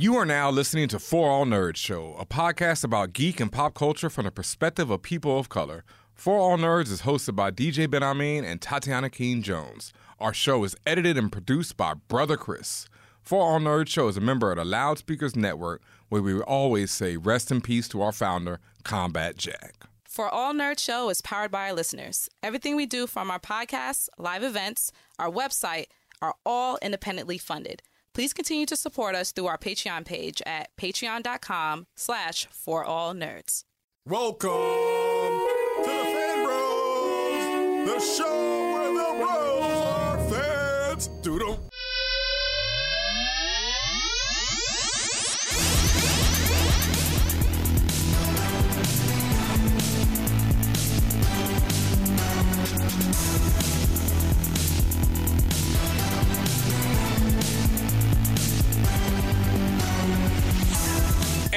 [0.00, 3.74] You are now listening to For All Nerds Show, a podcast about geek and pop
[3.74, 5.84] culture from the perspective of people of color.
[6.14, 9.92] For All Nerds is hosted by DJ BenHameen and Tatiana King Jones.
[10.18, 12.88] Our show is edited and produced by Brother Chris.
[13.20, 17.18] For All Nerds Show is a member of the Loudspeakers Network, where we always say
[17.18, 19.74] rest in peace to our founder, Combat Jack.
[20.04, 22.30] For All Nerd Show is powered by our listeners.
[22.42, 25.88] Everything we do from our podcasts, live events, our website
[26.22, 27.82] are all independently funded.
[28.12, 33.62] Please continue to support us through our Patreon page at patreon.com slash for all nerds.
[34.06, 38.49] Welcome to the Fan Bros, the show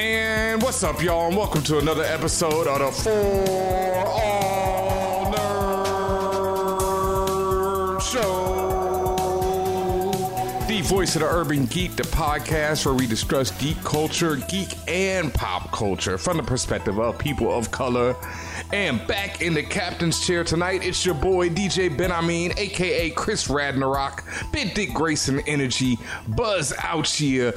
[0.04, 1.28] And what's up, y'all?
[1.28, 5.32] And welcome to another episode of the For All
[7.96, 8.52] Nerd Show.
[10.68, 15.34] The voice of the urban geek, the podcast where we discuss geek culture, geek and
[15.34, 18.14] pop culture from the perspective of people of color.
[18.74, 24.24] And back in the captain's chair tonight, it's your boy DJ BenHameen, aka Chris Ragnarok,
[24.52, 27.56] Big Dick Grayson Energy, Buzz Ouchia,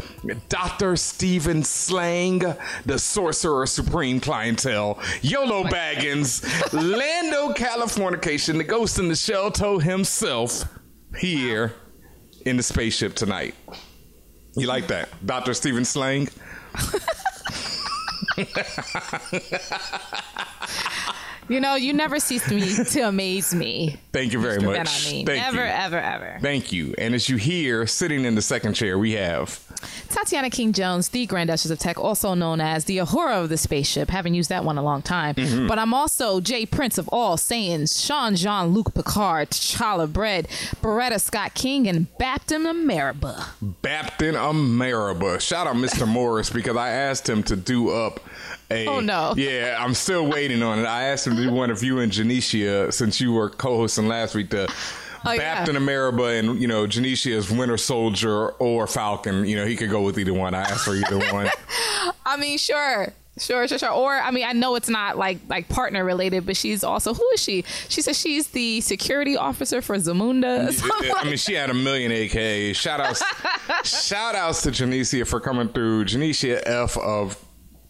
[0.50, 0.94] Dr.
[0.94, 2.40] Steven Slang,
[2.84, 6.44] the Sorcerer Supreme Clientele, YOLO Baggins,
[6.74, 10.64] Lando Californication, the Ghost in the Shell toe himself,
[11.16, 11.72] here
[12.44, 13.54] in the spaceship tonight.
[14.54, 15.08] You like that?
[15.24, 15.54] Dr.
[15.54, 16.28] Steven Slang?
[21.48, 23.96] You know, you never cease me to amaze me.
[24.12, 24.64] Thank you very Mr.
[24.64, 24.76] much.
[24.76, 25.62] Ben, I mean, Thank ever, you.
[25.62, 26.38] ever, ever.
[26.40, 26.94] Thank you.
[26.98, 29.60] And as you hear, sitting in the second chair, we have
[30.08, 33.56] Tatiana King Jones, the Grand Duchess of Tech, also known as the Uhura of the
[33.56, 34.10] Spaceship.
[34.10, 35.34] Haven't used that one a long time.
[35.34, 35.66] Mm-hmm.
[35.68, 40.48] But I'm also Jay Prince of all Saiyans, Sean Jean Luc Picard, T'Challa Bread,
[40.82, 43.50] Beretta Scott King, and Baptin Ameriba.
[43.82, 45.40] Baptin Ameriba.
[45.40, 46.08] Shout out Mr.
[46.08, 48.20] Morris because I asked him to do up
[48.70, 48.86] a.
[48.86, 49.34] Oh, no.
[49.36, 50.86] Yeah, I'm still waiting on it.
[50.86, 54.34] I asked him to do one of you and Janicia since you were co-hosting last
[54.34, 54.50] week.
[54.50, 54.72] The
[55.28, 55.64] Oh, yeah.
[55.64, 59.44] Baptin Ameriba and you know Janicia's Winter Soldier or Falcon.
[59.44, 60.54] You know he could go with either one.
[60.54, 61.48] I asked for either one.
[62.24, 63.12] I mean, sure.
[63.38, 63.90] Sure, sure, sure.
[63.90, 67.28] Or I mean, I know it's not like like partner related, but she's also who
[67.34, 67.64] is she?
[67.88, 70.68] She says she's the security officer for Zamunda.
[71.04, 72.76] I like- mean, she had a million AK.
[72.76, 73.22] Shout outs,
[73.84, 76.04] shout outs to Janicia for coming through.
[76.04, 77.36] Janicia F of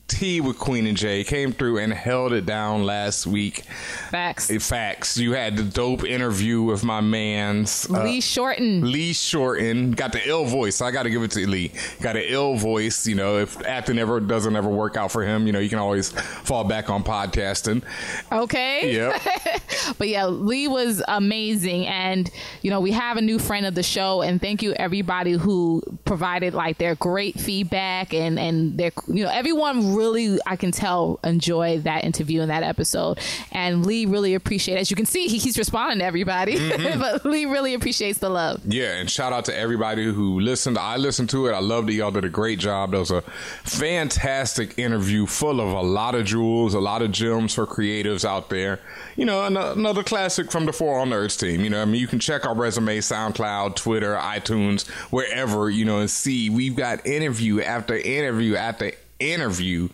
[0.09, 3.65] T with Queen and Jay came through and held it down last week.
[4.11, 4.51] Facts.
[4.51, 5.17] Eh, Facts.
[5.17, 8.91] You had the dope interview with my man's uh, Lee Shorten.
[8.91, 9.93] Lee Shorten.
[9.93, 10.81] Got the ill voice.
[10.81, 11.73] I got to give it to Lee.
[12.01, 13.07] Got an ill voice.
[13.07, 15.79] You know, if acting ever doesn't ever work out for him, you know, you can
[15.79, 17.83] always fall back on podcasting.
[18.31, 18.95] Okay.
[18.95, 19.23] Yep.
[19.99, 21.87] But yeah, Lee was amazing.
[21.87, 22.29] And,
[22.63, 24.21] you know, we have a new friend of the show.
[24.23, 29.31] And thank you, everybody who provided like their great feedback and, and their, you know,
[29.31, 33.19] everyone really, I can tell, enjoyed that interview and that episode.
[33.51, 36.57] And Lee really appreciated, as you can see, he, he's responding to everybody.
[36.57, 37.01] Mm-hmm.
[37.01, 38.61] but Lee really appreciates the love.
[38.67, 40.79] Yeah, and shout out to everybody who listened.
[40.79, 41.53] I listened to it.
[41.53, 41.95] I loved it.
[41.95, 42.93] Y'all did a great job.
[42.93, 43.23] That was a
[43.65, 48.51] fantastic interview full of a lot of jewels, a lot of gems for creatives out
[48.51, 48.81] there.
[49.17, 51.63] You know, an- another classic from the For All Nerds team.
[51.63, 56.01] You know, I mean, you can check our resume, SoundCloud, Twitter, iTunes, wherever, you know,
[56.01, 59.89] and see we've got interview after interview after interview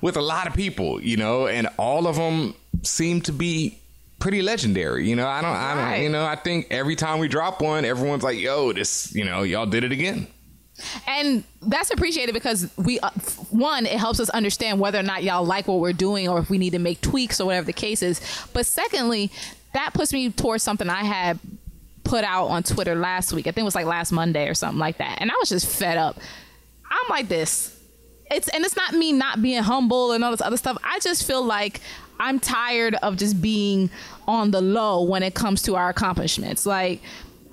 [0.00, 3.78] with a lot of people, you know, and all of them seem to be
[4.18, 5.08] pretty legendary.
[5.08, 6.02] You know, I don't, I don't, Right.
[6.02, 9.42] you know, I think every time we drop one, everyone's like, "Yo, this, you know,
[9.42, 10.26] y'all did it again."
[11.06, 13.08] and that's appreciated because we uh,
[13.50, 16.50] one it helps us understand whether or not y'all like what we're doing or if
[16.50, 18.20] we need to make tweaks or whatever the case is
[18.52, 19.30] but secondly
[19.72, 21.38] that puts me towards something i had
[22.02, 24.80] put out on twitter last week i think it was like last monday or something
[24.80, 26.18] like that and i was just fed up
[26.90, 27.73] i'm like this
[28.30, 31.26] it's and it's not me not being humble and all this other stuff i just
[31.26, 31.80] feel like
[32.20, 33.90] i'm tired of just being
[34.26, 37.00] on the low when it comes to our accomplishments like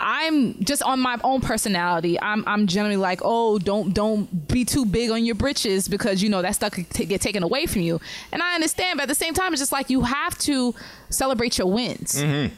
[0.04, 2.19] I'm just on my own personality.
[2.19, 6.30] I'm I'm generally like, oh, don't don't be too big on your britches because you
[6.30, 8.01] know that stuff could t- get taken away from you.
[8.31, 10.74] And I understand, but at the same time, it's just like you have to
[11.10, 12.16] celebrate your wins.
[12.16, 12.54] Mm-hmm.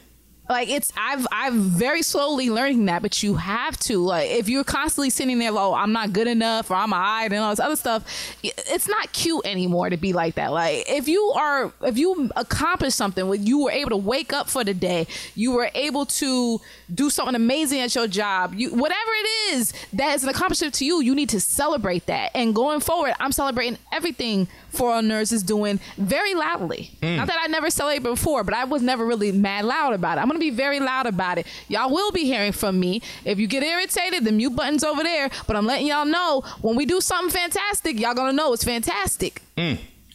[0.50, 4.66] Like it's I've I've very slowly learning that, but you have to like if you're
[4.66, 7.62] constantly sitting there, oh, I'm not good enough or I'm a hide and all this
[7.62, 8.04] other stuff.
[8.44, 10.52] It's not cute anymore to be like that.
[10.52, 14.50] Like if you are if you accomplish something, when you were able to wake up
[14.50, 16.60] for the day, you were able to
[16.94, 20.86] do something amazing at your job, you whatever it is that is an accomplishment to
[20.86, 22.32] you, you need to celebrate that.
[22.36, 26.92] And going forward, I'm celebrating everything For All Nerds is doing very loudly.
[27.02, 27.16] Hmm.
[27.16, 30.22] Not that I never celebrated before, but I was never really mad loud about it.
[30.22, 31.48] I'm gonna be very loud about it.
[31.68, 33.02] Y'all will be hearing from me.
[33.26, 35.30] If you get irritated, the mute button's over there.
[35.48, 39.42] But I'm letting y'all know when we do something fantastic, y'all gonna know it's fantastic.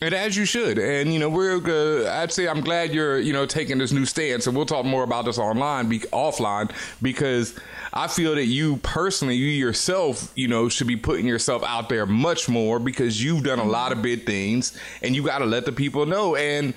[0.00, 0.78] And as you should.
[0.78, 4.06] And, you know, we're, uh, I'd say I'm glad you're, you know, taking this new
[4.06, 4.46] stance.
[4.46, 6.70] And we'll talk more about this online, be, offline,
[7.02, 7.58] because
[7.92, 12.06] I feel that you personally, you yourself, you know, should be putting yourself out there
[12.06, 15.64] much more because you've done a lot of big things and you got to let
[15.64, 16.36] the people know.
[16.36, 16.74] And,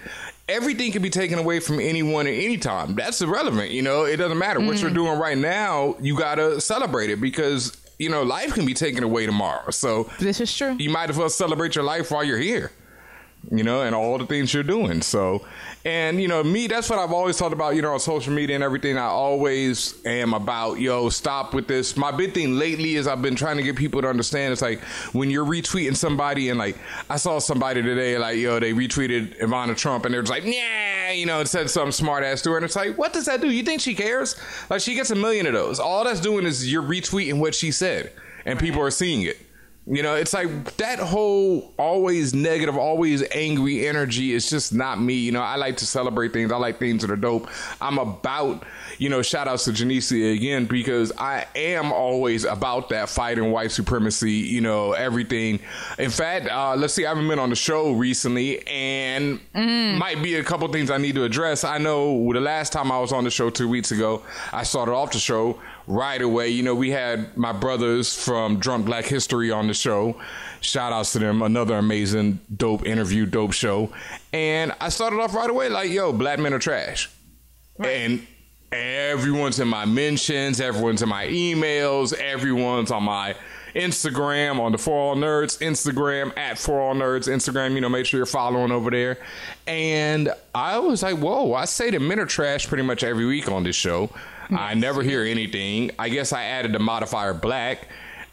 [0.51, 2.95] Everything can be taken away from anyone at any time.
[2.95, 3.71] That's irrelevant.
[3.71, 4.59] You know, it doesn't matter.
[4.59, 4.95] What you're mm.
[4.95, 9.03] doing right now, you got to celebrate it because, you know, life can be taken
[9.03, 9.71] away tomorrow.
[9.71, 10.75] So This is true.
[10.77, 12.71] you might as well celebrate your life while you're here
[13.50, 15.02] you know and all the things you're doing.
[15.02, 15.46] So
[15.84, 18.56] and you know me that's what i've always thought about you know on social media
[18.56, 18.98] and everything.
[18.98, 21.98] I always am about yo stop with this.
[21.98, 24.82] My big thing lately is i've been trying to get people to understand it's like
[25.14, 26.78] when you're retweeting somebody and like
[27.10, 31.12] i saw somebody today like yo they retweeted ivana trump and they're just like yeah
[31.12, 32.58] you know and said something smart ass to her.
[32.58, 33.50] And it's like what does that do?
[33.50, 34.36] You think she cares?
[34.70, 35.80] Like she gets a million of those.
[35.80, 38.12] All that's doing is you're retweeting what she said
[38.46, 39.38] and people are seeing it
[39.88, 45.16] you know, it's like that whole always negative, always angry energy is just not me.
[45.16, 46.51] You know, I like to celebrate things.
[46.51, 47.50] I like things that are dope.
[47.81, 48.63] I'm about,
[49.00, 53.72] you know, shout outs to Janice again because I am always about that fighting white
[53.72, 55.60] supremacy, you know, everything.
[55.98, 60.36] In fact, uh, let's see, I haven't been on the show recently and might be
[60.36, 61.63] a couple things I need to address.
[61.63, 64.22] I know the last time I was on the show two weeks ago,
[64.54, 66.50] I started off the show right away.
[66.50, 70.19] You know, we had my brothers from Drunk Black History on the show.
[70.62, 71.42] Shout outs to them.
[71.42, 73.92] Another amazing, dope interview, dope show.
[74.31, 77.10] And I started off right away like, yo, black men are trash.
[77.80, 78.25] And
[78.72, 83.36] everyone's in my mentions, everyone's in my emails, everyone's on my
[83.75, 87.74] Instagram, on the For All Nerds Instagram, at For All Nerds Instagram.
[87.74, 89.18] You know, make sure you're following over there.
[89.66, 93.50] And I was like, whoa, I say the men are trash pretty much every week
[93.50, 94.10] on this show.
[94.51, 95.92] I never hear anything.
[95.98, 97.88] I guess I added the modifier black.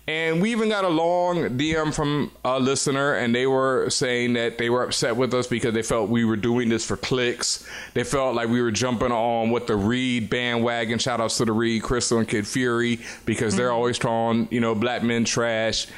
[0.08, 4.56] And we even got a long DM from a listener, and they were saying that
[4.56, 7.68] they were upset with us because they felt we were doing this for clicks.
[7.92, 10.98] They felt like we were jumping on with the Read bandwagon.
[10.98, 13.76] Shout outs to the Read, Crissle, and Kid Fury because they're mm-hmm.
[13.76, 15.88] always calling, you know, black men trash.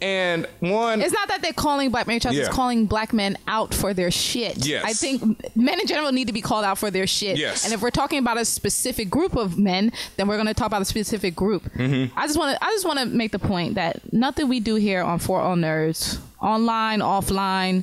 [0.00, 2.40] And one, It's not that they're calling black men trash, Yeah.
[2.46, 4.64] it's calling black men out for their shit.
[4.64, 4.84] Yes.
[4.84, 7.36] I think men in general need to be called out for their shit.
[7.36, 7.64] Yes.
[7.64, 10.68] And if we're talking about a specific group of men, then we're going to talk
[10.68, 11.64] about a specific group.
[11.74, 12.16] Mm-hmm.
[12.16, 14.76] I just want to I just want to make the point that nothing we do
[14.76, 17.82] here on For All Nerds, online, offline,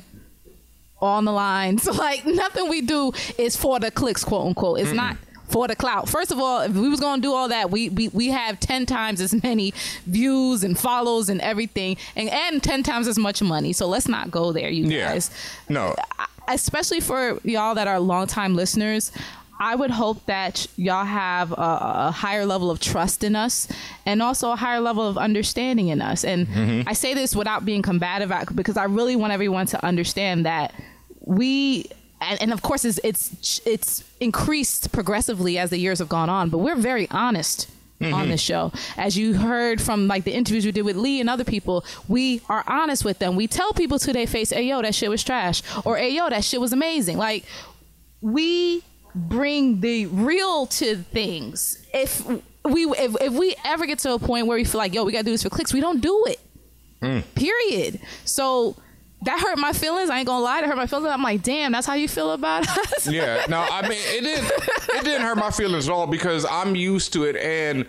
[1.00, 4.80] on the lines, like nothing we do is for the clicks, quote unquote.
[4.80, 5.16] It's not
[5.48, 6.08] for the clout.
[6.08, 8.86] First of all, if we was gonna do all that, we we, we have ten
[8.86, 9.72] times as many
[10.06, 13.72] views and follows and everything, and and ten times as much money.
[13.72, 15.30] So let's not go there, you yeah, guys.
[15.68, 15.94] no,
[16.48, 19.12] Especially for y'all that are longtime listeners.
[19.58, 23.66] I would hope that y'all have a, a higher level of trust in us
[24.04, 26.24] and also a higher level of understanding in us.
[26.24, 26.86] And mm-hmm.
[26.86, 30.74] I say this without being combative because I really want everyone to understand that
[31.20, 31.86] we
[32.26, 36.50] and, and of course it's, it's it's increased progressively as the years have gone on,
[36.50, 37.68] but we're very honest
[38.00, 38.30] on mm-hmm.
[38.30, 38.72] this show.
[38.96, 42.42] As you heard from like the interviews we did with Lee and other people, we
[42.48, 43.36] are honest with them.
[43.36, 46.28] We tell people to their face, "Hey yo, that shit was trash," or "Hey yo,
[46.28, 47.44] that shit was amazing." Like
[48.20, 48.82] we
[49.14, 51.84] bring the real to things.
[51.94, 52.26] If
[52.64, 55.12] we if, if we ever get to a point where we feel like yo, we
[55.12, 56.40] gotta do this for clicks, we don't do it.
[57.02, 57.22] Mm.
[57.34, 58.00] Period.
[58.24, 58.76] So
[59.22, 60.10] that hurt my feelings.
[60.10, 61.08] I ain't gonna lie, that hurt my feelings.
[61.12, 63.08] I'm like, damn, that's how you feel about us.
[63.08, 66.76] yeah, no, I mean it didn't it didn't hurt my feelings at all because I'm
[66.76, 67.86] used to it and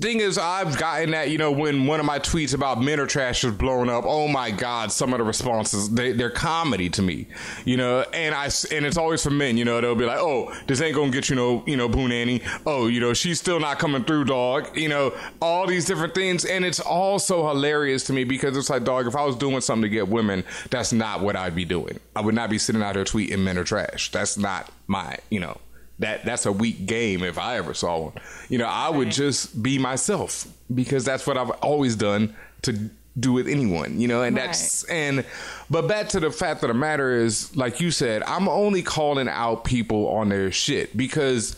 [0.00, 3.06] thing is I've gotten that, you know, when one of my tweets about men are
[3.06, 7.02] trash is blown up, oh my god, some of the responses they, they're comedy to
[7.02, 7.26] me.
[7.64, 10.52] You know, and I, and it's always for men, you know, they'll be like, "Oh,
[10.66, 12.42] this ain't to get you no, you know, Boo Nanny.
[12.66, 16.44] Oh, you know, she's still not coming through, dog." You know, all these different things
[16.44, 19.60] and it's all so hilarious to me because it's like, dog, if I was doing
[19.60, 21.98] something to get women, that's not what I'd be doing.
[22.14, 24.10] I would not be sitting out here tweeting men are trash.
[24.10, 25.58] That's not my, you know,
[25.98, 28.12] that that's a weak game if I ever saw one.
[28.48, 33.32] You know, I would just be myself because that's what I've always done to do
[33.32, 35.24] with anyone, you know, and that's and
[35.70, 39.28] but back to the fact of the matter is, like you said, I'm only calling
[39.28, 41.56] out people on their shit because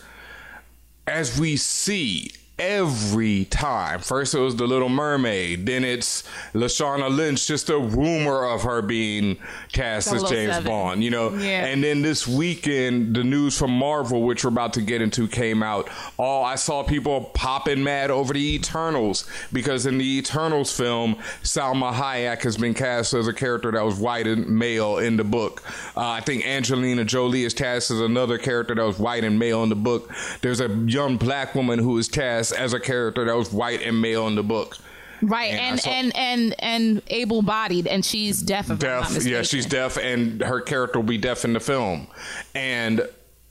[1.07, 4.01] as we see every time.
[4.01, 8.81] First it was the Little Mermaid, then it's Lashana Lynch, just a rumor of her
[8.81, 9.37] being
[9.73, 11.35] cast as James Bond, you know.
[11.35, 11.67] Yeah.
[11.67, 15.63] And then this weekend, the news from Marvel, which we're about to get into, came
[15.63, 15.91] out.
[16.19, 21.93] Oh, I saw people popping mad over the Eternals because in the Eternals film, Salma
[21.93, 25.63] Hayek has been cast as a character that was white and male in the book.
[25.97, 29.63] Uh, I think Angelina Jolie is cast as another character that was white and male
[29.63, 30.11] in the book.
[30.41, 34.01] There's a young black woman who is cast as a character that was white and
[34.01, 34.77] male in the book.
[35.23, 38.67] Right, And and and and and able bodied, and she's deaf.
[38.71, 39.25] If I'm not deaf.
[39.25, 42.09] Yeah, she's deaf, and her character will be deaf in the film,
[42.55, 43.01] and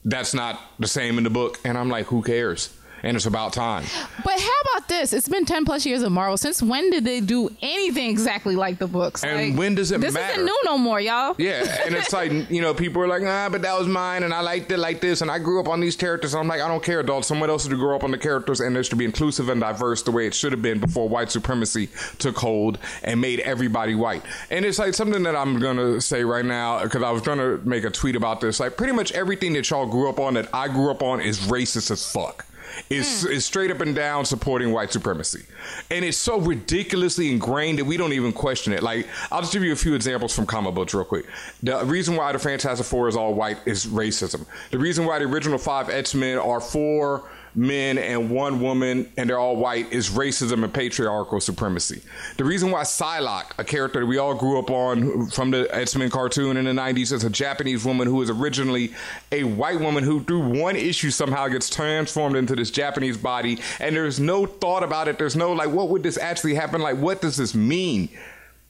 [0.04, 1.58] that's not the same in the book.
[1.64, 2.72] And I'm like, who cares?
[3.02, 3.84] And it's about time.
[4.24, 5.12] But how about this?
[5.12, 6.36] It's been ten plus years of Marvel.
[6.36, 9.22] Since when did they do anything exactly like the books?
[9.22, 10.32] And Like, when does it this matter?
[10.32, 11.34] isn't new no more, y'all.
[11.38, 14.32] Yeah, and it's like you know, people are like, ah, but that was mine, and
[14.32, 16.32] I liked it like this, and I grew up on these characters.
[16.34, 17.28] And I'm like, I don't care, adults.
[17.28, 20.02] Someone else should grow up on the characters, and there should be inclusive and diverse
[20.02, 21.88] the way it should have been before white supremacy
[22.18, 24.22] took hold and made everybody white.
[24.50, 27.84] And it's like something that I'm gonna say right now because I was gonna make
[27.84, 28.58] a tweet about this.
[28.58, 31.38] Like, pretty much everything that y'all grew up on that I grew up on is
[31.40, 32.46] racist as fuck.
[32.90, 35.44] Is, is straight up and down supporting white supremacy.
[35.90, 38.82] And it's so ridiculously ingrained that we don't even question it.
[38.82, 41.26] Like, I'll just give you a few examples from comic books real quick.
[41.62, 44.46] The reason why the Fantastic Four is all white is racism.
[44.70, 49.38] The reason why the original five X-Men are four men and one woman and they're
[49.38, 52.02] all white is racism and patriarchal supremacy.
[52.36, 56.10] The reason why Psylocke, a character that we all grew up on from the X-Men
[56.10, 58.92] cartoon in the 90s, is a Japanese woman who is originally
[59.32, 63.96] a white woman who through one issue somehow gets transformed into this Japanese body and
[63.96, 65.18] there's no thought about it.
[65.18, 66.80] There's no like what would this actually happen?
[66.82, 68.10] Like what does this mean?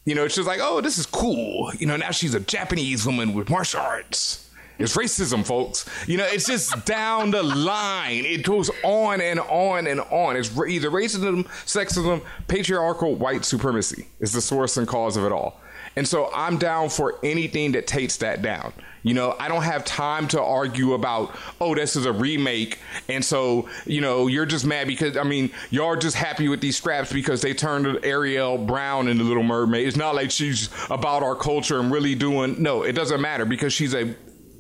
[0.05, 1.73] You know, it's just like, oh, this is cool.
[1.75, 4.46] You know, now she's a Japanese woman with martial arts.
[4.79, 5.87] It's racism, folks.
[6.07, 8.25] You know, it's just down the line.
[8.25, 10.37] It goes on and on and on.
[10.37, 15.61] It's either racism, sexism, patriarchal, white supremacy is the source and cause of it all.
[15.97, 18.75] And so I'm down for anything that takes that down.
[19.03, 22.81] You know, I don't have time to argue about, oh, this is a remake.
[23.09, 26.61] And so, you know, you're just mad because, I mean, y'all are just happy with
[26.61, 29.87] these scraps because they turned Ariel Brown into Little Mermaid.
[29.87, 33.73] It's not like she's about our culture and really doing, no, it doesn't matter because
[33.73, 34.13] she's a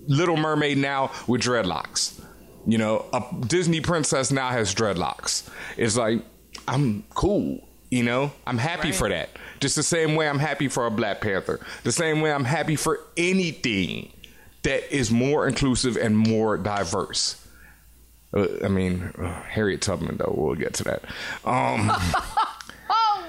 [0.07, 2.21] Little Mermaid now with dreadlocks.
[2.67, 5.49] You know, a Disney princess now has dreadlocks.
[5.77, 6.23] It's like,
[6.67, 7.67] I'm cool.
[7.91, 9.31] You know, I'm happy for that.
[9.61, 11.61] Just the same way I'm happy for a Black Panther.
[11.85, 14.13] The same way I'm happy for anything
[14.63, 17.47] that is more inclusive and more diverse.
[18.35, 21.05] Uh, I mean, uh, Harriet Tubman, though, we'll get to that.
[21.45, 21.93] Um,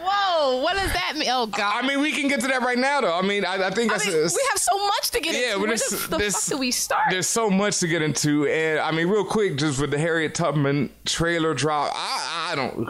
[0.10, 0.62] whoa!
[0.62, 1.30] What does that mean?
[1.32, 1.84] Oh God!
[1.84, 3.14] I mean, we can get to that right now, though.
[3.18, 5.48] I mean, I, I think I that's mean, we have so much to get Yeah,
[5.56, 5.60] into.
[5.60, 7.06] Where there's, the, there's, fuck do we start?
[7.10, 10.36] There's so much to get into, and I mean, real quick, just with the Harriet
[10.36, 12.88] Tubman trailer drop, I, I don't.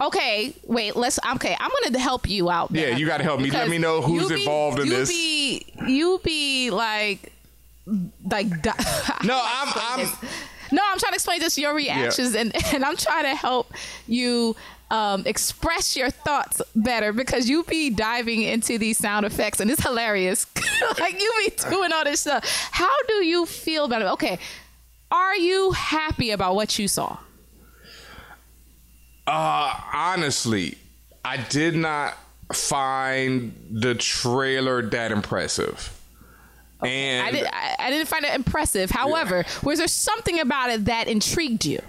[0.00, 0.96] Okay, wait.
[0.96, 1.18] Let's.
[1.34, 2.70] Okay, I'm gonna help you out.
[2.72, 3.50] Yeah, you gotta help me.
[3.50, 5.08] Let me know who's be- involved in you this.
[5.08, 7.32] Be, you be like,
[7.86, 8.48] like.
[8.62, 8.74] di-
[9.24, 10.06] No, I'm, I'm.
[10.72, 13.72] No, I'm trying to explain just your reactions, and and I'm trying to help
[14.08, 14.56] you.
[14.92, 19.82] Um, express your thoughts better because you be diving into these sound effects and it's
[19.82, 20.46] hilarious.
[21.00, 22.44] like you be doing all this stuff.
[22.70, 24.08] How do you feel about it?
[24.08, 24.38] Okay,
[25.10, 27.16] are you happy about what you saw?
[29.26, 30.76] Uh, honestly,
[31.24, 32.18] I did not
[32.52, 35.98] find the trailer that impressive.
[36.82, 38.90] And I, did, I, I didn't find it impressive.
[38.90, 41.80] However, was there something about it that intrigued you?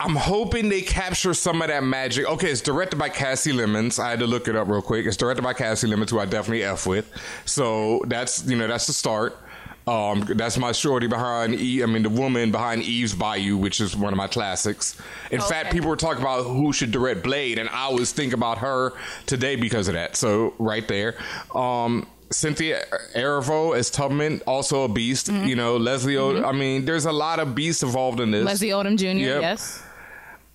[0.00, 2.26] I'm hoping they capture some of that magic.
[2.26, 3.98] Okay, it's directed by Kasi Lemmons.
[3.98, 5.06] I had to look it up real quick.
[5.06, 7.10] It's directed by Kasi Lemmons, who I definitely f with.
[7.46, 9.36] So that's you know that's the start.
[9.88, 11.54] Um, that's my shorty behind.
[11.54, 15.00] E- I mean, the woman behind Eve's Bayou, which is one of my classics.
[15.30, 18.58] In fact, people were talking about who should direct Blade, and I was thinking about
[18.58, 18.92] her
[19.26, 20.14] today because of that.
[20.14, 21.16] So right there.
[21.54, 22.84] Um, Cynthia
[23.16, 25.28] Erivo as Tubman, also a beast.
[25.28, 26.18] You know, Leslie.
[26.18, 28.44] I mean, there's a lot of beasts involved in this.
[28.44, 29.06] Leslie Odom Jr.
[29.18, 29.40] Yep.
[29.42, 29.82] Yes.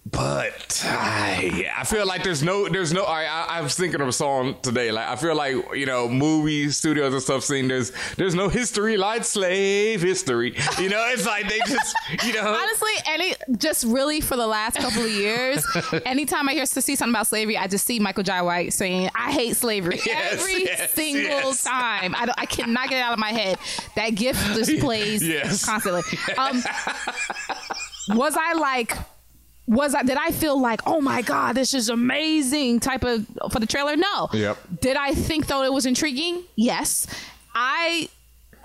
[0.06, 3.04] But I, I feel like there's no, there's no.
[3.06, 4.92] I, I, I was thinking of a song today.
[4.92, 8.98] Like I feel like you know, movie studios and stuff saying there's, there's no history
[8.98, 10.56] like slave history.
[10.78, 11.96] You know, it's like they just,
[12.26, 12.54] you know.
[12.54, 15.66] Honestly, any just really for the last couple of years,
[16.06, 19.10] anytime I hear to see something about slavery, I just see Michael Jai White saying,
[19.16, 21.64] "I hate slavery" Yes, every yes, single yes.
[21.64, 22.14] time.
[22.16, 23.58] I, don't, I cannot get it out of my head.
[23.96, 25.66] That gift just plays Yes.
[25.66, 26.02] constantly.
[26.38, 26.62] Um,
[28.10, 28.98] was I like?
[29.68, 30.04] Was I?
[30.04, 32.80] Did I feel like, oh my god, this is amazing?
[32.82, 33.96] Type of for the trailer?
[33.96, 34.30] No.
[34.34, 34.58] Yep.
[34.82, 36.44] Did I think though it was intriguing?
[36.56, 37.08] Yes.
[37.56, 38.10] I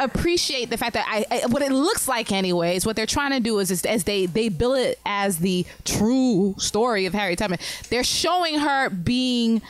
[0.01, 3.41] appreciate the fact that I, I what it looks like anyways what they're trying to
[3.41, 7.59] do is, is as they they bill it as the true story of Harriet Tubman
[7.91, 9.61] they're showing her being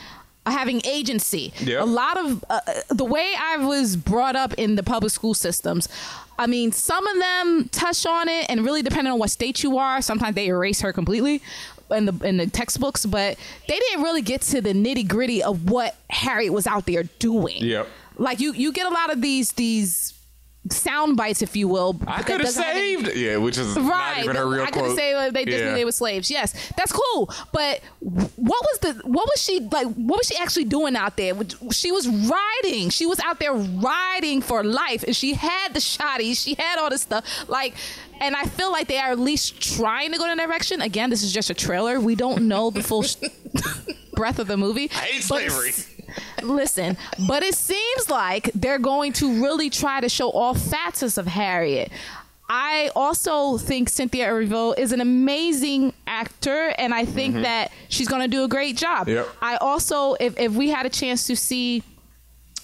[0.45, 1.81] having agency Yep.
[1.81, 2.59] a lot of uh,
[2.89, 5.89] the way I was brought up in the public school systems
[6.39, 9.77] I mean some of them touch on it and really depending on what state you
[9.77, 11.41] are sometimes they erase her completely
[11.91, 15.69] in the in the textbooks but they didn't really get to the nitty gritty of
[15.69, 17.87] what Harriet was out there doing Yep.
[18.17, 20.13] like you you get a lot of these these
[20.71, 23.17] sound bites if you will I could have doesn't any- saved.
[23.17, 25.69] Yeah, which is not Right, even her real I could said they just Yeah.
[25.69, 26.29] knew they were slaves.
[26.29, 27.29] Yes, that's cool.
[27.51, 29.87] But what was the what was she like?
[29.87, 31.33] What was she actually doing out there?
[31.71, 32.89] She was riding.
[32.89, 36.43] She was out there riding for life, and she had the shotties.
[36.43, 37.23] She had all this stuff.
[37.47, 37.73] Like,
[38.21, 40.81] and I feel like they are at least trying to go in that direction.
[40.81, 41.99] Again, this is just a trailer.
[41.99, 43.05] We don't know the full
[44.13, 44.89] breadth of the movie.
[44.93, 45.69] I hate slavery.
[45.69, 45.87] it's-
[46.41, 46.97] Listen,
[47.27, 51.91] but it seems like they're going to really try to show all facets of Harriet.
[52.51, 58.23] I also think Cynthia Erivo is an amazing actor, and I think that she's going
[58.23, 59.01] to do a great job.
[59.05, 59.17] Mm-hmm.
[59.17, 59.27] Yep.
[59.41, 61.83] I also, if, if we had a chance to see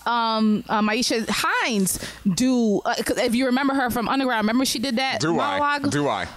[0.07, 1.99] um, uh, Maisha Hinds
[2.33, 5.59] do, uh, if you remember her from Underground, remember she did that Do I?
[5.59, 5.91] monologue?
[5.91, 6.27] Do I?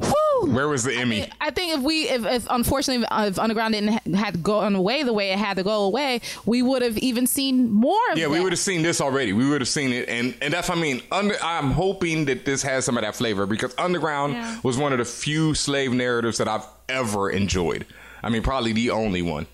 [0.00, 0.52] Whew.
[0.52, 1.28] Where was the Emmy?
[1.40, 5.12] I think if we, if, if unfortunately, if Underground didn't ha- had gone away the
[5.12, 8.38] way it had to go away, we would have even seen more of Yeah, we
[8.40, 9.32] would have seen this already.
[9.32, 11.02] We would have seen it, and and that's I mean.
[11.10, 14.58] Under, I'm hoping that this has some of that flavor because Underground Yeah.
[14.62, 17.84] was one of the few slave narratives that I've ever enjoyed.
[18.22, 19.46] I mean, probably the only one.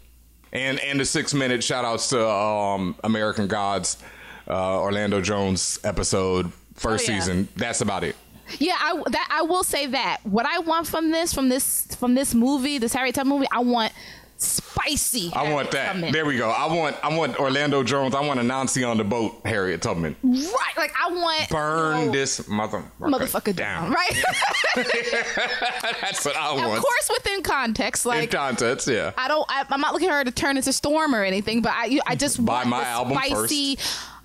[0.53, 3.97] And and the six minute shout outs to um, American Gods,
[4.47, 7.19] uh, Orlando Jones episode first Oh, yeah.
[7.21, 7.49] season.
[7.57, 8.15] That's about it.
[8.59, 12.15] Yeah, I that I will say that what I want from this from this from
[12.15, 13.93] this movie, this Harriet Tubman movie, I want
[14.37, 15.31] spicy.
[15.35, 15.93] I want that.
[15.93, 16.13] Tubman.
[16.13, 16.51] There we go.
[16.51, 18.15] I want I want Orlando Jones.
[18.15, 19.41] I want a Nancy on the boat.
[19.45, 20.17] Harriet Tubman.
[20.23, 20.73] right?
[20.77, 24.25] Like I want Burn you know, this motherfucker, motherfucker down, right?
[26.01, 26.77] That's what I want.
[26.77, 28.31] of course, within context, In like.
[28.31, 29.13] context, yeah.
[29.17, 29.47] I don't.
[29.49, 32.17] I, I'm not looking for her to turn into Storm or anything, but I, I
[32.17, 33.79] just Buy want my album spicy,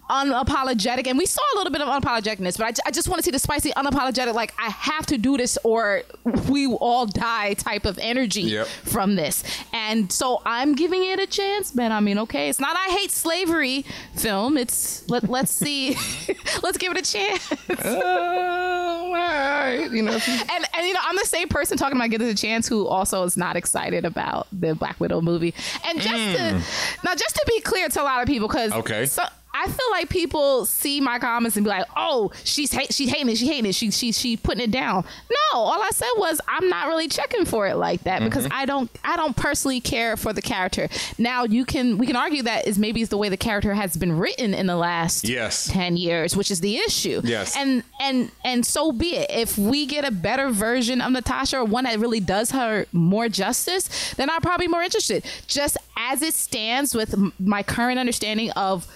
[0.10, 3.24] unapologetic, and we saw a little bit of unapologeticness, but I, I just want to
[3.24, 4.34] see the spicy, unapologetic.
[4.34, 6.04] Like I have to do this, or
[6.50, 8.68] we all die type of energy Yep.
[8.68, 11.75] from this, and so I'm giving it a chance.
[11.75, 13.86] Man, I mean, okay, it's not I hate slavery
[14.16, 14.58] film.
[14.58, 15.96] It's let let's see,
[16.63, 17.51] let's give it a chance.
[17.70, 19.90] Uh, all right.
[19.92, 22.36] You know, And, and you know, I'm the same person talking about Give It a
[22.36, 25.53] Chance who also is not excited about the Black Widow movie.
[25.86, 26.62] And just to
[27.03, 29.05] now, just to be clear to a lot of people, because Okay.
[29.05, 29.24] so,
[29.61, 33.29] I feel like people see my comments and be like, "Oh, she's hate, she's hating
[33.29, 36.39] it, she hating it, she she she putting it down." No, all I said was
[36.48, 38.53] I'm not really checking for it like that because mm-hmm.
[38.57, 40.87] I don't I don't personally care for the character.
[41.17, 43.98] Now you can we can argue that is maybe it's the way the character has
[43.98, 45.67] been written in the last Yes.
[45.72, 47.55] 10 years which is the issue Yes.
[47.57, 51.65] and and and so be it if we get a better version of natasha or
[51.65, 56.33] one that really does her more justice then i'm probably more interested just as it
[56.33, 58.87] stands with m- my current understanding of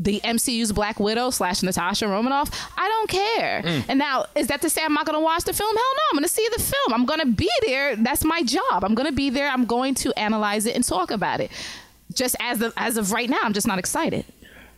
[0.00, 3.62] the MCU's Black Widow slash Natasha Romanoff, I don't care.
[3.62, 3.84] Mm.
[3.90, 5.76] And now, is that to say I'm not going to watch the film?
[5.76, 6.94] Hell no, I'm going to see the film.
[6.94, 7.94] I'm going to be there.
[7.96, 8.82] That's my job.
[8.82, 9.48] I'm going to be there.
[9.48, 11.50] I'm going to analyze it and talk about it.
[12.14, 14.24] Just as of, as of right now, I'm just not excited.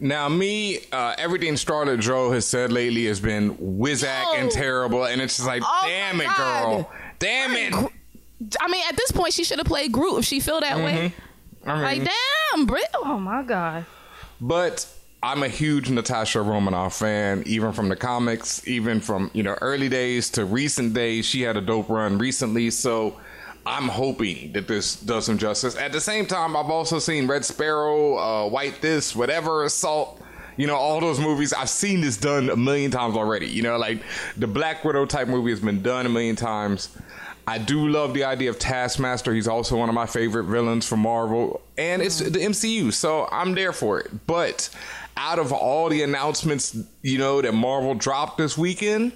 [0.00, 5.20] now me, uh, everything Scarlett Joe has said lately has been whizack and terrible, and
[5.20, 7.92] it's just like, Oh damn it, girl, damn it.
[8.60, 11.12] I mean, at this point, she should have played Groot if she feel that way.
[11.64, 12.10] I mean, Like,
[12.52, 12.84] damn, Brit.
[12.96, 13.86] Oh my god.
[14.40, 14.84] But
[15.24, 19.88] I'm a huge Natasha Romanoff fan, even from the comics, even from you know early
[19.88, 21.26] days to recent days.
[21.26, 23.20] She had a dope run recently, so
[23.64, 25.76] I'm hoping that this does some justice.
[25.76, 30.20] At the same time, I've also seen Red Sparrow, uh, White This, whatever Assault.
[30.56, 33.46] You know, all those movies, I've seen this done a million times already.
[33.46, 34.02] You know, like
[34.36, 36.96] the Black Widow type movie has been done a million times.
[37.46, 39.34] I do love the idea of Taskmaster.
[39.34, 43.54] He's also one of my favorite villains from Marvel, and it's the MCU, so I'm
[43.54, 44.26] there for it.
[44.26, 44.68] But
[45.16, 49.12] out of all the announcements, you know, that Marvel dropped this weekend,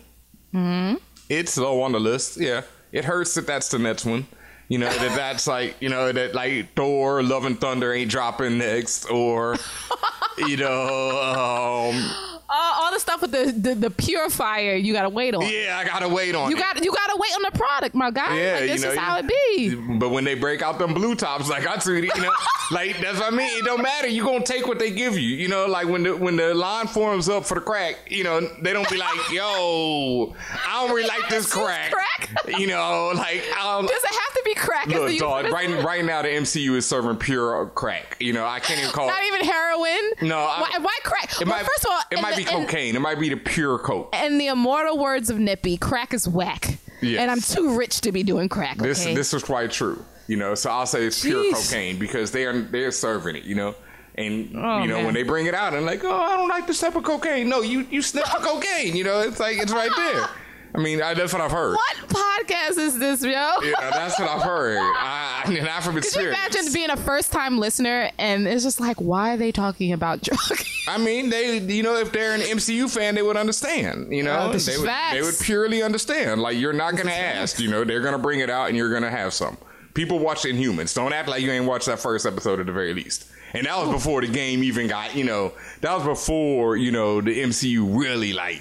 [0.53, 0.97] mm-hmm.
[1.29, 2.39] it's low on the list.
[2.39, 4.27] Yeah, it hurts that that's the next one.
[4.69, 8.59] You know that that's like you know that like Thor, Love and Thunder ain't dropping
[8.59, 9.57] next, or
[10.39, 12.11] you know, um,
[12.49, 15.43] Uh, all the stuff with the, the the purifier, you gotta wait on.
[15.43, 16.61] yeah, I gotta wait on You it.
[16.61, 18.37] got you gotta wait on the product, my guy.
[18.37, 19.75] Yeah, like, this you know, is how it be.
[19.99, 22.31] But when they break out them blue tops, like I treat it, you know,
[22.71, 23.51] like that's what I mean.
[23.59, 24.07] It don't matter.
[24.07, 25.29] You gonna take what they give you.
[25.37, 28.41] You know, like when the when the line forms up for the crack, you know,
[28.63, 30.35] they don't be like, "Yo,
[30.69, 32.31] I don't really like this crack." crack?
[32.59, 33.89] You know, like I don't.
[33.89, 34.87] Does it have to be crack?
[34.87, 35.47] Look, dog.
[35.51, 38.17] Right, right now the MCU is serving pure crack.
[38.21, 39.09] You know, I can't even call.
[39.09, 40.13] Not even heroin.
[40.29, 41.33] No, I- why, why crack?
[41.41, 42.97] It well, might- first of all, it might the- be cocaine.
[42.97, 44.15] It might be the pure coke.
[44.15, 46.79] In the immortal words of Nippy, crack is whack.
[47.03, 47.21] Yes.
[47.21, 48.79] And I'm too rich to be doing crack.
[48.79, 49.15] This okay?
[49.15, 50.03] this is quite true.
[50.29, 53.45] You know, so I'll say it's pure cocaine because they are they're serving it.
[53.45, 53.75] You know,
[54.17, 55.05] and Oh, you know man.
[55.05, 57.49] when they bring it out and like, oh, I don't like this type of cocaine.
[57.49, 58.97] No, you you sniff the cocaine.
[58.97, 60.29] You know, it's like it's right there.
[60.75, 61.75] I mean, I, that's what I've heard.
[61.75, 63.31] What podcast is this, yo?
[63.31, 64.77] Yeah, that's what I've heard.
[64.81, 68.63] I, I mean, not from Could you imagine being a first time listener and it's
[68.63, 70.85] just like, why are they talking about drugs?
[70.89, 74.13] I mean, they, you know, if they're an MCU fan, they would understand.
[74.13, 76.41] You know, Oh, they would, they would purely understand.
[76.43, 77.59] Like you're not gonna ask.
[77.59, 79.57] You know, they're gonna bring it out, and you're gonna have some.
[79.95, 80.95] People watch Inhumans.
[80.95, 83.27] Don't act like you ain't watched that first episode at the very least.
[83.55, 85.17] And that was before the game even got.
[85.17, 88.61] You know, that was before you know the MCU really like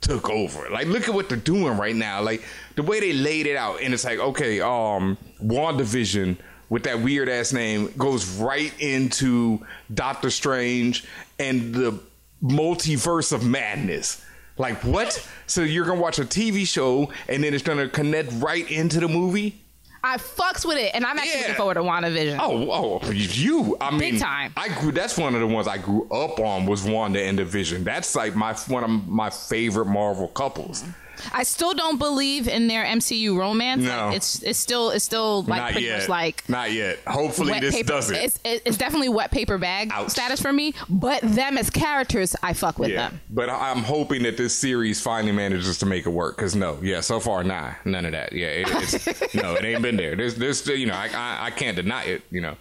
[0.00, 0.68] took over.
[0.70, 2.22] Like, look at what they're doing right now.
[2.22, 2.42] Like
[2.76, 6.36] the way they laid it out, and it's like, okay, um, WandaVision
[6.68, 11.04] with that weird ass name goes right into Doctor Strange
[11.38, 11.98] and the
[12.42, 14.24] multiverse of madness.
[14.58, 15.26] Like what?
[15.46, 19.08] So you're gonna watch a TV show and then it's gonna connect right into the
[19.08, 19.60] movie?
[20.08, 21.40] I fucks with it, and I'm actually Yeah.
[21.40, 22.38] looking forward to WandaVision.
[22.40, 23.76] Oh, oh, you!
[23.80, 24.52] I mean, time.
[24.56, 24.90] I grew.
[24.92, 27.84] That's one of the ones I grew up on was Wanda and Division.
[27.84, 30.84] That's like my one of my favorite Marvel couples.
[31.32, 33.82] I still don't believe in their MCU romance.
[33.82, 34.06] No.
[34.08, 36.00] Like, it's it's still it's still like Not pretty yet.
[36.00, 36.98] much like Not yet.
[37.06, 37.88] Hopefully, this paper.
[37.88, 38.16] does it.
[38.24, 40.10] It's, it's definitely wet paper bag Ouch.
[40.10, 40.74] status for me.
[40.88, 43.20] But them as characters, I fuck with Yeah, them.
[43.30, 46.36] but I'm hoping that this series finally manages to make it work.
[46.36, 48.32] Cause no, yeah, so far, nah, none of that.
[48.32, 50.16] Yeah, it, it's no, it ain't been there.
[50.16, 52.22] There's, there's, you know, I, I, I can't deny it.
[52.30, 52.56] You know,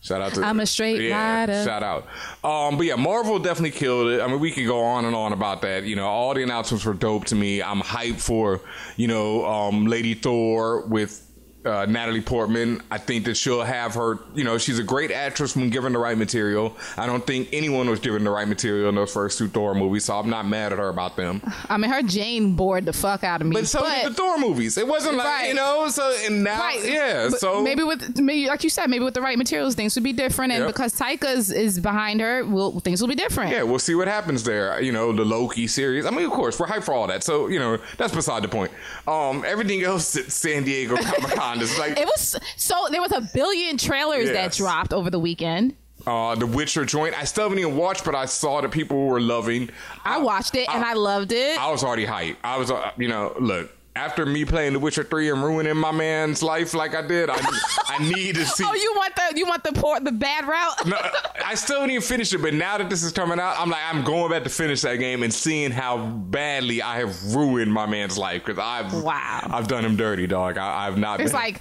[0.00, 1.64] shout out to I'm a straight yeah, rider.
[1.64, 2.06] Shout out.
[2.44, 4.20] Um, but yeah, Marvel definitely killed it.
[4.20, 5.84] I mean, we could go on and on about that.
[5.84, 7.62] You know, all the announcements were dope to me.
[7.62, 8.60] I'm hyped for
[8.96, 11.26] you know, um, Lady Thor with.
[11.62, 14.18] Uh, Natalie Portman, I think that she'll have her.
[14.34, 16.74] You know, she's a great actress when given the right material.
[16.96, 20.06] I don't think anyone was given the right material in those first two Thor movies,
[20.06, 21.42] so I'm not mad at her about them.
[21.68, 23.56] I mean, her Jane bored the fuck out of me.
[23.56, 24.78] But so did the Thor movies.
[24.78, 25.48] It wasn't like Right.
[25.48, 25.86] you know.
[25.88, 26.80] So and now, Right.
[26.82, 27.28] yeah.
[27.30, 30.04] But so maybe with maybe like you said, maybe with the right materials, things would
[30.04, 30.52] be different.
[30.52, 30.68] And Yep.
[30.74, 33.52] because Taika's is behind her, will things will be different.
[33.52, 34.80] yeah, we'll see what happens there.
[34.80, 36.06] You know, the Loki series.
[36.06, 37.22] I mean, of course, we're hyped for all that.
[37.22, 38.70] So you know, that's beside the point.
[39.06, 43.20] Um, everything else at San Diego Comic Con like It was so there was a
[43.34, 45.74] billion trailers that dropped over the weekend.
[46.06, 47.14] uh, the Witcher joint.
[47.18, 49.68] I still haven't even watched, but I saw that people were loving.
[50.04, 51.58] I watched it and I loved it.
[51.58, 52.36] I was already hyped.
[52.42, 53.70] I was, uh, you know, look.
[54.00, 57.36] After me playing The Witcher Three and ruining my man's life like I did, I
[57.86, 58.64] I need to see.
[58.66, 60.86] oh, you want the you want the poor the bad route?
[60.86, 60.96] No,
[61.44, 64.02] I still didn't finish it, but now that this is coming out, I'm like, I'm
[64.02, 68.16] going back to finish that game and seeing how badly I have ruined my man's
[68.16, 69.46] life because I've Wow.
[69.50, 70.56] I've done him dirty, dog.
[70.56, 71.20] I, I've not.
[71.20, 71.60] It's been, like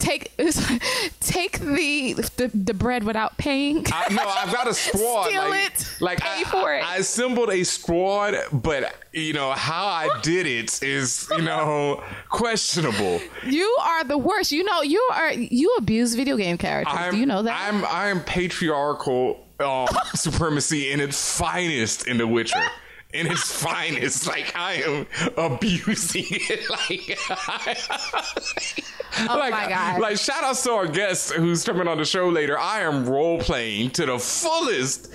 [0.00, 0.82] take it's like,
[1.20, 3.86] take the, the the bread without paying.
[3.92, 5.28] I, no, I've got a squad.
[5.28, 5.96] Steal like, it.
[6.00, 6.84] Like Pay I, for it.
[6.84, 11.75] I assembled a squad, but you know how I did it is you know
[12.28, 13.20] questionable.
[13.44, 14.52] You are the worst.
[14.52, 16.96] You know you are you abuse video game characters.
[16.96, 17.68] I'm, Do you know that?
[17.68, 22.62] I'm I'm patriarchal um, supremacy in its finest in The Witcher.
[23.16, 27.18] In its finest, like I am abusing it, like,
[29.18, 30.00] Oh like, my God.
[30.00, 32.58] like shout out to our guest who's coming on the show later.
[32.58, 35.06] I am role playing to the fullest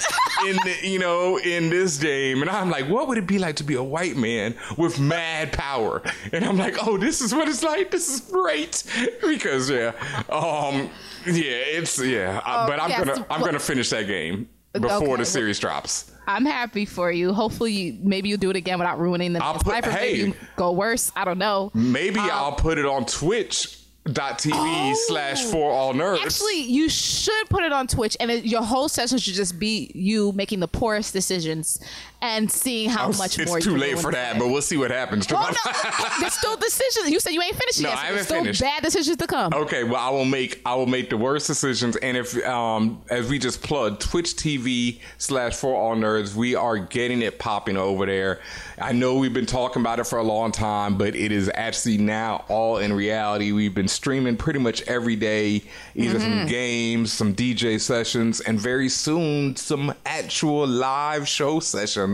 [0.47, 3.57] in the, you know in this game, and I'm like, what would it be like
[3.57, 6.01] to be a white man with mad power?
[6.33, 7.91] And I'm like, oh, this is what it's like.
[7.91, 8.83] This is great
[9.21, 9.91] because yeah,
[10.29, 10.89] um,
[11.27, 11.43] yeah,
[11.77, 12.41] it's yeah.
[12.45, 13.05] uh, Oh, but I'm yes.
[13.05, 16.11] gonna I'm gonna finish that game before Okay, the series drops.
[16.36, 17.34] I'm happy for you.
[17.34, 19.91] Hopefully, you, maybe you'll do it again without ruining the I'll man's put- life, or
[19.91, 20.26] maybe hey.
[20.28, 21.12] you go worse.
[21.15, 21.72] I don't know.
[21.74, 23.78] Maybe Um, I'll put it on Twitch.
[24.12, 26.17] Dot TV slash for all nerds.
[26.20, 26.24] Oh.
[26.26, 29.91] Actually, you should put it on Twitch, and it, your whole session should just be
[29.94, 31.80] you making the poorest decisions
[32.21, 33.57] and seeing how I'm- much it's more.
[33.60, 35.29] you too late for that, but we'll see what happens.
[35.29, 35.49] No,
[36.19, 37.10] there's still decisions.
[37.10, 37.97] You said you ain't finished No, yet.
[37.97, 38.62] I haven't there's still finished.
[38.62, 39.53] bad decisions to come.
[39.53, 43.29] Okay, well, I will make I will make the worst decisions, and if um as
[43.29, 48.05] we just plugged Twitch TV slash for all nerds, we are getting it popping over
[48.05, 48.39] there.
[48.79, 51.97] I know we've been talking about it for a long time, but it is actually
[51.97, 53.51] now all in reality.
[53.51, 55.63] We've been streaming pretty much every day,
[55.95, 56.39] either Mm-hmm.
[56.39, 62.11] some games, some DJ sessions, and very soon some actual live show sessions.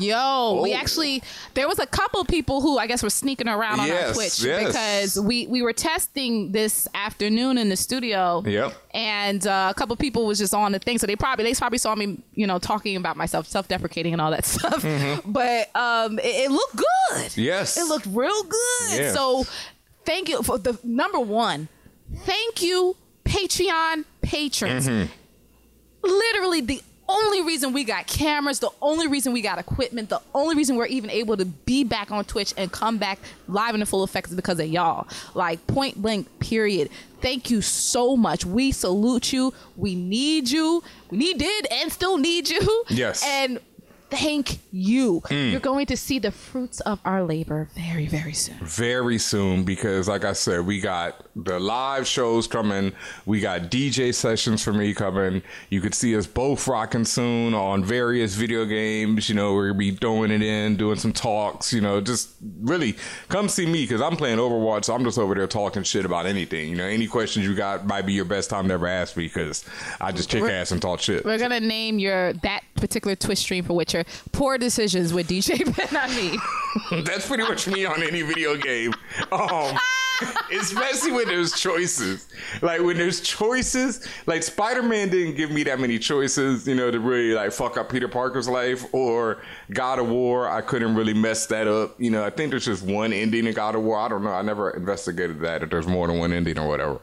[0.00, 0.76] Yo, we Oh.
[0.76, 1.22] actually
[1.54, 4.40] there was a couple people who I guess were sneaking around on Yes, our Twitch
[4.42, 4.66] yes.
[4.66, 8.42] because we we were testing this afternoon in the studio.
[8.46, 8.72] Yep.
[8.92, 11.78] And uh, a couple people was just on the thing, so they probably they probably
[11.78, 14.82] saw me, you know, talking about myself, self deprecating and all that stuff.
[15.24, 16.86] But um, it, it looked good.
[17.30, 17.40] Mm-hmm.
[17.40, 17.76] Yes.
[17.76, 18.90] it looked real good.
[19.00, 19.12] Yeah.
[19.12, 19.44] So
[20.04, 21.68] thank you for the number one.
[22.24, 24.88] Thank you, Patreon patrons.
[24.88, 25.12] Mm-hmm.
[26.02, 26.82] Literally the
[27.14, 30.86] only reason we got cameras, the only reason we got equipment, the only reason we're
[30.86, 34.28] even able to be back on Twitch and come back live in the full effect
[34.28, 35.06] is because of y'all.
[35.34, 36.90] Like point blank, period.
[37.20, 38.44] Thank you so much.
[38.44, 39.54] We salute you.
[39.76, 40.82] We need you.
[41.10, 42.84] We needed and still need you.
[42.88, 43.24] Yes.
[43.24, 43.60] And
[44.10, 45.20] thank you.
[45.26, 45.52] Mm.
[45.52, 48.56] You're going to see the fruits of our labor very, very soon.
[48.62, 52.92] very soon because like i said we got the live shows coming.
[53.26, 55.42] We got dj sessions for me coming.
[55.70, 59.78] You could see us both rocking soon on various video games you know we're gonna
[59.78, 62.96] be throwing it in doing some talks you know just really
[63.28, 66.26] come see me because i'm playing overwatch so i'm just over there talking shit about
[66.26, 66.84] anything you know.
[66.84, 69.64] Any questions you got might be your best time to ever ask me because
[70.00, 71.24] i just kick ass and talk shit.
[71.24, 75.96] We're gonna name your that particular Twitch stream for Witcher "Poor Decisions" with DJ Ben
[76.02, 76.38] on me.
[77.02, 78.92] That's pretty much me on any video game.
[79.30, 79.78] Um,
[80.52, 82.26] especially when there's choices.
[82.62, 86.90] Like when there's choices, like Spider Man didn't give me that many choices, you know,
[86.90, 88.84] to really like fuck up Peter Parker's life.
[88.92, 92.00] Or God of War, I couldn't really mess that up.
[92.00, 93.98] You know, I think there's just one ending in God of War.
[93.98, 94.32] I don't know.
[94.32, 97.00] I never investigated that if there's more than one ending or whatever.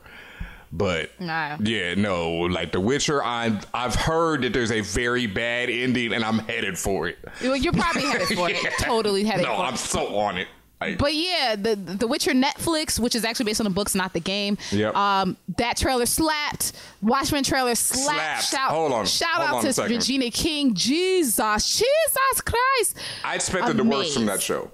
[0.73, 1.57] But Nah.
[1.61, 6.23] yeah, no, like The Witcher, I I've heard that there's a very bad ending, and
[6.23, 7.17] I'm headed for it.
[7.43, 8.57] Well, you're probably headed for it.
[8.63, 8.69] Yeah.
[8.79, 9.77] Totally headed No, I'm it.
[9.77, 10.47] so on it.
[10.79, 14.13] Like, But yeah, the the Witcher Netflix, which is actually based on the books, not
[14.13, 14.57] the game.
[14.71, 14.95] Yep.
[14.95, 16.71] Um, that trailer slapped.
[17.01, 18.43] Watchmen trailer slapped.
[18.43, 18.43] Slapped.
[18.45, 19.05] Shout, Hold on.
[19.05, 19.93] Shout Hold out on to.
[19.93, 20.73] Regina King.
[20.73, 22.97] Jesus, Jesus Christ.
[23.23, 24.71] I expected the worst from that show.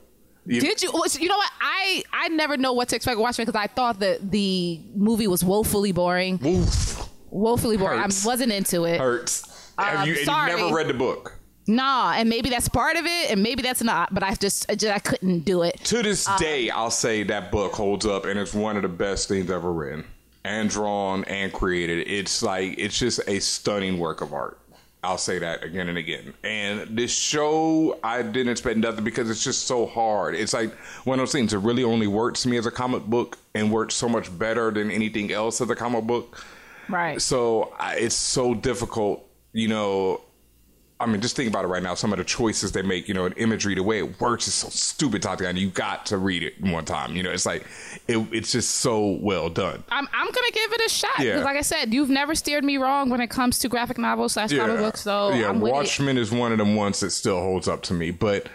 [0.48, 0.90] You- Did you?
[1.20, 1.52] You know what?
[1.60, 5.44] I I never know what to expect watching because I thought that the movie was
[5.44, 6.40] woefully boring.
[6.46, 8.00] Oof, Woefully boring.
[8.00, 8.26] Hurts.
[8.26, 9.00] I wasn't into it.
[9.00, 9.44] hurts.
[9.78, 10.52] Have Um, you, and sorry.
[10.52, 11.34] you never read the book?
[11.68, 14.14] Nah, and maybe that's part of it, and maybe that's not.
[14.14, 15.80] But I just I, just, I couldn't do it.
[15.86, 18.88] To this Um, day, I'll say that book holds up, and it's one of the
[18.88, 20.06] best things ever written
[20.46, 22.08] and drawn and created.
[22.08, 24.58] It's like it's just a stunning work of art.
[25.04, 26.34] I'll say that again and again.
[26.44, 30.36] And this show, I didn't expect nothing because it's just so hard.
[30.36, 30.74] It's like
[31.06, 33.72] one of those things that really only works to me as a comic book and
[33.72, 36.44] works so much better than anything else as a comic book.
[36.90, 37.22] Right.
[37.22, 40.22] So I, it's so difficult, you know.
[41.00, 41.94] I mean, just think about it right now.
[41.94, 44.56] Some of the choices they make, you know, in imagery, the way it works is
[44.56, 45.60] so stupid, Tatiana.
[45.60, 47.16] You got to read it one time.
[47.16, 47.68] You know, it's like
[48.08, 49.84] it, it's just so well done.
[49.90, 51.44] I'm I'm gonna give it a shot because, Yeah.
[51.44, 54.52] like I said, you've never steered me wrong when it comes to graphic novels slash
[54.52, 55.02] comic books.
[55.02, 55.60] So yeah, I'm.
[55.60, 58.50] Watchmen is one of them ones that still holds up to me, but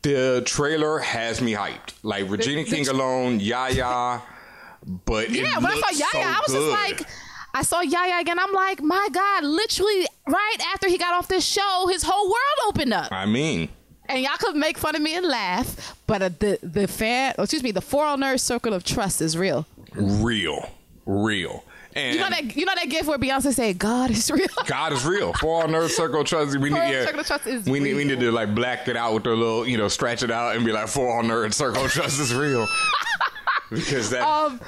[0.00, 1.92] the trailer has me hyped.
[2.02, 4.22] Like Regina the- King alone, Yahya,
[5.04, 6.70] but it Yeah, when I saw Yahya, so I was good.
[6.72, 7.08] just like,
[7.56, 8.38] I saw Yahya again.
[8.38, 12.58] I'm like, my God, literally right after he got off this show, his whole world
[12.68, 13.12] opened up.
[13.12, 13.68] I mean,
[14.08, 17.44] And y'all could make fun of me and laugh, but uh, the the fan, oh,
[17.44, 19.66] excuse me, the four nerd circle of trust is real.
[19.94, 20.68] real,
[21.06, 21.64] real.
[21.96, 24.92] And You know that you know that gift where Beyonce said, "God is real." God
[24.92, 25.32] is real.
[25.34, 28.18] Four all nerd circle trust, we need, yeah, circle trust is we need, we need
[28.18, 30.72] to like black it out with a little, you know, stretch it out and be
[30.72, 32.66] like, Four all nerd circle trust is real.
[33.70, 34.60] because that, Um,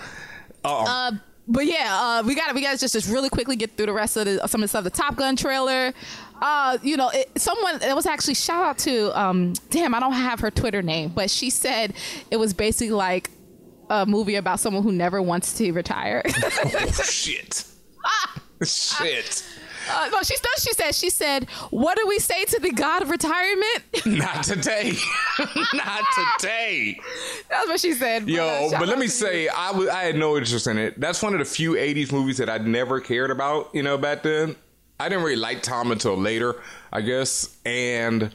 [0.64, 1.12] uh Uh,
[1.48, 3.86] but yeah, uh, we got to we got to just just really quickly get through
[3.86, 4.84] the rest of the some of the stuff.
[4.84, 5.92] The Top Gun trailer.
[6.40, 10.12] Uh, you know, it, someone it was actually shout out to um, damn, I don't
[10.12, 11.94] have her Twitter name, but she said
[12.30, 13.30] it was basically like
[13.88, 16.22] a movie about someone who never wants to retire.
[16.26, 17.64] oh, shit.
[18.62, 19.44] shit.
[19.88, 20.62] Uh, no, she does.
[20.62, 24.92] She said she said, "What do we say to the god of retirement?" Not today.
[25.74, 26.04] Not
[26.38, 26.98] today.
[27.48, 28.28] That's what she said.
[28.28, 30.98] Yo, uh, but let me say, I I had no interest in it.
[31.00, 34.22] That's one of the few 80s movies that I never cared about, you know, back
[34.22, 34.56] then.
[34.98, 36.56] I didn't really like Tom until later,
[36.92, 37.56] I guess.
[37.66, 38.34] And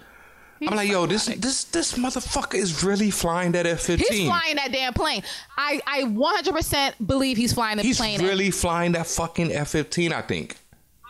[0.68, 4.08] I'm like, yo, this this this motherfucker is really flying that F 15.
[4.08, 5.24] He's flying that damn plane.
[5.58, 8.20] I, I 100% believe he's flying the He's plane.
[8.20, 10.58] He's really flying that fucking F 15, I think.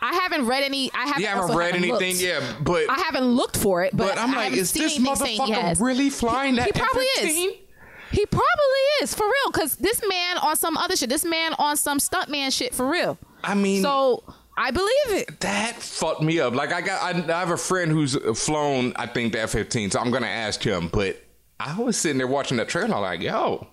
[0.02, 0.90] I haven't read any.
[0.92, 2.22] I haven't, You haven't read haven't anything, looked.
[2.22, 5.80] yeah, but I haven't looked for it, but, but I'm like, is this he motherfucker
[5.80, 7.26] really flying that He probably F-15?
[7.46, 7.54] is.
[8.10, 11.08] He probably is for real because this man on some other shit.
[11.08, 13.16] This man on some stuntman shit for real.
[13.42, 14.22] I mean, So
[14.56, 15.40] I believe it.
[15.40, 16.54] that fucked me up.
[16.54, 19.90] Like I got, I, I have a friend who's flown, I think the F fifteen,
[19.90, 20.88] so I'm gonna ask him.
[20.88, 21.22] But
[21.58, 23.66] I was sitting there watching that trailer, like, yo,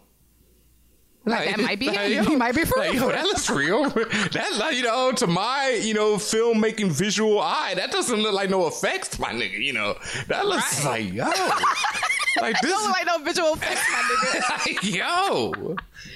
[1.30, 2.26] Like, that might be him.
[2.26, 3.04] He might be for like, real.
[3.04, 3.90] yo, that looks real.
[3.90, 8.68] that, you know, to my, you know, filmmaking visual eye, that doesn't look like no
[8.68, 9.60] effects, my nigga.
[9.60, 9.96] You know,
[10.28, 11.06] that looks Right.
[11.06, 11.26] like yo,
[12.42, 14.50] like this, Don't look like no visual effects, my nigga.
[14.68, 15.76] like, yo,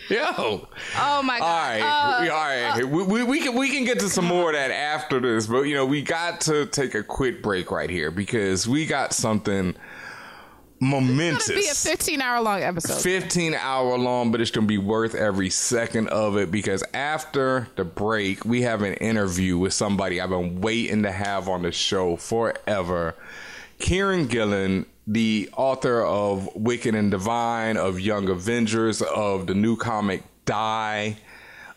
[0.10, 0.68] yo.
[0.98, 1.42] Oh my god.
[1.42, 2.86] right, Uh, we, all right.
[2.86, 5.64] we, we, we can we can get to some more of that after this, but
[5.64, 9.76] you know we got to take a quick break right here because we got something
[10.84, 11.50] momentous.
[11.50, 13.02] It's gonna be a 15 hour long episode.
[13.02, 17.68] 15 hour long, but it's going to be worth every second of it because after
[17.76, 21.72] the break, we have an interview with somebody I've been waiting to have on the
[21.72, 23.16] show forever.
[23.80, 30.24] Kieron Gillen, the author of Wicked and Divine, of Young Avengers, of the new comic
[30.46, 31.18] Die,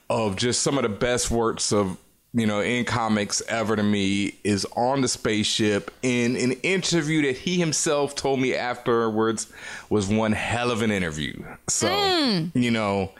[0.09, 1.99] of just some of the best works of
[2.37, 7.37] you know, in comics ever to me is on the spaceship in an interview that
[7.39, 9.51] he himself told me afterwards
[9.89, 11.33] was one hell of an interview.
[11.67, 12.51] So, Mm.
[12.55, 13.11] you know,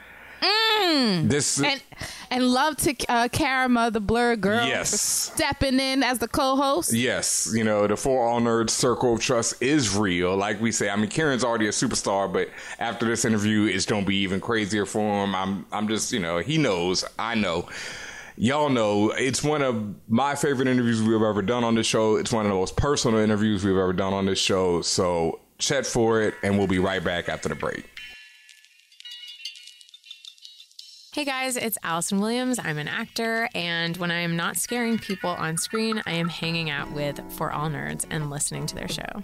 [1.23, 1.81] this and
[2.29, 4.99] and love to uh, Karama, the Blerd Gurl, Yes.
[5.01, 6.93] stepping in as the co-host.
[6.93, 10.35] Yes, you know, the For All Nerds Circle of Trust is real.
[10.35, 12.49] Like we say, I mean, Kieron's already a superstar, but
[12.79, 15.33] after this interview, it's going to be even crazier for him.
[15.33, 17.67] I'm, I'm just, you know, he knows, I know.
[18.39, 22.17] Y'all know it's one of my favorite interviews we've ever done on this show.
[22.17, 24.83] It's one of the most personal interviews we've ever done on this show.
[24.83, 27.89] So check for it, and we'll be right back after the break.
[31.13, 32.59] Hey guys, it's Allison Williams.
[32.63, 36.69] I'm an actor, and when I am not scaring people on screen, I am hanging
[36.69, 39.23] out with For All Nerds and listening to their show.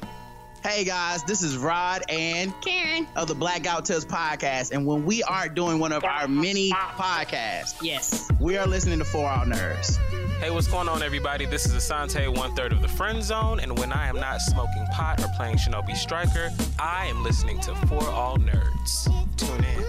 [0.63, 4.71] Hey guys, this is Rod and Karen of the Blackout Tales podcast.
[4.71, 9.03] And when we aren't doing one of our many podcasts, yes, we are listening to
[9.03, 9.97] For All Nerds.
[10.39, 11.45] Hey, what's going on, everybody?
[11.45, 14.85] This is Asante, one third of the Friend Zone, and when I am not smoking
[14.93, 16.49] pot or playing Shinobi Striker,
[16.79, 19.35] I am listening to For All Nerds.
[19.35, 19.83] Tune in.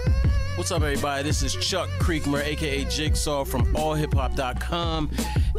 [0.57, 1.23] What's up, everybody?
[1.23, 5.09] This is Chuck Creekmur, aka Jigsaw from AllHipHop.com.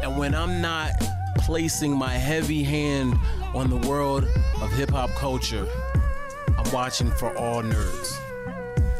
[0.03, 0.93] And when I'm not
[1.39, 3.19] placing my heavy hand
[3.55, 4.25] on the world
[4.61, 5.67] of hip hop culture,
[6.57, 8.21] I'm watching for all nerds.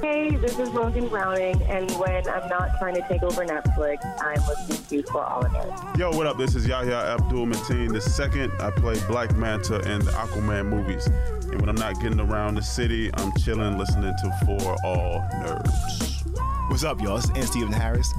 [0.01, 4.47] Hey, this is Logan Browning, and when I'm not trying to take over Netflix, I'm
[4.47, 5.99] listening to For All of It.
[5.99, 6.37] Yo, what up?
[6.37, 8.53] This is Yahya Abdul Mateen the second.
[8.61, 11.07] I play Black Manta in the Aquaman movies.
[11.51, 16.27] And when I'm not getting around the city, I'm chilling, listening to For All Nerds.
[16.69, 17.17] What's up, y'all?
[17.17, 17.43] It's N.
[17.43, 18.13] Steven Harris,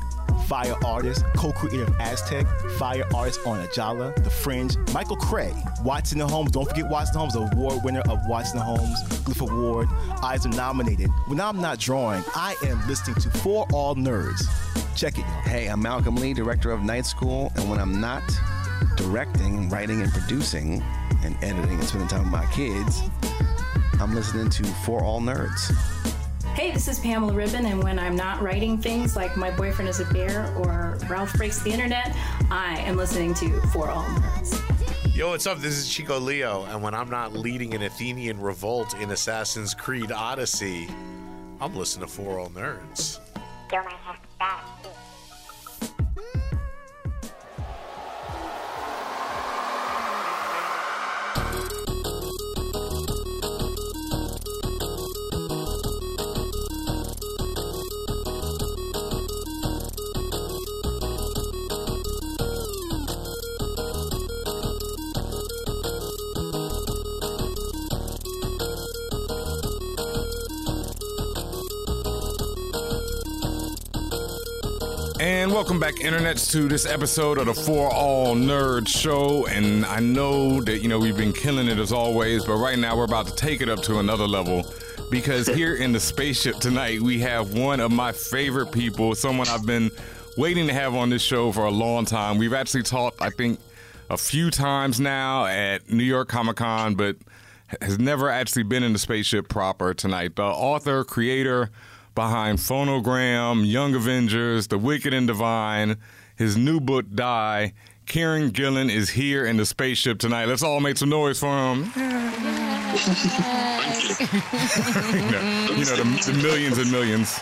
[0.48, 6.32] fire artist, co-creator of Aztek, fire artist on Ajala, The Fringe, Michael Cray, Watson and
[6.32, 6.52] Holmes.
[6.52, 9.90] Don't forget Watson Holmes, award winner of Watson Holmes, Glyph Award.
[10.24, 11.10] Eisner nominated.
[11.28, 14.48] When I'm not drawing, I am listening to For All Nerds.
[14.96, 15.26] Check it.
[15.44, 18.24] Hey, I'm Malcolm Lee, director of Night School, and when I'm not
[18.96, 20.82] directing, writing, and producing,
[21.24, 23.02] and editing and spending time with my kids,
[24.00, 25.76] I'm listening to For All Nerds.
[26.58, 30.00] Hey, this is Pamela Ribon, and when I'm not writing things like My Boyfriend is
[30.00, 32.18] a Bear or Ralph Breaks the Internet,
[32.50, 35.16] I am listening to For All Nerds.
[35.16, 35.60] Yo, what's up?
[35.60, 40.12] This is Chico Leo, and when I'm not leading an Athenian revolt in Assassin's Creed
[40.12, 40.90] Odyssey,
[41.62, 43.20] I'm listening to For All Nerds.
[43.72, 43.86] And
[75.58, 79.48] welcome back, internets, to this episode of the For All Nerds Show.
[79.48, 82.96] And I know that you know we've been killing it as always, but right now
[82.96, 84.72] we're about to take it up to another level
[85.10, 89.66] because here in the spaceship tonight we have one of my favorite people, someone I've
[89.66, 89.90] been
[90.38, 92.38] waiting to have on this show for a long time.
[92.38, 93.60] We've actually talked, I think,
[94.12, 97.16] a few times now at New York Comic Con, but
[97.82, 100.36] has never actually been in the spaceship proper tonight.
[100.36, 101.72] The author, creator
[102.18, 105.98] behind Phonogram, Young Avengers, The Wicked and Divine,
[106.36, 107.74] his new book, Die.
[108.08, 110.46] Kieron Gillen is here in the spaceship tonight.
[110.46, 111.78] Let's all make some noise for him.
[111.78, 112.18] you know,
[115.70, 117.40] you know the, the millions and millions.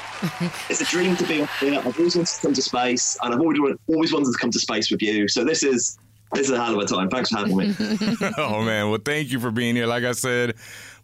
[0.70, 1.80] It's a dream to be up here.
[1.80, 4.60] I've always wanted to come to space, and I've always always wanted to come to
[4.60, 5.30] space with you.
[5.30, 5.98] So this is
[6.34, 7.10] this is a hell of a time.
[7.10, 7.74] Thanks for having me.
[8.38, 9.88] oh man, well thank you for being here.
[9.88, 10.56] Like I said,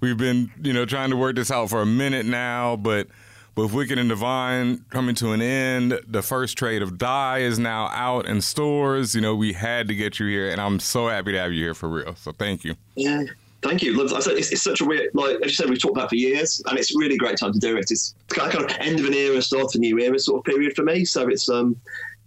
[0.01, 3.07] we've been you know trying to work this out for a minute now, but
[3.55, 7.87] with Wicked and Divine coming to an end, the first trade of Die is now
[7.87, 9.13] out in stores.
[9.13, 11.63] You know, we had to get you here, and I'm so happy to have you
[11.63, 12.15] here for real.
[12.15, 12.75] So thank you.
[12.95, 13.23] Yeah.
[13.61, 13.95] Thank you.
[13.95, 16.05] Look, I said, It's, it's such a weird, like as you said, we've talked about
[16.05, 17.91] it for years, and it's a really great time to do it.
[17.91, 20.75] It's kind of end of an era, start of a new era sort of period
[20.75, 21.05] for me.
[21.05, 21.79] So it's um,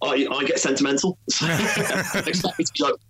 [0.03, 1.19] I, I get sentimental,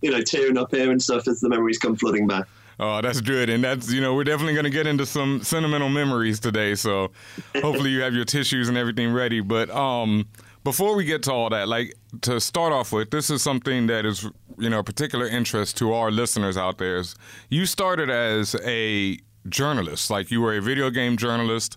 [0.00, 2.46] you know, tearing up here and stuff as the memories come flooding back.
[2.80, 3.48] Oh, that's good.
[3.50, 6.74] And that's, you know, we're definitely going to get into some sentimental memories today.
[6.74, 7.12] So
[7.56, 9.40] hopefully you have your tissues and everything ready.
[9.40, 10.28] But um,
[10.64, 14.04] before we get to all that, like to start off with, this is something that
[14.04, 14.28] is,
[14.58, 16.96] you know, a particular interest to our listeners out there.
[16.96, 17.14] Is
[17.48, 20.10] you started as a journalist.
[20.10, 21.76] Like you were a video game journalist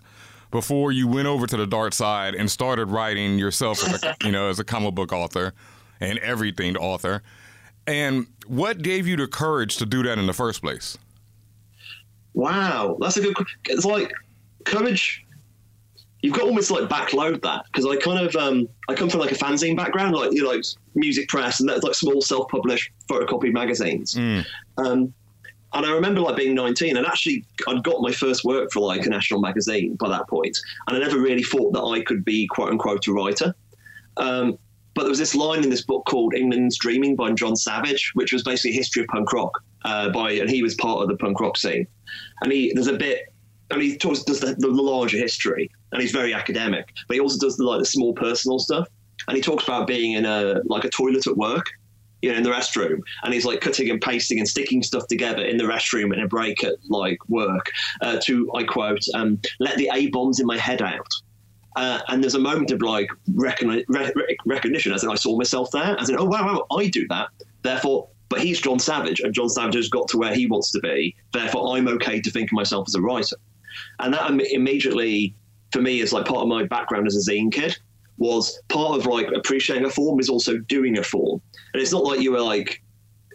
[0.50, 4.48] before you went over to the dark side and started writing yourself, a, you know,
[4.48, 5.52] as a comic book author
[6.00, 7.22] and everything author.
[7.88, 10.98] And what gave you the courage to do that in the first place?
[12.34, 13.34] Wow, that's a good.
[13.64, 14.12] It's like
[14.66, 15.24] courage.
[16.20, 19.32] You've got almost like backload that because I kind of um I come from like
[19.32, 20.64] a fanzine background, like you know, like
[20.94, 24.14] music press and that's like small self-published photocopied magazines.
[24.76, 25.14] Um,
[25.72, 29.06] and I remember like being 19 and actually I'd got my first work for like
[29.06, 30.58] a national magazine by that point,
[30.88, 33.54] and I never really thought that I could be quote unquote a writer.
[34.18, 34.58] Um,
[34.98, 38.32] but there was this line in this book called England's Dreaming by John Savage, which
[38.32, 39.62] was basically a history of punk rock.
[39.84, 41.86] Uh, by and he was part of the punk rock scene,
[42.42, 43.32] and he there's a bit,
[43.70, 47.38] and he talks does the, the larger history, and he's very academic, but he also
[47.38, 48.88] does the like the small personal stuff,
[49.28, 51.66] and he talks about being in a like a toilet at work,
[52.20, 55.44] you know, in the restroom, and he's like cutting and pasting and sticking stuff together
[55.44, 57.70] in the restroom in a break at like work
[58.00, 61.06] uh, to I quote, um, "Let the A bombs in my head out."
[61.78, 65.36] Uh, and there's a moment of like recogni- re- re- recognition, as in I saw
[65.38, 67.28] myself there, as in, oh wow, wow, I do that.
[67.62, 70.80] Therefore, but he's John Savage, and John Savage has got to where he wants to
[70.80, 71.14] be.
[71.32, 73.36] Therefore, I'm okay to think of myself as a writer.
[74.00, 75.36] And that im- immediately,
[75.70, 77.78] for me, is like part of my background as a zine kid.
[78.16, 81.40] Was part of like appreciating a form is also doing a form,
[81.72, 82.82] and it's not like you were like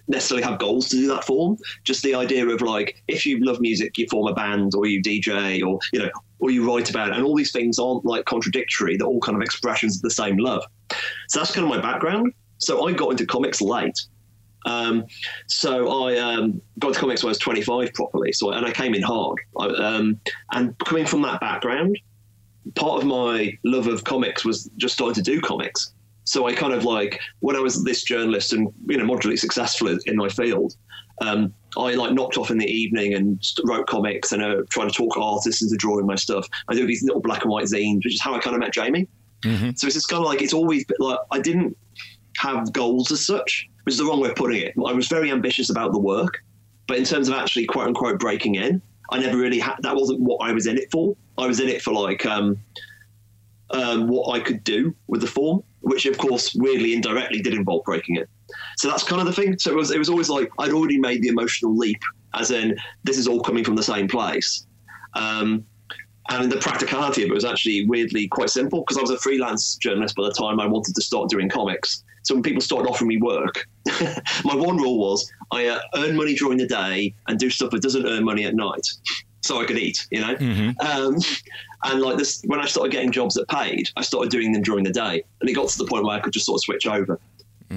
[0.07, 1.57] necessarily have goals to do that form.
[1.83, 5.01] Just the idea of like, if you love music, you form a band or you
[5.01, 7.15] DJ or, you know, or you write about it.
[7.15, 8.97] And all these things aren't like contradictory.
[8.97, 10.63] They're all kind of expressions of the same love.
[11.29, 12.33] So that's kind of my background.
[12.57, 13.99] So I got into comics late.
[14.65, 15.05] Um,
[15.47, 18.31] so I um, got into comics when I was 25 properly.
[18.31, 19.39] So and I came in hard.
[19.59, 20.19] I, um,
[20.51, 21.97] and coming from that background,
[22.75, 25.93] part of my love of comics was just starting to do comics.
[26.25, 29.97] So I kind of like when I was this journalist and you know moderately successful
[30.05, 30.75] in my field,
[31.21, 34.95] um, I like knocked off in the evening and wrote comics and uh, trying to
[34.95, 36.47] talk artists into drawing my stuff.
[36.67, 38.73] I do these little black and white zines, which is how I kind of met
[38.73, 39.07] Jamie.
[39.75, 41.75] So it's just kind of like it's always been like I didn't
[42.37, 44.73] have goals as such, which is the wrong way of putting it.
[44.77, 46.43] I was very ambitious about the work,
[46.87, 49.75] but in terms of actually quote unquote breaking in, I never really had.
[49.81, 51.15] That wasn't what I was in it for.
[51.37, 52.57] I was in it for like um,
[53.71, 57.83] um, what I could do with the form, which of course weirdly indirectly did involve
[57.83, 58.29] breaking it.
[58.77, 59.57] So that's kind of the thing.
[59.59, 61.99] So it was it was always like I'd already made the emotional leap,
[62.33, 64.65] as in this is all coming from the same place.
[65.15, 65.65] Um,
[66.29, 69.75] and the practicality of it was actually weirdly quite simple because I was a freelance
[69.75, 72.03] journalist by the time I wanted to start doing comics.
[72.23, 73.67] So when people started offering me work,
[74.45, 77.81] my one rule was I uh, earn money during the day and do stuff that
[77.81, 78.87] doesn't earn money at night,
[79.41, 80.07] so I could eat.
[80.11, 80.35] You know.
[80.79, 81.17] Um,
[81.83, 84.83] and like this, when I started getting jobs that paid, I started doing them during
[84.83, 86.85] the day, and it got to the point where I could just sort of switch
[86.85, 87.19] over.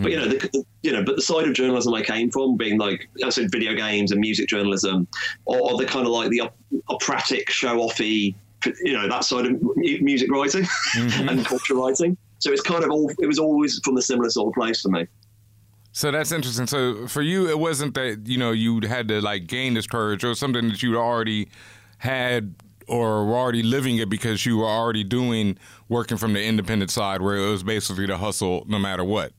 [0.02, 0.20] But you mm.
[0.20, 3.30] know, the, you know, but the side of journalism I came from, being like I
[3.30, 5.08] said, video games and music journalism,
[5.46, 6.56] or, or the kind of like the op-
[6.88, 8.34] operatic, show-offy,
[8.82, 11.28] you know, that side of mu- music writing mm-hmm.
[11.28, 12.16] and culture writing.
[12.38, 13.10] So it's kind of all.
[13.18, 15.06] It was always from a similar sort of place for me.
[15.92, 16.66] So that's interesting.
[16.66, 20.24] So for you, it wasn't that you know you had to like gain this courage,
[20.24, 21.48] or something that you'd already
[21.98, 22.54] had
[22.86, 25.58] or were already living it because you were already doing
[25.88, 29.32] working from the independent side, where it was basically the hustle no matter what.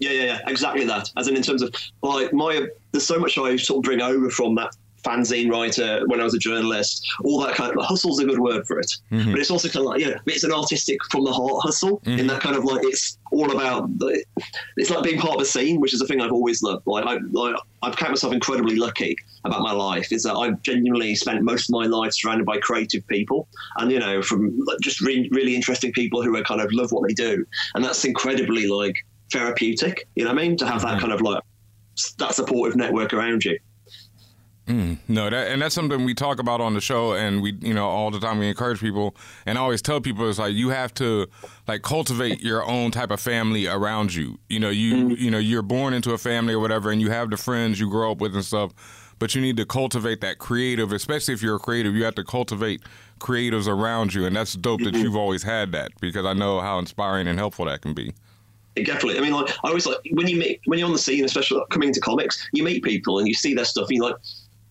[0.00, 1.10] Yeah, yeah, yeah, exactly that.
[1.16, 4.28] As in, in terms of like my, there's so much I sort of bring over
[4.28, 4.74] from that
[5.04, 7.06] fanzine writer when I was a journalist.
[7.24, 9.30] All that kind of hustle's a good word for it, Mhm.
[9.32, 12.00] but it's also kind of like you know, it's an artistic from the heart hustle
[12.06, 13.98] in that kind of like it's all about.
[13.98, 14.24] The,
[14.76, 16.86] it's like being part of a scene, which is a thing I've always loved.
[16.86, 20.10] Like I, like I've count myself incredibly lucky about my life.
[20.12, 23.48] Is that I've genuinely spent most of my life surrounded by creative people,
[23.78, 27.06] and you know, from just re- really interesting people who are kind of love what
[27.06, 27.44] they do,
[27.74, 28.96] and that's incredibly like
[29.32, 30.06] therapeutic.
[30.16, 30.56] You know what I mean?
[30.58, 31.42] To have that kind of like
[32.18, 33.58] that supportive network around you.
[34.66, 37.74] Mm, no, that and that's something we talk about on the show, and we, you
[37.74, 40.70] know, all the time we encourage people, and I always tell people it's like you
[40.70, 41.26] have to
[41.68, 44.38] like cultivate your own type of family around you.
[44.48, 47.28] You know, you you know you're born into a family or whatever, and you have
[47.28, 48.72] the friends you grow up with and stuff,
[49.18, 51.94] but you need to cultivate that creative, especially if you're a creative.
[51.94, 52.80] You have to cultivate
[53.20, 56.78] creatives around you, and that's dope that you've always had that because I know how
[56.78, 58.14] inspiring and helpful that can be.
[58.76, 59.18] Definitely.
[59.18, 61.58] I mean, like I always like when you meet when you're on the scene, especially
[61.58, 64.16] like, coming into comics, you meet people and you see their stuff, and you're like,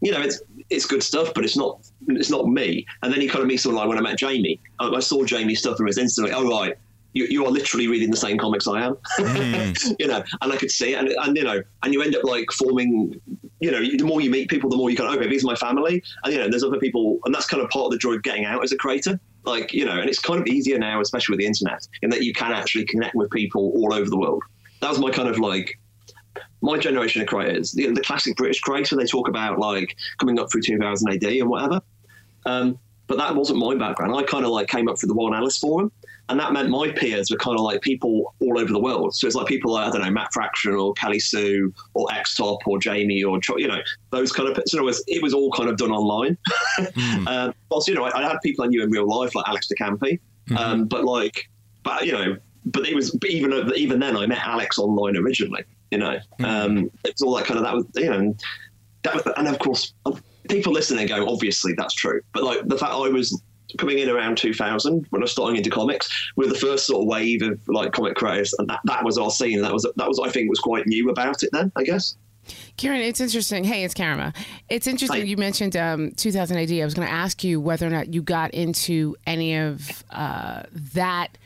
[0.04, 2.86] you know, it's it's good stuff, but it's not it's not me.
[3.01, 5.24] And then you kind of meet someone like when I met Jamie, I, I saw
[5.24, 6.78] Jamie's stuff and was instantly, oh right,
[7.14, 9.95] you, you are literally reading the same comics I am, mm.
[9.99, 12.24] you know, and I could see it, and, and you know, and you end up
[12.24, 13.20] like forming,
[13.60, 15.56] you know, the more you meet people, the more you go, okay, these are my
[15.56, 18.14] family, and you know, there's other people, and that's kind of part of the joy
[18.14, 19.20] of getting out as a creator.
[19.45, 22.24] Like, you know, and it's kind of easier now, especially with the internet, in that
[22.24, 24.41] you can actually connect with people all over the world.
[24.80, 25.78] That was my kind of like
[26.64, 30.51] my generation of creators, the, the classic British creator, they talk about like coming up
[30.51, 31.82] through 2000 AD and whatever.
[32.45, 34.16] Um, but that wasn't my background.
[34.16, 35.91] I kind of like came up through the Warren Ellis Forum,
[36.30, 39.14] and that meant my peers were kind of like people all over the world.
[39.14, 42.36] So it's like people like I don't know Matt Fraction or Kelly Sue or X
[42.36, 44.64] Top or Jamie or you know those kind of.
[44.68, 46.38] So it was it was all kind of done online.
[46.78, 47.28] Hmm.
[47.28, 49.68] um, also, you know, I, I, had people I knew in real life like Alex
[49.68, 50.57] DeCampi, Mm-hmm.
[50.57, 51.49] um, but like,
[51.84, 55.64] but you know, but it was but even even then I met Alex online originally.
[55.94, 56.46] You know, Hmm.
[56.46, 58.36] um, it's all that kind of that was you know
[59.04, 59.94] that was, and of course
[60.50, 63.28] people listening go obviously that's true, but like the fact I was
[63.78, 67.02] coming in around 2000 when I was starting into comics we were the first sort
[67.02, 70.08] of wave of like comic creators and that, that was our scene that was that
[70.08, 72.16] was I think was quite new about it then I guess
[72.76, 73.64] Karen, it's interesting.
[73.64, 74.36] Hey, it's Karama.
[74.68, 75.26] It's interesting.
[75.26, 76.72] You mentioned um, 2000 AD.
[76.74, 80.64] I was going to ask you whether or not you got into any of uh,
[80.94, 81.38] that.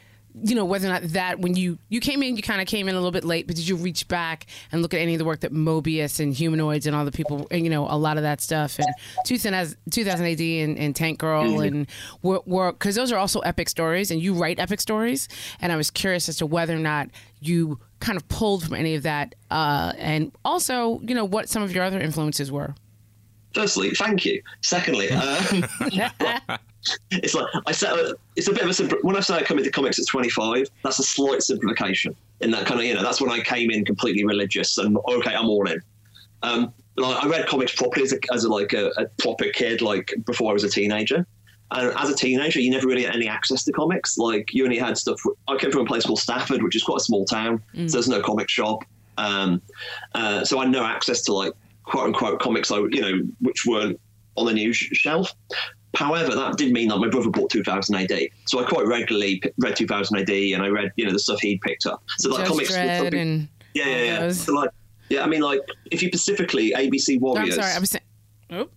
[0.44, 2.88] You know whether or not that when you you came in, you kind of came
[2.88, 5.20] in a little bit late, but did you reach back and look at any of
[5.20, 8.18] the work that Moebius and Humanoids and all the people, and, you know, a lot
[8.18, 8.88] of that stuff and
[9.26, 11.68] 2000, 2000 AD and, and Tank Girl Mhm.
[11.68, 11.88] and
[12.22, 15.28] were because those are also epic stories, and you write epic stories,
[15.60, 17.10] and I was curious as to whether or not
[17.40, 21.64] you kind of pulled from any of that, uh, and also, you know, what some
[21.64, 22.76] of your other influences were.
[23.54, 25.66] firstly thank you secondly um,
[27.12, 29.64] it's like I set a, it's a bit of a simple when I started coming
[29.64, 33.20] to comics at 25 that's a slight simplification in that kind of you know that's
[33.20, 35.82] when I came in completely religious and okay I'm all in.
[36.44, 39.82] Um, like I read comics properly as, a, as a, like a, a proper kid
[39.82, 41.26] like before I was a teenager.
[41.72, 44.18] And as a teenager you never really had any access to comics.
[44.18, 46.98] Like you only had stuff I came from a place called Stafford which is quite
[46.98, 47.90] a small town Mm.
[47.90, 48.84] so there's no comic shop.
[49.18, 49.62] Um,
[50.14, 51.54] uh, so I had no access to like
[51.84, 54.00] quote unquote comics I you know which weren't
[54.36, 55.34] on the news shelf
[55.98, 58.12] However, that did mean that my brother bought 2000 AD,
[58.46, 61.60] so I quite regularly read 2000 AD, and I read you know the stuff he'd
[61.62, 62.04] picked up.
[62.20, 64.32] So like Judge comics, Dredd and yeah, yeah, yeah.
[64.32, 64.70] So like,
[65.10, 67.56] yeah, I mean like if you specifically ABC No, I'm Warriors.
[67.56, 68.04] sorry, I was saying.
[68.52, 68.70] Oh,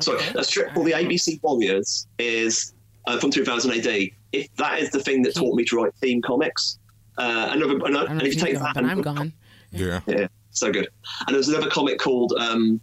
[0.00, 2.74] Sorry, a strip for the ABC Warriors is
[3.06, 4.10] uh, from 2000 AD.
[4.32, 6.80] If that is the thing that taught me to write theme comics,
[7.18, 9.32] uh, another, another and if you take that, and I'm gone.
[9.70, 10.00] Yeah.
[10.08, 10.88] yeah, so good.
[11.28, 12.80] And there's another comic called um,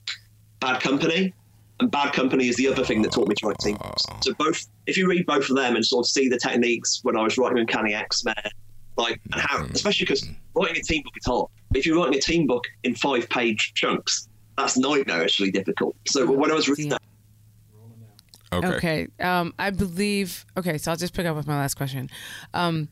[0.61, 1.33] Bad Company,
[1.79, 3.77] and Bad Company is the other thing that taught me to write team.
[4.23, 7.17] So both, if you read both of them and sort of see the techniques when
[7.17, 8.35] I was writing Uncanny X Men,
[8.97, 11.49] like and how, especially because writing a team book is hard.
[11.73, 15.95] If you're writing a team book in five page chunks, that's nightmarishly difficult.
[16.07, 17.01] So when I was reading that.
[18.53, 19.07] Okay.
[19.19, 20.45] Um, I believe.
[20.55, 22.09] Okay, so I'll just pick up with my last question.
[22.53, 22.87] Um,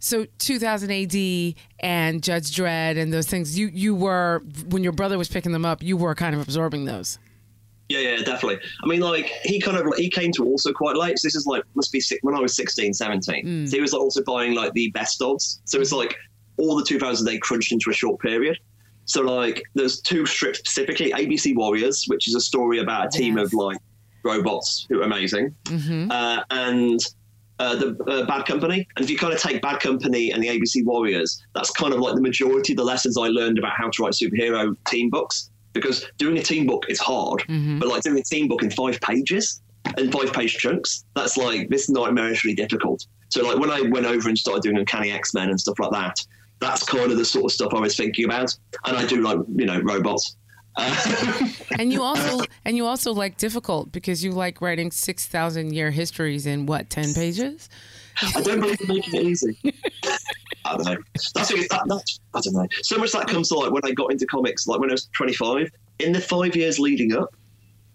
[0.00, 3.58] so 2000 AD and Judge Dredd and those things.
[3.58, 5.82] You you were when your brother was picking them up.
[5.82, 7.18] You were kind of absorbing those.
[7.88, 8.58] Yeah, yeah, definitely.
[8.84, 11.18] I mean, like he kind of he came to also quite late.
[11.18, 13.46] So this is like must be six, when I was 16, 17.
[13.46, 13.68] Mm.
[13.68, 15.60] So he was like, also buying like the best odds.
[15.64, 16.14] So it's like
[16.58, 18.58] all the 2000 they crunched into a short period.
[19.06, 23.38] So like there's two strips specifically, ABC Warriors, which is a story about a team
[23.38, 23.78] of like
[24.22, 26.10] robots who are amazing, Mm-hmm.
[26.10, 27.00] uh, and
[27.58, 28.86] uh, the uh, Bad Company.
[28.96, 32.00] And if you kind of take Bad Company and the ABC Warriors, that's kind of
[32.00, 35.50] like the majority of the lessons I learned about how to write superhero team books.
[35.80, 37.78] Because doing a team book is hard, Mhm.
[37.80, 39.60] but like doing a team book in five pages
[39.96, 43.06] and five page chunks, that's like this nightmarishly difficult.
[43.30, 45.90] So like when I went over and started doing Uncanny X Men and stuff like
[45.92, 46.16] that,
[46.60, 48.54] that's kind of the sort of stuff I was thinking about.
[48.86, 50.36] And I do like you know robots.
[51.78, 55.90] and you also and you also like difficult because you like writing six thousand year
[55.90, 57.68] histories in what ten pages.
[58.34, 59.58] I don't believe in making it easy.
[60.72, 61.02] I don't know.
[61.14, 62.66] That's, that, that's I don't know.
[62.82, 65.08] So much that comes to like when I got into comics, like when I was
[65.16, 65.70] 25.
[66.00, 67.34] In the five years leading up,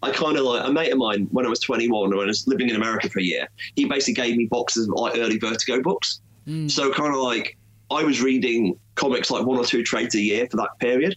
[0.02, 2.46] I kind of like a mate of mine when I was 21, when I was
[2.48, 3.48] living in America for a year.
[3.76, 6.22] He basically gave me boxes of like early Vertigo books.
[6.70, 7.58] So kind of like
[7.90, 11.16] I was reading comics like one or two trades a year for that period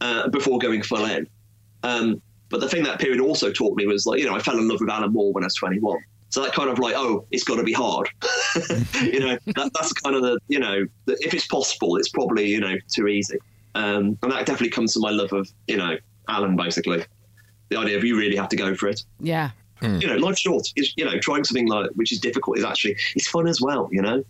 [0.00, 1.28] uh, before going full in.
[1.84, 4.58] Um, but the thing that period also taught me was like, you know, I fell
[4.58, 5.98] in love with Alan Moore when I was 21.
[6.30, 8.08] So that kind of like, oh, it's got to be hard.
[9.02, 12.46] you know, that, that's kind of the, you know, the, if it's possible, it's probably,
[12.46, 13.38] you know, too easy.
[13.74, 15.96] Um, and that definitely comes to my love of, you know,
[16.28, 17.04] Alan, basically.
[17.68, 19.02] The idea of you really have to go for it.
[19.20, 19.50] Yeah.
[19.82, 20.66] You know, life's short.
[20.76, 23.88] Is you know, trying something like which is difficult is actually it's fun as well.
[23.92, 24.24] You know,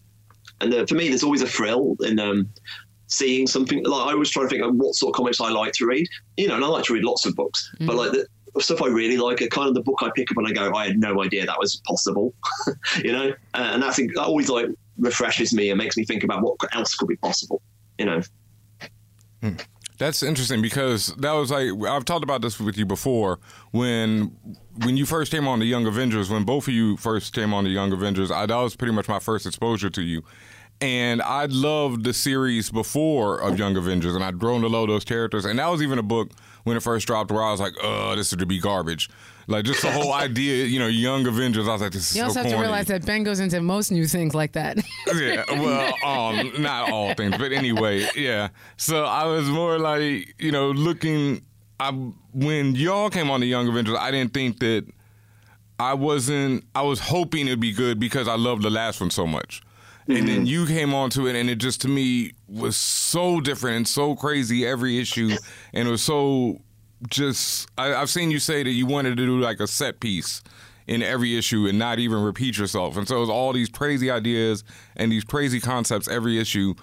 [0.61, 2.49] and uh, for me, there's always a thrill in um,
[3.07, 3.84] seeing something.
[3.84, 6.09] Like I always try to think of what sort of comics I like to read.
[6.36, 8.26] You know, and I like to read lots of books, but like the
[8.62, 10.74] stuff I really like are kind of the book I pick up and I go,
[10.74, 12.34] I had no idea that was possible.
[13.04, 14.66] you know, uh, and that's that always like
[14.98, 17.61] refreshes me and makes me think about what else could be possible.
[17.98, 18.22] You know.
[19.98, 23.38] That's interesting because that was like I've talked about this with you before
[23.70, 24.36] when
[24.84, 27.64] when you first came on the Young Avengers when both of you first came on
[27.64, 30.22] the Young Avengers I, that was pretty much my first exposure to you
[30.81, 35.05] And I loved the series before of Young Avengers, and I'd grown to love those
[35.05, 35.47] characters.
[35.47, 36.31] And that was even a book
[36.64, 39.09] when it first dropped where I was like, "Oh, this is to be garbage."
[39.49, 41.66] Like just the whole idea, you know, Young Avengers.
[41.66, 43.41] I was like, "This is You so also have corny." to realize that Ben goes
[43.41, 44.77] into most new things like that.
[45.14, 48.49] yeah, well, um, not all things, but anyway, yeah.
[48.77, 51.43] So I was more like, you know, looking.
[51.81, 51.91] I
[52.35, 54.87] when y'all came on the Young Avengers, I didn't think that
[55.79, 56.64] I wasn't.
[56.74, 59.62] I was hoping it'd be good because I loved the last one so much,
[60.09, 60.44] and then mm-hmm.
[60.44, 64.66] you came onto it, and it just to me was so different and so crazy
[64.66, 65.30] every issue,
[65.72, 66.61] and it was so
[67.09, 67.68] just.
[67.76, 70.42] I, I've seen you say that you wanted to do like a set piece
[70.86, 72.96] in every issue and not even repeat yourself.
[72.96, 74.62] And so it was all these crazy ideas
[74.94, 76.74] and these crazy concepts every issue.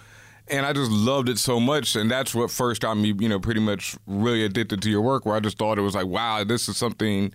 [0.50, 1.96] And I just loved it so much.
[1.96, 5.26] And that's what first got me, you know, pretty much really addicted to your work,
[5.26, 7.34] where I just thought it was like, wow, this is something,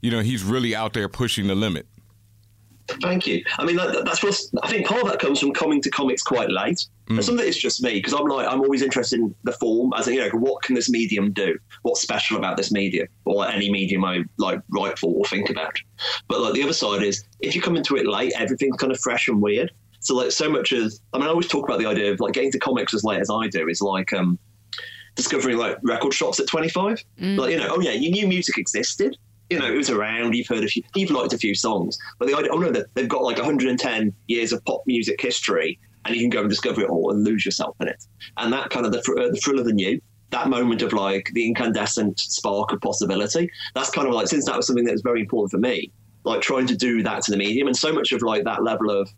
[0.00, 1.86] you know, he's really out there pushing the limit.
[3.02, 3.44] Thank you.
[3.58, 4.86] I mean, that, that's what I think.
[4.86, 6.86] Part of that comes from coming to comics quite late.
[7.08, 9.52] And some of it is just me because I'm like I'm always interested in the
[9.52, 11.56] form, as in, you know, what can this medium do?
[11.82, 15.76] What's special about this medium, or any medium I like write for or think about?
[16.26, 18.98] But like the other side is, if you come into it late, everything's kind of
[18.98, 19.70] fresh and weird.
[20.00, 22.32] So like so much as I mean, I always talk about the idea of like
[22.32, 24.36] getting to comics as late as I do is like um
[25.14, 27.04] discovering like record shops at 25.
[27.20, 27.38] Mm.
[27.38, 29.16] Like you know, oh yeah, you knew music existed.
[29.50, 30.34] You know, it was around.
[30.34, 30.82] You've heard a few.
[30.94, 34.12] You've liked a few songs, but the idea, oh no, they- they've got like 110
[34.26, 37.44] years of pop music history, and you can go and discover it all and lose
[37.44, 38.04] yourself in it.
[38.36, 41.30] And that kind of the, uh, the thrill of the new, that moment of like
[41.34, 43.48] the incandescent spark of possibility.
[43.74, 45.90] That's kind of like since that was something that was very important for me,
[46.24, 48.90] like trying to do that to the medium, and so much of like that level
[48.90, 49.08] of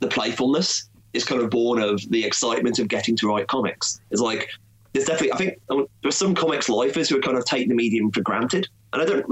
[0.00, 4.00] the playfulness is kind of born of the excitement of getting to write comics.
[4.10, 4.48] It's like
[4.92, 7.74] there's definitely I think there are some comics lifers who are kind of take the
[7.74, 9.24] medium for granted, and I don't.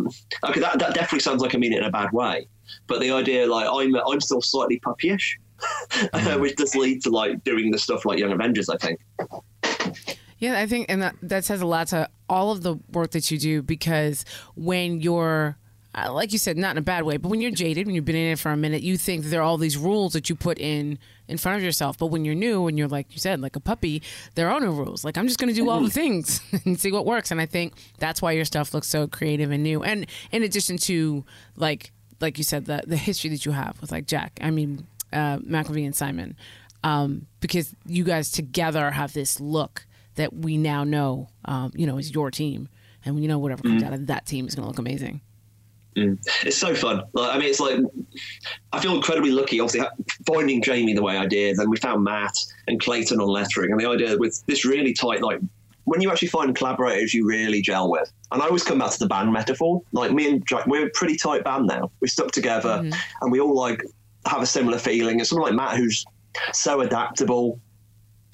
[0.45, 2.49] Okay, that, that definitely sounds like I mean it in a bad way,
[2.87, 5.35] but the idea like I'm I'm still slightly puppyish,
[6.41, 8.69] which does lead to like doing the stuff like Young Avengers.
[8.69, 9.01] I think.
[10.39, 13.31] Yeah, I think, and that, that says a lot to all of the work that
[13.31, 14.27] you do because
[14.57, 15.57] when you're,
[15.95, 18.05] uh, like you said, not in a bad way, but when you're jaded, when you've
[18.05, 20.29] been in it for a minute, you think that there are all these rules that
[20.29, 20.99] you put in
[21.29, 21.97] in front of yourself.
[21.99, 24.03] But when you're new and you're like you said, like a puppy,
[24.35, 25.05] there are no rules.
[25.05, 27.31] Like I'm just going to do all the things and see what works.
[27.31, 29.83] And I think that's why your stuff looks so creative and new.
[29.83, 31.25] And in addition to
[31.57, 34.87] like, like you said, the the history that you have with like Jack, I mean,
[35.13, 36.37] uh, McKelvie and Simon,
[36.83, 41.99] um, because you guys together have this look that we now know, um, you know,
[41.99, 42.69] is your team,
[43.05, 43.87] and we know whatever comes Mm.
[43.87, 45.21] out of that team is going to look amazing.
[45.97, 46.19] Mm.
[46.45, 47.03] It's so fun.
[47.13, 47.79] Like, I mean, it's like
[48.73, 49.89] I feel incredibly lucky, obviously,
[50.27, 51.57] finding Jamie the way I did.
[51.57, 52.35] Then we found Matt
[52.67, 55.41] and Clayton on lettering, and the idea with this really tight, like
[55.85, 58.11] when you actually find collaborators you really gel with.
[58.33, 59.83] And I always come back to the band metaphor.
[59.93, 61.91] Like me and Jack, we're a pretty tight band now.
[62.01, 62.83] We stuck together,
[63.21, 63.83] and we all like
[64.27, 65.21] have a similar feeling.
[65.21, 66.05] And someone like Matt, who's
[66.53, 67.61] so adaptable,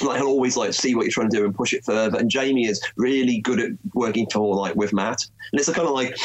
[0.00, 2.18] like he'll always like see what you're trying to do and push it further.
[2.18, 5.18] And Jamie is really good at working for like with Matt,
[5.52, 6.16] and it's a kind of like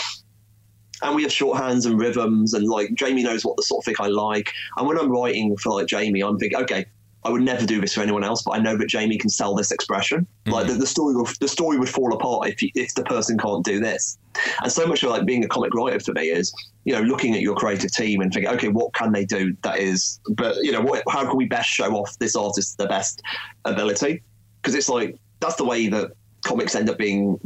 [1.02, 3.96] and we have shorthands and rhythms and like Jamie knows what the sort of thing
[4.00, 4.52] I like.
[4.78, 6.86] And when I'm writing for like Jamie, I'm thinking, okay,
[7.26, 9.56] I would never do this for anyone else, but I know that Jamie can sell
[9.56, 10.28] this expression.
[10.46, 10.52] Mm.
[10.52, 13.36] Like the, the story, will, the story would fall apart if you, if the person
[13.40, 14.20] can't do this.
[14.62, 17.34] And so much of like being a comic writer for me is, you know, looking
[17.34, 20.72] at your creative team and thinking, okay, what can they do that is, but you
[20.72, 23.24] know, what, how can we best show off this artist's the best
[23.66, 24.22] ability?
[24.62, 26.12] Because it's like that's the way that
[26.46, 27.40] comics end up being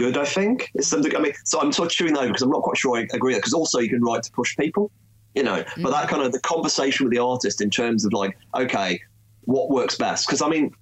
[0.00, 0.16] good.
[0.16, 1.14] I think it's something.
[1.14, 3.34] I mean, so I'm sort of chewing over because I'm not quite sure I agree.
[3.34, 4.90] Because also you can write to push people,
[5.34, 5.62] you know.
[5.82, 6.08] But that mm-hmm.
[6.08, 9.00] kind of the conversation with the artist in terms of like, okay,
[9.42, 10.26] what works best?
[10.26, 10.74] Because I mean,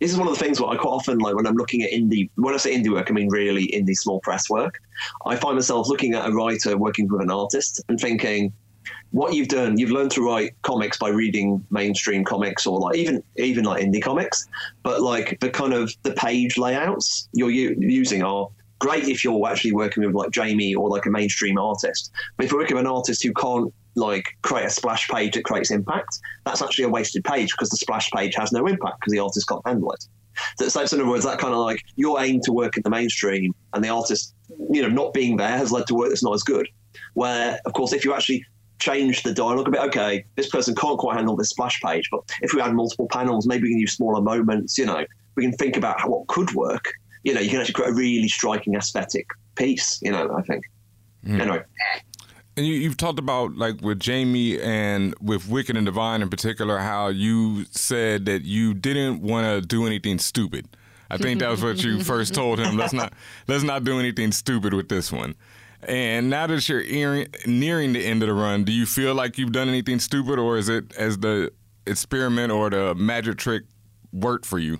[0.00, 1.90] this is one of the things where I quite often like when I'm looking at
[1.90, 2.30] indie.
[2.36, 4.80] When I say indie work, I mean really indie small press work.
[5.26, 8.52] I find myself looking at a writer working with an artist and thinking.
[9.12, 13.22] What you've done, you've learned to write comics by reading mainstream comics or like even
[13.36, 14.46] even like indie comics,
[14.84, 18.48] but like the kind of the page layouts you're u- using are
[18.80, 22.10] great if you're actually working with like Jamie or like a mainstream artist.
[22.36, 25.44] But if you're working with an artist who can't like create a splash page that
[25.44, 29.12] creates impact, that's actually a wasted page because the splash page has no impact because
[29.12, 30.04] the artist can't handle it.
[30.58, 32.90] So, so in other words, that kind of like your aim to work in the
[32.90, 34.34] mainstream and the artist,
[34.70, 36.66] you know, not being there has led to work that's not as good.
[37.14, 38.44] Where, of course, if you actually
[38.78, 42.20] change the dialogue a bit, okay, this person can't quite handle this splash page, but
[42.42, 45.04] if we add multiple panels, maybe we can use smaller moments, you know,
[45.36, 46.92] we can think about what could work.
[47.22, 50.64] You know, you can actually create a really striking aesthetic piece, you know, I think.
[51.24, 51.40] Hmm.
[51.40, 51.62] Anyway.
[52.56, 56.78] And you, you've talked about like with Jamie and with Wicked and Divine in particular,
[56.78, 60.66] how you said that you didn't want to do anything stupid.
[61.10, 62.76] I think that was what you first told him.
[62.76, 63.12] Let's not
[63.48, 65.34] let's not do anything stupid with this one.
[65.82, 69.38] And now that you're earing, nearing the end of the run, do you feel like
[69.38, 71.52] you've done anything stupid, or is it as the
[71.86, 73.64] experiment or the magic trick
[74.12, 74.78] worked for you?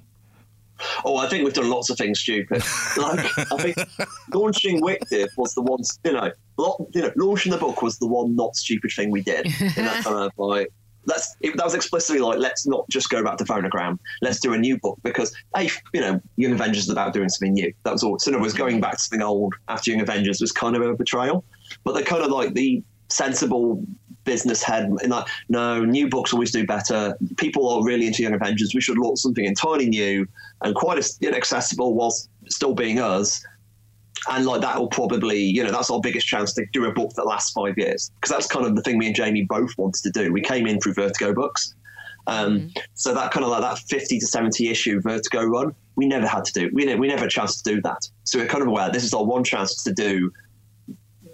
[1.04, 2.62] Oh, I think we've done lots of things stupid.
[2.96, 3.76] like, I think
[4.34, 8.06] launching WicDiv was the one, you know, lo- you know, launching the book was the
[8.06, 9.46] one not stupid thing we did.
[9.60, 10.72] And that kind of like,
[11.06, 13.98] let's, it, that was explicitly like, let's not just go back to phonogram.
[14.22, 17.54] Let's do a new book because, hey, you know, Young Avengers is about doing something
[17.54, 17.72] new.
[17.84, 18.18] That was all.
[18.18, 20.94] So other words, going back to something old after Young Avengers was kind of a
[20.94, 21.44] betrayal.
[21.84, 23.84] But they're kind of like the sensible
[24.24, 28.34] business head in like no new books always do better people are really into young
[28.34, 30.26] avengers we should launch something entirely new
[30.62, 33.44] and quite as inaccessible whilst still being us.
[34.30, 37.12] And like that will probably you know that's our biggest chance to do a book
[37.14, 38.10] that lasts five years.
[38.16, 40.32] Because that's kind of the thing me and jamie both wanted to do.
[40.32, 41.74] We came in through vertigo books.
[42.26, 46.26] Um, so that kind of like that 50 to 70 issue vertigo run we never
[46.26, 46.70] had to do.
[46.72, 48.08] We, ne- we never had a chance to do that.
[48.24, 50.32] So we're kind of aware this is our one chance to do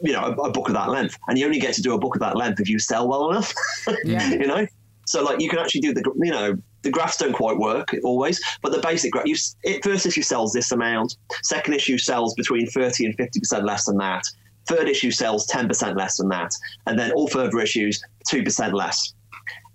[0.02, 1.98] you know, a, a, book of that length, and you only get to do a
[1.98, 3.54] book of that length if you sell well enough.
[4.04, 4.30] Yeah.
[4.30, 4.66] you know,
[5.06, 8.40] so like you can actually do the, you know, the graphs don't quite work always,
[8.62, 9.26] but the basic graph.
[9.26, 11.16] You, it, first issue sells this amount.
[11.42, 14.22] Second issue sells between thirty and fifty percent less than that.
[14.66, 16.52] Third issue sells ten percent less than that,
[16.86, 19.14] and then all further issues two percent less.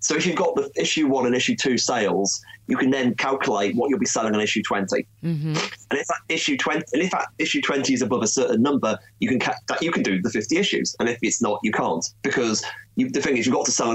[0.00, 3.76] So if you've got the issue one and issue two sales, you can then calculate
[3.76, 5.48] what you'll be selling on issue 20 Mm-hmm.
[5.48, 8.98] and if that issue 20 and if that issue 20 is above a certain number
[9.20, 11.70] you can ca- that you can do the 50 issues and if it's not you
[11.70, 12.64] can't because
[12.96, 13.92] you, the thing is you've got to sell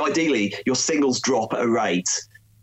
[0.00, 2.08] ideally your singles drop at a rate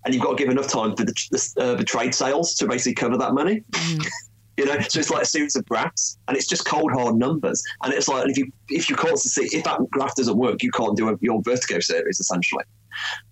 [0.03, 2.67] and you've got to give enough time for the, the, uh, the trade sales to
[2.67, 3.63] basically cover that money
[4.57, 7.63] you know so it's like a series of graphs and it's just cold hard numbers
[7.83, 10.71] and it's like if you if you can't see if that graph doesn't work you
[10.71, 12.63] can't do a, your vertigo series essentially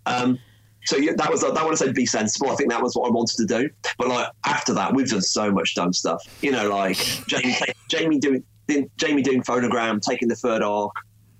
[0.05, 0.39] um,
[0.85, 2.51] so yeah, that was that one I said be sensible.
[2.51, 3.69] I think that was what I wanted to do.
[3.97, 6.21] But like after that, we've done so much dumb stuff.
[6.41, 7.55] You know, like Jamie,
[7.89, 8.43] Jamie doing
[8.97, 10.91] Jamie doing phonogram, taking the third arc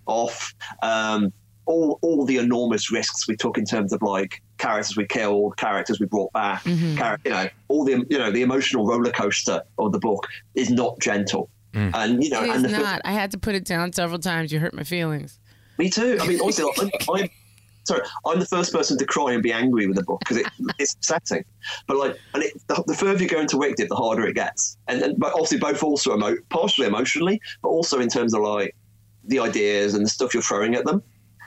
[0.06, 0.54] off.
[0.82, 1.34] Um,
[1.66, 6.00] all all the enormous risks we took in terms of like characters we killed, characters
[6.00, 6.64] we brought back.
[6.64, 6.98] Mhm.
[6.98, 10.70] char- you know, all the you know the emotional roller coaster of the book is
[10.70, 11.50] not gentle.
[11.76, 13.02] And you know, it and is the not.
[13.04, 14.52] I had to put it down several times.
[14.54, 15.40] You hurt my feelings.
[15.80, 16.20] Me too.
[16.22, 16.78] I mean, honestly, like,
[17.10, 17.30] I'm, I'm
[17.84, 18.02] sorry.
[18.28, 20.46] I'm the first person to cry and be angry with a book because it,
[20.78, 21.44] it's upsetting.
[21.88, 24.78] But like, and it, the, the further you go into Wicked, the harder it gets.
[24.88, 28.76] And, and but obviously, both also emo- partially emotionally, but also in terms of like
[29.24, 31.02] the ideas and the stuff you're throwing at them.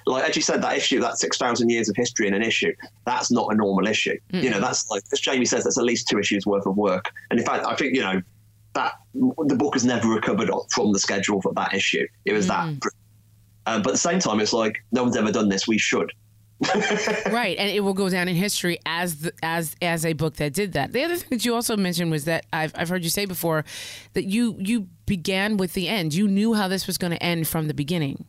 [0.08, 2.72] Like as you said, that issue, that six thousand years of history in an issue,
[3.04, 4.16] that's not a normal issue.
[4.30, 7.10] You know, that's like as Jamie says, that's at least two issues worth of work.
[7.30, 8.22] And in fact, I think you know
[8.74, 12.06] that the book has never recovered from the schedule for that issue.
[12.24, 12.86] It was that Mm.
[13.66, 15.66] um, but at the same time, it's like no one's ever done this.
[15.66, 16.12] We should.
[17.30, 20.54] right, and it will go down in history as the, as as a book that
[20.54, 20.92] did that.
[20.92, 23.64] The other thing that you also mentioned was that I've I've heard you say before
[24.14, 26.14] that you you began with the end.
[26.14, 28.26] You knew how this was going to end from the beginning.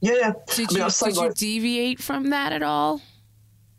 [0.00, 0.32] Yeah, yeah.
[0.46, 3.00] Did I mean, you I was saying, did you deviate from that at all?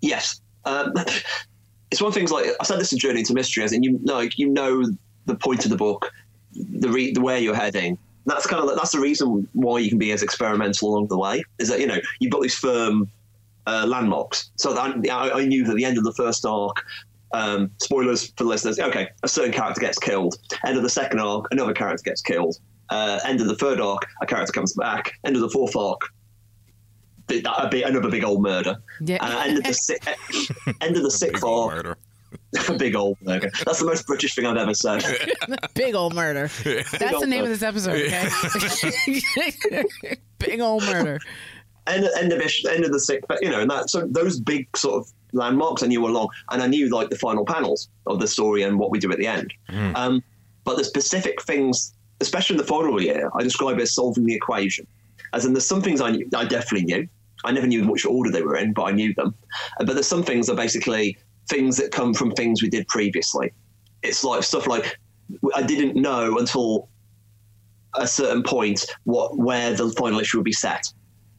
[0.02, 0.42] Yes.
[0.66, 0.94] Um,
[1.92, 3.84] it's one of the things like I said this is journey to mystery, as in
[3.84, 4.84] you know, like, you know
[5.26, 6.12] the point of the book,
[6.54, 7.98] the re- the where you're heading.
[8.26, 11.44] That's kind of that's the reason why you can be as experimental along the way.
[11.60, 13.10] Is that you know you've got these firm
[13.68, 14.52] uh, landmarks.
[14.56, 16.84] So that I, I knew that the end of the first arc.
[17.34, 18.78] Um, spoilers for the listeners.
[18.78, 20.36] Okay, a certain character gets killed.
[20.66, 22.58] End of the second arc, another character gets killed.
[22.92, 25.14] Uh, end of the third arc, a character comes back.
[25.24, 26.02] End of the fourth arc,
[27.28, 28.78] th- a big, another big old murder.
[29.04, 29.18] Yeah.
[29.26, 29.98] Uh, end of the si-
[30.82, 31.98] end of the sixth arc,
[32.78, 33.50] big old murder.
[33.66, 35.04] That's the most British thing I've ever said.
[35.74, 36.50] Big old murder.
[36.64, 38.12] That's the name of this episode.
[38.12, 38.30] Okay.
[40.40, 41.20] Big old murder.
[41.88, 44.76] End, end of ish, end of the sixth, you know, and that so those big
[44.78, 48.28] sort of landmarks I knew along, and I knew like the final panels of the
[48.28, 49.52] story and what we do at the end.
[49.96, 50.22] Um,
[50.64, 54.36] but the specific things, especially in the final year, I describe it as solving the
[54.36, 54.88] equation.
[55.34, 57.08] As in, there's some things I knew, I definitely knew.
[57.44, 59.34] I never knew which order they were in, but I knew them.
[59.80, 61.18] Uh, But there's some things that are basically
[61.50, 63.52] things that come from things we did previously.
[64.04, 65.00] It's like stuff like
[65.56, 66.88] I didn't know until
[67.96, 70.94] a certain point what where the final issue would be set.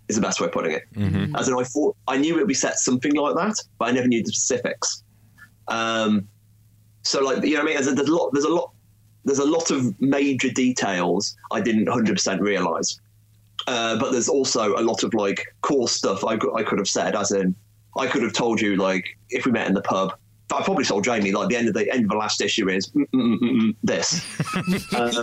[0.09, 0.83] Is the best way of putting it.
[0.95, 1.37] Mm-hmm.
[1.37, 3.93] As in, I thought I knew it would be set something like that, but I
[3.93, 5.05] never knew the specifics.
[5.68, 6.28] Um,
[7.03, 8.72] so, like you know, what I mean, there's a, there's a lot, there's a lot,
[9.25, 13.01] there's a lot of major details I didn't 100 percent realize.
[13.68, 16.89] Uh, but there's also a lot of like core stuff I, could- I could have
[16.89, 17.55] said, as in
[17.97, 20.14] I could have told you like if we met in the pub.
[20.53, 22.89] I probably told Jamie like the end of the end of the last issue is
[22.89, 24.23] mm, mm, mm, this.
[24.95, 25.23] uh,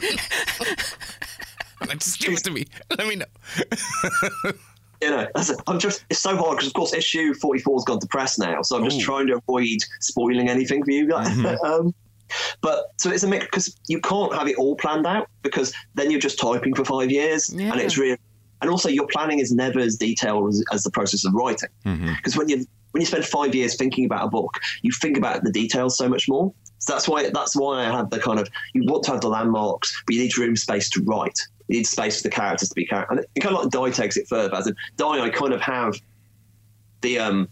[1.97, 2.65] Just give it to me.
[2.97, 3.25] Let me know.
[5.01, 8.07] you know, that's I'm just it's so hard because of course issue 44's gone to
[8.07, 11.37] press now, so I'm just trying to avoid spoiling anything for you guys.
[11.63, 11.93] um,
[12.61, 16.11] But so it's a mix because you can't have it all planned out because then
[16.11, 17.71] you're just typing for five years Yeah.
[17.71, 18.17] and it's really
[18.61, 21.69] and also your planning is never as detailed as, as the process of writing
[22.17, 25.43] because when you when you spend five years thinking about a book, you think about
[25.43, 26.51] the details so much more.
[26.79, 29.29] So that's why that's why I have the kind of you want to have the
[29.29, 31.37] landmarks, but you need room space to write.
[31.67, 33.17] You need space for the characters to be characters.
[33.19, 34.55] And it kind of like Die takes it further.
[34.55, 35.93] As in Die, I kind of have
[37.01, 37.47] the um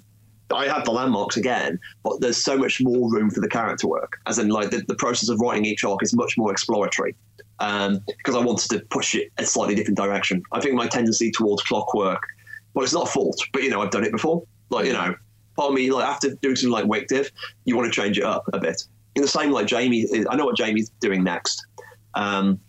[0.54, 4.18] I have the landmarks again, but there's so much more room for the character work.
[4.26, 7.16] As in, like the, the process of writing each arc is much more exploratory
[7.60, 10.44] um, because I wanted to push it a slightly different direction.
[10.52, 12.22] I think my tendency towards clockwork,
[12.74, 14.44] well, it's not a fault, but you know, I've done it before.
[14.70, 15.16] Like you know,
[15.56, 17.30] part of me, like after doing something like Wick Div,
[17.66, 18.84] you want to change it up a bit.
[19.16, 21.66] In the same, like Jamie, I know what Jamie's doing next.
[22.14, 22.60] Um,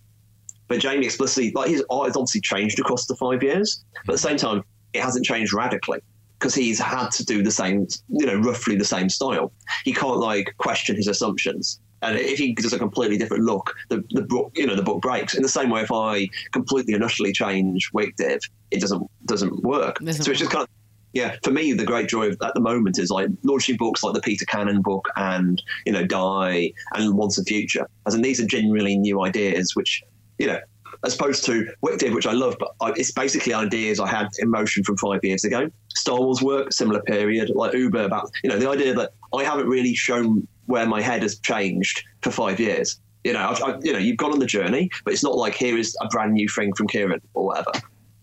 [0.68, 4.14] but Jamie explicitly, like his art has obviously changed across the five years, but at
[4.14, 6.00] the same time, it hasn't changed radically
[6.38, 9.52] because he's had to do the same, you know, roughly the same style.
[9.84, 11.80] He can't like question his assumptions.
[12.00, 15.02] And if he does a completely different look, the, the book, you know, the book
[15.02, 15.34] breaks.
[15.34, 18.38] In the same way, if I completely and utterly change WicDiv,
[18.70, 19.98] it doesn't doesn't work.
[19.98, 20.68] Doesn't so it's just kind of
[21.14, 24.14] yeah, for me, the great joy of, at the moment is like launching books like
[24.14, 27.88] the Peter Cannon book and you know Die and Once and Future.
[28.06, 30.04] As in, these are genuinely new ideas, which
[30.38, 30.60] you know,
[31.04, 34.28] as opposed to Wick Div, which I love, but I, it's basically ideas I had
[34.38, 35.70] in motion from five years ago.
[35.94, 39.68] Star Wars work, similar period, like Uber about you know the idea that I haven't
[39.68, 43.00] really shown where my head has changed for five years.
[43.24, 45.76] You know, I've, you know, you've gone on the journey, but it's not like here
[45.76, 47.72] is a brand new thing from Kieron or whatever.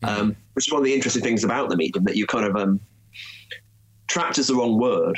[0.03, 2.55] Um, which is one of the interesting things about the medium that you kind of
[2.55, 2.79] um,
[4.07, 5.17] trapped is the wrong word,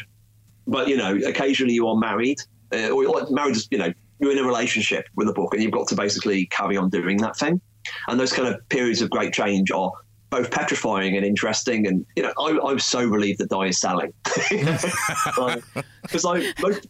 [0.65, 2.37] but you know, occasionally you are married,
[2.73, 5.61] uh, or like married is you know you're in a relationship with a book, and
[5.63, 7.61] you've got to basically carry on doing that thing.
[8.07, 9.91] And those kind of periods of great change are
[10.29, 11.87] both petrifying and interesting.
[11.87, 14.11] And you know, I, I'm so relieved that Die is selling
[14.49, 16.87] because I most,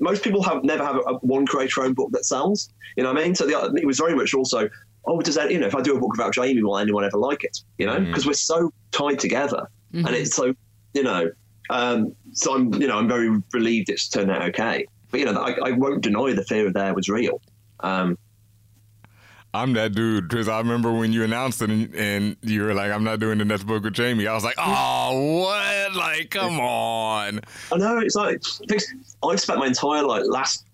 [0.00, 2.68] most people have never have a, a one creator own book that sells.
[2.96, 3.34] You know what I mean?
[3.34, 4.68] So the, it was very much also,
[5.06, 7.18] oh, does that you know if I do a book about Jamie, will anyone ever
[7.18, 7.58] like it?
[7.78, 10.06] You know, because we're so tied together, Mhm.
[10.06, 10.54] and it's so
[10.92, 11.30] you know.
[11.70, 14.86] Um, so I'm you know I'm very relieved it's turned out okay.
[15.14, 17.40] But you know I, I won't deny the fear of there was real.
[17.78, 18.18] Um,
[19.54, 22.90] I'm that dude because I remember when you announced it and, and you were like,
[22.90, 25.94] "I'm not doing the next book with Jamie." I was like, "Oh, what?
[25.94, 28.42] Like, come on!" I know it's like
[29.22, 30.66] I've spent my entire like last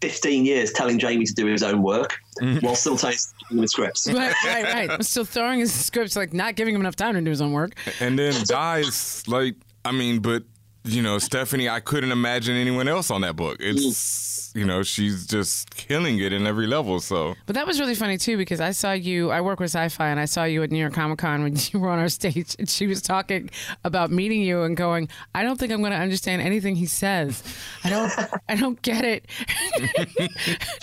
[0.00, 2.16] fifteen years telling Jamie to do his own work
[2.60, 3.16] while still doing
[3.50, 4.06] the scripts.
[4.06, 4.88] right, right, right.
[4.88, 7.50] I'm still throwing his scripts, like not giving him enough time to do his own
[7.50, 7.74] work.
[7.98, 10.44] And then dies like, I mean, but
[10.84, 13.58] you know, Stephanie, I couldn't imagine anyone else on that book.
[13.60, 14.60] It's mm.
[14.60, 17.00] you know, she's just killing it in every level.
[17.00, 19.30] So But that was really funny too because I saw you.
[19.30, 21.80] I work with Sci-Fi, and I saw you at New York Comic Con when you
[21.80, 23.50] were on our stage, and she was talking
[23.84, 27.42] about meeting you and going, "I don't think I'm going to understand anything he says.
[27.84, 28.12] I don't.
[28.48, 29.26] I don't get it."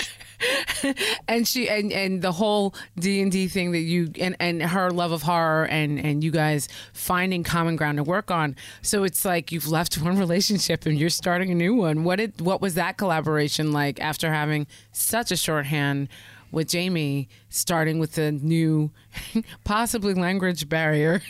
[1.28, 4.92] and she and and the whole D and D thing that you and and her
[4.92, 8.56] love of horror and and you guys finding common ground to work on.
[8.82, 12.04] So it's like you've left one relationship and you're starting a new one.
[12.04, 16.10] What did what was that collaboration like after having such a shorthand?
[16.52, 18.90] With Jamie starting with a new,
[19.66, 21.22] possibly language barrier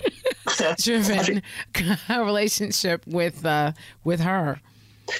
[0.77, 1.41] driven
[2.09, 3.73] relationship with uh,
[4.05, 4.61] with her.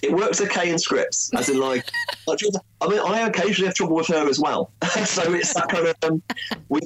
[0.04, 1.90] It works okay in scripts, as in like,
[2.28, 4.72] I mean, I occasionally have trouble with her as well.
[5.06, 6.22] so it's that kind of um,
[6.70, 6.82] we.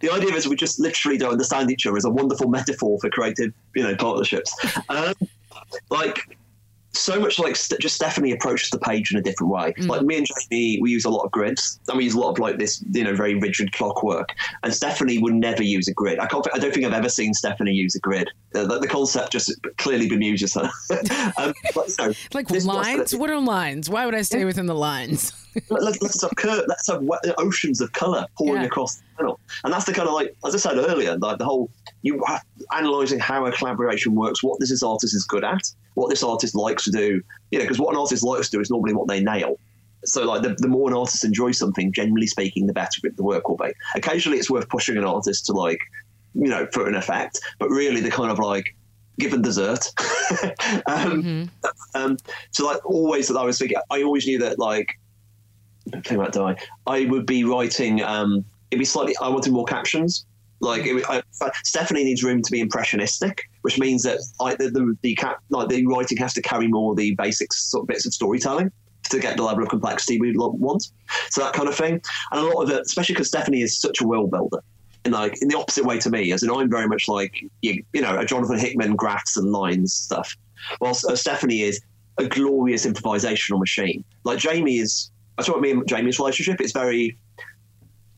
[0.00, 3.10] The idea is we just literally don't understand each other is a wonderful metaphor for
[3.10, 4.54] creative, you know, partnerships.
[4.88, 5.12] Um,
[5.90, 6.38] like
[6.92, 9.72] so much like St- just Stephanie approaches the page in a different way.
[9.78, 12.30] Like me and Jamie, we use a lot of grids, and we use a lot
[12.30, 14.30] of like this, you know, very rigid clockwork.
[14.62, 16.18] And Stephanie would never use a grid.
[16.18, 16.46] I can't.
[16.52, 18.28] I don't think I've ever seen Stephanie use a grid.
[18.54, 20.68] Uh, the, the concept just clearly bemuses her.
[21.38, 23.14] um, but, you know, Like lines?
[23.14, 23.88] What are lines?
[23.88, 25.32] Why would I stay within the lines?
[25.70, 28.66] Let, let's have cur- let's have wa- oceans of color pouring Yeah.
[28.68, 31.44] across the panel, and that's the kind of like as I said earlier, like the
[31.44, 31.70] whole
[32.02, 32.40] you are
[32.72, 35.60] analyzing how a collaboration works, what this artist is good at,
[36.00, 37.22] what this artist likes to do.
[37.50, 39.58] You know, because what an artist likes to do is normally what they nail.
[40.04, 43.48] So, like, the, the more an artist enjoys something, generally speaking, the better the work
[43.48, 43.72] will be.
[43.94, 45.78] Occasionally, it's worth pushing an artist to, like,
[46.34, 48.74] you know, for an effect, but really, the kind of like
[49.18, 49.84] given dessert.
[50.86, 51.50] um,
[51.94, 52.16] um,
[52.50, 54.98] so, like, always that I was thinking, I always knew that, like,
[56.04, 58.02] thing about die, I would be writing.
[58.02, 59.14] Um, it'd be slightly.
[59.20, 60.24] I wanted more captions.
[60.60, 61.22] Like it, I,
[61.64, 65.68] Stephanie needs room to be impressionistic, which means that I, the, the the cap, like
[65.68, 68.70] the writing has to carry more of the basic sort of bits of storytelling
[69.10, 70.88] to get the level of complexity we want.
[71.30, 72.00] So that kind of thing,
[72.32, 74.62] and a lot of it, especially because Stephanie is such a world builder.
[75.04, 77.82] In like in the opposite way to me, as in I'm very much like you,
[77.92, 80.36] you know a Jonathan Hickman graphs and lines stuff,
[80.80, 81.80] whilst uh, Stephanie is
[82.18, 84.04] a glorious improvisational machine.
[84.24, 86.60] Like Jamie is, that's what me and Jamie's relationship.
[86.60, 87.16] It's very,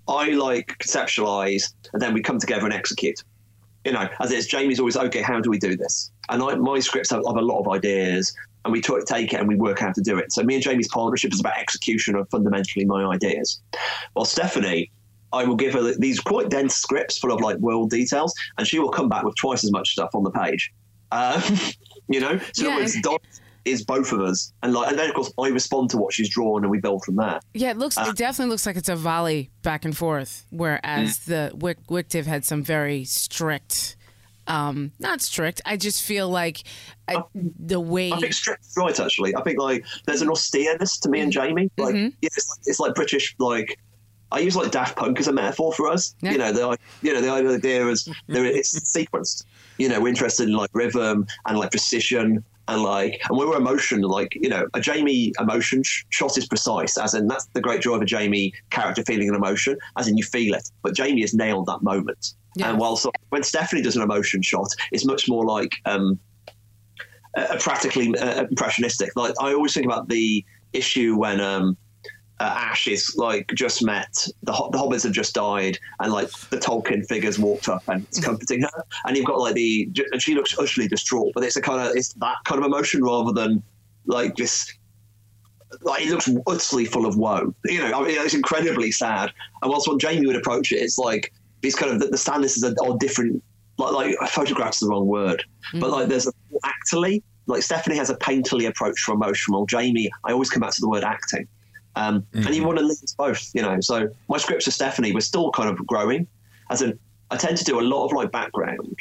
[0.09, 3.23] I like conceptualize, and then we come together and execute.
[3.85, 5.23] You know, as it's Jamie's always okay.
[5.23, 6.11] How do we do this?
[6.29, 8.33] And I, my scripts have, have a lot of ideas,
[8.65, 10.33] and we t- take it and we work out how to do it.
[10.33, 13.61] So me and Jamie's partnership is about execution of fundamentally my ideas.
[14.13, 14.91] While Stephanie,
[15.33, 18.79] I will give her these quite dense scripts full of like world details, and she
[18.79, 20.73] will come back with twice as much stuff on the page.
[21.11, 21.43] Um,
[22.09, 22.81] you know, so Yeah.
[22.81, 23.01] it's
[23.65, 26.29] is both of us, and like, and then of course I respond to what she's
[26.29, 27.41] drawn, and we build from there.
[27.55, 27.97] Yeah, it looks.
[27.97, 30.45] Uh, it definitely looks like it's a volley back and forth.
[30.51, 31.25] Whereas Mm.
[31.27, 33.97] the Wick WicDiv had some very strict,
[34.47, 35.61] um, not strict.
[35.65, 36.63] I just feel like
[37.09, 38.13] I, the way.
[38.13, 39.37] I think strict right actually.
[39.37, 41.71] I think like there's an austereness to me and Jamie.
[41.79, 42.13] Like Mhm.
[42.21, 43.79] yeah, it's, it's like British like.
[44.35, 46.15] I use like Daft Punk as a metaphor for us.
[46.23, 49.45] You know, the you know the idea is there it's sequenced.
[49.77, 52.43] You know, we're interested in like rhythm and like precision
[52.73, 56.97] and like and we're emotion like you know a Jamie emotion sh- shot is precise
[56.99, 60.17] as in that's the great joy of a Jamie character feeling an emotion as in
[60.17, 60.69] you feel it.
[60.83, 62.35] But Jamie has nailed that moment.
[62.63, 66.19] And while so, when Stephanie does an emotion shot, it's much more like um,
[67.37, 69.17] uh, practically uh, impressionistic.
[69.17, 71.77] Like I always think about the issue when um,
[72.43, 76.57] uh, Ash is like just met the the hobbits have just died, and like the
[76.57, 80.35] Tolkien figures walked up and it's comforting her, and you've got like the and she
[80.35, 83.63] looks utterly distraught, but it's a kind of it's that kind of emotion rather than
[84.07, 84.73] like this.
[85.83, 87.55] Like it looks utterly full of woe.
[87.65, 89.33] You know, I mean, it's incredibly sad.
[89.63, 91.33] And whilst when Jamie would approach it, it's like
[91.63, 93.43] these kind of the, the stances are, are different.
[93.79, 95.45] Like, like photographs the wrong word,
[95.81, 96.33] but like there's a
[96.65, 97.23] actily.
[97.47, 100.81] Like Stephanie has a painterly approach to emotion, while Jamie, I always come back to
[100.81, 101.49] the word acting.
[101.95, 103.81] Um, And you want to link both, you know.
[103.81, 106.27] So my scripts for Stephanie, we're still kind of growing.
[106.71, 106.99] As in,
[107.31, 108.97] I tend to do a lot of like background,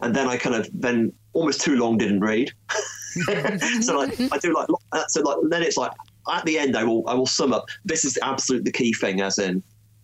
[0.00, 2.52] and then I kind of then almost too long didn't read.
[3.80, 4.68] so like I do like
[5.08, 5.92] so like then it's like
[6.30, 7.66] at the end I will I will sum up.
[7.84, 9.62] This is the absolute the key thing, as in.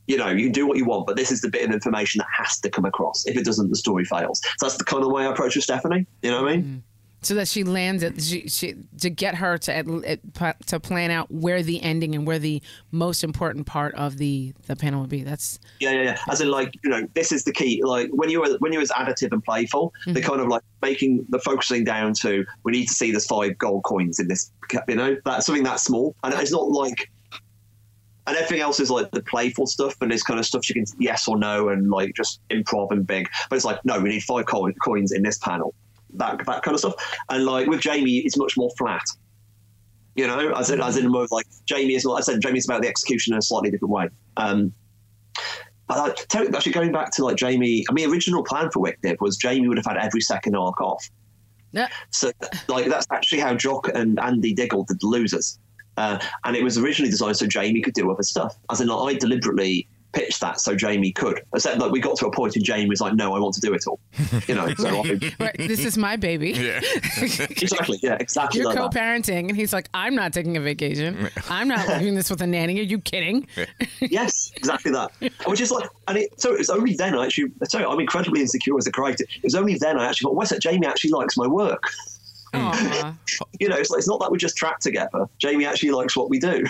[0.08, 2.18] You know, you can do what you want, but this is the bit of information
[2.18, 3.24] that has to come across.
[3.26, 4.40] If it doesn't, the story fails.
[4.58, 6.06] So that's the kind of way I approach with Stephanie.
[6.22, 6.82] You know what I mean?
[7.24, 11.30] So that she lands it she, she, to get her to at- to plan out
[11.30, 12.60] where the ending and where the
[12.90, 15.22] most important part of the the panel would be.
[15.22, 16.18] That's Yeah, yeah, yeah.
[16.28, 17.80] As in, like, you know, this is the key.
[17.84, 20.12] Like, when you were when you was additive and playful, Mm-hmm.
[20.14, 23.56] they're kind of like making the focusing down to we need to see there's five
[23.58, 24.50] gold coins in this.
[24.88, 27.10] You know, that's something that small, and it's not like.
[28.24, 30.84] And everything else is like the playful stuff, and it's kind of stuff you can
[31.00, 33.28] yes or no, and like just improv and big.
[33.50, 35.74] But it's like no, we need five co- coins in this panel,
[36.14, 36.94] that that kind of stuff.
[37.30, 39.04] And like with Jamie, it's much more flat.
[40.14, 42.04] You know, as in as in more like Jamie is.
[42.04, 44.08] Like I said, Jamie's about the execution in a slightly different way.
[44.36, 44.72] Um,
[45.88, 49.36] but tell- actually, going back to like Jamie, I mean, original plan for WicDiv was
[49.36, 51.08] Jamie would have had every second arc off.
[51.72, 51.88] Yeah.
[52.10, 52.30] So,
[52.68, 55.58] like, that's actually how Jock and Andy Diggle did the losers.
[55.96, 58.56] Uh, and it was originally designed so Jamie could do other stuff.
[58.70, 61.42] As in, like, I deliberately pitched that so Jamie could.
[61.54, 63.60] Except, like, we got to a point and Jamie was like, no, I want to
[63.60, 64.00] do it all.
[64.46, 65.56] You know, so I, right.
[65.56, 66.50] This is my baby.
[66.50, 66.80] Yeah.
[67.20, 71.28] exactly, yeah, exactly You're like co-parenting, and he's like, "I'm not taking a vacation.
[71.48, 72.78] I'm not leaving this with a nanny.
[72.80, 73.46] Are you kidding?"
[74.00, 75.12] yes, exactly that.
[75.46, 78.40] Which is like, and it, so it was only then I actually, sorry, I'm incredibly
[78.40, 79.24] insecure as a creator.
[79.36, 80.60] It was only then I actually thought, what's that?
[80.60, 81.90] Jamie actually likes my work.
[83.60, 85.26] you know, it's, like, it's not that we're just trapped together.
[85.38, 86.64] Jamie actually likes what we do,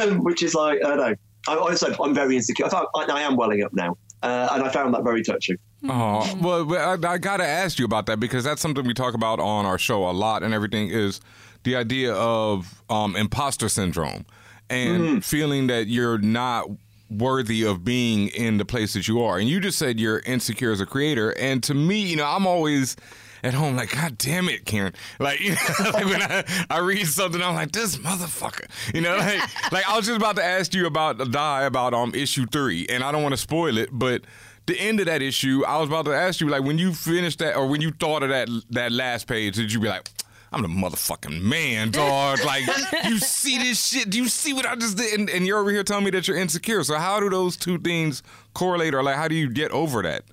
[0.00, 1.14] um, which is like, I don't know.
[1.48, 2.66] I, said I'm very insecure.
[2.66, 5.56] I, thought, I, I am welling up now, uh, and I found that very touching.
[5.88, 9.14] Oh, well, I, I got to ask you about that because that's something we talk
[9.14, 11.20] about on our show a lot and everything is
[11.64, 14.24] the idea of um, imposter syndrome
[14.70, 16.68] and feeling that you're not
[17.10, 19.38] worthy of being in the place that you are.
[19.38, 21.36] And you just said you're insecure as a creator.
[21.38, 22.96] And to me, you know, I'm always
[23.42, 24.94] at home like, God damn it, Kieron.
[25.18, 25.56] Like, you know,
[25.92, 28.66] like when I, I read something, I'm like, this motherfucker.
[28.94, 29.40] You know, like,
[29.72, 33.02] like I was just about to ask you about die about um issue three, and
[33.02, 34.22] I don't want to spoil it, but
[34.66, 37.40] the end of that issue, I was about to ask you, like, when you finished
[37.40, 40.08] that or when you thought of that that last page, did you be like,
[40.52, 42.44] I'm the motherfucking man, dog.
[42.44, 42.64] Like,
[43.04, 44.10] you see this shit?
[44.10, 45.18] Do you see what I just did?
[45.18, 46.84] And, and you're over here telling me that you're insecure.
[46.84, 48.22] So how do those two things
[48.52, 50.24] correlate, or like, how do you get over that?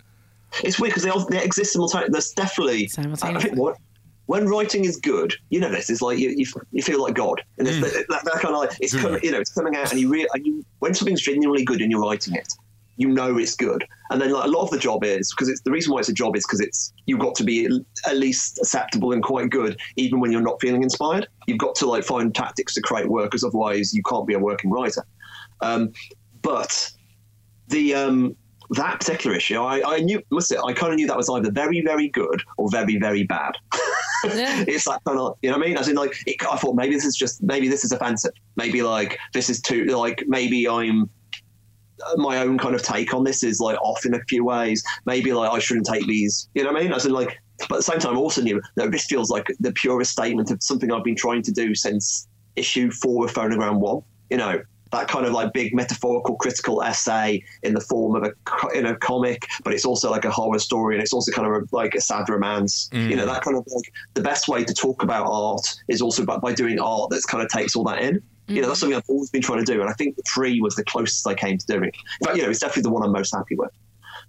[0.63, 2.11] It's weird because they, all- they exist simultaneously.
[2.11, 2.87] There's definitely.
[3.37, 3.77] I think what
[4.25, 5.89] when writing is good, you know this.
[5.89, 8.61] It's like you, you, you feel like God, and it's that, that, that kind of
[8.61, 11.21] like it's coming, you know it's coming out, and you, re- and you when something's
[11.21, 12.53] genuinely good and you're writing it,
[12.97, 13.83] you know it's good.
[14.11, 16.09] And then like a lot of the job is because it's the reason why it's
[16.09, 17.65] a job is because it's you've got to be
[18.05, 21.27] at least acceptable and quite good even when you're not feeling inspired.
[21.47, 24.39] You've got to like find tactics to create work, because otherwise you can't be a
[24.39, 25.03] working writer.
[25.61, 25.91] Um,
[26.43, 26.91] but
[27.67, 28.35] the um,
[28.71, 31.51] that particular issue, I, I knew must say, I kind of knew that was either
[31.51, 33.53] very very good or very very bad.
[34.23, 35.77] it's like kind of you know what I mean.
[35.77, 38.31] As in like it, I thought maybe this is just maybe this is offensive.
[38.55, 41.09] Maybe like this is too like maybe I'm
[42.05, 44.83] uh, my own kind of take on this is like off in a few ways.
[45.05, 46.49] Maybe like I shouldn't take these.
[46.53, 46.93] You know what I mean?
[46.93, 49.47] As in like, but at the same time, I also knew that this feels like
[49.59, 53.79] the purest statement of something I've been trying to do since issue four of Phonogram
[53.79, 54.03] One.
[54.29, 54.61] You know.
[54.91, 58.95] That kind of like big metaphorical critical essay in the form of a in a
[58.95, 61.93] comic, but it's also like a horror story, and it's also kind of a, like
[61.93, 62.89] a sad romance.
[62.91, 66.25] You know that kind of like the best way to talk about art is also
[66.25, 68.21] by, by doing art that kind of takes all that in.
[68.47, 70.59] You know, that's something I've always been trying to do, and I think the Tree
[70.59, 71.89] was the closest I came to doing.
[71.89, 71.95] it.
[72.21, 73.69] In fact, you know, it's definitely the one I'm most happy with.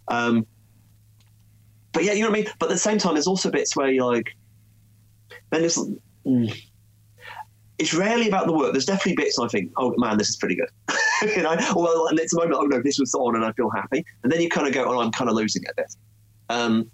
[0.08, 0.46] Um,
[1.92, 2.52] but yeah, you know what I mean.
[2.58, 4.36] But at the same time, there's also bits where you're like,
[5.50, 5.78] then there's.
[6.26, 6.62] mm,
[7.80, 8.72] it's rarely about the work.
[8.72, 10.68] There's definitely bits I think, oh man, this is pretty good.
[11.36, 13.70] you know, or and it's a moment, oh no, this was on, and I feel
[13.70, 14.04] happy.
[14.22, 15.96] And then you kind of go, oh, I'm kind of losing it a bit.
[16.50, 16.90] Um,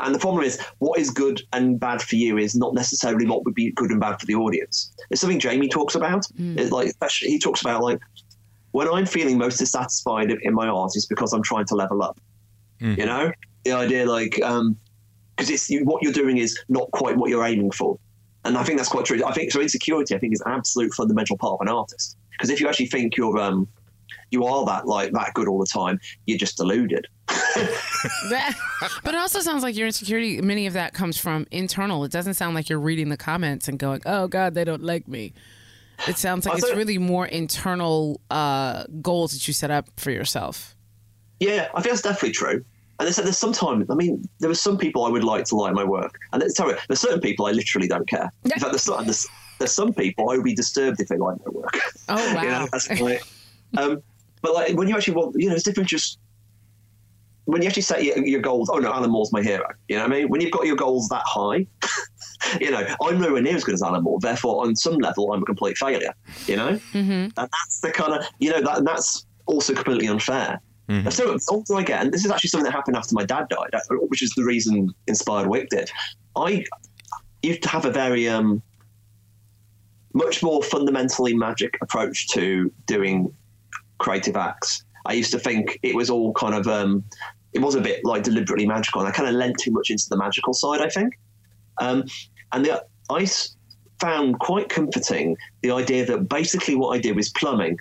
[0.00, 3.44] and the problem is, what is good and bad for you is not necessarily what
[3.44, 4.92] would be good and bad for the audience.
[5.10, 6.26] It's something Jamie talks about.
[6.36, 6.58] Hmm.
[6.58, 8.00] It's like, especially, he talks about like
[8.72, 12.20] when I'm feeling most dissatisfied in my art is because I'm trying to level up.
[12.80, 12.94] Hmm.
[12.98, 13.32] You know,
[13.64, 14.76] the idea like um,
[15.36, 17.98] because it's you, what you're doing is not quite what you're aiming for,
[18.48, 19.22] and I think that's quite true.
[19.24, 19.60] I think so.
[19.60, 22.86] Insecurity, I think, is an absolute fundamental part of an artist because if you actually
[22.86, 23.68] think you're um
[24.30, 27.06] you are that like that good all the time, you're just deluded.
[28.30, 28.54] That-
[29.02, 32.04] but it also sounds like your insecurity, many of that comes from internal.
[32.04, 35.08] It doesn't sound like you're reading the comments and going, oh, God, they don't like
[35.08, 35.32] me.
[36.06, 40.76] It sounds like it's really more internal uh, goals that you set up for yourself.
[41.40, 42.64] Yeah, I think that's definitely true.
[42.98, 45.72] And there's, there's sometimes, I mean, there are some people I would like to like
[45.72, 48.32] my work, and there's, sorry, there's certain people I literally don't care.
[48.44, 49.26] In fact, there's, some- there's,
[49.60, 51.76] there's some people I would be disturbed if they like my work.
[52.08, 52.42] Oh, wow.
[52.42, 53.22] you know, that's like,
[53.76, 54.02] um,
[54.42, 55.88] but like when you actually want, you know, it's different.
[55.88, 56.18] Just
[57.46, 58.68] when you actually set your, your goals.
[58.72, 59.66] Oh no, Alan Moore's my hero.
[59.88, 60.28] You know what I mean?
[60.28, 61.66] When you've got your goals that high,
[62.60, 64.18] you know, I'm nowhere near as good as Alan Moore.
[64.20, 66.12] Therefore, on some level, I'm a complete failure.
[66.46, 67.10] You know, Mm-hmm.
[67.10, 70.60] and that's the kind of you know that that's also completely unfair.
[71.10, 73.74] So also I get, and this is actually something that happened after my dad died,
[73.74, 75.90] uh, which is the reason Inspired WicDiv.
[76.34, 76.64] I
[77.42, 78.62] used to have a very um,
[80.14, 83.34] much more fundamentally magic approach to doing
[83.98, 84.84] creative acts.
[85.06, 87.04] I used to think it was all kind of um,
[87.52, 90.08] it was a bit like deliberately magical, and I kind of lent too much into
[90.08, 90.80] the magical side.
[90.80, 91.18] I think,
[91.78, 92.04] um,
[92.52, 93.26] and the, I
[94.00, 97.78] found quite comforting the idea that basically what I did was plumbing.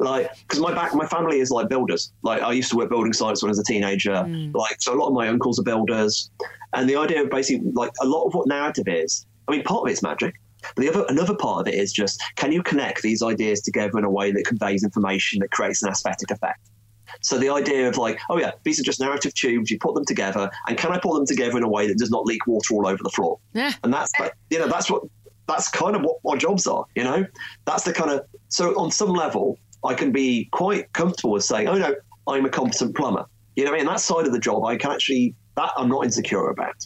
[0.00, 2.12] Like, because my back, my family is like builders.
[2.22, 4.12] Like, I used to work building sites when I was a teenager.
[4.12, 4.54] Mm.
[4.54, 6.30] Like, so a lot of my uncles are builders,
[6.74, 9.26] and the idea of basically like a lot of what narrative is.
[9.48, 10.34] I mean, part of it's magic.
[10.74, 13.98] But the other, another part of it is just can you connect these ideas together
[13.98, 16.60] in a way that conveys information that creates an aesthetic effect?
[17.22, 19.70] So the idea of like, oh yeah, these are just narrative tubes.
[19.70, 22.10] You put them together, and can I put them together in a way that does
[22.10, 23.38] not leak water all over the floor?
[23.52, 23.72] Yeah.
[23.82, 25.02] And that's that, you know that's what
[25.48, 26.84] that's kind of what our jobs are.
[26.94, 27.26] You know,
[27.64, 31.68] that's the kind of so on some level I can be quite comfortable with saying,
[31.68, 31.94] oh no,
[32.28, 33.26] I'm a competent plumber.
[33.56, 35.88] You know, what I mean, that side of the job I can actually that I'm
[35.88, 36.78] not insecure about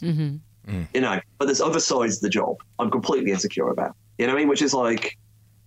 [0.67, 0.83] Mm-hmm.
[0.93, 1.19] you know.
[1.37, 3.95] But there's other sides of the job I'm completely insecure about.
[4.17, 4.49] You know what I mean?
[4.49, 5.17] Which is like,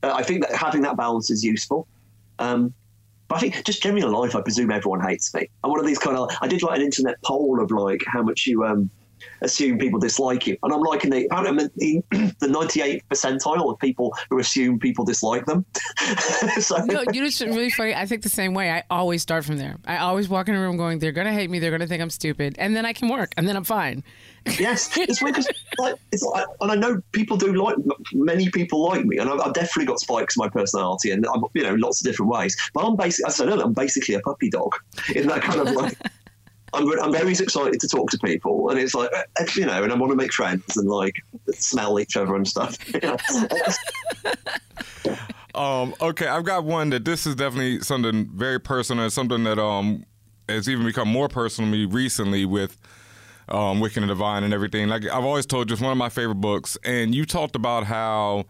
[0.03, 1.87] uh, I think that having that balance is useful.
[2.39, 2.74] Um,
[3.29, 5.49] but I think just generally in life, I presume everyone hates me.
[5.62, 6.31] I'm one of these kind of.
[6.41, 8.91] I did like an internet poll of like how much you um,
[9.41, 12.03] assume people dislike you, and I'm like in the I'm in the,
[12.41, 15.64] the 98th percentile of people who assume people dislike them.
[16.61, 17.95] so, No, you know, it's really funny.
[17.95, 18.70] I think the same way.
[18.70, 19.76] I always start from there.
[19.87, 21.59] I always walk in a room going, they're going to hate me.
[21.59, 22.57] They're going to think I'm stupid.
[22.59, 23.33] And then I can work.
[23.37, 24.03] And then I'm fine.
[24.59, 25.49] yes, it's weird 'cause,
[25.79, 27.76] like, it's like, and I know people do like
[28.12, 31.43] many people like me, and I've, I've definitely got spikes in my personality, and I'm
[31.55, 32.57] you know lots of different ways.
[32.72, 34.74] But I'm basically, as I said I'm basically a puppy dog
[35.14, 35.97] in that kind of like.
[36.73, 39.93] I'm, I'm very excited to talk to people, and it's like eh, you know, and
[39.93, 41.16] I want to make friends and like
[41.53, 42.77] smell each other and stuff.
[45.59, 50.05] Um, okay, I've got one that this is definitely something very personal, something that um
[50.49, 52.79] has even become more personal to me recently with
[53.49, 54.89] um, Wicked and Divine and everything.
[54.89, 57.85] Like I've always told you, it's one of my favorite books, and you talked about
[57.85, 58.45] how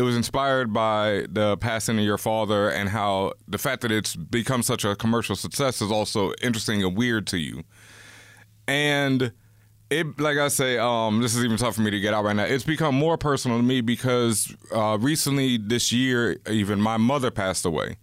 [0.00, 4.16] it was inspired by the passing of your father, and how the fact that it's
[4.16, 7.64] become such a commercial success is also interesting and weird to you.
[8.66, 9.30] And
[9.90, 12.34] it, like I say, um, this is even tough for me to get out right
[12.34, 12.44] now.
[12.44, 17.66] It's become more personal to me because uh, recently this year, even my mother passed
[17.66, 17.98] away.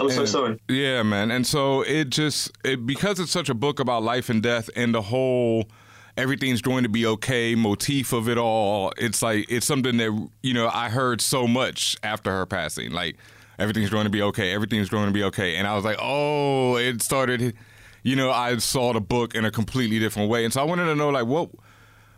[0.00, 0.58] I'm so sorry.
[0.68, 1.30] Yeah, man.
[1.30, 4.92] And so it just it because it's such a book about life and death and
[4.92, 5.70] the whole
[6.18, 8.92] everything's going to be okay motif of it all.
[8.98, 12.90] It's like it's something that you know I heard so much after her passing.
[12.90, 13.16] Like
[13.58, 14.52] everything's going to be okay.
[14.52, 15.56] Everything's going to be okay.
[15.56, 17.54] And I was like, oh, it started.
[18.02, 20.86] You know, I saw the book in a completely different way, and so I wanted
[20.86, 21.50] to know like what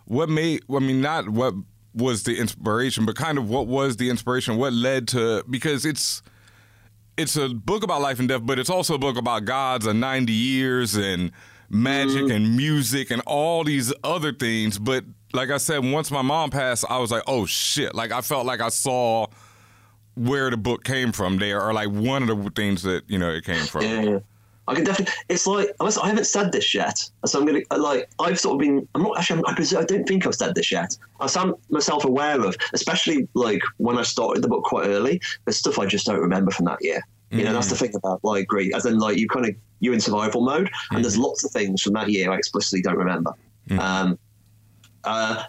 [0.06, 0.62] what made?
[0.68, 1.54] I mean, not what
[1.94, 4.56] was the inspiration, but kind of what was the inspiration?
[4.56, 5.44] What led to?
[5.48, 6.22] Because it's
[7.16, 10.00] it's a book about life and death, but it's also a book about gods and
[10.00, 11.32] 90 years and
[11.70, 12.30] magic Mm-hmm.
[12.32, 14.78] and music and all these other things.
[14.78, 17.94] But like I said, once my mom passed, I was like, oh shit.
[17.94, 19.26] Like I felt like I saw
[20.14, 23.30] where the book came from there, or like one of the things that, you know,
[23.30, 23.82] it came from.
[23.82, 24.18] Yeah.
[24.68, 25.14] I can definitely.
[25.28, 28.60] It's like unless I haven't said this yet, so I'm gonna like I've sort of
[28.60, 28.86] been.
[28.94, 29.42] I'm not actually.
[29.46, 30.96] I, I don't think I've said this yet.
[31.18, 35.20] I am myself aware of, especially like when I started the book quite early.
[35.44, 37.00] There's stuff I just don't remember from that year.
[37.30, 38.74] You know, that's the thing about like grief.
[38.74, 41.80] As in, like you kind of you're in survival mode, and there's lots of things
[41.80, 43.32] from that year I explicitly don't remember.
[43.78, 44.18] Um,
[45.04, 45.44] uh,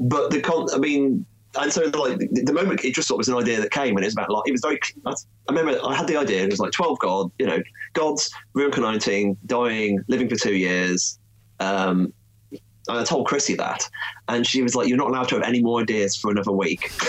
[0.00, 1.24] but the con, I mean,
[1.58, 3.96] and so like the, the moment it just sort of was an idea that came,
[3.96, 4.78] and it was about like it was very.
[5.06, 5.14] I
[5.48, 6.42] remember I had the idea.
[6.42, 7.62] It was like twelve god, you know,
[7.94, 11.18] gods reincarnating, dying, living for two years.
[11.58, 12.12] Um,
[12.50, 13.88] and I told Chrissy that,
[14.28, 16.90] and she was like, "You're not allowed to have any more ideas for another week."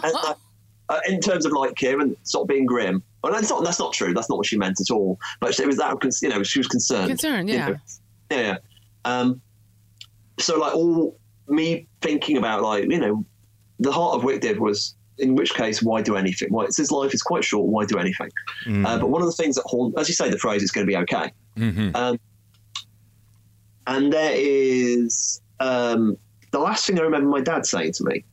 [0.00, 0.34] And, uh,
[0.88, 3.92] uh, in terms of like Kieron sort of being grim, well, that's not that's not
[3.92, 4.14] true.
[4.14, 5.18] That's not what she meant at all.
[5.40, 7.08] But it was that you know she was concerned.
[7.08, 7.68] Concerned, you yeah.
[7.68, 7.76] know.
[8.30, 8.56] Yeah, yeah.
[9.04, 9.40] Um,
[10.38, 11.16] so like all
[11.48, 13.24] me thinking about like you know
[13.80, 16.48] the heart of WicDiv was in which case why do anything?
[16.50, 17.66] Why his life is quite short.
[17.66, 18.30] Why do anything?
[18.66, 18.86] Mm.
[18.86, 20.86] Uh, but one of the things that haunt, as you say, the phrase is going
[20.86, 21.32] to be okay.
[21.56, 21.96] Mm-hmm.
[21.96, 22.20] Um,
[23.88, 26.16] and there is um,
[26.52, 28.24] the last thing I remember my dad saying to me.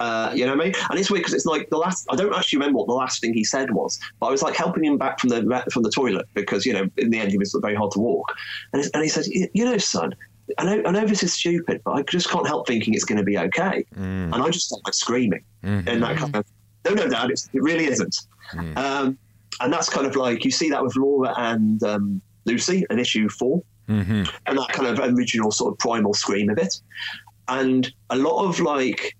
[0.00, 0.74] Uh, you know what I mean?
[0.90, 2.06] And it's weird because it's like the last.
[2.10, 4.56] I don't actually remember what the last thing he said was, but I was like
[4.56, 7.38] helping him back from the from the toilet because you know in the end he
[7.38, 8.32] was very hard to walk,
[8.72, 10.14] and, it's- and he said, "You know, son."
[10.58, 13.16] I know, I know this is stupid, but I just can't help thinking it's going
[13.16, 13.86] to be okay.
[14.34, 15.42] And I just started screaming
[15.88, 16.44] in that kind of,
[16.84, 18.14] no, no, Dad, it's, it really isn't.
[18.76, 19.16] Um,
[19.62, 23.28] and that's kind of like, you see that with Laura and um, Luci in issue
[23.30, 24.24] four Mm-hmm.
[24.46, 26.78] and that kind of original sort of primal scream of it.
[27.48, 29.16] And a lot of like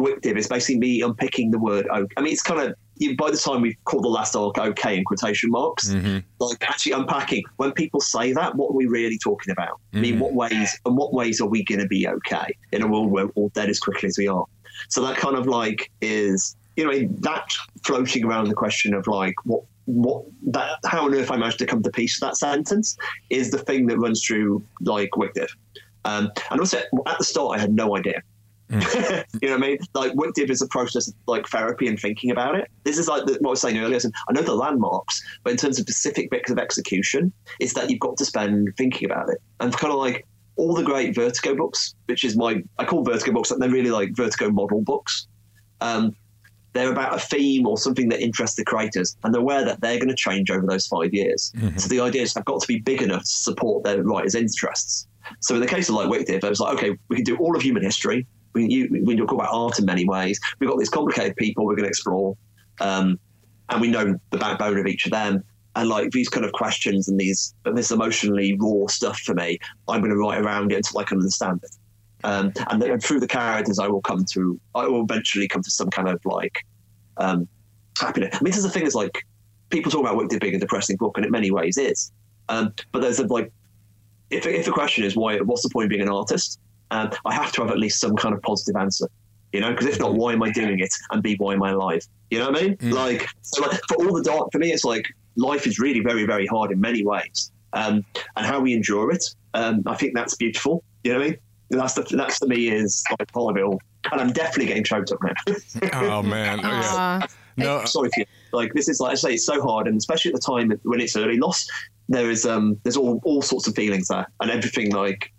[0.00, 2.14] WicDiv is basically me unpicking the word okay.
[2.16, 4.96] I mean, it's kind of you, by the time we've called the last arc okay
[4.98, 6.18] in quotation marks, Mm-hmm.
[6.40, 9.80] like actually unpacking when people say that, what are we really talking about?
[9.94, 10.20] I mean, Mhm.
[10.20, 13.26] what ways and what ways are we going to be okay in a world where
[13.26, 14.44] we're all dead as quickly as we are?
[14.88, 17.48] So that kind of like is you know that
[17.84, 21.66] floating around the question of like what what that how on earth I managed to
[21.66, 22.96] come to peace with that sentence
[23.30, 25.48] is the thing that runs through like WicDiv.
[26.04, 28.22] Um, and also at the start I had no idea.
[28.70, 29.78] you know what I mean?
[29.94, 32.70] Like WicDiv is a process of like therapy and thinking about it.
[32.84, 33.96] This is like the, what I was saying earlier.
[33.96, 37.74] I said, I know the landmarks, but in terms of specific bits of execution, it's
[37.74, 39.38] that you've got to spend thinking about it.
[39.60, 40.26] And kind of like
[40.56, 43.90] all the great Vertigo books, which is my I call Vertigo books, and they're really
[43.90, 45.28] like Vertigo model books.
[45.80, 46.14] Um,
[46.74, 49.98] they're about a theme or something that interests the creators, and they're aware that they're
[49.98, 51.52] going to change over those five years.
[51.56, 51.80] Mhm.
[51.80, 55.06] So the idea is they've got to be big enough to support their writers' interests.
[55.40, 57.56] So in the case of like WicDiv, it was like, okay, we can do all
[57.56, 58.26] of human history.
[58.58, 60.40] We you, we talk about art in many ways.
[60.58, 62.36] We've got these complicated people we're going to explore,
[62.80, 63.18] um,
[63.68, 65.44] and we know the backbone of each of them.
[65.76, 70.00] And like these kind of questions and these this emotionally raw stuff for me, I'm
[70.00, 71.74] going to write around it until I can understand it.
[72.24, 75.70] Um, and then through the characters, I will come to, I will eventually come to
[75.70, 76.66] some kind of like
[77.18, 77.46] um,
[78.00, 78.34] happiness.
[78.34, 79.24] I mean, this is the thing is like
[79.70, 82.10] people talk about Wicked being a depressing book, and in many ways is.
[82.48, 83.52] Um, but there's a, like,
[84.30, 86.58] if if the question is why, what's the point of being an artist?
[86.90, 89.08] Um, I have to have at least some kind of positive answer,
[89.52, 90.92] you know, because if not, why am I doing it?
[91.10, 92.02] And B, why am I alive?
[92.30, 92.76] You know what I mean?
[92.92, 95.06] Like, so like, for all the dark, for me, it's like
[95.36, 98.04] life is really very, very hard in many ways, um,
[98.36, 99.24] and how we endure it.
[99.54, 100.82] Um, I think that's beautiful.
[101.04, 101.38] You know what I mean?
[101.70, 103.80] That's the that's to me is like part of it all.
[104.10, 105.54] And I'm definitely getting choked up now.
[105.92, 106.60] Oh man.
[106.60, 107.26] Yeah.
[107.56, 107.84] No.
[107.86, 108.26] Sorry for you.
[108.52, 111.00] Like this is like I say, it's so hard, and especially at the time when
[111.00, 111.68] it's early loss,
[112.08, 115.30] there is um there's all all sorts of feelings there, and everything like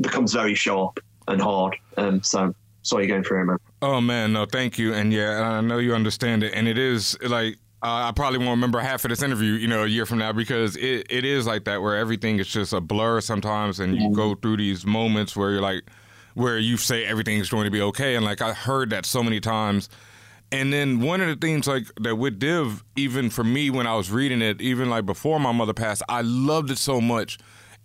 [0.00, 1.76] becomes very sharp and hard.
[1.96, 3.58] Um, so sorry you're going through it, man.
[3.82, 4.94] Oh man, no, thank you.
[4.94, 6.54] And yeah, I know you understand it.
[6.54, 9.84] And it is like uh, I probably won't remember half of this interview, you know,
[9.84, 12.80] a year from now because it, it is like that where everything is just a
[12.80, 15.84] blur sometimes, and you go through these moments where you're like,
[16.34, 19.38] where you say everything's going to be okay, and like I heard that so many
[19.38, 19.88] times.
[20.50, 23.94] And then one of the things like that with Div, even for me when I
[23.94, 27.38] was reading it, even like before my mother passed, I loved it so much,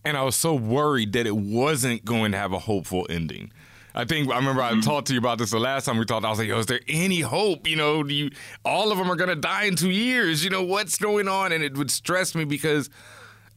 [0.06, 3.52] and I was so worried that it wasn't going to have a hopeful ending.
[3.96, 4.80] I think I remember I mm-hmm.
[4.82, 6.26] talked to you about this the last time we talked.
[6.26, 7.68] I was like, "Yo, is there any hope?
[7.68, 8.32] You know, do you
[8.66, 10.44] all of them are gonna die in two years?
[10.44, 12.90] You know, what's going on?" And it would stress me because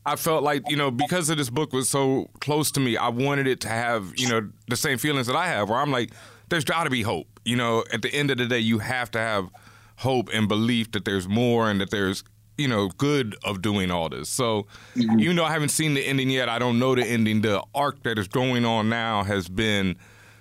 [0.04, 3.08] I felt like you know because of this book was so close to me, I
[3.08, 6.12] wanted it to have you know the same feelings that I have, where I'm like,
[6.50, 9.10] "There's got to be hope." You know, at the end of the day, you have
[9.12, 9.48] to have
[9.96, 12.22] hope and belief that there's more and that there's
[12.58, 14.28] you know good of doing all this.
[14.28, 15.20] So mm-hmm.
[15.20, 17.42] even though I haven't seen the ending yet, I don't know the ending.
[17.42, 19.96] The arc that is going on now has been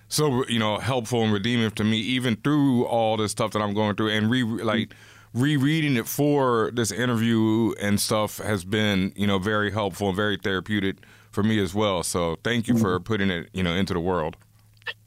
[0.08, 3.74] so you know helpful and redeeming to me, even through all this stuff that I'm
[3.74, 4.94] going through, and re like
[5.34, 10.38] rereading it for this interview and stuff has been you know very helpful and very
[10.38, 10.98] therapeutic
[11.32, 12.04] for me as well.
[12.04, 13.04] So thank you for mm-hmm.
[13.04, 14.38] putting it you know into the world.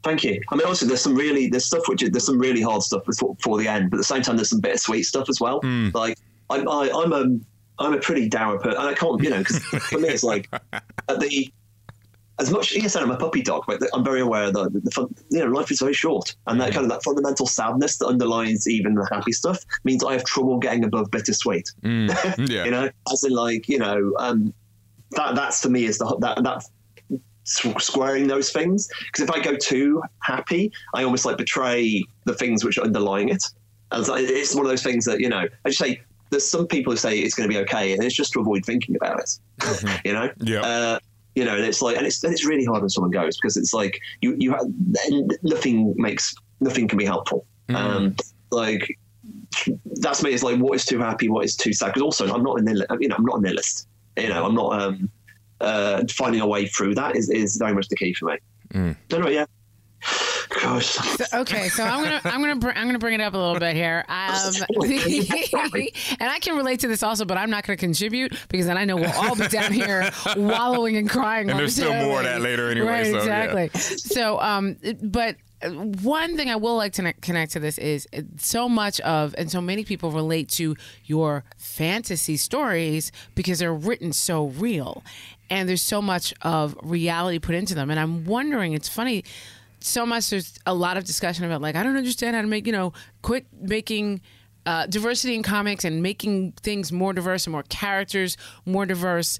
[0.03, 0.41] Thank you.
[0.51, 3.05] I mean, also there's some really there's stuff which is, there's some really hard stuff
[3.05, 5.61] before, before the end, but at the same time there's some bittersweet stuff as well.
[5.61, 5.93] Mm.
[5.93, 6.17] Like
[6.49, 7.39] I'm I, I'm a
[7.81, 10.49] I'm a pretty dour person, and I can't you know because for me it's like
[10.73, 11.51] at the
[12.39, 15.39] as much yes I'm a puppy dog, but I'm very aware that the fun, you
[15.39, 18.95] know life is very short, and that kind of that fundamental sadness that underlies even
[18.95, 21.71] the happy stuff means I have trouble getting above bittersweet.
[21.83, 22.63] Mm, yeah.
[22.65, 24.53] you know, as in like you know um,
[25.11, 26.63] that that's for me is the that that
[27.45, 32.63] squaring those things because if I go too happy, I almost like betray the things
[32.63, 33.43] which are underlying it.
[33.91, 35.47] And it's one of those things that you know.
[35.65, 38.15] I just say there's some people who say it's going to be okay, and it's
[38.15, 40.01] just to avoid thinking about it.
[40.05, 40.31] you know.
[40.39, 40.61] Yeah.
[40.61, 40.99] Uh,
[41.35, 43.55] you know, and it's like, and it's and it's really hard when someone goes because
[43.55, 44.65] it's like you you have,
[45.43, 47.45] nothing makes nothing can be helpful.
[47.69, 48.15] Um,
[48.51, 48.97] like
[50.01, 50.31] that's me.
[50.31, 51.87] It's like what is too happy, what is too sad.
[51.87, 53.87] Because also, I'm not a nihil- you know, I'm not a nihilist.
[54.17, 55.09] You know, I'm not um,
[55.61, 58.37] uh, finding a way through that is is very much the key for me.
[59.07, 59.45] Don't know, yeah.
[60.61, 60.85] Gosh.
[60.87, 63.59] So- okay, so I'm gonna I'm gonna br- I'm gonna bring it up a little
[63.59, 64.53] bit here, um,
[64.83, 68.85] and I can relate to this also, but I'm not gonna contribute because then I
[68.85, 71.49] know we'll all be down here wallowing and crying.
[71.49, 73.43] And there's still more of that later anyway, Right, so, yeah.
[73.43, 73.79] exactly.
[73.97, 75.35] So, um, but
[76.01, 79.51] one thing I will like to connect to this is uh, so much of and
[79.51, 80.75] so many people relate to
[81.05, 85.03] your fantasy stories because they're written so real,
[85.49, 87.89] and there's so much of reality put into them.
[87.89, 89.23] And I'm wondering, it's funny
[89.81, 92.65] so much there's a lot of discussion about like I don't understand how to make
[92.65, 94.21] you know quit making
[94.65, 99.39] uh, diversity in comics and making things more diverse and more characters more diverse.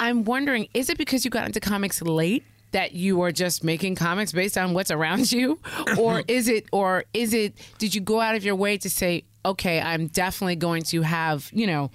[0.00, 3.94] I'm wondering, is it because you got into comics late that you are just making
[3.96, 5.60] comics based on what's around you,
[5.98, 7.54] or is it, or is it?
[7.78, 11.50] Did you go out of your way to say, okay, I'm definitely going to have
[11.52, 11.90] you know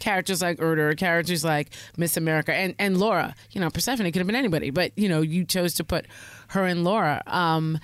[0.00, 3.34] characters like Urdr, characters like Miss America, and and Laura.
[3.52, 6.06] You know, Persephone could have been anybody, but you know, you chose to put
[6.52, 7.22] her and Laura.
[7.26, 7.78] Um,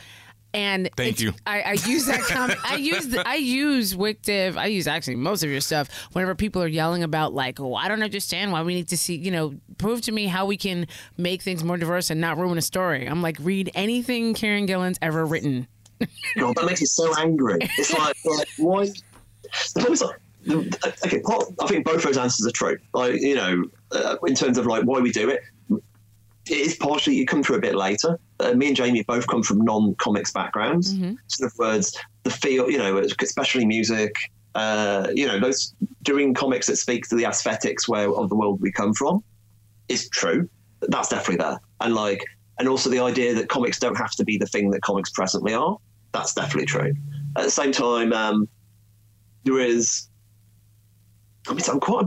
[0.55, 1.35] and Thank you.
[1.47, 2.59] I, I use that comment.
[2.65, 4.57] I use the, I use WicDiv.
[4.57, 5.89] I use actually most of your stuff.
[6.13, 9.17] Whenever people are yelling about like, oh, I don't understand why we need to see,
[9.17, 10.87] you know, prove to me how we can
[11.19, 13.07] make things more diverse and not ruin a story.
[13.07, 15.69] I'm like, read anything Kieron Gillen's ever written.
[16.37, 17.59] God, that makes me so angry.
[17.61, 18.87] It's like, like why?
[18.87, 20.19] The problem is like,
[21.05, 22.79] okay, part, I think both those answers are true.
[22.95, 27.17] Like, you know, uh, in terms of like why we do it, it is partially
[27.17, 28.19] you come through a bit later.
[28.41, 30.93] Uh, me and Jamie both come from non-comics backgrounds.
[31.27, 34.15] So in other words, the feel, you know, especially music.
[34.55, 38.61] Uh, you know, those doing comics that speak to the aesthetics where of the world
[38.61, 39.23] we come from
[39.89, 40.49] is true.
[40.81, 41.59] That's definitely there.
[41.81, 42.25] And like,
[42.59, 45.55] and also the idea that comics don't have to be the thing that comics presently
[45.55, 45.77] are.
[46.13, 46.95] That's definitely true.
[47.37, 48.49] At the same time, um,
[49.45, 50.09] there is.
[51.49, 52.07] I mean, I'm quite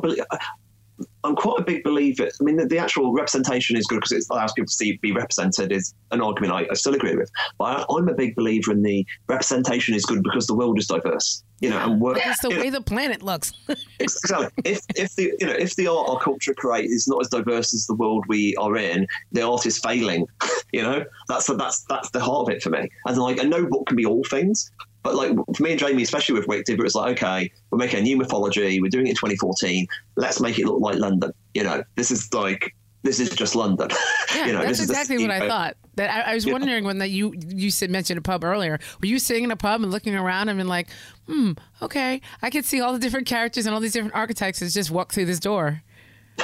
[1.24, 2.28] I'm quite a big believer.
[2.28, 5.12] I mean, the, the actual representation is good because it allows people to see, be
[5.12, 5.72] represented.
[5.72, 7.30] Is an argument I, I still agree with.
[7.58, 10.88] But I, I'm a big believer in the representation is good because the world is
[10.88, 11.44] diverse.
[11.60, 12.18] You know, and work.
[12.20, 13.54] It's the you know, way the planet looks.
[14.00, 14.50] exactly.
[14.66, 17.74] If if the you know if the art or culture create is not as diverse
[17.74, 20.26] as the world we are in, the art is failing.
[20.74, 22.90] you know, that's that's that's the heart of it for me.
[23.06, 24.72] And like, a no book can be all things.
[25.04, 28.00] But like for me and Jamie, especially with Wicked, it was like, okay, we're making
[28.00, 28.82] a new mythology.
[28.82, 29.88] We're doing it in 2014.
[30.16, 31.32] Let's make it look like London.
[31.54, 33.90] You know, this is like this is just London.
[34.34, 35.76] Yeah, you know, that's this is exactly what I thought.
[35.96, 38.80] That I, I was wondering when that you you said mentioned a pub earlier.
[39.02, 40.88] Were you sitting in a pub and looking around and being like,
[41.28, 41.52] hmm,
[41.82, 44.90] okay, I could see all the different characters and all these different architects as just
[44.90, 45.84] walk through this door.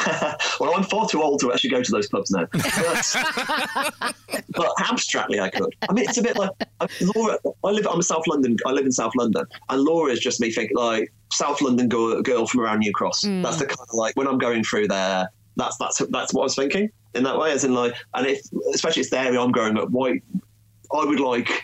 [0.59, 2.47] well, I'm far too old to actually go to those pubs now.
[4.51, 5.75] but abstractly, I could.
[5.87, 7.37] I mean, it's a bit like uh, Laura.
[7.63, 7.87] I live.
[7.87, 8.57] I'm a South London.
[8.65, 12.21] I live in South London, and Laura is just me thinking like South London girl,
[12.21, 13.25] girl from around New Cross.
[13.25, 13.43] Mm.
[13.43, 15.29] That's the kind of like when I'm going through there.
[15.55, 18.41] That's that's that's what I was thinking in that way, as in like, and if
[18.73, 19.89] especially it's the area I'm growing up.
[19.89, 20.21] Why
[20.93, 21.63] I would like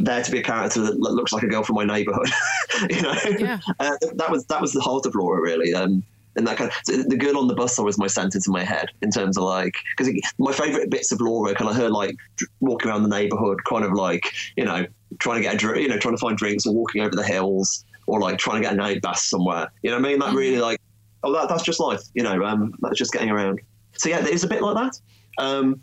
[0.00, 2.28] there to be a character that looks like a girl from my neighbourhood.
[2.90, 3.60] you know, yeah.
[3.80, 5.74] uh, that was that was the heart of Laura, really.
[5.74, 6.02] Um,
[6.36, 8.64] and that kind of so the girl on the bus was my sentence in my
[8.64, 12.16] head in terms of like because my favourite bits of Laura, kind of her like
[12.60, 14.86] walking around the neighbourhood, kind of like you know
[15.18, 17.24] trying to get a drink, you know, trying to find drinks or walking over the
[17.24, 19.70] hills or like trying to get a night bath somewhere.
[19.82, 20.18] You know what I mean?
[20.20, 20.80] That really like
[21.22, 22.02] oh that, that's just life.
[22.14, 23.60] You know, um, that's just getting around.
[23.92, 25.42] So yeah, it is a bit like that.
[25.42, 25.82] Um,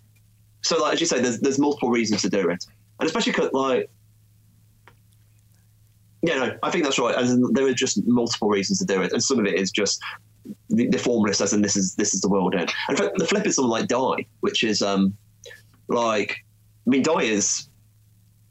[0.61, 2.65] so like as you say, there's there's multiple reasons to do it,
[2.99, 3.89] and especially 'cause, like
[6.21, 7.15] Yeah, no, I think that's right.
[7.15, 10.01] And there are just multiple reasons to do it, and some of it is just
[10.69, 12.71] the, the formalist, as in this is this is the world end.
[12.87, 15.15] And in fact, the flip is something like Die, which is um,
[15.87, 16.37] like,
[16.85, 17.69] I mean, Die is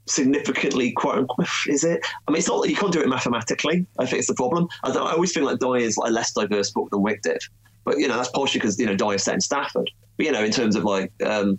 [0.06, 1.24] significantly quite
[1.68, 2.00] is it?
[2.26, 4.66] I mean it's not you can't do it mathematically i think it's the problem.
[4.82, 7.40] I, I always feel like die is like a less diverse book than WicDiv
[7.84, 9.90] but you know that's partially because you know die is set in stafford.
[10.16, 11.58] But you know in terms of like um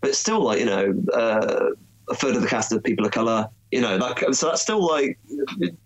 [0.00, 1.70] but still like you know uh,
[2.08, 4.84] a third of the cast of people of color you know that so that's still
[4.84, 5.18] like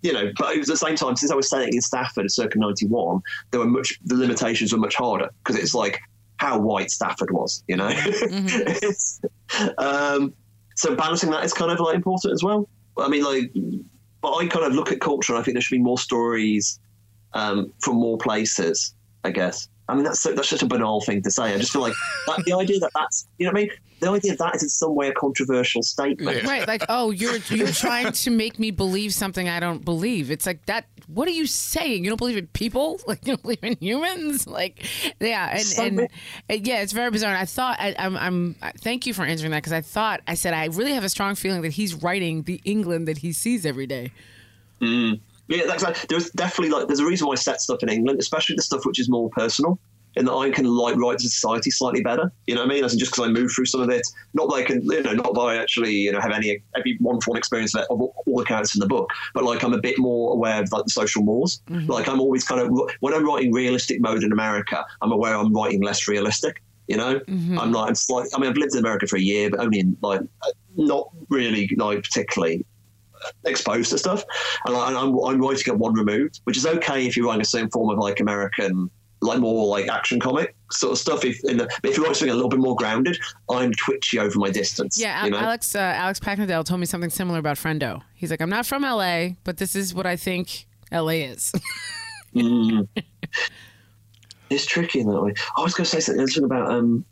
[0.02, 2.31] you know but it was at the same time since i was setting in stafford
[2.31, 3.20] circa 91
[3.51, 6.01] there were much the limitations were much harder because it's like
[6.39, 9.20] how white stafford was you know It's-
[9.78, 10.32] um
[10.77, 12.69] so balancing that is kind of like important as well.
[12.98, 13.52] I mean, like,
[14.20, 16.81] but I kind of look at culture and I think there should be more stories
[17.32, 18.94] um, from more places.
[19.23, 19.69] I guess.
[19.89, 21.55] I mean, that's that's such a banal thing to say.
[21.55, 21.94] I just feel like
[22.27, 23.70] that, the idea that that's you know what I mean.
[24.00, 26.42] The idea of that is in some way a controversial statement.
[26.44, 30.30] Right, like, oh, you're you're trying to make me believe something I don't believe.
[30.30, 30.86] It's like that.
[31.06, 32.02] What are you saying?
[32.04, 32.98] You don't believe in people?
[33.06, 34.46] Like you don't believe in humans?
[34.46, 34.84] Like,
[35.20, 36.10] yeah, and, So and, bit-
[36.48, 37.30] and yeah, it's very bizarre.
[37.30, 40.34] And I thought I, I'm I'm thank you for answering that because I thought I
[40.34, 43.64] said I really have a strong feeling that he's writing the England that he sees
[43.64, 44.12] every day.
[44.80, 45.20] Mm.
[45.48, 48.18] Yeah, that's like, there's definitely like there's a reason why I set stuff in England,
[48.18, 49.78] especially the stuff which is more personal,
[50.16, 52.31] in that I can like write to society slightly better.
[52.47, 52.85] You know what I mean?
[52.85, 55.03] As in just because I moved through some of it, not that I can, you
[55.03, 58.01] know, not that I actually you know have any every one-to-one experience of, it, of
[58.01, 60.85] all the characters in the book, but like I'm a bit more aware of like
[60.85, 61.61] the social mores.
[61.70, 61.89] Mhm.
[61.89, 62.70] Like I'm always kind of
[63.01, 66.62] when I'm writing realistic mode in America, I'm aware I'm writing less realistic.
[66.86, 67.59] You know, Mhm.
[67.59, 69.97] I'm like, like I mean, I've lived in America for a year, but only in
[70.03, 70.20] like
[70.77, 72.65] not really like particularly
[73.47, 74.23] exposed to stuff,
[74.66, 77.45] and I, I'm, I'm writing at one removed, which is okay if you're writing a
[77.47, 78.91] certain form of like American,
[79.24, 81.24] like more like action comic sort of stuff.
[81.24, 83.18] If in the, if you're writing something a little bit more grounded,
[83.51, 85.01] I'm twitchy over my distance.
[85.01, 85.38] Yeah, you know?
[85.38, 88.02] Alex uh, Alex Paknadel told me something similar about Friendo.
[88.14, 91.52] He's like, I'm not from LA, but this is what I think LA is.
[92.34, 92.88] Mm.
[94.51, 95.34] it's tricky in that way.
[95.56, 97.05] I was going to say something something about um.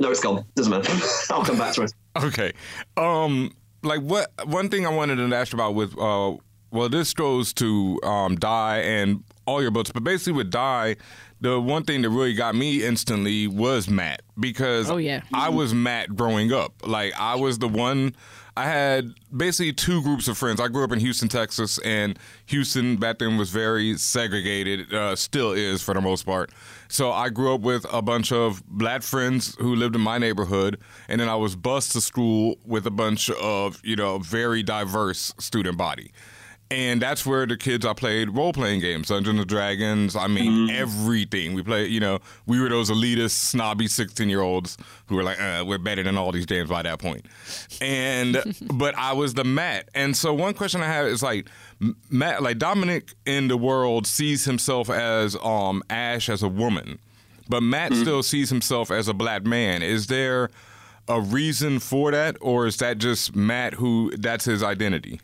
[0.00, 0.44] No, it's gone.
[0.56, 0.92] Doesn't matter.
[1.32, 1.92] I'll come back to it.
[2.16, 2.52] Okay.
[2.96, 3.52] Um,
[3.84, 4.32] like what?
[4.44, 6.34] One thing I wanted to ask about with uh,
[6.70, 10.96] well, this goes to um, Die and all your books, but basically with Die,
[11.40, 15.22] the one thing that really got me instantly was Matt because Oh, yeah.
[15.32, 16.72] I was Matt growing up.
[16.86, 18.14] Like I was the one.
[18.58, 20.60] I had basically two groups of friends.
[20.62, 24.94] I grew up in Houston, Texas, and Houston back then was very segregated.
[24.94, 26.50] Uh, still is for the most part.
[26.88, 30.78] So I grew up with a bunch of black friends who lived in my neighborhood,
[31.06, 35.34] and then I was bused to school with a bunch of you know very diverse
[35.38, 36.12] student body.
[36.68, 40.16] And that's where the kids I played role playing games, Dungeons and Dragons.
[40.16, 41.54] I mean, everything.
[41.54, 44.76] We played, you know, we were those elitist, snobby 16 year olds
[45.06, 47.26] who were like, uh, we're better than all these games by that point.
[47.80, 48.42] And,
[48.74, 49.90] but I was the Matt.
[49.94, 51.48] And so one question I have is like,
[52.10, 56.98] Matt, like Dominic in the world sees himself as um Ash as a woman,
[57.48, 59.82] but Matt still sees himself as a black man.
[59.82, 60.48] Is there
[61.06, 65.20] a reason for that, or is that just Matt who that's his identity?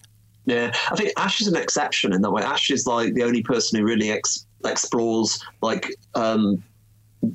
[0.46, 2.42] Yeah, I think Ash is an exception in that way.
[2.42, 6.62] Ash is like the only person who really ex- explores like um,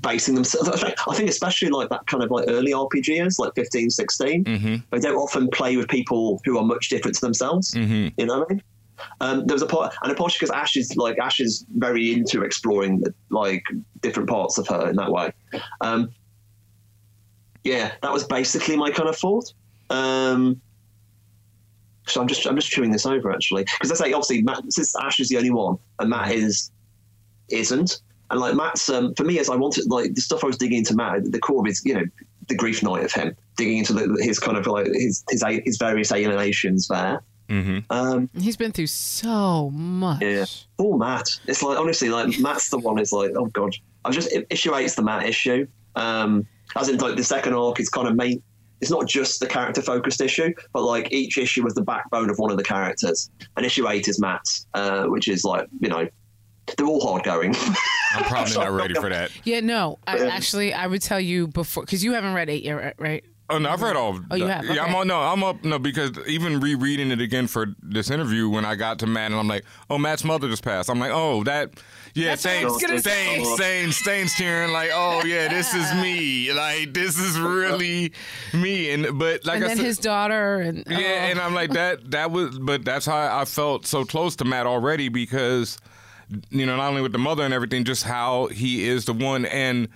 [0.01, 0.83] basing themselves.
[1.07, 4.43] I think- especially like that kind of like early RPGs, like 15, 16,
[4.91, 7.73] they don't often play with people who are much different to themselves.
[8.17, 8.63] You know what I mean?
[9.21, 12.11] Um, there was a part, and a part because Ash is like Ash is very
[12.13, 13.63] into exploring like
[14.01, 15.31] different parts of her in that way.
[15.81, 16.09] Um,
[17.63, 19.53] yeah, that was basically my kind of thought.
[19.89, 20.59] Um,
[22.07, 24.95] so I'm just I'm just chewing this over actually because I say obviously Matt since
[24.95, 26.71] Ash is the only one and Matt is
[27.49, 30.57] isn't and like Matt's um, for me as I wanted like the stuff I was
[30.57, 32.05] digging into Matt the core of his you know
[32.47, 35.77] the grief knight of him digging into the, his kind of like his his his
[35.77, 37.21] various alienations there.
[37.49, 37.79] Mm-hmm.
[37.89, 40.21] Um, He's been through so much.
[40.21, 40.45] yeah,
[40.77, 41.39] poor Matt.
[41.47, 42.99] It's like honestly, like Matt's the one.
[42.99, 43.75] Is like, oh god,
[44.05, 45.67] I've just issue eight's the Matt issue.
[45.95, 48.41] Um, as in like the second arc is kind of main.
[48.81, 52.37] It's not just the character focused issue, but like each issue is the backbone of
[52.37, 53.29] one of the characters.
[53.55, 56.07] And issue eight is Matt's, uh, which is like you know,
[56.77, 57.55] they're all hard going.
[58.13, 59.31] I'm probably not ready for that.
[59.43, 59.99] Yeah, no.
[60.07, 62.93] I, Um, actually, I would tell you before because you haven't read eight yet, right-
[62.97, 63.23] right?
[63.49, 64.09] Oh no, I've read all.
[64.17, 64.65] Of Oh, you the- have?
[64.65, 64.97] Yeah, I'm Okay.
[64.99, 65.07] on.
[65.07, 65.63] No, I'm up.
[65.63, 69.39] No, because even rereading it again for this interview, when I got to Matt, and
[69.39, 70.89] I'm like, oh, Matt's mother just passed.
[70.89, 71.71] I'm like, oh, that.
[72.17, 72.51] Yeah, That's what
[72.91, 76.51] I Stain, was Stain, Stain's cheering like, oh yeah, this is me.
[76.51, 78.11] Like this is really
[78.55, 78.89] me.
[78.89, 81.01] And but like and I then said, his daughter and yeah, oh.
[81.01, 82.09] and I'm like that.
[82.09, 85.77] That was, but that's how I felt so close to Matt already because,
[86.49, 89.45] you know, not only with the mother and everything, just how he is the one.
[89.45, 89.87] And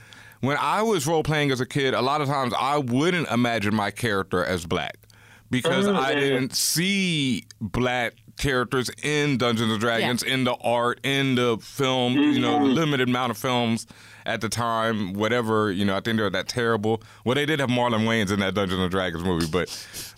[0.42, 3.74] when I was role playing as a kid, a lot of times I wouldn't imagine
[3.74, 4.96] my character as black
[5.50, 11.36] because Oh, I didn't see black characters in Dungeons and Dragons, in the art, in
[11.36, 12.74] the film, you know, Mm-hmm.
[12.74, 13.88] limited amount of films
[14.26, 17.02] at the time, whatever, you know, I think they were that terrible.
[17.26, 19.68] Well, they did have Marlon Wayans in that Dungeons and Dragons movie, but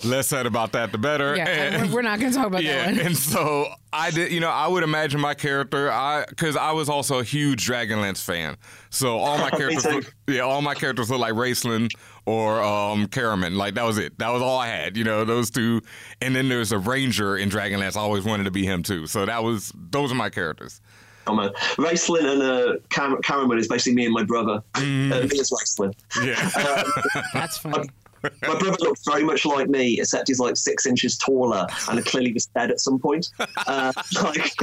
[0.04, 1.36] less said about that, the better.
[1.38, 3.06] Yeah, And- we're- we're not going to talk about yeah, that one.
[3.06, 6.90] and so I did, you know, I would imagine my character, I because I was
[6.90, 8.58] also a huge Dragonlance fan,
[8.90, 11.90] so all my characters, look, yeah, all my characters look like Raistlin
[12.26, 14.18] or um Caramon, like that was it.
[14.20, 15.82] That was all I had, you know, those two.
[16.22, 17.98] And then there's a Ranger in Dragonlance.
[17.98, 19.08] I always wanted to be him too.
[19.08, 20.82] So that was those are my characters.
[21.26, 24.62] Oh man, Raistlin and uh, Cam- Caramon is basically me and my brother.
[24.74, 25.12] Mm.
[25.12, 25.94] Uh, me as Raistlin.
[26.22, 27.90] Yeah, that's funny.
[28.24, 32.34] My brother looks very much like me, except he's like six inches taller and clearly
[32.34, 33.30] was dead at some point.
[33.68, 33.92] Uh,
[34.24, 34.56] like,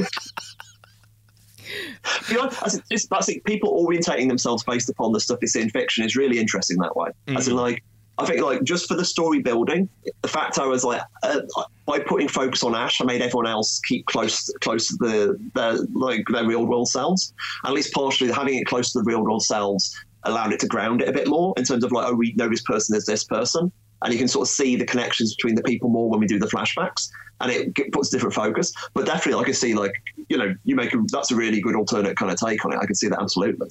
[2.35, 3.43] know, that's, it's, that's it.
[3.45, 6.95] People orientating themselves based upon the stuff they see in fiction is really interesting that
[6.95, 7.09] way.
[7.27, 7.83] As in, like,
[8.17, 9.89] I think like just for the story building,
[10.21, 11.41] the fact I was like uh,
[11.87, 15.77] by putting focus on Ash, I made everyone else keep close close to the their
[15.93, 17.33] like their real world selves.
[17.65, 21.01] At least partially having it close to the real world selves allowed it to ground
[21.01, 23.23] it a bit more in terms of like oh we know this person is this
[23.23, 23.71] person,
[24.03, 26.39] and you can sort of see the connections between the people more when we do
[26.39, 27.09] the flashbacks,
[27.39, 28.73] and it g- puts different focus.
[28.93, 29.93] But definitely, I can see like
[30.29, 32.77] you know you make a, that's a really good alternate kind of take on it.
[32.81, 33.67] I can see that absolutely.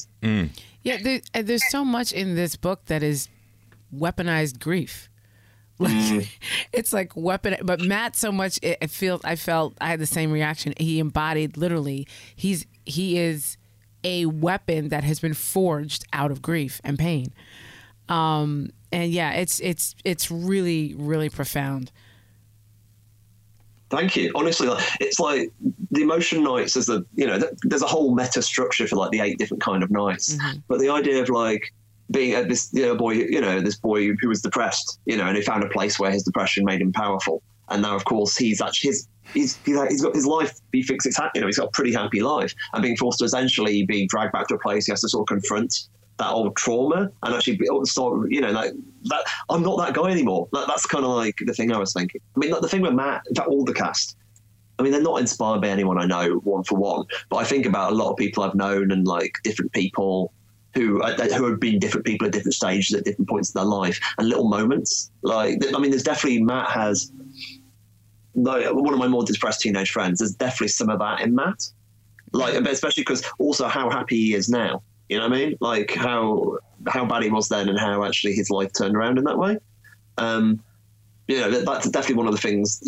[0.82, 3.28] Yeah, there, uh, there's so much in this book that is
[3.94, 5.08] weaponized grief.
[5.80, 6.28] Like
[6.74, 9.22] it's like weapon, but Matt so much it, it feels.
[9.24, 10.74] I felt I had the same reaction.
[10.76, 12.06] He embodied literally.
[12.36, 13.56] He's he is
[14.04, 17.32] a weapon that has been forged out of grief and pain.
[18.10, 21.92] Um, and yeah, it's it's it's really really profound.
[23.90, 24.30] Thank you.
[24.36, 24.68] Honestly,
[25.00, 25.52] it's like
[25.90, 26.74] the emotion knights.
[26.74, 29.82] There's the you know there's a whole meta structure for like the eight different kind
[29.82, 30.36] of knights.
[30.68, 31.72] But the idea of like
[32.10, 35.26] being uh, this you know, boy, you know this boy who was depressed, you know,
[35.26, 37.42] and he found a place where his depression made him powerful.
[37.68, 40.58] And now, of course, he's actually his he's he's, he's got his life.
[40.72, 43.24] He thinks it's you know he's got a pretty happy life, and being forced to
[43.24, 45.88] essentially be dragged back to a place he has to sort of confront
[46.20, 48.72] that old trauma and actually start, you know, like
[49.04, 49.24] that.
[49.48, 50.48] I'm not that guy anymore.
[50.52, 52.20] That, that's kind of like the thing I was thinking.
[52.36, 54.16] I mean, the thing with Matt, all the cast.
[54.78, 57.66] I mean, they're not inspired by anyone I know one for one, but I think
[57.66, 60.32] about a lot of people I've known and like different people
[60.74, 63.66] who uh, who have been different people at different stages at different points in their
[63.66, 65.10] life and little moments.
[65.22, 67.12] Like, I mean, there's definitely Matt has.
[68.34, 70.20] Like, one of my more depressed teenage friends.
[70.20, 71.68] There's definitely some of that in Matt.
[72.32, 74.82] Like, especially because also how happy he is now.
[75.10, 75.56] You know what I mean?
[75.60, 79.24] Like how how bad he was then, and how actually his life turned around in
[79.24, 79.58] that way.
[80.18, 80.62] Um,
[81.26, 82.80] you know, that, that's definitely one of the things.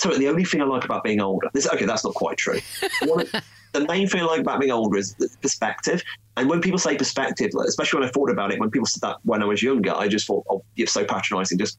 [0.00, 2.58] So the only thing I like about being older, this okay, that's not quite true.
[3.02, 3.26] One
[3.72, 6.02] the main thing I like about being older is perspective.
[6.36, 9.02] And when people say perspective, like, especially when I thought about it, when people said
[9.02, 11.78] that when I was younger, I just thought, oh, you're so patronising, just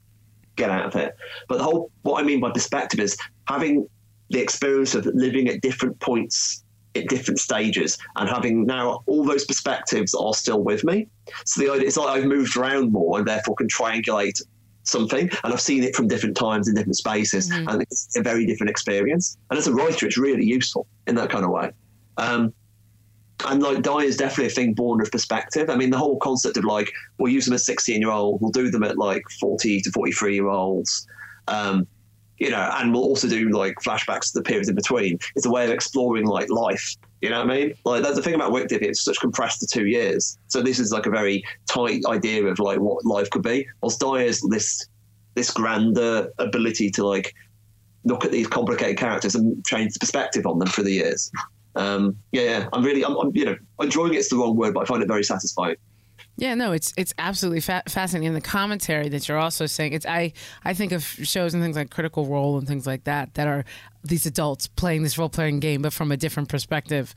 [0.55, 1.13] get out of it.
[1.49, 3.17] But the whole, what I mean by perspective is
[3.49, 3.87] having
[4.29, 6.63] the experience of living at different points
[6.95, 11.07] at different stages and having now all those perspectives are still with me.
[11.45, 14.41] So the idea it's like I've moved around more and therefore can triangulate
[14.83, 18.45] something and I've seen it from different times in different spaces and it's a very
[18.45, 19.37] different experience.
[19.49, 21.71] And as a writer, it's really useful in that kind of way.
[22.17, 22.53] Um,
[23.45, 25.69] and like die is definitely a thing born of perspective.
[25.69, 28.51] I mean, the whole concept of like we'll use them at 16 year old, we'll
[28.51, 31.07] do them at like 40 to 43 year olds.
[31.47, 31.87] Um,
[32.39, 35.19] you know, and we'll also do like flashbacks to the periods in between.
[35.35, 36.95] It's a way of exploring like life.
[37.21, 37.73] You know what I mean?
[37.85, 40.37] Like that's the thing about WicDiv, it's such compressed to two years.
[40.47, 43.67] So this is like a very tight idea of like what life could be.
[43.81, 44.87] Whilst Die is this
[45.35, 47.33] this grander ability to like
[48.05, 51.31] look at these complicated characters and change the perspective on them for the years.
[51.75, 54.81] Um, yeah, yeah, I'm really, I'm, I'm, you know, enjoying it's the wrong word, but
[54.81, 55.75] I find it very satisfying.
[56.39, 58.27] Yeah, no, it's it's absolutely fa- fascinating.
[58.27, 60.31] And the commentary that you're also saying, it's I
[60.63, 63.65] I think of shows and things like Critical Role and things like that that are
[64.05, 67.13] these adults playing this role playing game, but from a different perspective.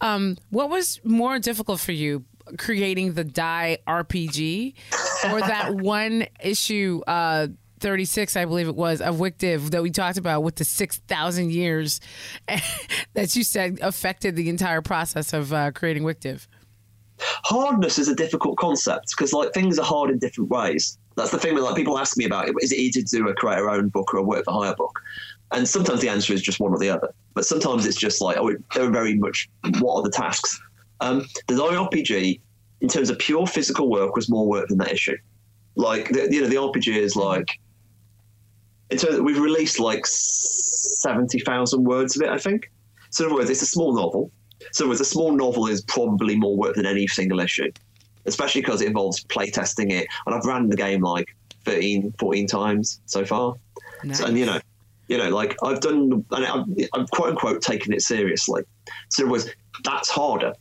[0.00, 2.24] Um, what was more difficult for you,
[2.58, 4.74] creating the Die RPG,
[5.30, 7.02] or that one issue?
[7.06, 7.46] Uh,
[7.78, 12.00] 36, I believe it was, of WicDiv that we talked about with the 6,000 years
[13.12, 16.46] that you said affected the entire process of uh, creating WicDiv.
[17.18, 20.98] Hardness is a difficult concept because like things are hard in different ways.
[21.16, 22.48] That's the thing when like people ask me about.
[22.60, 24.74] Is it easier to do a create our own book or a work for hire
[24.74, 25.00] book?
[25.52, 27.14] And sometimes the answer is just one or the other.
[27.34, 29.48] But sometimes it's just like, oh, they're very much
[29.78, 30.60] what are the tasks?
[31.00, 32.40] Um, the IRPG,
[32.80, 35.16] in terms of pure physical work, was more work than that issue.
[35.76, 37.58] Like the, you know, the RPG is like
[38.90, 42.70] in terms we've released like seventy thousand words of it, I think.
[43.10, 44.30] So in other words, it's a small novel.
[44.76, 47.72] So words, a small novel is probably more work than any single issue,
[48.26, 50.06] especially because it involves playtesting it.
[50.26, 51.34] And I've ran the game like
[51.64, 53.54] 13, 14 times so far.
[54.12, 54.60] So, and you know,
[55.08, 58.64] You know, like I've done, and I'm, I'm quote unquote taking it seriously.
[59.08, 59.48] So it was
[59.82, 60.52] that's harder.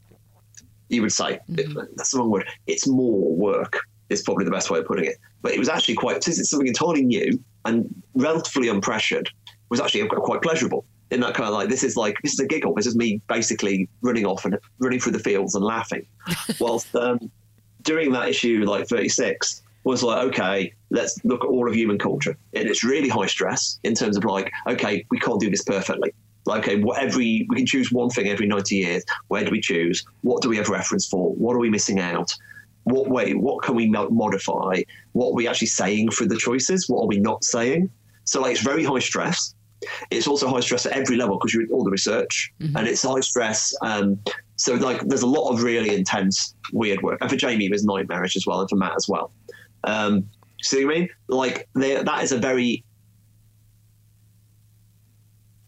[0.88, 1.78] You would say mm-hmm.
[1.98, 2.48] that's the wrong word.
[2.68, 3.82] It's more work.
[4.08, 5.18] Is probably the best way of putting it.
[5.42, 9.28] But it was actually quite since it's something entirely new and relatively unpressured.
[9.68, 12.48] Was actually quite pleasurable in that kind of like this is like this is a
[12.48, 12.73] giggle.
[12.73, 16.06] This is me basically running off and running through the fields and laughing,
[16.60, 17.32] whilst um,
[17.84, 22.36] during that issue like 36 was like okay let's look at all of human culture.
[22.53, 26.14] And it's really high stress in terms of like okay we can't do this perfectly.
[26.45, 29.03] Like okay what every we can choose one thing every 90 years.
[29.27, 30.03] Where do we choose?
[30.22, 31.34] What do we have reference for?
[31.34, 32.36] What are we missing out?
[32.86, 34.82] What way what can we modify?
[35.14, 36.90] What are we actually saying for the choices?
[36.90, 37.91] What are we not saying?
[38.23, 39.53] So like it's very high stress
[40.12, 43.20] it's also high stress at every level because you're all the research and it's high
[43.20, 44.20] stress um,
[44.56, 47.84] so like there's a lot of really intense weird work and for jamie it was
[47.86, 49.32] nightmarish as well and for matt as well.
[49.84, 50.28] Um,
[50.62, 51.10] see what i mean?
[51.28, 52.84] Like they, that is a very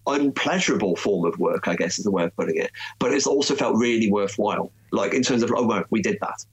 [0.08, 3.54] unpleasurable form of work i guess is the way of putting it but it's also
[3.56, 6.46] felt really worthwhile like in terms of oh well, we did that.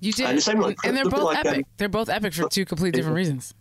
[0.00, 1.58] You did, And the same, like, and they're both like, epic.
[1.58, 3.54] um, they're both epic for two completely different reasons.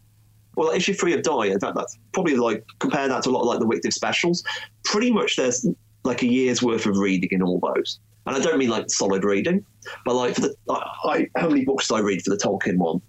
[0.59, 3.43] Well, issue three of Die, in fact, that's probably like compare that to a lot
[3.43, 4.43] of like the WicDiv specials.
[4.83, 5.65] Pretty much, there's
[6.03, 9.23] like a year's worth of reading in all those, and I don't mean like solid
[9.23, 9.65] reading,
[10.03, 12.75] but like for the I, I how many books did I read for the Tolkien
[12.77, 13.01] one?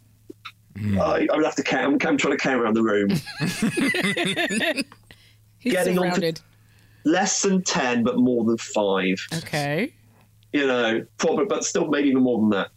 [1.01, 1.87] I, I would have to count.
[2.05, 3.11] I'm, I'm trying to count around the room.
[5.59, 6.35] He's Getting on to-
[7.05, 9.17] Less than ten, but more than five.
[9.39, 9.93] Okay.
[10.53, 12.69] You know, probably, but still maybe even more than that.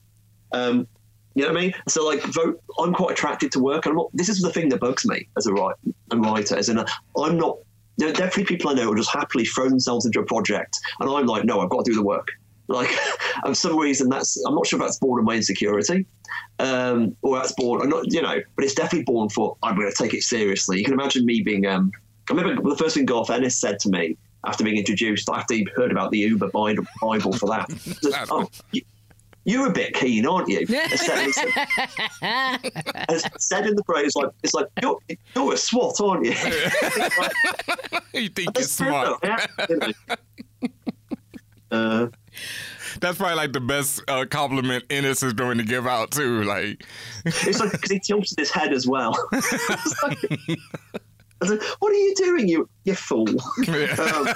[0.52, 0.88] Um,
[1.35, 1.73] you know what I mean?
[1.88, 2.61] So like, vote.
[2.80, 4.10] I'm quite attracted to work, and I'm not.
[4.14, 5.77] This is the thing that bugs me as a writer.
[6.11, 6.85] A writer, as in, a,
[7.18, 7.57] I'm not.
[7.97, 11.10] There are definitely people I know who just happily throw themselves into a project, and
[11.10, 12.27] I'm like, no, I've got to do the work.
[12.68, 12.89] Like,
[13.45, 16.05] for some reason, that's I'm not sure if that's born of my insecurity,
[16.60, 17.81] um, or that's born.
[17.81, 20.80] I'm not, you know, but it's definitely born for I'm going to take it seriously.
[20.80, 21.65] You can imagine me being.
[21.65, 21.91] Um,
[22.30, 25.68] I remember the first thing Garth Ennis said to me after being introduced, after he
[25.76, 27.69] heard about the Uber Bible for that.
[28.30, 28.81] oh, you,
[29.45, 30.60] you're a bit keen, aren't you?
[30.70, 31.68] And said, he said-
[32.22, 34.98] and said in the phrase like it's like you're,
[35.36, 36.32] you're a swat, aren't you?
[38.14, 39.20] you think you're smart.
[39.70, 39.91] You know.
[41.72, 42.07] Uh,
[43.02, 46.44] That's probably like the best uh, compliment Ennis is going to give out too.
[46.44, 46.84] Like,
[47.26, 49.18] it's like because he tilts his head as well.
[49.32, 50.60] It's like-
[51.49, 53.28] I like, what are you doing, you you fool?
[53.68, 54.28] Um,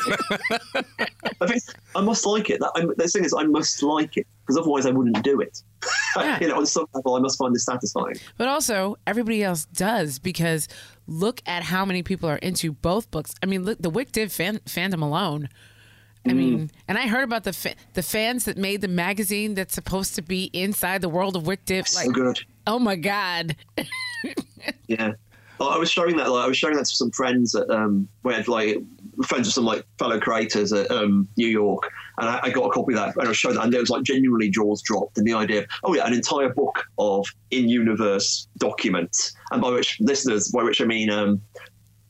[1.42, 1.62] I think
[1.96, 2.60] I must like it.
[2.60, 5.62] That, I, the thing is, I must like it because otherwise I wouldn't do it.
[6.42, 8.16] you know, on some level, I must find this satisfying.
[8.38, 10.68] But also, everybody else does because
[11.08, 13.34] look at how many people are into both books.
[13.44, 15.50] I mean, look, the WicDiv fan, fandom alone.
[16.26, 16.36] I Mm.
[16.36, 20.16] mean, and I heard about the fa- the fans that made the magazine that's supposed
[20.16, 21.96] to be inside the world of WicDiv.
[21.96, 22.40] Like, so good.
[22.66, 23.56] oh my god!
[24.88, 25.14] Yeah.
[25.60, 26.30] Well, I was showing that.
[26.30, 28.78] Like, I was showing that to some friends at um, we had like
[29.26, 32.70] friends of some like fellow creators at um, New York, and I, I got a
[32.70, 35.18] copy of that and I showed that, and it was like genuinely jaws dropped.
[35.18, 40.00] And the idea of oh yeah, an entire book of in-universe documents, and by which
[40.00, 41.42] listeners, by which I mean um,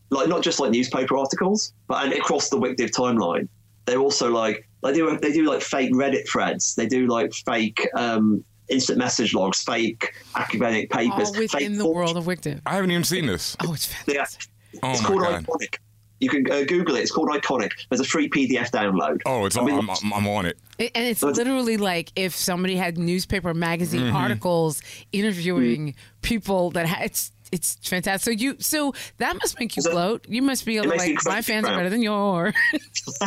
[0.09, 3.47] like not just like newspaper articles, but and across the Wicdiv timeline.
[3.85, 6.75] They're also like they do they do like fake Reddit threads.
[6.75, 11.87] They do like fake um, instant message logs, fake academic papers, All fake within the
[11.87, 13.55] world of Wick I haven't even seen this.
[13.61, 14.49] Oh, it's fantastic.
[14.73, 14.79] Yeah.
[14.83, 15.45] Oh it's my called God.
[15.45, 15.77] Iconic.
[16.19, 17.01] You can uh, Google it.
[17.01, 17.71] It's called Iconic.
[17.89, 19.21] There's a free PDF download.
[19.27, 20.57] Oh, it's I on, mean, I'm, I'm, I'm on it.
[20.79, 24.13] It- And it's literally like if somebody had newspaper magazine Mhm.
[24.15, 24.81] articles
[25.11, 25.95] interviewing Mm.
[26.23, 28.23] people that ha- it's it's fantastic.
[28.25, 30.25] So you so that must make you gloat.
[30.27, 32.53] You must be able to like my incredibly fans are better than yours.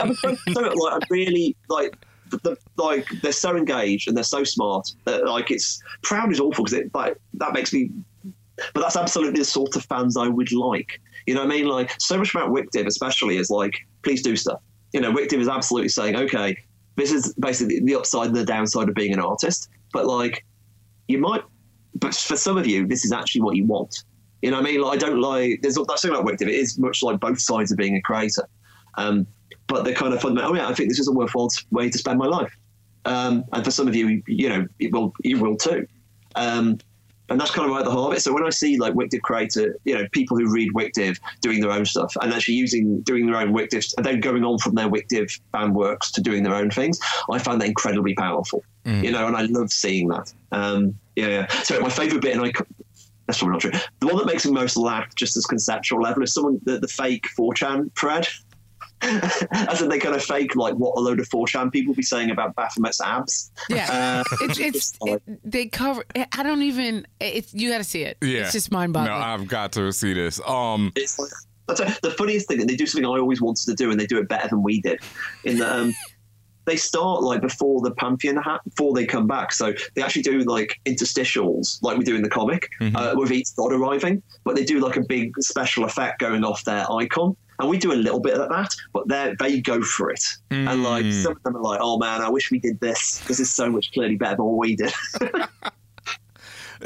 [0.00, 1.94] I'm so, so, like, I'm really like.
[2.42, 6.64] The, like they're so engaged and they're so smart that like it's proud is awful
[6.64, 7.90] because it like that makes me
[8.72, 11.00] but that's absolutely the sort of fans I would like.
[11.26, 11.66] You know what I mean?
[11.66, 14.60] Like so much about Wicdiv especially is like please do stuff.
[14.92, 16.56] You know Wicdiv is absolutely saying okay
[16.96, 19.68] this is basically the upside and the downside of being an artist.
[19.92, 20.44] But like
[21.08, 21.42] you might
[21.96, 24.04] but for some of you this is actually what you want.
[24.42, 24.82] You know what I mean?
[24.82, 27.72] Like I don't like there's that's something about Wicdiv it is much like both sides
[27.72, 28.48] of being a creator.
[28.96, 29.26] Um,
[29.66, 30.52] but they're kind of fundamental.
[30.52, 32.54] Oh yeah, I think this is a worthwhile way to spend my life.
[33.04, 35.86] Um, and for some of you, you know, it will you will too.
[36.36, 36.78] Um,
[37.30, 38.20] and that's kind of right at the heart of it.
[38.20, 41.70] So when I see like Wicdiv creator, you know, people who read Wicdiv doing their
[41.70, 44.88] own stuff and actually using doing their own Wicdiv and then going on from their
[44.88, 46.98] Wicdiv fan works to doing their own things,
[47.30, 48.62] I find that incredibly powerful.
[49.02, 50.32] You know, and I love seeing that.
[50.52, 51.48] Um, yeah, yeah.
[51.62, 52.52] So my favourite bit, and I
[53.26, 53.70] that's probably not true.
[54.00, 56.88] The one that makes me most laugh, just as conceptual level, is someone the, the
[56.88, 58.28] fake 4chan thread.
[59.52, 62.30] As in, they kind of fake like what a load of 4chan people be saying
[62.30, 63.50] about Baphomet's abs.
[63.68, 66.04] Yeah, Uh, it's it's it, they cover.
[66.32, 67.06] I don't even.
[67.20, 68.16] It's you got to see it.
[68.22, 69.18] Yeah, it's just mind boggling.
[69.18, 70.40] No, I've got to see this.
[70.46, 71.30] Um, it's like
[71.68, 72.58] that's a- the funniest thing.
[72.58, 74.62] That they do something I always wanted to do, and they do it better than
[74.62, 75.00] we did.
[75.44, 75.94] In that, um,
[76.66, 79.52] they start like before the Pantheon ha- before they come back.
[79.52, 83.48] So they actually do like interstitials, like we do in the comic, uh, with each
[83.56, 84.22] god arriving.
[84.44, 87.36] But they do like a big special effect going off their icon.
[87.58, 90.24] And we do a little bit of that, but they they go for it.
[90.50, 91.22] And like Mm.
[91.22, 93.22] some of them are like, "Oh man, I wish we did this.
[93.28, 94.92] This is so much clearly better than what we did."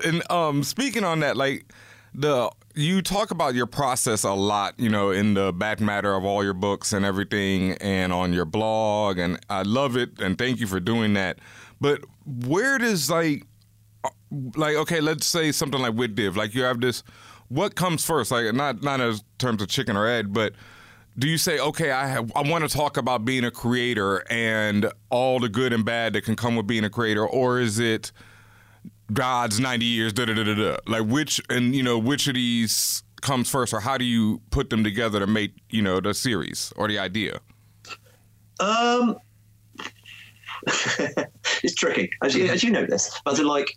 [0.04, 1.72] And um, speaking on that, like
[2.14, 6.24] the you talk about your process a lot, you know, in the back matter of
[6.24, 10.60] all your books and everything, and on your blog, and I love it, and thank
[10.60, 11.38] you for doing that.
[11.80, 13.44] But where does like,
[14.04, 14.10] uh,
[14.56, 17.02] like okay, let's say something like WicDiv, like you have this,
[17.48, 18.30] what comes first?
[18.30, 20.54] Like not not in terms of chicken or egg, but
[21.18, 24.92] do you say okay i have, i want to talk about being a creator and
[25.10, 28.12] all the good and bad that can come with being a creator or is it
[29.12, 32.34] god's 90 years da da da da da like which and you know which of
[32.34, 36.14] these comes first or how do you put them together to make you know the
[36.14, 37.40] series or the idea
[38.60, 39.16] Um,
[41.62, 43.20] it's tricky, as you, as you know this.
[43.24, 43.68] But like,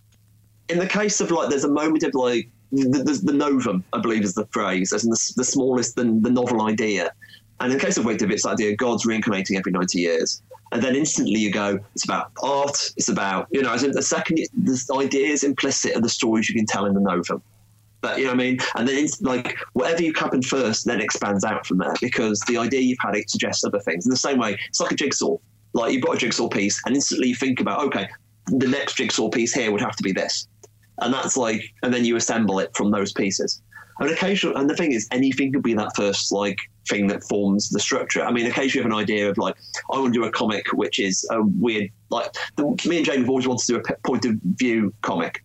[0.69, 3.99] in the case of like, there's a moment of like the, the, the novum, I
[3.99, 7.11] believe is the phrase, as in the, the smallest, the, the novel idea.
[7.59, 10.41] And in the case of WicDiv, it's the idea of God's reincarnating every 90 years.
[10.71, 14.01] And then instantly you go, it's about art, it's about, you know, as in the
[14.01, 17.41] second, the idea is implicit in the stories you can tell in the novum.
[17.99, 18.59] But you know what I mean?
[18.75, 22.57] And then it's like whatever you happen first then expands out from there because the
[22.57, 24.05] idea you've had it suggests other things.
[24.07, 25.37] In the same way, it's like a jigsaw.
[25.73, 28.07] Like you've got a jigsaw piece and instantly you think about, okay,
[28.47, 30.47] the next jigsaw piece here would have to be this.
[31.01, 33.61] And that's like and then you assemble it from those pieces.
[33.99, 36.57] And occasionally and the thing is anything could be that first like
[36.87, 38.23] thing that forms the structure.
[38.23, 39.55] I mean, occasionally you have an idea of like,
[39.91, 43.19] I want to do a comic which is a weird like the, me and Jane
[43.19, 45.43] have always wanted to do a point of view comic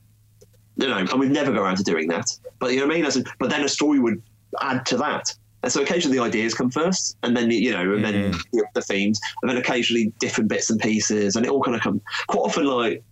[0.77, 2.31] you know, and we'd never go around to doing that.
[2.59, 3.07] But you know what I mean?
[3.07, 4.23] As but then a story would
[4.61, 5.35] add to that.
[5.63, 8.83] And so occasionally the ideas come first, and then you know, and then the, the
[8.83, 12.01] themes, and then occasionally different bits and pieces, and it all kind of come.
[12.29, 13.03] Quite often, like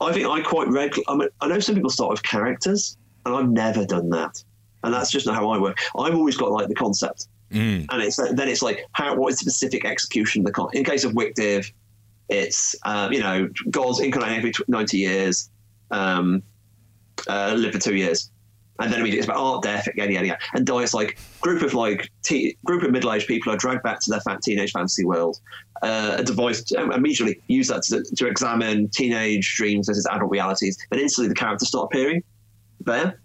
[0.00, 1.04] I think I quite regularly.
[1.08, 4.42] I, mean, I know some people start with characters, and I've never done that,
[4.82, 5.78] and that's just not how I work.
[5.98, 7.28] I've always got like the concept,
[7.90, 10.84] and it's then it's like how what is the specific execution of the con- in
[10.84, 11.70] case of Wicdiv,
[12.28, 15.50] it's um, you know God's incarnating every ninety years,
[15.90, 16.42] um,
[17.28, 18.30] uh, live for two years,
[18.80, 20.66] and then immediately it's about art, death, yada yada yada, and.
[20.76, 24.10] It's like group of like te- group of middle aged people are dragged back to
[24.10, 25.40] their fat teenage fantasy world.
[25.82, 30.76] Uh, a device to, immediately use that to, to examine teenage dreams versus adult realities,
[30.90, 32.22] But instantly the characters start appearing
[32.80, 33.20] there.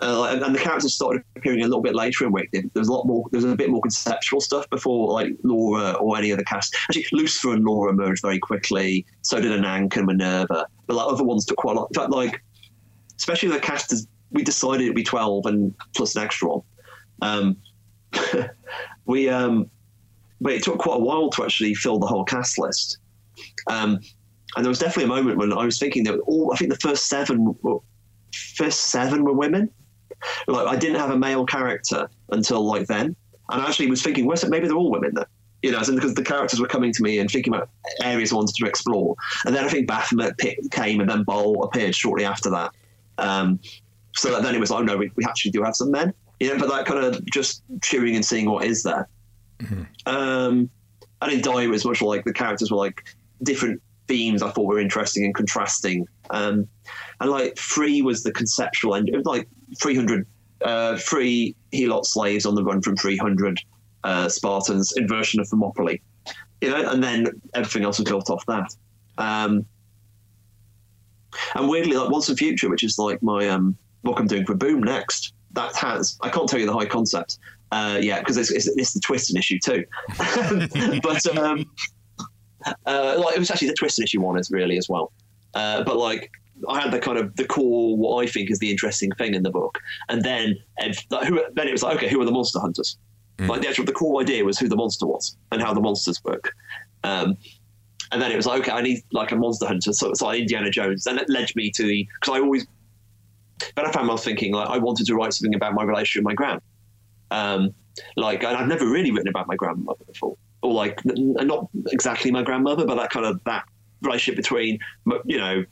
[0.00, 2.48] Uh, and, and the characters started appearing a little bit later in Wick.
[2.52, 3.24] There was a lot more.
[3.30, 6.76] There was a bit more conceptual stuff before, like Laura or any other cast.
[6.90, 9.06] Actually, Lucifer and Laura emerged very quickly.
[9.22, 10.66] So did Ananke and Minerva.
[10.86, 11.90] But like other ones took quite a lot.
[11.94, 12.42] In fact, like
[13.16, 16.62] especially the cast, is, we decided it'd be twelve and plus an extra one.
[17.20, 17.56] Um,
[19.06, 19.70] we um,
[20.40, 22.98] but it took quite a while to actually fill the whole cast list.
[23.68, 24.00] Um,
[24.56, 26.78] and there was definitely a moment when I was thinking that all I think the
[26.78, 27.78] first seven were,
[28.56, 29.70] first seven were women.
[30.46, 33.16] Like I didn't have a male character until like then,
[33.50, 34.48] and I actually was thinking, it?
[34.48, 35.24] Maybe they're all women then.
[35.62, 37.70] You know, because the characters were coming to me and thinking about
[38.02, 39.14] areas I wanted to explore.
[39.46, 40.34] And then I think Baphomet
[40.72, 42.72] came, and then Baal appeared shortly after that.
[43.18, 43.60] Um,
[44.14, 46.12] so that then it was like, oh, no, we, we actually do have some men.
[46.40, 49.08] You know, but that kind of just chewing and seeing what is there.
[50.06, 50.68] Um,
[51.20, 53.04] and in Die, it was much like the characters were like
[53.42, 56.06] different themes I thought were interesting and contrasting.
[56.30, 56.66] Um,
[57.20, 59.48] and like Three was the conceptual end, it was like
[59.78, 60.26] 300
[60.64, 63.58] uh, free Helot slaves on the run from 300
[64.04, 66.00] uh, Spartans, inversion of Thermopylae.
[66.60, 68.74] You know, and then everything else was built off that.
[69.18, 69.64] Um,
[71.54, 74.54] and weirdly, like Once and Future, which is like my um, book I'm doing for
[74.54, 77.38] Boom next, that has I can't tell you the high concept
[77.70, 79.84] uh, yet because it's, it's, it's the Twisted issue too.
[81.02, 81.70] but um,
[82.86, 85.12] uh, like it was actually the Twisted issue one is really as well.
[85.54, 86.30] Uh, but like
[86.68, 89.42] I had the kind of the core what I think is the interesting thing in
[89.42, 92.32] the book, and then and like, who, then it was like okay, who are the
[92.32, 92.96] monster hunters?
[93.38, 96.22] Like the actual the core idea was who the monster was and how the monsters
[96.22, 96.54] work.
[97.02, 97.36] Um,
[98.12, 100.40] and then it was like, okay, I need like a monster hunter, so it's like
[100.40, 101.06] Indiana Jones.
[101.06, 102.66] and it led me to the because I always
[103.76, 106.30] then I found myself thinking like I wanted to write something about my relationship with
[106.30, 106.60] my gran.
[107.30, 107.74] Um,
[108.16, 112.30] like and I've never really written about my grandmother before, or like n- not exactly
[112.30, 113.64] my grandmother, but that kind of that
[114.00, 114.78] relationship between
[115.26, 115.64] you know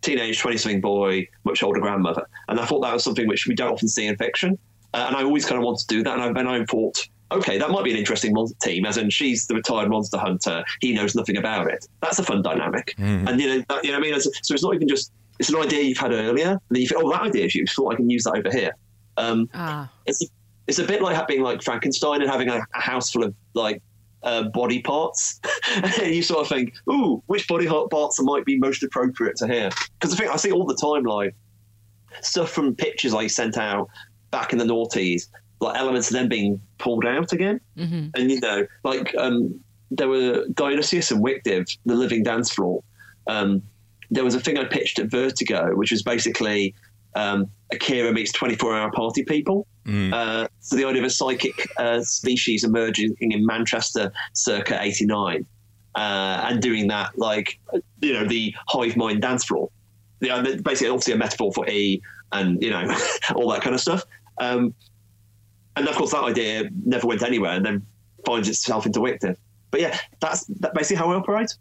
[0.00, 3.54] teenage twenty something boy, much older grandmother, and I thought that was something which we
[3.54, 4.58] don't often see in fiction.
[4.94, 6.14] uh, and I always kind of wanted to do that.
[6.14, 8.86] And I, then I thought, okay, that might be an interesting mon- team.
[8.86, 10.64] As in, she's the retired monster hunter.
[10.80, 11.86] He knows nothing about it.
[12.00, 12.94] That's a fun dynamic.
[12.98, 13.28] Mm-hmm.
[13.28, 15.50] And you know, that, you know, what I mean, so it's not even just it's
[15.50, 16.50] an idea you've had earlier.
[16.50, 17.90] And then you think, oh, that idea is useful.
[17.90, 18.72] I can use that over here.
[19.16, 19.90] Um, Ah.
[20.06, 20.22] it's
[20.66, 23.82] it's a bit like being like Frankenstein and having a, a house full of like
[24.22, 25.40] uh, body parts.
[25.76, 29.70] and you sort of think, ooh, which body parts might be most appropriate to here?
[29.94, 31.34] Because I think I see all the time like
[32.20, 33.88] stuff from pictures I sent out
[34.30, 35.28] back in the noughties,
[35.60, 37.60] like elements of them being pulled out again.
[37.76, 38.08] Mm-hmm.
[38.14, 39.58] And you know, like um,
[39.90, 42.82] there were Dionysus and WicDiv, the living dance floor.
[43.26, 43.62] Um,
[44.10, 46.74] there was a thing I pitched at Vertigo, which was basically
[47.14, 49.66] um, Akira meets 24 hour party people.
[50.12, 55.46] Uh, so the idea of a psychic uh, species emerging in Manchester circa 89
[55.94, 57.58] uh, and doing that like,
[58.00, 59.70] you know, the hive mind dance floor.
[60.20, 62.02] Yeah, basically, obviously a metaphor for E
[62.32, 62.94] and, you know,
[63.34, 64.04] all that kind of stuff.
[64.40, 64.74] Um,
[65.76, 67.86] and of course, that idea never went anywhere and then
[68.26, 69.36] finds itself into WicDiv.
[69.70, 71.54] But yeah, that's that basically how I operate.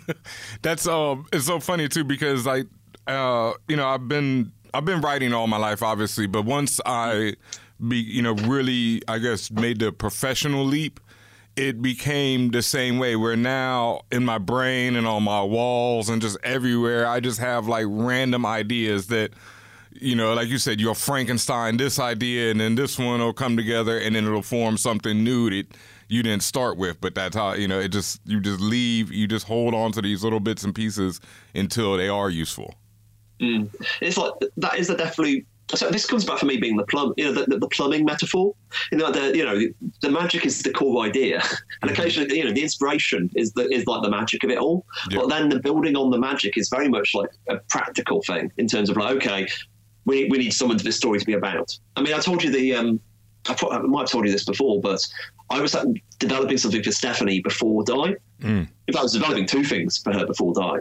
[0.62, 2.66] That's um, it's so funny too because like,
[3.06, 7.34] uh, you know, I've been I've been writing all my life, obviously, but once I
[7.86, 11.00] be, you know, really, I guess, made the professional leap,
[11.56, 13.16] it became the same way.
[13.16, 17.66] Where now in my brain and on my walls and just everywhere, I just have
[17.66, 19.32] like random ideas that.
[19.94, 23.58] You know, like you said, you'll Frankenstein this idea, and then this one will come
[23.58, 25.66] together, and then it'll form something new that
[26.12, 27.00] you didn't start with.
[27.00, 27.88] But that's how you know it.
[27.88, 31.20] Just you just leave, you just hold on to these little bits and pieces
[31.54, 32.74] until they are useful.
[33.40, 33.74] Mm.
[34.00, 35.46] It's like that is the definitely.
[35.74, 38.04] So this comes back for me being the plum, you know, the, the, the plumbing
[38.04, 38.54] metaphor.
[38.90, 39.58] You know, the you know
[40.02, 41.42] the magic is the core idea,
[41.82, 44.84] and occasionally you know the inspiration is the is like the magic of it all.
[45.10, 48.66] But then the building on the magic is very much like a practical thing in
[48.66, 49.48] terms of like okay,
[50.04, 51.78] we we need someone for this story to be about.
[51.96, 53.00] I mean, I told you the um,
[53.48, 55.06] I, pro- I might have told you this before, but
[55.50, 55.76] I was
[56.18, 58.14] developing something for Stephanie before Die.
[58.42, 60.78] In fact, I was developing two things for her before Die.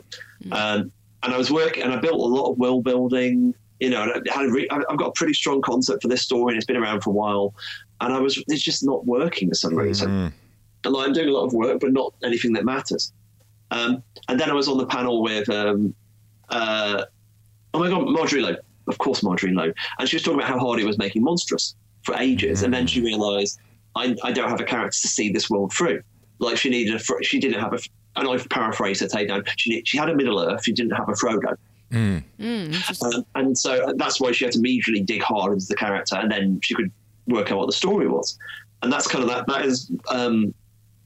[0.51, 0.91] Um,
[1.23, 3.53] and I was working, and I built a lot of world building.
[3.79, 6.07] You know, and I had a re- I- I've got a pretty strong concept for
[6.07, 7.53] this story, and it's been around for a while.
[7.99, 10.09] And I was, it's just not working for some reason.
[10.85, 13.11] And like, I'm doing a lot of work, but not anything that matters.
[13.71, 15.93] Um, and then I was on the panel with, um,
[16.49, 17.05] uh,
[17.73, 18.57] oh my god, Marjorie Liu,
[18.87, 21.75] of course, Marjorie Liu, and she was talking about how hard it was making Monstress
[22.03, 23.59] for ages, and then she realised
[23.95, 26.01] I, I don't have a character to see this world through.
[26.39, 27.79] Like she needed a, she didn't have a,
[28.15, 29.47] and I've paraphrased her takedown.
[29.57, 31.55] She she had a Middle Earth, she didn't have a Frodo.
[31.91, 33.13] Mm, interesting.
[33.13, 36.31] Um, and so that's why she had to immediately dig hard into the character, and
[36.31, 36.91] then she could
[37.27, 38.37] work out what the story was.
[38.81, 39.45] And that's kind of that.
[39.47, 40.53] That is um,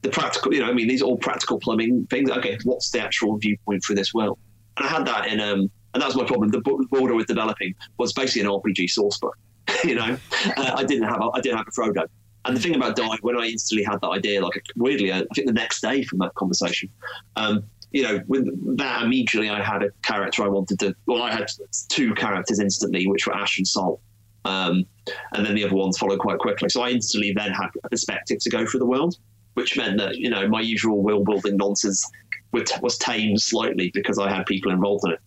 [0.01, 0.53] the practical.
[0.53, 2.29] You know, I mean, these are all practical plumbing things.
[2.29, 4.37] Okay, what's the actual viewpoint for this world?
[4.77, 6.49] And I had that in, um, and that was my problem.
[6.49, 9.37] The bo- board I was developing was basically an RPG source book.
[9.83, 10.17] you know,
[10.57, 12.05] uh, I didn't have a, I didn't have a Frodo.
[12.45, 15.47] And the thing about Die, when I instantly had that idea, like weirdly, I think
[15.47, 16.89] the next day from that conversation,
[17.35, 20.95] um, you know, with that immediately I had a character I wanted to.
[21.07, 21.47] Well, I had
[21.89, 23.99] two characters instantly, which were Ash and Salt,
[24.43, 24.85] um,
[25.33, 26.69] and then the other ones followed quite quickly.
[26.69, 29.15] So I instantly then had a perspective to go through the world,
[29.55, 32.09] which meant that you know my usual world building nonsense
[32.51, 35.19] was, tamed slightly because I had people involved in it.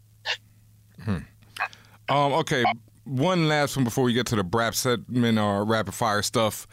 [2.08, 2.64] Um, okay,
[3.04, 6.66] one last one before we get to the brap segment or rapid fire stuff.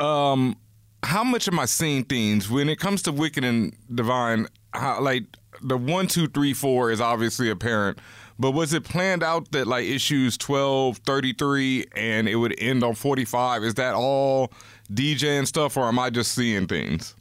[0.00, 0.56] Um,
[1.02, 4.46] how much am I seeing things when it comes to Wicked and Divine?
[4.72, 5.24] How, like
[5.62, 7.98] the one, two, three, four is obviously apparent,
[8.38, 12.94] but was it planned out that like issues 12, 33, and it would end on
[12.94, 13.64] 45?
[13.64, 14.52] Is that all
[14.92, 17.14] DJ and stuff, or am I just seeing things?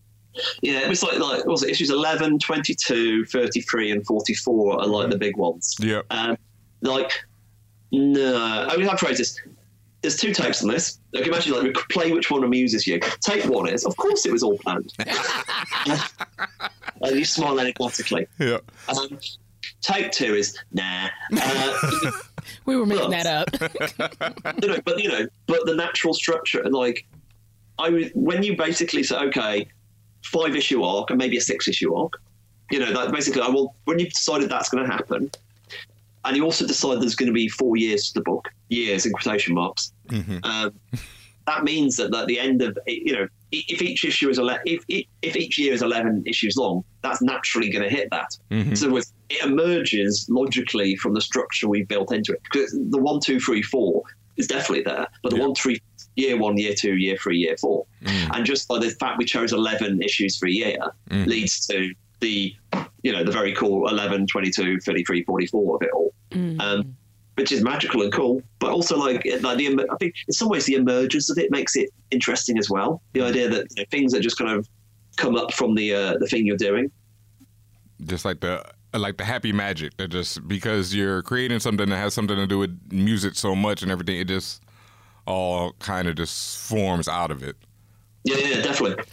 [0.62, 5.10] Yeah, it was like like was it issues 11, 22, 33, and 44 are like
[5.10, 5.76] the big ones.
[5.80, 6.02] Yeah.
[6.12, 6.38] Um,
[6.82, 7.26] like,
[7.92, 9.42] no, I mean, I've this.
[10.02, 11.00] There's two takes on this.
[11.12, 13.00] Like, imagine like play which one amuses you.
[13.22, 14.94] Take one is, of course, it was all planned.
[17.02, 18.28] and you smile enigmatically.
[18.40, 18.60] Yeah.
[18.88, 19.20] Um,
[19.82, 21.10] take two is nah.
[21.36, 22.12] Uh,
[22.66, 24.56] we were making but- that up.
[24.64, 27.06] you know, but you know, but the natural structure and like,
[27.78, 29.68] I when you basically say, okay,
[30.24, 32.22] five issue arc and maybe a six issue arc,
[32.72, 35.32] you know, that basically, I will when you've decided that's going to happen,
[36.26, 39.12] and you also decide there's going to be four years to the book, years in
[39.14, 39.94] quotation marks.
[40.44, 40.74] Um,
[41.48, 44.84] that means that at the end of you know, if each issue is ele- if
[45.22, 48.38] if each year is eleven issues long, that's naturally going to hit that.
[48.52, 48.78] Mhm.
[48.78, 49.06] So it
[49.44, 52.42] emerges logically from the structure we've built into it.
[52.44, 54.04] Because the one, two, three, four
[54.38, 55.82] is definitely there, but the one, three,
[56.16, 57.86] year one, year two, year three, year four,
[58.34, 60.78] and just by the fact we chose eleven issues for a year
[61.10, 61.26] Mm.
[61.26, 62.56] leads to the
[63.04, 66.14] you know the very cool 11, 22, 33, 44 of it all.
[66.60, 66.96] Um,
[67.40, 68.42] which is magical and cool.
[68.60, 71.76] But also, like, like the I think in some ways the emergence of it makes
[71.76, 73.02] it interesting as well.
[73.14, 74.68] The idea that you know, things that just kind of
[75.16, 76.92] come up from the uh, the thing you're doing.
[78.06, 78.64] just like the
[78.94, 82.58] like the happy magic that just because you're creating something that has something to do
[82.60, 84.62] with music so much and everything, it just
[85.26, 87.56] all kind of just forms out of it.
[88.26, 89.04] Yeah, yeah, definitely.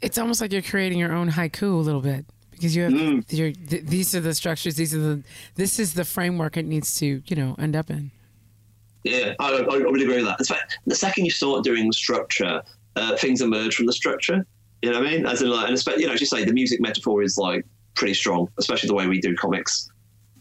[0.00, 3.32] It's almost like you're creating your own haiku a little bit because you have Mm.
[3.32, 5.22] your th- these are the structures, these are the
[5.54, 8.10] this is the framework it needs to you know end up in.
[9.04, 10.38] Yeah, I, I, I would agree with that.
[10.40, 12.62] In fact, the second you start doing structure,
[12.96, 14.44] uh, things emerge from the structure.
[14.82, 15.26] You know what I mean?
[15.26, 17.64] As in, like, and especially, you know, as you say, the music metaphor is like
[17.94, 19.88] pretty strong, especially the way we do comics.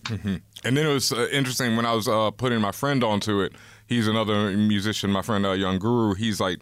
[0.08, 0.36] hmm
[0.66, 3.54] And then it was uh, interesting when I was uh, putting my friend onto it.
[3.88, 6.14] He's another musician, my friend uh, Young Guru.
[6.16, 6.60] He's like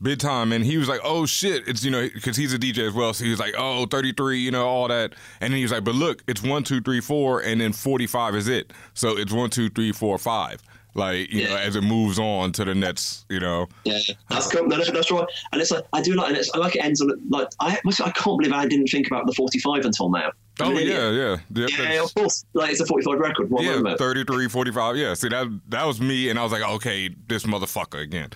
[0.00, 2.86] big time, and he was like, "Oh shit!" It's you know because he's a DJ
[2.86, 3.12] as well.
[3.12, 5.84] So he was like, "Oh, 33, you know, all that." And then he was like,
[5.84, 8.72] "But look, it's one, two, three, four, and then 45 is it.
[8.94, 10.62] So it's one, two, three, four, five.
[10.94, 13.68] Like you know, as it moves on to the next, you know.
[13.84, 13.98] Yeah,
[14.28, 14.66] that's cool.
[14.66, 15.26] No, no, that's right.
[15.52, 17.78] And it's like I do like, and it's I like it ends on like I
[17.84, 20.32] I can't believe I didn't think about the forty-five until now.
[20.60, 20.90] Oh Really?
[20.90, 22.44] yeah, yeah, Yep, yeah, of course.
[22.52, 23.48] Like it's a forty-five record.
[23.48, 23.96] What yeah, number?
[23.96, 24.96] 33, 45.
[24.96, 28.30] Yeah, see that that was me, and I was like, okay, this motherfucker again.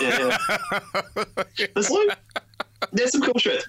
[0.00, 0.38] Yeah,
[1.58, 2.18] It's like
[2.92, 3.64] there's some cool shit.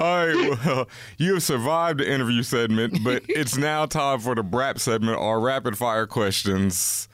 [0.00, 4.42] All right, well, you have survived the interview segment, but it's now time for the
[4.42, 7.08] BRAP segment, our rapid fire questions.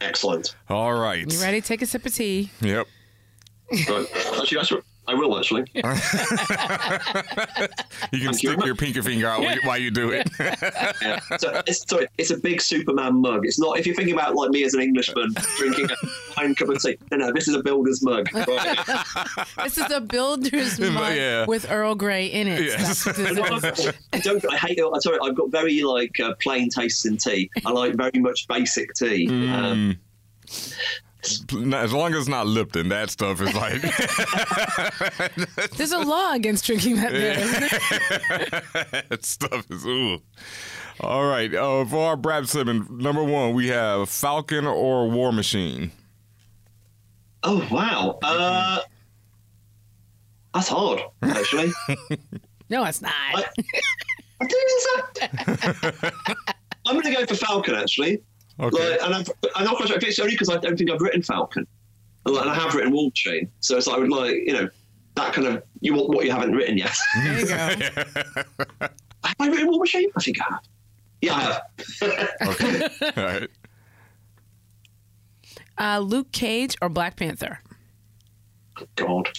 [0.00, 0.56] Excellent.
[0.68, 1.30] All right.
[1.32, 1.60] You ready?
[1.60, 2.50] Take a sip of tea.
[2.60, 2.86] Yep.
[3.88, 4.82] Right.
[5.02, 5.64] Actually, that's what- I will actually.
[8.12, 10.28] You can stick your pinky finger out while you- while you do it.
[10.38, 11.18] Yeah.
[11.38, 13.46] So it's sorry, it's a big Superman mug.
[13.46, 15.96] It's not if you're thinking about like me as an Englishman drinking a
[16.34, 16.98] fine cup of tea.
[17.10, 18.28] No, no, this is a builder's mug.
[18.52, 18.78] Right.
[19.64, 21.46] this is a builder's mug Yeah.
[21.46, 22.60] with Earl Grey in it.
[22.62, 23.04] Yes.
[23.04, 23.92] That's what this is.
[24.12, 24.44] I don't.
[24.52, 24.84] I hate it.
[24.92, 25.18] I'm sorry.
[25.22, 27.50] I've got very like uh, plain tastes in tea.
[27.64, 29.28] I like very much basic tea.
[29.28, 29.98] Um,
[30.46, 30.74] Mm.
[31.24, 33.80] As long as it's not Lipton, that stuff is like.
[35.76, 37.32] There's a law against drinking that beer.
[37.38, 37.60] isn't
[38.90, 39.02] there?
[39.08, 40.20] that stuff is ooh.
[41.00, 41.52] All right.
[41.54, 45.92] Uh, for our BRAP segment, number one, we have Falcon or War Machine.
[47.44, 48.18] oh wow.
[48.22, 48.80] Uh,
[50.54, 51.72] that's hard actually.
[52.70, 53.12] No, it's not.
[53.28, 53.42] I
[54.46, 56.10] think so.
[56.86, 58.22] I'm going to go for Falcon actually.
[58.60, 58.90] Okay.
[58.90, 59.96] Like, and I've, I'm not quite sure.
[59.96, 61.66] If it's only because I don't think I've written Falcon,
[62.26, 63.50] and, like, and I have written Wall Machine.
[63.60, 64.68] So it's like I would like you know
[65.14, 66.96] that kind of you want what you haven't written yet.
[67.22, 67.54] There you go.
[69.24, 70.10] have I written War Machine?
[70.16, 70.62] I think I have.
[71.20, 71.62] Yeah, I have.
[72.48, 72.88] okay.
[73.16, 73.50] All right.
[75.78, 77.60] Uh, Luke Cage or Black Panther?
[78.96, 79.30] God.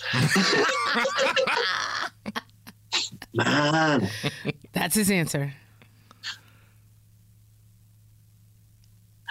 [3.33, 4.09] Man.
[4.73, 5.53] That's his answer.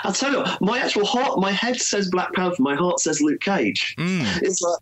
[0.04, 3.20] I'll tell you, what, my actual heart, my head says Black Panther, my heart says
[3.20, 3.94] Luke Cage.
[4.42, 4.78] It's like,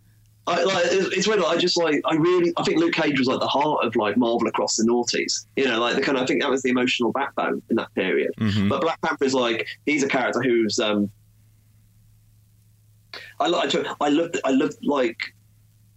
[0.46, 1.44] I, like it's weird.
[1.44, 4.16] I just like, I really, I think Luke Cage was like the heart of like
[4.16, 5.46] Marvel across the noughties.
[5.56, 7.94] You know, like the kind of, I think that was the emotional backbone in that
[7.94, 8.32] period.
[8.38, 8.68] Mhm.
[8.68, 11.10] But Black Panther is like, he's a character who's, um,
[13.38, 15.18] I like, I loved, I loved like,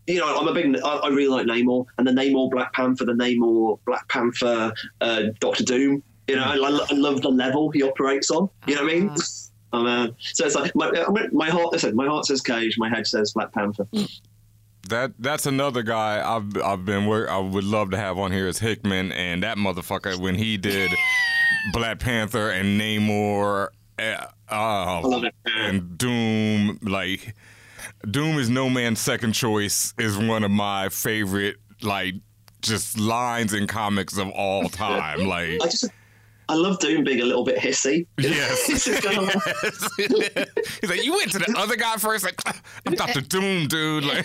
[0.08, 3.06] you know, I'm a big, I, I really like Namor and the Namor Black Panther,
[3.06, 6.04] the Namor Black Panther, uh, Doctor Doom.
[6.28, 8.50] You know, I, lo- I love the level he operates on.
[8.68, 9.16] You know what I mean?
[9.76, 10.16] Oh man!
[10.20, 10.91] So it's like my,
[11.32, 11.74] my heart.
[11.74, 13.88] I said my heart says Cage, my head says Black Panther.
[14.88, 18.48] That that's another guy I've I've been wor- I would love to have on here
[18.48, 20.91] is Hickman and that motherfucker when he did
[21.74, 27.34] Black Panther and Namor uh, uh, and Doom like
[28.10, 32.14] Doom is no man's second choice is one of my favorite like
[32.62, 35.90] just lines in comics of all time like I just
[36.54, 38.06] I love Doom being a little bit hissy.
[38.20, 38.70] Yes.
[38.70, 39.26] It's just kind of
[40.36, 40.50] like-
[40.82, 42.24] He's like, you went to the other guy first.
[42.24, 42.40] Like,
[42.86, 44.04] I'm Doctor Doom, dude.
[44.06, 44.24] Like,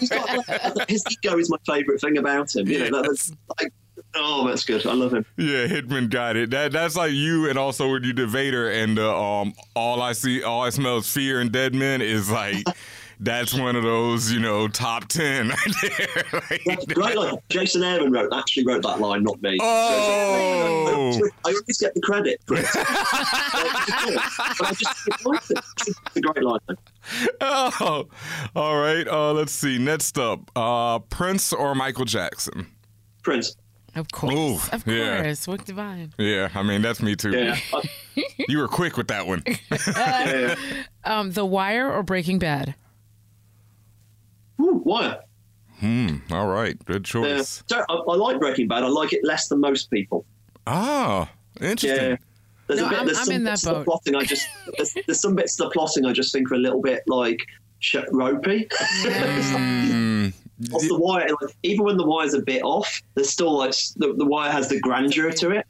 [0.00, 2.68] He's got, like, his ego is my favorite thing about him.
[2.68, 3.72] You know, that, that's like,
[4.14, 4.86] oh, that's good.
[4.86, 5.24] I love him.
[5.38, 6.50] Yeah, Hickman got it.
[6.50, 10.12] That that's like you, and also when you did Vader, and uh, um, all I
[10.12, 12.02] see, all I smell is fear and dead men.
[12.02, 12.64] Is like
[13.20, 16.24] that's one of those, you know, top ten right there.
[16.50, 17.36] Like, Great line.
[17.48, 19.56] Jason Aaron wrote actually wrote that line, not me.
[19.60, 21.12] Oh.
[21.44, 22.66] I always get the credit for it.
[22.74, 25.08] but I just.
[25.86, 26.58] It's a great line.
[27.40, 28.06] oh,
[28.56, 29.06] all right.
[29.06, 29.78] Uh, let's see.
[29.78, 32.66] Next up, uh, Prince or Michael Jackson.
[33.22, 33.56] Prince.
[33.96, 34.34] Of course.
[34.34, 35.22] Ooh, Of yeah.
[35.22, 35.46] course.
[35.46, 36.12] What divine.
[36.18, 37.30] Yeah, I mean that's me too.
[37.30, 37.56] Yeah.
[38.48, 39.44] you were quick with that one.
[41.04, 42.74] Um, the Wire or Breaking Bad?
[44.60, 45.18] Ooh, why?
[45.80, 46.16] Hmm.
[46.30, 46.82] All right.
[46.84, 47.36] Good Yeah.
[47.38, 47.62] choice.
[47.68, 48.84] So I, I like Breaking Bad.
[48.84, 50.24] I like it less than most people.
[50.66, 51.28] Ah,
[51.60, 52.10] interesting.
[52.10, 52.16] Yeah.
[52.66, 52.96] There's No, a bit.
[52.98, 54.14] I'm- there's I'm some in that bits of the plotting.
[54.14, 56.80] I just there's, there's some bits of the plotting I just think are a little
[56.80, 57.40] bit like
[57.80, 58.68] sh- ropey.
[60.70, 61.26] What's the wire?
[61.42, 64.68] Like, even when the wire's a bit off, there's still like the, the wire has
[64.68, 65.66] the grandeur to it.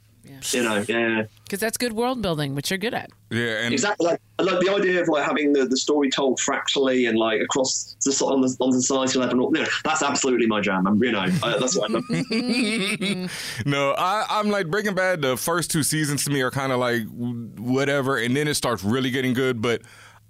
[0.52, 1.24] You know, yeah.
[1.54, 3.10] Because that's good world building, which you're good at.
[3.30, 4.08] Yeah, and exactly.
[4.08, 7.94] Like, like the idea of like having the, the story told fractally and like across
[8.04, 9.52] the so- on the on the society level.
[9.54, 10.84] You know, that's absolutely my jam.
[10.84, 12.04] I'm, you know, uh, that's what I love.
[13.66, 15.22] no, I, I'm like Breaking Bad.
[15.22, 18.82] The first two seasons to me are kind of like whatever, and then it starts
[18.82, 19.62] really getting good.
[19.62, 19.82] But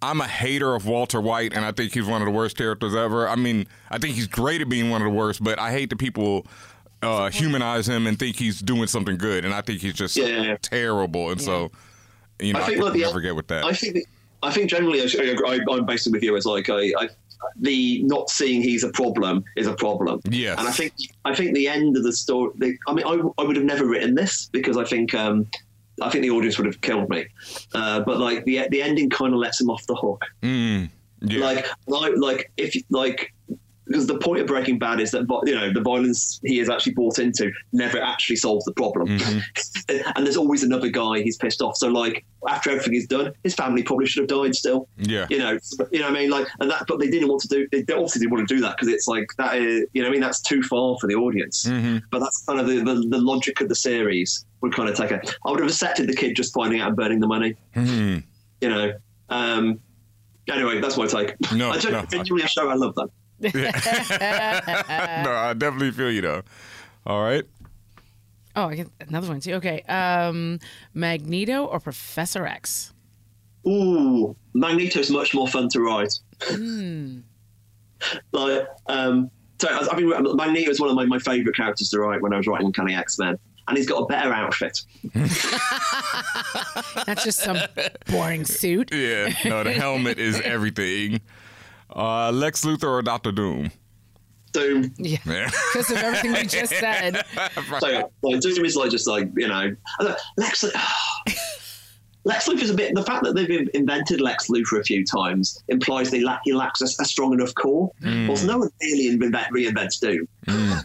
[0.03, 2.95] I'm a hater of Walter White, and I think he's one of the worst characters
[2.95, 3.27] ever.
[3.27, 5.89] I mean, I think he's great at being one of the worst, but I hate
[5.89, 6.47] the people
[7.05, 10.27] uh, humanize him and think he's doing something good, and I think he's just Yeah,
[10.27, 10.57] yeah, yeah.
[10.61, 11.31] terrible.
[11.31, 11.71] And so,
[12.41, 13.65] you know, I, I think think like never get with that.
[13.65, 14.07] I think the,
[14.43, 16.35] I think generally I, I, I'm basically with you.
[16.37, 17.09] It's like I, I
[17.57, 20.21] the not seeing he's a problem is a problem.
[20.29, 20.95] Yeah, And I think
[21.25, 22.53] I think the end of the story.
[22.57, 25.47] The, I mean, I, I would have never written this because I think um,
[26.01, 27.27] I think the audience would have killed me.
[27.75, 30.25] Uh, but like the the ending kind of lets him off the hook.
[30.43, 30.91] Mm,
[31.21, 31.45] yeah.
[31.45, 33.34] Like like like if like.
[33.87, 36.93] Because the point of Breaking Bad is that you know the violence he is actually
[36.95, 39.97] brought into never actually solves the problem, Mm-hmm.
[40.17, 41.77] and there's always another guy he's pissed off.
[41.77, 44.89] So like after everything is done, his family probably should have died still.
[44.99, 45.27] Yeah.
[45.29, 45.59] You know,
[45.93, 46.31] you know what I mean?
[46.31, 47.69] Like, and that, but they didn't want to do.
[47.71, 49.57] They obviously didn't want to do that because it's like that.
[49.57, 51.65] Is, you know, what I mean, that's too far for the audience.
[51.67, 51.99] Mm-hmm.
[52.11, 55.11] But that's kind of the, the the logic of the series would kind of take
[55.11, 55.37] it.
[55.47, 57.55] I would have accepted the kid just finding out and burning the money.
[57.77, 58.23] Mhm.
[58.63, 58.93] You know.
[59.29, 59.81] Um,
[60.49, 61.35] anyway, that's my take.
[61.53, 63.09] No, I don't no, I- genuinely a show I love that.
[63.55, 66.43] no, I definitely feel you though.
[67.07, 67.45] All right.
[68.57, 69.55] Oh, I get another one too.
[69.55, 69.83] Okay.
[69.83, 70.61] Um,
[70.95, 72.93] Magneto or Professor X?
[73.67, 76.19] Ooh, Magneto's much more fun to write.
[76.43, 77.21] Hmm.
[78.33, 82.01] Like, um, so I, I mean, Magneto is one of my, my favorite characters to
[82.01, 84.83] write when I was writing kind of X Men, and he's got a better outfit.
[87.07, 87.57] That's just some
[88.11, 88.93] boring suit.
[88.93, 89.33] Yeah.
[89.47, 91.23] No, the helmet is everything.
[91.95, 93.71] Uh, Lex Luthor or Doctor Doom?
[94.53, 94.95] Doom.
[94.99, 95.19] Yeah.
[95.27, 95.51] Yeah.
[95.73, 97.25] Because of everything we just said.
[97.81, 99.75] So, like, Doom is like just like you know,
[100.37, 100.65] Lex.
[102.27, 102.95] Lex Luthor's a bit.
[102.95, 106.81] The fact that they've invented Lex Luthor a few times implies they lack he lacks
[106.81, 107.91] a, a strong enough core.
[108.03, 108.29] Mm.
[108.29, 110.27] Well, no one really invent, reinvents Doom.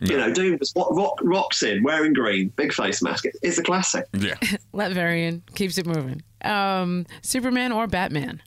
[0.00, 3.24] You know, Doom was what rock, rocks in wearing green, big face mask.
[3.42, 4.04] It's a classic.
[4.12, 4.36] Yeah.
[4.72, 6.22] Latverian keeps it moving.
[6.44, 8.40] Um, Superman or Batman?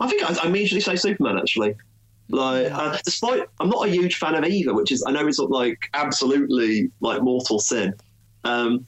[0.00, 1.74] I think I, I immediately say Superman actually.
[2.28, 5.40] Like, uh, despite I'm not a huge fan of either, which is I know it's
[5.40, 7.92] not like absolutely like mortal sin.
[8.44, 8.86] Um,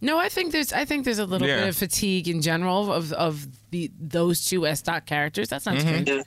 [0.00, 1.60] No, I think there's I think there's a little Yeah.
[1.60, 5.48] bit of fatigue in general of of the those two S dot characters.
[5.48, 6.08] That's not strange.
[6.08, 6.22] yeah.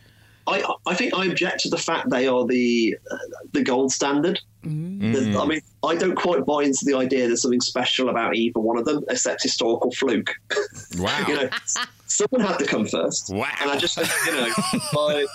[0.50, 3.18] I I think I object to the fact they are the uh,
[3.54, 4.40] the gold standard.
[4.64, 8.60] There's- I mean, I don't quite buy into the idea there's something special about either
[8.60, 10.34] one of them, except historical fluke.
[10.98, 11.26] Wow.
[11.28, 11.50] you know,
[12.08, 13.30] someone had to come first.
[13.34, 13.48] Wow.
[13.62, 14.52] And I just you know,
[14.94, 15.26] like,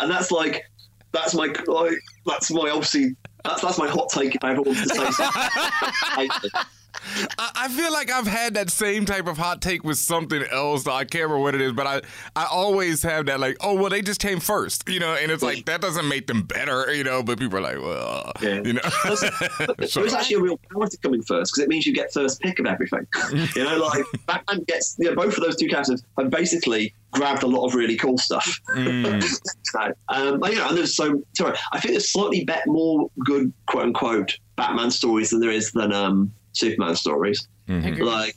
[0.00, 0.62] and that's like,
[1.10, 4.88] that's my, like, that's my obviously, that's that's my hot take if I ever wanted
[4.88, 6.50] to say something.
[7.38, 10.86] I, I feel like I've had that same type of hot take with something else.
[10.86, 12.02] I can't remember what it is, but I,
[12.36, 15.42] I always have that like, oh well, they just came first, you know, and it's
[15.42, 17.22] like that doesn't make them better, you know.
[17.22, 18.80] But people are like, well, you know.
[19.78, 22.40] There is actually a real power to coming first because it means you get first
[22.40, 23.06] pick of everything.
[23.56, 27.42] you know, like Batman gets, you know, both of those two characters have basically grabbed
[27.42, 28.60] a lot of really cool stuff.
[28.76, 31.56] so, um, you know, and there's so sorry.
[31.72, 35.92] I think there's slightly bet more good quote unquote Batman stories than there is than
[35.92, 37.46] um, Superman stories.
[37.68, 38.00] Mhm.
[38.00, 38.36] Like,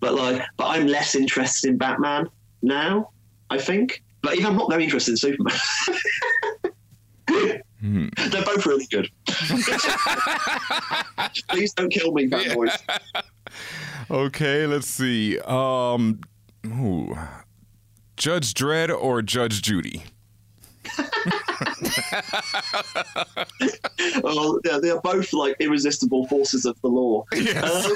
[0.00, 2.28] but like, but I'm less interested in Batman
[2.62, 3.10] now.
[3.50, 5.54] I think, but even I'm not very interested in Superman.
[7.82, 9.08] They're both really good.
[11.48, 12.76] Please don't kill me, fanboys.
[14.08, 15.36] Okay, let's see.
[15.40, 16.20] Um,
[16.64, 17.18] ooh.
[18.16, 20.04] Judge Dredd or Judge Judy?
[24.22, 27.24] Well, yeah, they are both like irresistible forces of the law.
[27.32, 27.88] Uh,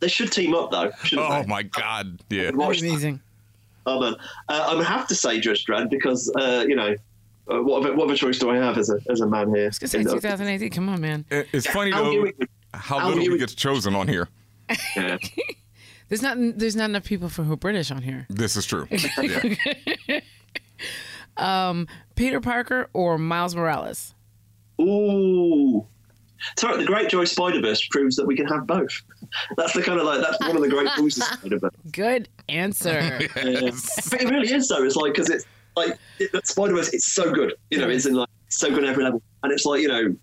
[0.00, 0.90] they should team up though.
[1.04, 1.46] shouldn't Oh they?
[1.46, 2.20] my God!
[2.30, 2.50] Yeah.
[2.50, 2.88] Watch that.
[2.88, 3.20] Amazing.
[3.86, 4.14] Oh man,
[4.48, 6.94] uh, I'm gonna have to say Judge Dredd because uh, you know
[7.50, 9.66] uh, what, other, what other choice do I have as a as a man here?
[9.68, 10.70] It's say 2018.
[10.70, 11.24] Come on, man.
[11.30, 12.32] It- It's funny How though you-
[12.74, 14.28] how how little you- we gets chosen on here.
[14.96, 15.18] Yeah.
[16.08, 18.26] There's not there's not enough people for who are British on here.
[18.28, 18.86] This is true.
[19.22, 20.20] Yeah.
[21.36, 24.14] Um, Peter Parker or Miles Morales?
[24.80, 25.86] Ooh.
[26.58, 28.90] Sorry, the Great Joy Spider Verse proves that we can have both.
[29.56, 31.70] That's the kind of like that's one of the great joys of Spider Verse.
[31.92, 33.20] Good answer.
[33.34, 34.82] But it really is though.
[34.82, 35.44] It's like because it's
[35.76, 35.98] like
[36.44, 36.92] Spider Verse.
[36.92, 37.54] It's so good.
[37.70, 40.16] You know, it's in like so good on every level, and it's like you know,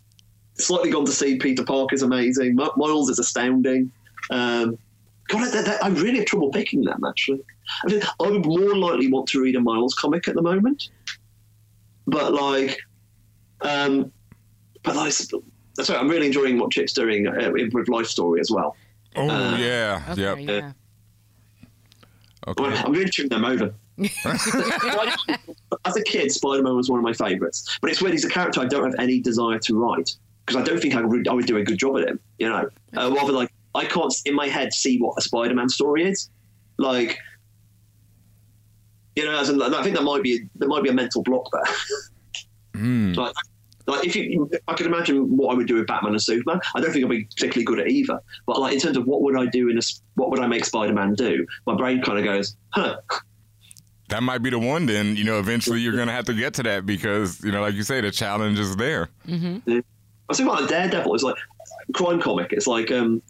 [0.55, 2.55] slightly gone to see Peter Parker's amazing.
[2.55, 3.91] Miles is astounding.
[4.29, 4.77] Um,
[5.29, 7.41] God, I, I really have trouble picking them actually.
[7.83, 10.89] I, mean, I would more likely want to read a Miles comic at the moment,
[12.07, 12.77] but like,
[13.61, 14.11] um,
[14.83, 18.75] but like, sorry, I'm really enjoying what Chip's doing uh, with Life Story as well.
[19.15, 20.37] Oh Uh, yeah, yep.
[20.39, 20.71] yeah.
[22.47, 22.63] Okay.
[22.63, 23.73] Well, I'm going to tuning them over.
[25.85, 27.77] As a kid, Spider Man was one of my favourites.
[27.81, 30.15] But it's weird, he's a character I don't have any desire to write
[30.45, 32.19] because I don't think I would, I would do a good job at him.
[32.37, 35.69] You know, uh, rather like I can't in my head see what a Spider Man
[35.69, 36.29] story is.
[36.77, 37.19] Like,
[39.19, 41.49] you know, as in, I think there might be there might be a mental block
[41.51, 41.63] there.
[42.75, 43.13] Hmm.
[43.13, 43.33] like,
[43.87, 46.59] like if you, I could imagine what I would do with Batman and Superman.
[46.75, 48.19] I don't think I'd be particularly good at either.
[48.45, 50.47] But like in terms of what would I do in a, s- what would I
[50.47, 51.45] make Spider Man do?
[51.65, 52.97] My brain kind of goes, huh.
[54.09, 54.85] That might be the one.
[54.85, 57.75] Then you know, eventually you're gonna have to get to that because you know, like
[57.75, 59.09] you say, the challenge is there.
[59.25, 59.81] Yeah.
[60.29, 61.35] I think like Daredevil is like
[61.93, 62.51] crime comic.
[62.53, 63.21] It's like um,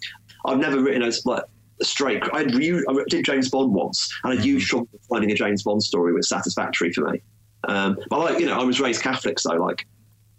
[0.46, 1.44] I've never written as like
[1.82, 2.24] a straight.
[2.34, 5.84] I re- I did James Bond once, and I used trouble finding a James Bond
[5.84, 7.22] story was satisfactory for me.
[7.68, 9.86] Um, but like you know, I was raised Catholic, so like.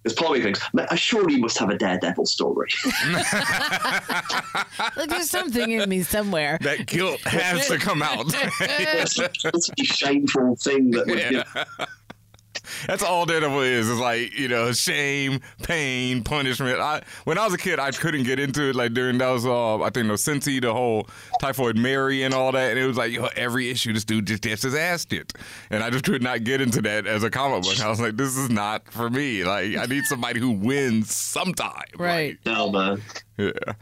[0.03, 2.71] There's part of me thinks, I surely must have a Daredevil story.
[4.97, 6.59] Like there's something in me somewhere.
[6.63, 8.25] That guilt has to come out.
[8.61, 9.19] It's
[9.79, 11.45] a shameful thing that would Yeah.
[12.87, 13.89] That's all Daredevil is.
[13.89, 16.79] Is like you know, shame, pain, punishment.
[16.79, 18.77] I when I was a kid, I couldn't get into it.
[18.77, 21.09] Like during those, uh, I think Nocenti, the whole
[21.41, 24.43] Typhoid Mary and all that, and it was like yo, every issue this dude just
[24.43, 25.37] gets his ass kicked,
[25.71, 27.81] and I just could not get into that as a comic book.
[27.81, 29.45] I was like, this is not for me.
[29.45, 31.85] Like I need somebody who wins sometime.
[31.99, 32.39] Right.
[32.45, 33.03] No man.
[33.37, 33.53] Yeah.
[33.67, 33.75] So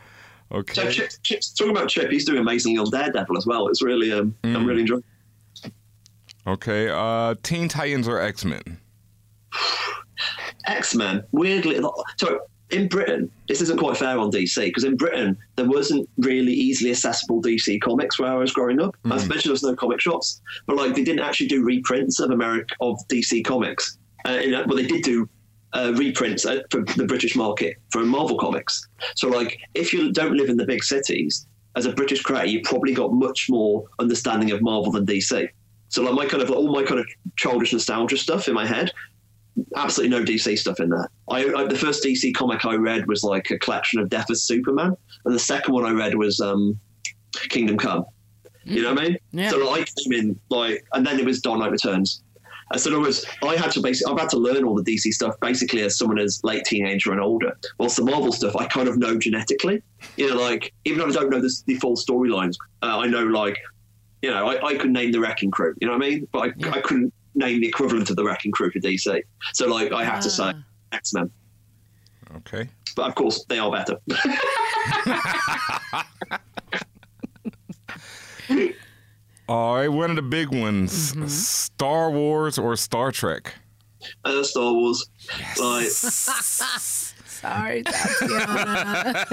[0.59, 1.09] Okay.
[1.23, 2.11] Chip, talking about Chip.
[2.11, 3.69] He's doing amazingly on Daredevil as well.
[3.69, 5.05] It's really, um, I'm really enjoying.
[6.47, 6.89] Okay.
[6.89, 8.79] Uh, Teen Titans or X Men?
[10.66, 11.81] X Men, weirdly,
[12.19, 16.53] so in Britain, this isn't quite fair on DC because in Britain there wasn't really
[16.53, 18.95] easily accessible DC comics where I was growing up.
[19.07, 22.31] As mentioned, there was no comic shops, but like they didn't actually do reprints of
[22.31, 23.99] America of DC comics.
[24.27, 25.29] Uh, you know, well, they did do
[25.73, 28.87] uh, reprints uh, for the British market for Marvel comics.
[29.16, 31.47] So like, if you don't live in the big cities,
[31.77, 35.49] as a British creator, you probably got much more understanding of Marvel than DC.
[35.91, 37.07] So like my kind of all my kind of
[37.37, 38.93] childish nostalgia stuff in my head
[39.77, 41.11] absolutely no DC stuff in there.
[41.29, 44.43] I, I the first DC comic I read was like a collection of Death as
[44.43, 46.79] Superman, and the second one I read was um,
[47.49, 48.05] Kingdom Come.
[48.65, 49.19] You know what I mean?
[49.33, 49.51] Yeah.
[49.51, 52.23] So like, I came in like, and then it was Dark Knight Returns.
[52.71, 54.83] And so in other words, I had to basically, I've had to learn all the
[54.83, 57.57] DC stuff basically as someone as late teenager and older.
[57.79, 59.83] Whilst the Marvel stuff, I kind of know genetically.
[60.17, 63.25] You know, like even though I don't know the, the full storylines, uh, I know
[63.25, 63.59] like,
[64.21, 65.75] you know, I, I could name the Wrecking Crew.
[65.81, 66.29] You know what I mean?
[66.31, 69.23] But I, I couldn't name the equivalent of the Wrecking Crew for DC.
[69.55, 70.52] So like, I have to say
[70.93, 71.31] X Men.
[72.36, 72.69] Okay.
[72.97, 73.97] But of course, they are better.
[79.48, 79.89] All right.
[79.89, 81.27] One of the big ones: Mm-hmm.
[81.28, 83.55] Star Wars or Star Trek?
[84.24, 85.09] uh, Star Wars.
[85.60, 85.86] Like,
[87.28, 89.27] Sorry, Tatiana.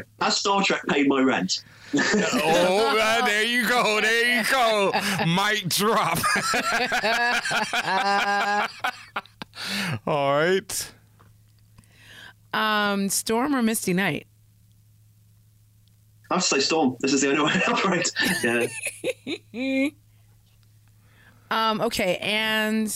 [0.20, 1.64] has Star Trek paid my rent?
[1.96, 4.00] Oh, uh, there you go.
[4.00, 4.92] There you go.
[5.26, 6.18] Mic drop.
[10.06, 10.92] All right.
[12.52, 14.26] um, Storm or Misty Knight?
[16.30, 16.96] I have to say Storm.
[17.00, 18.10] This is the only way I operate.
[19.52, 19.88] Yeah.
[21.50, 22.92] Um, okay, and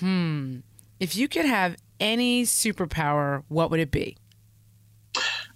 [0.00, 0.58] hmm,
[1.00, 4.18] if you could have any superpower, what would it be?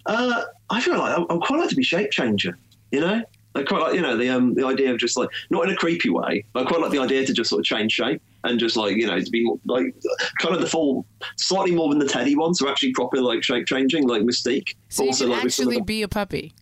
[0.07, 2.57] Uh, I feel like I, I quite like to be shape changer.
[2.91, 3.21] You know,
[3.55, 5.75] I quite like you know the um the idea of just like not in a
[5.75, 6.45] creepy way.
[6.53, 8.95] But I quite like the idea to just sort of change shape and just like
[8.95, 9.93] you know to be more, like
[10.39, 11.05] kind of the full
[11.37, 12.53] slightly more than the Teddy one.
[12.53, 14.75] So actually proper like shape changing like Mystique.
[14.89, 16.53] So also you like some of actually be a puppy.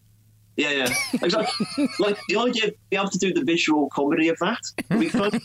[0.58, 1.88] Yeah, yeah, exactly.
[2.00, 4.60] like the idea of being able to do the visual comedy of that
[4.90, 5.40] would be fun.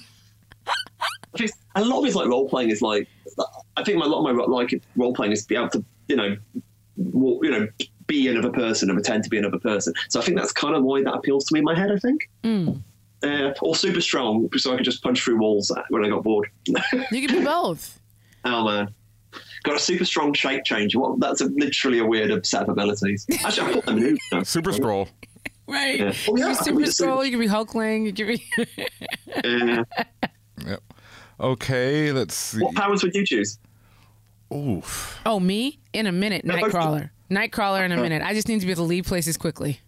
[1.77, 3.07] A lot of his like role playing is like,
[3.77, 6.17] I think a lot of my like role playing is to be able to, you
[6.17, 6.37] know,
[6.97, 7.69] walk, you know,
[8.07, 9.93] be another person and pretend to be another person.
[10.09, 11.91] So I think that's kind of why that appeals to me in my head.
[11.91, 12.29] I think.
[12.43, 12.83] Mm.
[13.23, 16.49] Uh, or super strong, so I could just punch through walls when I got bored.
[17.11, 17.99] You could be both.
[18.45, 18.95] oh man.
[19.63, 20.95] Got a super strong shape change.
[20.95, 21.19] What?
[21.21, 23.27] That's a, literally a weird set of abilities.
[23.45, 24.19] Actually, I put them in.
[24.31, 24.43] now.
[24.45, 25.09] Super Skrull.
[25.67, 25.99] Right.
[25.99, 26.13] Yeah.
[26.13, 28.87] You Oh, yeah, could I be Super Skrull, you could be Hulkling, you could be.
[29.35, 29.85] Uh,
[30.67, 30.83] Yep.
[31.41, 32.13] Okay.
[32.13, 32.61] Let's see.
[32.61, 33.59] what powers would you choose?
[34.53, 35.19] Oof.
[35.25, 35.79] oh, me?
[35.95, 37.09] In a minute, Nightcrawler.
[37.31, 38.23] Nightcrawler in a minute.
[38.23, 39.81] I just need to be able to leave places quickly.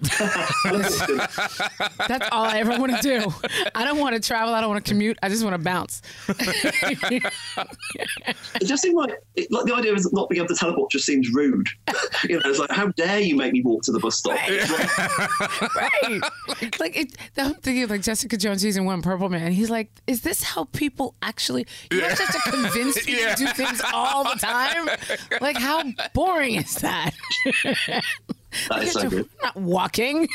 [2.08, 3.32] That's all I ever want to do.
[3.74, 4.54] I don't want to travel.
[4.54, 5.18] I don't want to commute.
[5.22, 6.02] I just want to bounce.
[6.28, 7.22] It
[8.64, 11.30] just seemed like it, like the idea of not being able to teleport just seems
[11.32, 11.68] rude.
[12.24, 14.38] you know, it's like how dare you make me walk to the bus stop?
[15.76, 16.20] right.
[16.78, 19.52] Like it, I'm thinking of like Jessica Jones season one, Purple Man.
[19.52, 21.66] He's like, is this how people actually?
[21.90, 24.88] You have to convince me to do things all the time.
[25.40, 27.12] Like how boring is that?
[28.68, 29.28] That is so You're good.
[29.42, 30.28] Not walking.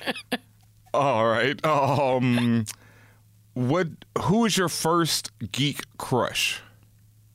[0.94, 1.62] All right.
[1.64, 2.64] Um,
[3.54, 3.88] what?
[4.22, 6.60] Who is your first geek crush?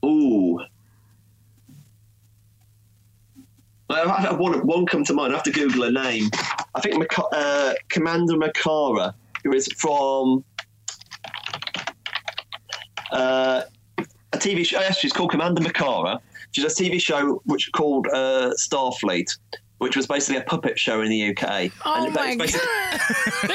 [0.05, 0.59] Ooh.
[3.89, 5.33] I I have one, one come to mind.
[5.33, 6.29] I have to Google a name.
[6.75, 9.13] I think Maka- uh, Commander Makara,
[9.43, 10.43] who is from
[13.11, 13.61] uh,
[13.97, 14.79] a TV show.
[14.79, 16.19] Yes, she's called Commander Makara.
[16.51, 19.37] She's a TV show which called uh, Starfleet,
[19.79, 21.71] which was basically a puppet show in the UK.
[21.85, 22.67] Oh and my basically,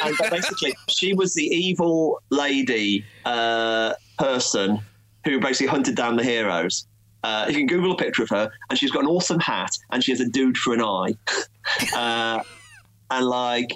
[0.03, 4.79] and basically, she was the evil lady uh, person
[5.25, 6.87] who basically hunted down the heroes.
[7.25, 10.05] Uh, you can Google a picture of her, and she's got an awesome hat, and
[10.05, 11.15] she has a dude for an eye,
[11.97, 12.43] uh,
[13.11, 13.73] and like,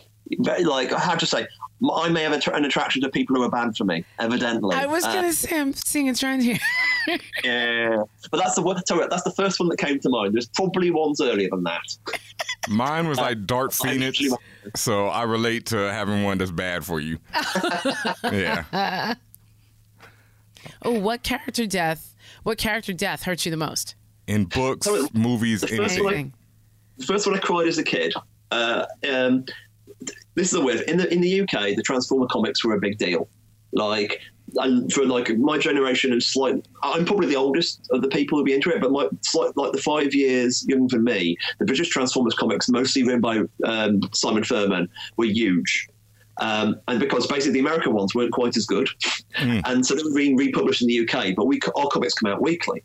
[0.62, 1.46] like how to say,
[1.92, 4.04] I may have an attraction to people who are bad for me.
[4.20, 6.58] Evidently, I was Uh, gonna say I'm seeing a trend here.
[7.44, 8.84] yeah, but that's the one.
[8.86, 10.34] Sorry, that's the first one that came to mind.
[10.34, 11.82] There's probably ones earlier than that.
[12.68, 14.20] Mine was like Dark Phoenix,
[14.76, 17.18] so I relate to having one that's bad for you.
[18.24, 19.14] yeah.
[20.82, 22.14] oh, what character death?
[22.42, 23.94] What character death hurts you the most?
[24.26, 26.04] In books, movies, the first anything.
[26.04, 26.34] one,
[26.98, 28.14] the first one I cried as a kid.
[28.50, 29.44] Uh, um,
[30.34, 30.80] this is a weird.
[30.82, 33.28] In the in the UK, the Transformer comics were a big deal.
[33.72, 34.20] Like,
[34.56, 38.44] and for like my generation and slight, I'm probably the oldest of the people who
[38.44, 38.80] be into it.
[38.80, 43.02] But my slight, like the five years younger than me, the British Transformers comics, mostly
[43.02, 45.88] written by um, Simon Furman, were huge.
[46.40, 48.88] Um, and because basically the American ones weren't quite as good,
[49.36, 52.40] and so they were being republished in the UK, but we our comics come out
[52.40, 52.82] weekly,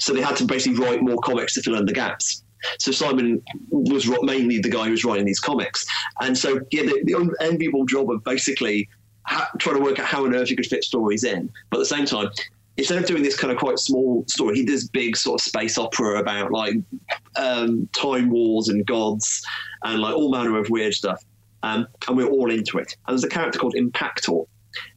[0.00, 2.42] so they had to basically write more comics to fill in the gaps.
[2.80, 3.40] So Simon
[3.70, 5.86] was mainly the guy who was writing these comics,
[6.20, 8.88] and so yeah, the, the unenviable job of basically
[9.58, 11.86] trying to work out how on earth you could fit stories in, but at the
[11.86, 12.30] same time.
[12.76, 15.76] Instead of doing this kind of quite small story, he does big sort of space
[15.78, 16.76] opera about like
[17.34, 19.44] um, time wars and gods
[19.82, 21.24] and like all manner of weird stuff.
[21.64, 22.96] Um, and we we're all into it.
[23.06, 24.46] And there's a character called Impactor.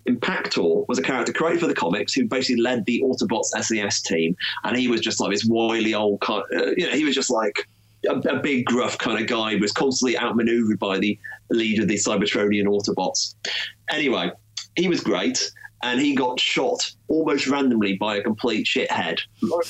[0.08, 4.36] Impactor was a character created for the comics who basically led the Autobots SES team,
[4.64, 6.44] and he was just like this wily old, uh,
[6.78, 7.68] you know, he was just like
[8.10, 9.56] a, a big gruff kind of guy.
[9.56, 11.18] Was constantly outmaneuvered by the
[11.50, 13.36] leader of the Cybertronian Autobots.
[13.90, 14.32] Anyway,
[14.76, 15.52] he was great,
[15.84, 19.20] and he got shot almost randomly by a complete shithead,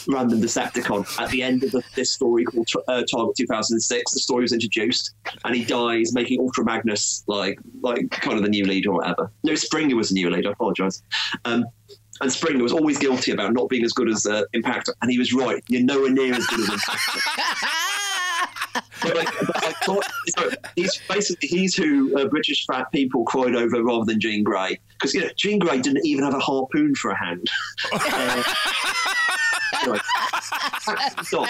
[0.08, 4.14] random Decepticon, at the end of the, this story called uh, Target 2006.
[4.14, 5.14] The story was introduced,
[5.45, 9.32] and he dies, making Ultra Magnus like like kind of the new leader or whatever.
[9.44, 10.49] No, Springer was the new leader.
[10.49, 11.02] I apologise.
[11.45, 11.66] Um,
[12.20, 15.18] and Springer was always guilty about not being as good as uh, Impactor, and he
[15.18, 15.64] was right.
[15.68, 17.98] You're nowhere near as good as Impactor.
[18.73, 20.06] but like, but I thought,
[20.38, 24.80] so he's basically he's who uh, British fat people cried over rather than Jean Grey
[24.93, 27.49] because you know Jean Grey didn't even have a harpoon for a hand.
[27.91, 28.43] Uh,
[29.81, 29.99] anyway,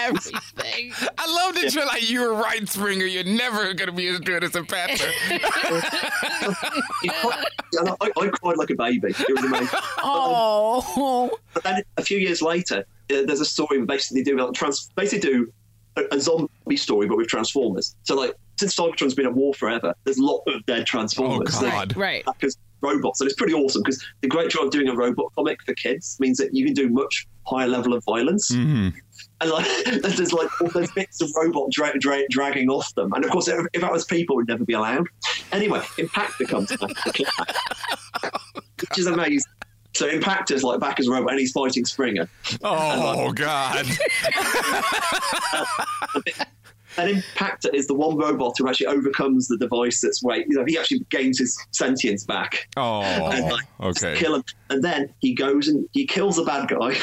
[0.00, 0.92] Everything.
[1.18, 3.04] I love that you're like, you're a right, Springer.
[3.06, 5.08] You're never going to be as good as a Panther.
[7.02, 7.44] He cried-
[7.78, 9.08] and I, I cried like a baby.
[9.08, 9.68] It was amazing.
[9.98, 14.90] Oh, But then a few years later, uh, there's a story basically do like, trans-
[14.94, 15.52] basically do
[15.96, 17.94] a, a zombie story, but with Transformers.
[18.02, 21.54] So like since Cybertron's been at war forever, there's a lot of dead Transformers.
[21.56, 21.96] Oh, God.
[21.96, 22.24] right.
[22.24, 25.62] Because robots, and it's pretty awesome because the great job of doing a robot comic
[25.62, 28.50] for kids means that you can do much higher level of violence.
[28.50, 28.92] Mhm.
[29.40, 29.66] And like,
[30.02, 33.12] there's like all those bits of robot dra- dra- dragging off them.
[33.12, 35.06] And of course, if, if that was people, it would never be allowed.
[35.52, 36.90] Anyway, Impact comes back,
[38.80, 39.50] which is amazing.
[39.94, 42.28] So Impactor's like back as a robot, and he's fighting Springer.
[42.62, 43.86] Oh, God.
[46.98, 50.46] And Impactor is the one robot who actually overcomes the device that's wait.
[50.46, 52.68] You know, he actually gains his sentience back.
[52.76, 53.64] Oh, and, Oh, like,
[53.96, 54.14] okay.
[54.18, 54.44] kill him.
[54.68, 56.98] And then he goes and he kills a bad guy,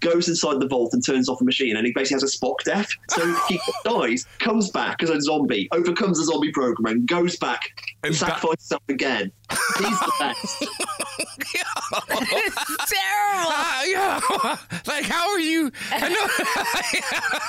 [0.00, 2.56] goes inside the vault and turns off a machine, and he basically has a Spock
[2.64, 2.88] death.
[3.10, 7.60] So he dies, comes back as a zombie, overcomes the zombie program, and goes back
[8.04, 9.32] and sacrifices himself again.
[9.50, 10.64] He's the best.
[12.22, 13.50] it's terrible.
[13.52, 14.20] Ah, yeah.
[14.86, 15.70] Like, how are you?
[15.90, 16.16] I know,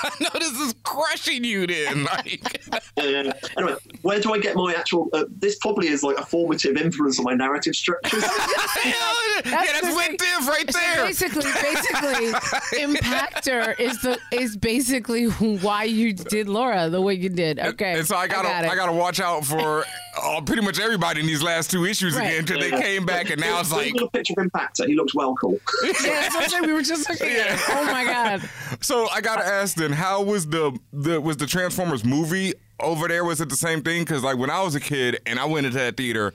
[0.03, 2.03] I know this is crushing you then.
[2.05, 2.61] Like,
[2.97, 5.09] Uh, anyway, where do I get my actual?
[5.13, 8.21] Uh, this probably is like a formative influence on my narrative structures.
[8.21, 10.47] That's yeah, that's the lit thing.
[10.47, 11.05] right So there.
[11.05, 12.33] basically, basically,
[12.73, 17.59] impactor is the is basically why you did Laura the way you did.
[17.59, 19.83] Okay, And so I gotta, got I, gotta watch out for
[20.21, 22.25] uh, pretty much everybody in these last two issues Right.
[22.27, 24.87] again until they came back, and now it's like, a picture of Impactor.
[24.87, 25.59] He looks well cool.
[25.83, 27.53] yeah, that's what We were just looking at.
[27.53, 27.59] It.
[27.69, 28.41] Oh my god.
[28.81, 33.23] so I gotta ask then, how was the the was the Transformers movie over there?
[33.23, 34.03] Was it the same thing?
[34.03, 36.33] Because like when I was a kid and I went into that theater,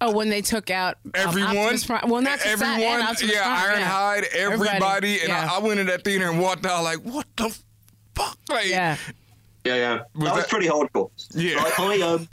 [0.00, 2.08] Oh, when they took out um, everyone, Optimus Prime.
[2.08, 5.48] Well, not just that, and everyone, Optimus yeah, Prime, Ironhide, everybody, and yeah.
[5.50, 7.56] I, I went in that theater and walked out like, what the
[8.14, 8.38] fuck?
[8.48, 8.96] Like, yeah.
[9.64, 9.98] Yeah, yeah.
[10.20, 11.10] that, was pretty hardcore.
[11.34, 11.56] Yeah.
[11.56, 12.28] Like, I um,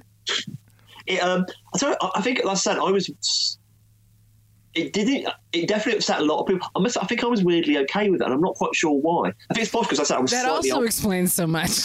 [1.08, 3.58] it um, I, tell you, I I think, like I said, I was.
[4.74, 5.32] It didn't.
[5.54, 6.68] It definitely upset a lot of people.
[6.76, 6.98] I must.
[7.02, 9.30] I think I was weirdly okay with it, and I'm not quite sure why.
[9.50, 10.86] I think it's possible because I said I was That also old.
[10.86, 11.80] explains so much.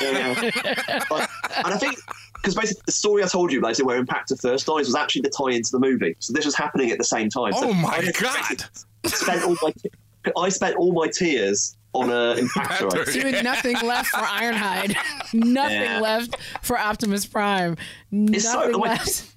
[0.00, 0.50] Yeah.
[1.10, 1.98] Like, and I think
[2.40, 5.30] because basically the story I told you, basically where Impactor first dies, was actually the
[5.30, 6.16] tie into the movie.
[6.20, 7.52] So this was happening at the same time.
[7.52, 8.64] So Oh my I god!
[9.06, 9.72] Spent all my,
[10.36, 12.96] I spent all my tears on uh, Impactor.
[12.98, 14.94] I So nothing left for Ironhide.
[15.34, 16.00] nothing Yeah.
[16.00, 17.76] left for Optimus Prime.
[18.12, 19.34] It's so- Nothing like- left.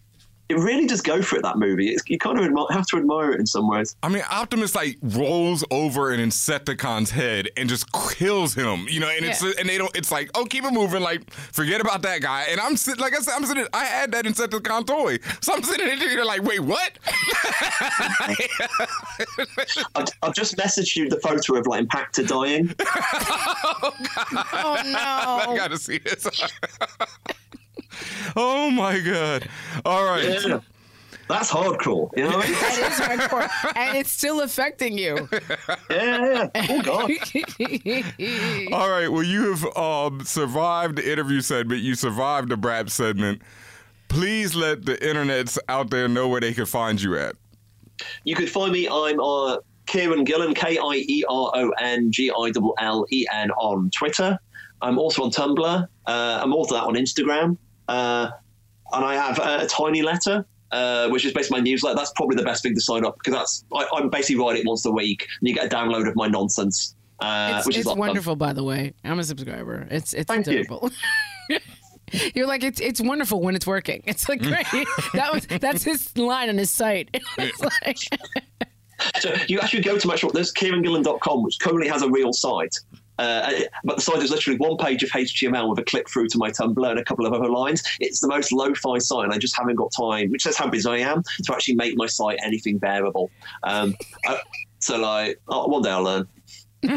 [0.51, 1.43] It really does go for it.
[1.43, 3.95] That movie, it's, you kind of admi- have to admire it in some ways.
[4.03, 9.07] I mean, Optimus like rolls over an Insecticon's head and just kills him, you know.
[9.07, 9.95] And it's and they don't.
[9.95, 11.01] It's like, oh, keep it moving.
[11.01, 12.47] Like, forget about that guy.
[12.49, 13.65] And I'm sitting, like I said, I'm sitting.
[13.71, 16.99] I had that Insecticon toy, so I'm sitting in there like, wait, what?
[19.95, 22.75] I've, I've just messaged you the photo of like Impactor dying.
[23.83, 23.93] Oh,
[24.53, 24.99] oh no.
[24.99, 25.55] I no!
[25.55, 26.27] gotta see this.
[28.35, 29.47] oh my god!
[29.85, 30.23] All right.
[30.23, 30.59] Yeah.
[31.27, 32.37] That's hardcore, you know.
[32.37, 32.59] What I mean?
[32.59, 35.29] That is hardcore, and it's still affecting you.
[35.89, 36.67] yeah, yeah.
[36.69, 37.11] Oh god.
[38.73, 39.07] All right.
[39.07, 41.81] Well, you have um, survived the interview segment.
[41.81, 43.41] You survived the Brap segment.
[44.09, 47.37] Please let the internets out there know where they can find you at.
[48.25, 48.89] You could find me.
[48.89, 53.25] I'm uh, Kieron Gillen, K I E R O N G I L L E
[53.31, 54.37] N on Twitter.
[54.81, 55.87] I'm also on Tumblr.
[56.07, 57.57] Uh, I'm also that on Instagram.
[57.87, 58.29] Uh,
[58.93, 61.95] and I have a, tiny letter, uh, which is basically my newsletter.
[61.95, 64.65] That's probably the best thing to sign up because that's I, I basically write it
[64.65, 67.81] once a week, and you get a download of my nonsense, uh, It's, which is
[67.81, 68.07] it's a lot of fun.
[68.07, 68.93] wonderful, by the way.
[69.03, 69.87] I'm a subscriber.
[69.89, 70.65] It's it's Thank You.
[72.35, 74.03] You're like it's it's wonderful when it's working.
[74.05, 74.65] It's like great.
[75.13, 77.15] that was that's his line on his site.
[77.37, 77.97] It's like,
[79.19, 80.33] So you actually go to my shop.
[80.33, 82.75] There's KieronGillen.com, which currently has a real site.
[83.21, 83.51] Uh,
[83.83, 86.49] but the site is literally one page of HTML with a click through to my
[86.49, 87.83] Tumblr and a couple of other lines.
[87.99, 90.89] It's the most lo-fi site, and I just haven't got time, which says how busy
[90.89, 93.29] I am, to actually make my site anything bearable.
[93.61, 93.95] Um,
[94.27, 94.37] uh,
[94.79, 96.27] so, like, oh, one day I'll learn.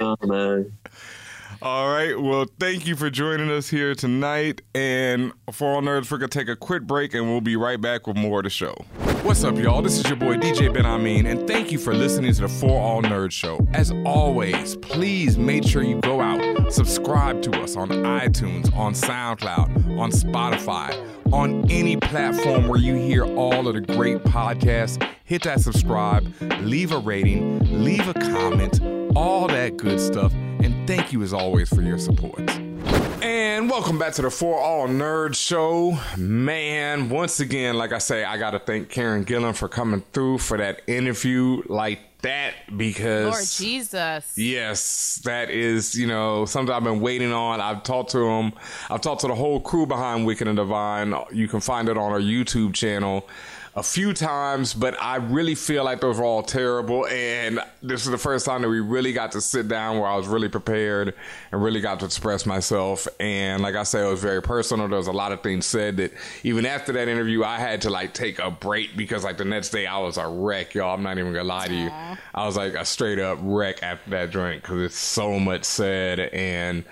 [0.00, 0.70] oh man.
[1.62, 2.18] All right.
[2.18, 4.62] Well, thank you for joining us here tonight.
[4.74, 7.78] And for all nerds, we're going to take a quick break and we'll be right
[7.78, 8.74] back with more of the show.
[9.22, 9.82] What's up, y'all?
[9.82, 13.02] This is your boy DJ BenHameen, and thank you for listening to the For All
[13.02, 13.66] Nerds Show.
[13.74, 19.98] As always, please make sure you go out, subscribe to us on iTunes, on SoundCloud,
[19.98, 20.94] on Spotify,
[21.34, 25.06] on any platform where you hear all of the great podcasts.
[25.24, 28.80] Hit that subscribe, leave a rating, leave a comment,
[29.16, 30.32] all that good stuff.
[30.32, 32.48] And thank you as always for your support.
[33.22, 35.98] And welcome back to the For All Nerds Show.
[36.16, 40.38] Man, once again, like I say, I got to thank Kieron Gillen for coming through
[40.38, 43.26] for that interview like that because.
[43.26, 44.38] Lord Jesus.
[44.38, 47.60] Yes, that is, you know, something I've been waiting on.
[47.60, 48.52] I've talked to him.
[48.88, 51.14] I've talked to the whole crew behind Wicked and Divine.
[51.32, 53.28] You can find it on our YouTube channel
[53.80, 57.06] a few times, but I really feel like those were all terrible.
[57.06, 60.16] And this is the first time that we really got to sit down where I
[60.16, 61.14] was really prepared
[61.50, 63.08] and really got to express myself.
[63.18, 64.86] And like I said, it was very personal.
[64.86, 66.12] There was a lot of things said that
[66.44, 69.70] even after that interview, I had to like take a break because like the next
[69.70, 70.94] day I was a wreck, y'all.
[70.94, 71.90] I'm not even gonna lie to you.
[72.34, 76.20] I was like a straight up wreck after that drink because it's so much said
[76.20, 76.84] and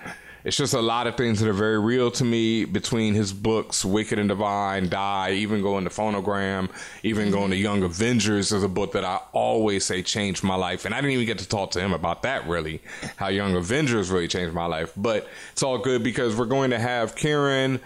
[0.43, 3.83] it's just a lot of things that are very real to me between his books,
[3.83, 6.69] Wicked and Divine, Die, even going to Phonogram,
[7.03, 7.33] even mm-hmm.
[7.33, 10.85] going to Young Avengers is a book that I always say changed my life.
[10.85, 12.81] And I didn't even get to talk to him about that really,
[13.17, 14.93] how Young Avengers really changed my life.
[14.95, 17.79] But it's all good because we're going to have Kieron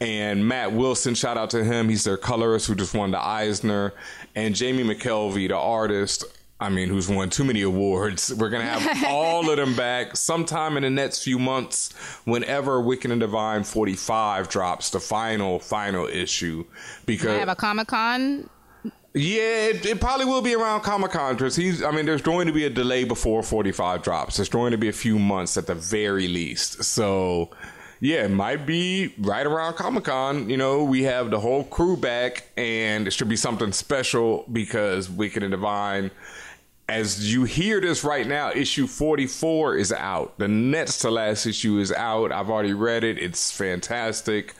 [0.00, 1.88] and Matt Wilson, shout out to him.
[1.88, 3.94] He's their colorist who just won the Eisner,
[4.34, 6.24] and Jamie McKelvie, the artist.
[6.58, 8.32] I mean, who's won too many awards.
[8.34, 11.92] We're gonna have all of them back sometime in the next few months,
[12.24, 16.64] whenever Wicked and Divine 45 drops, the final, final issue.
[17.04, 18.48] Because I have a Comic Con.
[19.12, 21.82] yeah, it, it probably will be around Comic Con because he's.
[21.82, 24.36] I mean, there's going to be a delay before 45 drops.
[24.36, 26.84] There's going to be a few months at the very least.
[26.84, 27.50] So,
[28.00, 30.48] yeah, it might be right around Comic Con.
[30.48, 35.10] You know, we have the whole crew back, and it should be something special because
[35.10, 36.10] Wicked and Divine.
[36.88, 40.38] As you hear this right now, issue 44 is out.
[40.38, 42.30] The next to last issue is out.
[42.30, 43.18] I've already read it.
[43.18, 44.54] It's fantastic.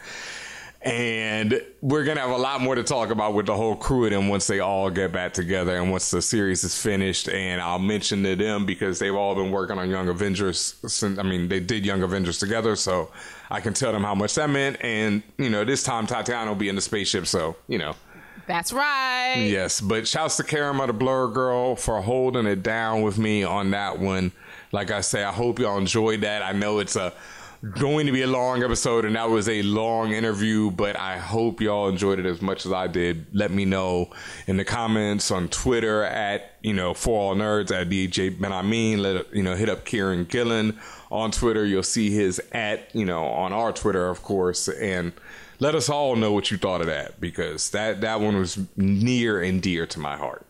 [0.83, 4.05] And we're going to have a lot more to talk about with the whole crew
[4.07, 7.29] of them once they all get back together and once the series is finished.
[7.29, 10.77] And I'll mention to them because they've all been working on Young Avengers.
[10.87, 12.75] Since, I mean, they did Young Avengers together.
[12.75, 13.13] So
[13.51, 14.79] I can tell them how much that meant.
[14.81, 17.29] And, you know, this time Tatiana will be in the spaceship.
[17.29, 17.95] So, you know.
[18.47, 19.47] That's right.
[19.49, 23.73] Yes, but shouts to Karama, the Blerd Gurl, for holding it down with me on
[23.73, 24.33] that one.
[24.73, 26.43] Like I say, I hope y'all enjoyed that.
[26.43, 27.13] I know it's a
[27.75, 31.61] going to be a long episode and that was a long interview, but I hope
[31.61, 33.27] y'all enjoyed it as much as I did.
[33.33, 34.11] Let me know
[34.47, 39.35] in the comments on Twitter at, you know, for all nerds at DJ BenHameen, let
[39.35, 40.79] you know, hit up Kieron Gillen
[41.11, 41.65] on Twitter.
[41.65, 45.13] You'll see his at, you know, on our Twitter, of course, and
[45.59, 49.43] let us all know what you thought of that because that that one was near
[49.43, 50.47] and dear to my heart.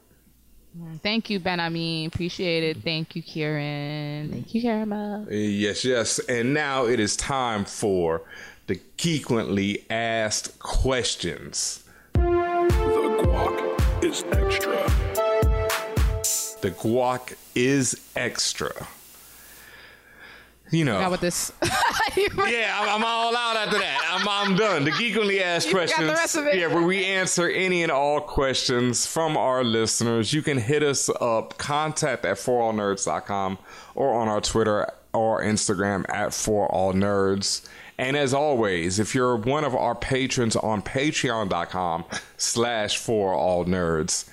[1.02, 1.58] Thank you, Ben.
[1.58, 2.82] I mean, appreciate it.
[2.82, 4.30] Thank you, Kieron.
[4.30, 5.26] Thank you, Karama.
[5.30, 6.18] Yes, yes.
[6.18, 8.22] And now it is time for
[8.66, 11.82] the Geekquently Asked Questions.
[12.12, 14.76] The guac is extra.
[16.60, 18.86] The guac is extra.
[20.70, 20.98] You know.
[20.98, 21.52] Got with this.
[22.16, 24.00] yeah, I'm, I'm, all out after that.
[24.10, 24.84] I'm, I'm done.
[24.84, 26.08] The Geekly Asked You got the Questions.
[26.10, 26.58] rest of it.
[26.58, 30.32] Yeah, where we answer any and all questions from our listeners.
[30.32, 33.58] You can hit us up, contact at forallnerds.com
[33.94, 37.66] or on our Twitter or Instagram at forallnerds.
[37.98, 42.04] And as always, if you're one of our patrons on patreon.com
[42.36, 44.28] slash forallnerds,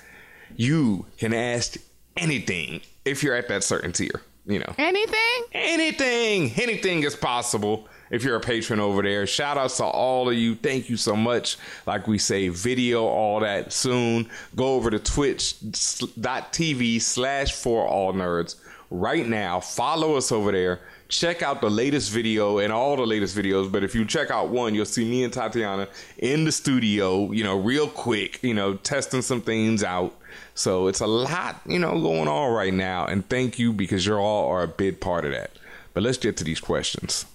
[0.56, 1.76] you can ask
[2.16, 4.20] anything if you're at that certain tier.
[4.46, 9.26] You know, anything, anything, anything is possible if you're a patron over there.
[9.26, 10.54] Shout outs to all of you.
[10.54, 11.56] Thank you so much.
[11.86, 14.28] Like we say, video, all that soon.
[14.54, 18.56] Go over to twitch.tv slash for all nerds
[18.90, 19.60] right now.
[19.60, 20.80] Follow us over there.
[21.08, 23.70] Check out the latest video and all the latest videos.
[23.70, 27.44] But if you check out one, you'll see me and Tatiana in the studio, you
[27.44, 30.14] know, real quick, you know, testing some things out.
[30.54, 33.06] So it's a lot, you know, going on right now.
[33.06, 35.50] And thank you because you're all are a big part of that.
[35.92, 37.26] But let's get to these questions.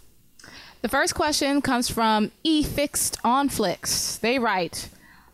[0.81, 4.17] The first question comes from E Fixed on Flicks.
[4.17, 4.89] They write,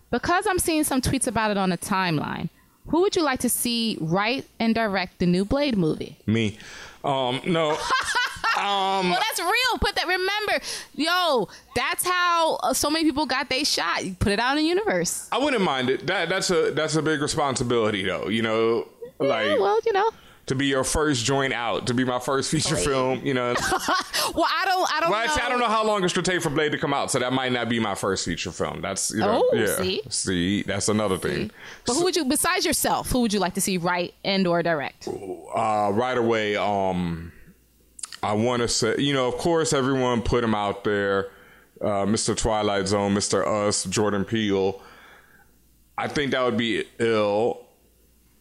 [0.10, 2.50] because I'm seeing some tweets about it on the timeline.
[2.88, 6.18] Who would you like to see write and direct the new Blade movie?
[6.26, 6.58] Me.
[7.04, 7.78] Um, no.
[8.58, 9.80] um, well, that's real.
[9.80, 10.08] Put that.
[10.08, 10.60] Remember,
[10.96, 14.06] yo, that's how uh, so many people got they shot.
[14.06, 15.28] You put it out in the universe.
[15.32, 16.08] I wouldn't mind it.
[16.08, 18.28] That that's a that's a big responsibility though.
[18.30, 18.88] You know,
[19.20, 20.10] like Yeah, well, you know.
[20.48, 23.22] to be your first joint out, to be my first feature film.
[23.26, 23.54] You know,
[24.36, 24.90] well, I don't.
[24.94, 25.10] I don't.
[25.12, 25.34] well, know.
[25.44, 27.34] I don't know how long it's gonna take for Blade to come out, so that
[27.34, 28.82] might not be my first feature film.
[28.82, 29.76] That's you know, Oh, yeah.
[29.78, 30.02] see?
[30.10, 31.52] see, that's another thing.
[31.86, 34.62] But who would you, besides yourself, who would you like to see write and or
[34.64, 35.08] direct?
[35.08, 37.32] uh, right away, um,
[38.26, 41.30] I want to say, you know, of course, everyone put him out there.
[41.80, 42.36] Uh, Mr.
[42.36, 43.46] Twilight Zone, Mr.
[43.46, 44.82] Us, Jordan Peele.
[45.96, 47.62] I think that would be ill.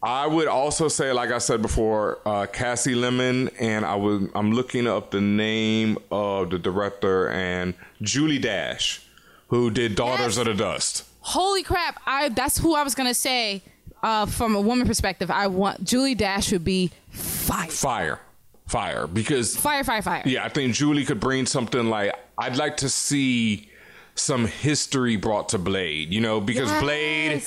[0.03, 4.53] I would also say, like I said before, uh, Kasi Lemmons, and I was I'm
[4.53, 9.03] looking up the name of the director and Julie Dash,
[9.49, 11.05] who did Daughters of the Dust.
[11.21, 12.01] Holy crap!
[12.07, 13.63] I that's who I was gonna say.
[14.03, 18.21] Uh, from a woman perspective, I want Julie Dash would be fire, Fire,
[18.67, 20.23] fire, because fire, fire, fire.
[20.25, 23.71] Yeah, I think Julie could bring something like I'd like to see
[24.15, 27.43] some history brought to Blade, you know, because Blade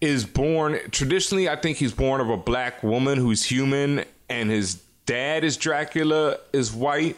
[0.00, 4.82] is born traditionally I think he's born of a black woman who's human and his
[5.06, 7.16] dad is Dracula is white.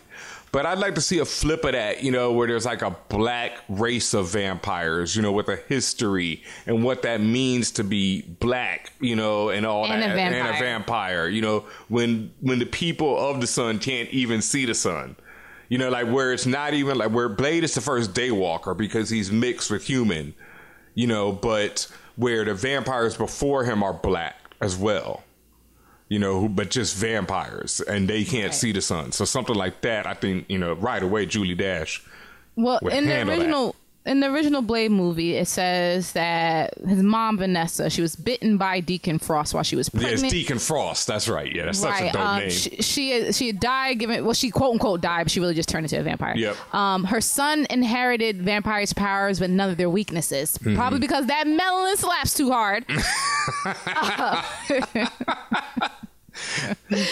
[0.54, 2.96] But I'd like to see a flip of that, you know, where there's like a
[3.08, 8.22] black race of vampires, you know, with a history and what that means to be
[8.22, 12.60] black, you know, and all And a that, and a vampire, you know, when when
[12.60, 15.16] the people of the sun can't even see the sun.
[15.68, 19.10] You know, like where it's not even like where Blade is the first daywalker because
[19.10, 20.34] he's mixed with human,
[20.94, 25.24] you know, but where the vampires before him are black as well.
[26.08, 29.12] You know, who- but just vampires and they can't see the sun.
[29.12, 32.02] So something like that, I think, you know, right away Julie Dash.
[32.56, 33.42] Well, in the handle that.
[33.42, 33.76] original
[34.06, 38.80] in the original Blade movie, it says that his mom Vanessa, she was bitten by
[38.80, 40.22] Deacon Frost while she was pregnant.
[40.24, 41.06] it's Deacon Frost.
[41.06, 41.50] That's right.
[41.50, 42.50] Yeah, that's such a dope um, name.
[42.50, 45.86] She, she she died given well she quote unquote died but she really just turned
[45.86, 46.36] into a vampire.
[46.36, 46.74] Yep.
[46.74, 50.58] Um, her son inherited vampires' powers but none of their weaknesses.
[50.58, 50.76] Mhm.
[50.76, 52.84] Probably because that melanin slaps too hard.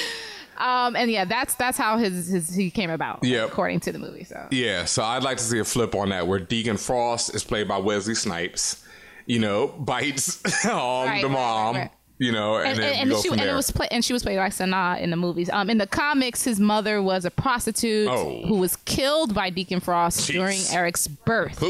[0.59, 3.24] Um, and yeah, that's that's how his, his he came about.
[3.24, 3.48] Yep.
[3.48, 4.23] according to the movie.
[4.23, 7.43] So Yeah, so I'd like to see a flip on that where Deacon Frost is
[7.43, 8.86] played by Wesley Snipes.
[9.27, 10.73] You know, bites um,
[11.09, 11.74] Right, the mom.
[11.74, 11.90] right, right.
[12.23, 14.36] You know, and, and, and, and she and it was play, and she was played
[14.36, 15.51] by Sanaa in the movies.
[15.51, 18.43] Um, in the comics, his mother was a prostitute Oh.
[18.47, 20.32] who was killed by Deacon Frost Jeez.
[20.35, 21.61] during Eric's birth,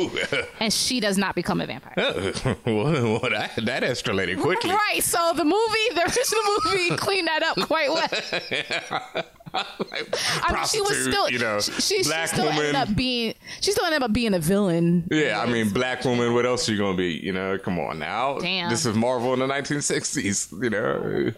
[0.60, 1.94] and she does not become a vampire.
[2.66, 4.70] well, that, that escalated quickly.
[4.70, 5.02] Right.
[5.02, 9.24] So the movie, the original movie, cleaned that up quite well.
[9.54, 12.76] I mean, she was still, you know, she, she black still ended woman.
[12.76, 15.06] up being, she still ended up being a villain.
[15.10, 16.32] Yeah, I mean, black woman.
[16.34, 17.12] What else are you gonna be?
[17.22, 18.38] You know, come on now.
[18.38, 18.70] Damn.
[18.70, 20.62] This is Marvel in the 1960s.
[20.62, 21.32] You know.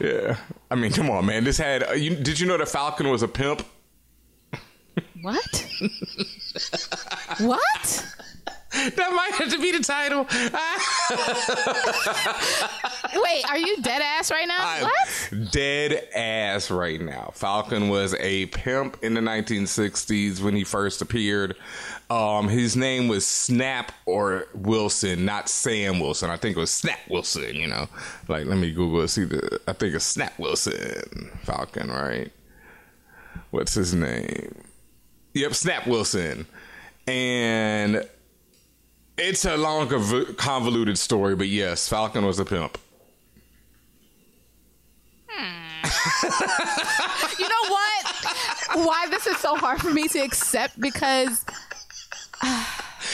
[0.00, 0.36] Yeah.
[0.70, 1.44] I mean, come on, man.
[1.44, 1.88] This had.
[1.88, 3.64] Uh, you, did you know the Falcon was a pimp?
[5.22, 5.66] What?
[7.38, 8.06] what?
[8.72, 10.26] That might have to be the title.
[13.22, 14.56] Wait, are you dead ass right now?
[14.60, 15.52] I'm what?
[15.52, 17.30] dead ass right now.
[17.34, 21.56] Falcon was a pimp in the 1960s when he first appeared.
[22.10, 26.30] Um, his name was Snap or Wilson, not Sam Wilson.
[26.30, 27.54] I think it was Snap Wilson.
[27.54, 27.88] You know,
[28.28, 29.08] like let me Google it.
[29.08, 29.60] See the.
[29.66, 32.32] I think it's Snap Wilson Falcon, right?
[33.50, 34.62] What's his name?
[35.34, 36.46] Yep, Snap Wilson,
[37.06, 38.06] and
[39.18, 39.88] it's a long,
[40.36, 41.34] convoluted story.
[41.36, 42.78] But yes, Falcon was a pimp.
[45.28, 45.82] Hmm.
[47.38, 48.86] You know what?
[48.86, 51.44] Why this is so hard for me to accept because
[52.42, 52.64] uh,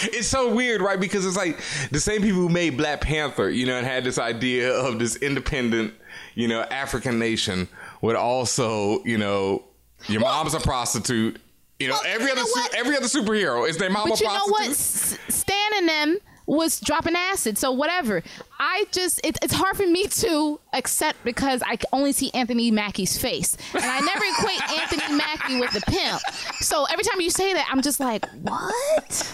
[0.02, 0.98] It's so weird, right?
[1.00, 1.58] Because it's like
[1.90, 5.16] the same people who made Black Panther, you know, and had this idea of this
[5.16, 5.94] independent,
[6.34, 7.68] you know, African nation
[8.02, 9.64] would also, you know,
[10.06, 11.40] your mom's a prostitute.
[11.78, 14.46] You know, every other su- every other superhero is their mom But a you know
[14.48, 14.68] what?
[14.68, 18.22] S- Stan and them was dropping acid, so whatever.
[18.58, 23.16] I just it, it's hard for me to accept because I only see Anthony Mackie's
[23.16, 26.20] face, and I never equate Anthony Mackie with the pimp.
[26.60, 29.32] So every time you say that, I'm just like, what?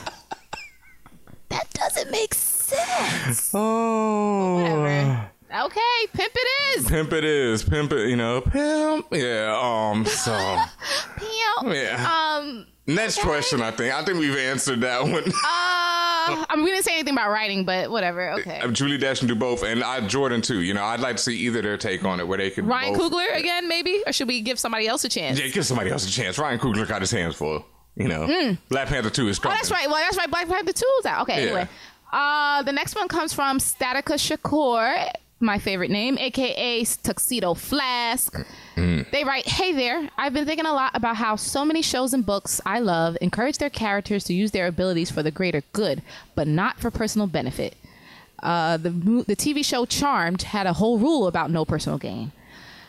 [1.49, 3.53] That doesn't make sense.
[3.55, 4.57] Oh.
[4.57, 5.31] Whatever.
[5.53, 6.87] Okay, pimp it is.
[6.89, 7.63] Pimp it is.
[7.63, 9.07] Pimp it, you know, pimp.
[9.13, 10.33] Yeah, um, so.
[11.17, 11.75] Pimp.
[11.75, 12.37] Yeah.
[12.41, 12.67] Um.
[12.87, 13.95] Next question, I think.
[13.95, 15.15] I think we've answered that one.
[15.27, 18.33] Uh, I mean, we didn't say anything about writing, but whatever.
[18.33, 18.61] Okay.
[18.61, 20.61] Uh, Julie Dash can do both, and I Jordan too.
[20.61, 22.67] You know, I'd like to see either their take on it, where they could.
[22.67, 25.41] Ryan both- Coogler again, maybe, or should we give somebody else a chance?
[25.41, 26.37] Yeah, give somebody else a chance.
[26.39, 27.65] Ryan Coogler got his hands full.
[27.97, 28.59] You know, Mm.
[28.71, 29.87] Black Panther Two is Oh, that's right.
[29.87, 30.29] Well, that's right.
[30.29, 31.23] Black Panther Two is out.
[31.23, 31.37] Okay.
[31.43, 31.47] Yeah.
[31.53, 31.69] Anyway,
[32.13, 35.11] uh, the next one comes from Statica Shakur,
[35.45, 38.37] my favorite name, aka Tuxedo Flask.
[38.77, 39.11] Mm.
[39.11, 42.25] They write, Hey there, I've been thinking a lot about how so many shows and
[42.25, 46.03] books I love encourage their characters to use their abilities for the greater good,
[46.35, 47.77] but not for personal benefit.
[48.43, 52.33] Uh, the, the TV show Charmed had a whole rule about no personal gain.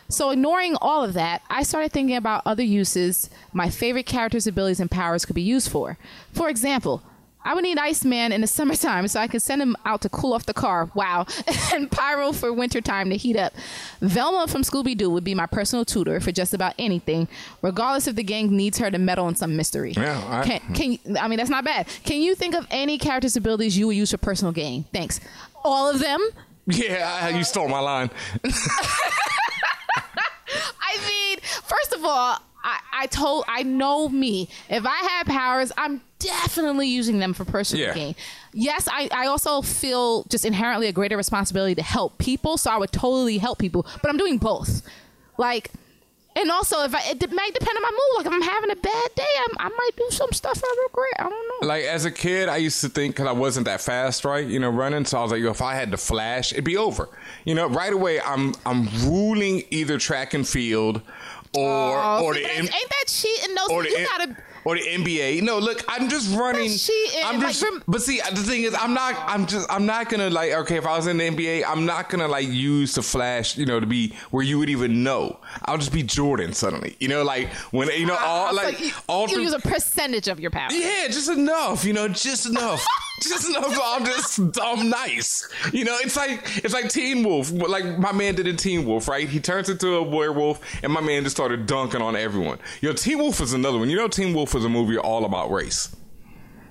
[0.08, 4.78] So, ignoring all of that, I started thinking about other uses my favorite characters' abilities
[4.78, 5.98] and powers could be used for.
[6.32, 7.02] For example,
[7.46, 10.32] I would need Iceman in the summertime so I could send him out to cool
[10.34, 10.90] off the car.
[10.94, 11.26] Wow.
[11.72, 13.52] and Pyro for wintertime to heat up.
[14.00, 17.28] Velma from Scooby Doo would be my personal tutor for just about anything,
[17.62, 19.92] regardless if the gang needs her to meddle in some mystery.
[19.96, 20.72] Yeah, I- can, hmm.
[20.74, 21.86] can you, I mean, that's not bad.
[22.04, 24.84] Can you think of any character's abilities you would use for personal gain?
[24.92, 25.20] Thanks.
[25.64, 26.20] All of them?
[26.66, 28.10] Yeah, I- you stole my line.
[30.80, 34.48] I mean, first of all, I, I told I know me.
[34.68, 37.94] If I had powers, I'm definitely using them for personal Yeah.
[37.94, 38.14] gain.
[38.52, 42.76] Yes, I, I also feel just inherently a greater responsibility to help people, so I
[42.76, 43.86] would totally help people.
[44.02, 44.82] But I'm doing both.
[45.38, 45.70] Like
[46.34, 48.16] and also if I it might depend on my mood.
[48.18, 51.12] Like if I'm having a bad day, I, I might do some stuff I regret.
[51.18, 51.68] I don't know.
[51.68, 54.46] Like as a kid, I used to think because I wasn't that fast, right?
[54.46, 55.04] You know, running.
[55.06, 57.08] So I was like, if I had to flash, it'd be over.
[57.44, 61.00] You know, right away, I'm I'm ruling either track and field
[61.54, 63.74] or Oh, or see, the ain't that cheating though?
[63.74, 65.42] or So you gotta or the NBA.
[65.42, 66.68] No, look, I'm just running.
[67.24, 67.62] I'm just.
[67.62, 69.14] rem- but see, the thing is, I'm not.
[69.28, 69.70] I'm just.
[69.70, 70.52] I'm not gonna like.
[70.52, 73.56] Okay, if I was in the NBA, I'm not gonna like use the flash.
[73.56, 75.38] You know, to be where you would even know.
[75.66, 76.96] I'll just be Jordan suddenly.
[76.98, 79.52] You know, like when you know all Ah, so like you, all you through- use
[79.52, 80.72] a percentage of your power.
[80.72, 82.84] yeah, just enough, you know, just enough.
[83.22, 85.48] just so I'm just I'm nice.
[85.72, 87.50] You know, it's like it's like Teen Wolf.
[87.50, 89.28] Like my man did in Teen Wolf, right?
[89.28, 92.58] He turns into a werewolf and my man just started dunking on everyone.
[92.80, 93.90] Yo, Teen Wolf is another one.
[93.90, 95.94] You know Teen Wolf is a movie all about race.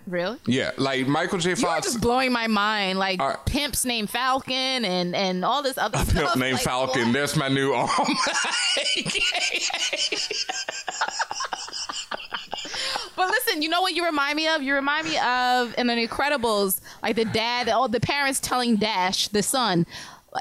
[0.07, 0.37] Really?
[0.45, 1.49] Yeah, like Michael J.
[1.49, 2.99] You are Fox just blowing my mind.
[2.99, 3.37] Like right.
[3.47, 4.53] pimps named Falcon
[4.85, 6.13] and and all this other stuff.
[6.13, 7.11] Pimp named Like, Falcon.
[7.11, 8.07] That's my new oh arm.
[13.15, 14.61] But listen, you know what you remind me of?
[14.61, 19.27] You remind me of in The Incredibles, like the dad, all the parents telling Dash,
[19.29, 19.85] the son,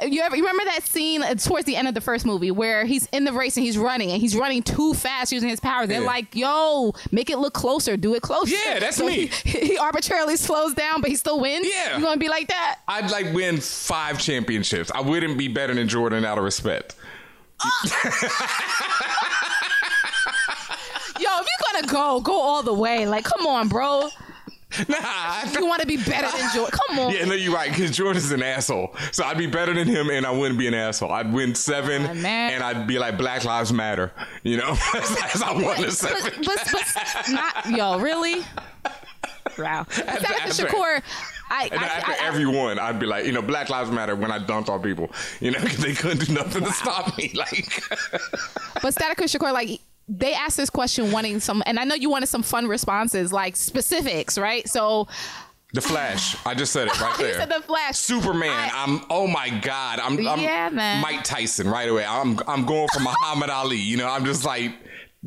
[0.02, 2.84] You ever you remember that scene uh, towards the end of the first movie where
[2.84, 5.86] he's in the race and he's running and he's running too fast using his powers?
[5.86, 6.06] They're Yeah.
[6.06, 9.26] like, "Yo, make it look closer, do it closer." Yeah, that's So me.
[9.44, 11.68] He, he arbitrarily slows down, but he still wins.
[11.72, 11.96] Yeah.
[11.96, 12.80] you gonna be like that?
[12.88, 14.90] I'd like win five championships.
[14.92, 16.96] I wouldn't be better than Jordan out of respect.
[17.64, 17.70] Yo,
[21.16, 23.06] if you're gonna go, go all the way.
[23.06, 24.08] Like, come on, bro.
[24.88, 26.76] Nah, if you want to be better than Jordan?
[26.88, 27.12] Come on.
[27.14, 27.70] Yeah, no, you're right.
[27.70, 30.74] Because Jordan's an asshole, so I'd be better than him, and I wouldn't be an
[30.74, 31.12] asshole.
[31.12, 34.10] I'd win seven, and I'd be like Black Lives Matter.
[34.42, 36.32] You know, as I won the seven.
[36.44, 38.44] but, but not yo, really?
[39.56, 39.86] Wow.
[39.90, 41.02] Seneca after- Shakur,
[41.50, 43.92] I, And I, after I, I every one, I'd be like, you know, Black Lives
[43.92, 45.08] Matter when I dunked on people.
[45.40, 47.30] You know, because they couldn't do nothing to stop me.
[47.34, 47.80] Like,
[48.82, 52.26] but Static Shakur, like they asked this question wanting some, and I know you wanted
[52.28, 54.68] some fun responses, like specifics, right?
[54.68, 55.08] So
[55.72, 56.36] the Flash.
[56.46, 57.34] I just said it right you there.
[57.34, 57.96] said the Flash.
[57.96, 58.70] Superman.
[58.72, 59.00] I'm.
[59.10, 59.98] Oh my God.
[59.98, 60.14] I'm.
[60.26, 61.02] I'm Yeah, man.
[61.02, 62.04] Mike Tyson right away.
[62.04, 62.38] I'm.
[62.46, 63.78] I'm going for Muhammad Ali.
[63.78, 64.08] You know.
[64.08, 64.72] I'm just like.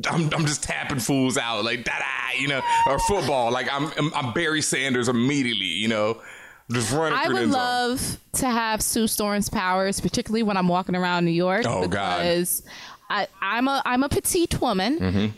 [0.08, 2.38] I'm, I'm just tapping fools out like da da.
[2.38, 3.50] You know, or football.
[3.50, 3.90] Like I'm.
[4.14, 5.66] I'm, Barry Sanders immediately.
[5.66, 6.22] You know,
[6.70, 7.60] just running I through the would zone.
[7.60, 11.64] love to have Sue Storm's powers, particularly when I'm walking around New York.
[11.66, 12.24] Oh, God.
[13.10, 14.98] I, I'm a I'm a petite woman.
[14.98, 15.32] Mhm.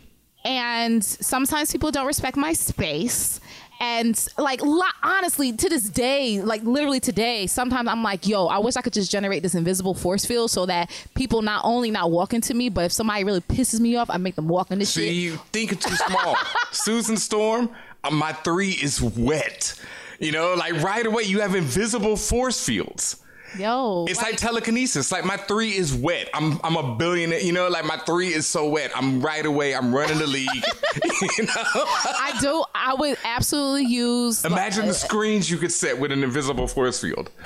[0.44, 3.40] and sometimes people don't respect my space
[3.78, 8.58] and like lo- honestly to this day like literally today sometimes i'm like yo i
[8.58, 12.10] wish i could just generate this invisible force field so that people not only not
[12.10, 14.86] walk into me but if somebody really pisses me off i make them walk into
[14.86, 16.36] See, shit you think it's too small.
[16.72, 17.68] Susan Storm,
[18.04, 19.74] uh, my three is wet.
[20.20, 23.16] You know, like right away, you have invisible force fields.
[23.56, 25.12] Yo It's like, telekinesis.
[25.12, 26.28] Like my three is wet.
[26.34, 27.40] I'm I'm a billionaire.
[27.40, 28.90] You know, like my three is so wet.
[28.94, 29.74] I'm right away.
[29.74, 30.48] I'm running the league.
[31.38, 31.52] you know.
[31.54, 36.24] i do i would absolutely use Imagine the uh, screens you could set with an
[36.24, 37.30] invisible force field.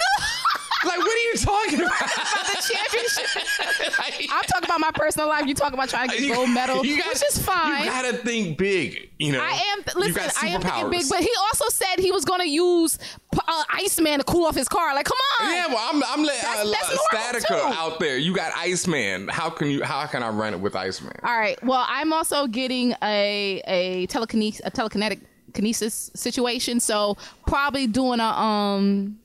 [0.85, 1.99] like, what are you talking about?
[1.99, 6.51] the championship i'm talking about my personal life you talking about trying to get gold
[6.51, 9.11] medal You gotta- which is fine You gotta think big.
[9.19, 9.85] You know, I am.
[9.97, 12.99] Listen, I am thinking big, but he also said he was going to use
[13.33, 14.93] uh, Iceman to cool off his car.
[14.93, 15.53] Like, come on.
[15.55, 17.55] Yeah, well, I'm I'm letting That's- uh, that's Statica too.
[17.79, 18.19] out there.
[18.19, 19.29] You got Iceman.
[19.29, 19.85] How can you?
[19.85, 21.15] How can I run it with Iceman?
[21.23, 21.63] All right.
[21.65, 25.21] Well, I'm also getting a a telekinesis a telekinetic
[25.53, 26.81] kinesis situation.
[26.81, 29.19] So probably doing a um.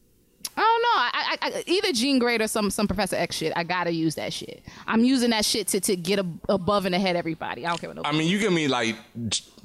[0.59, 0.89] I don't know.
[0.97, 3.53] I, I, I, either Jean Grey or some some Professor X shit.
[3.55, 4.61] I gotta use that shit.
[4.87, 7.65] I'm using that shit to, to get above and ahead everybody.
[7.65, 8.97] I don't care what I mean, you give me like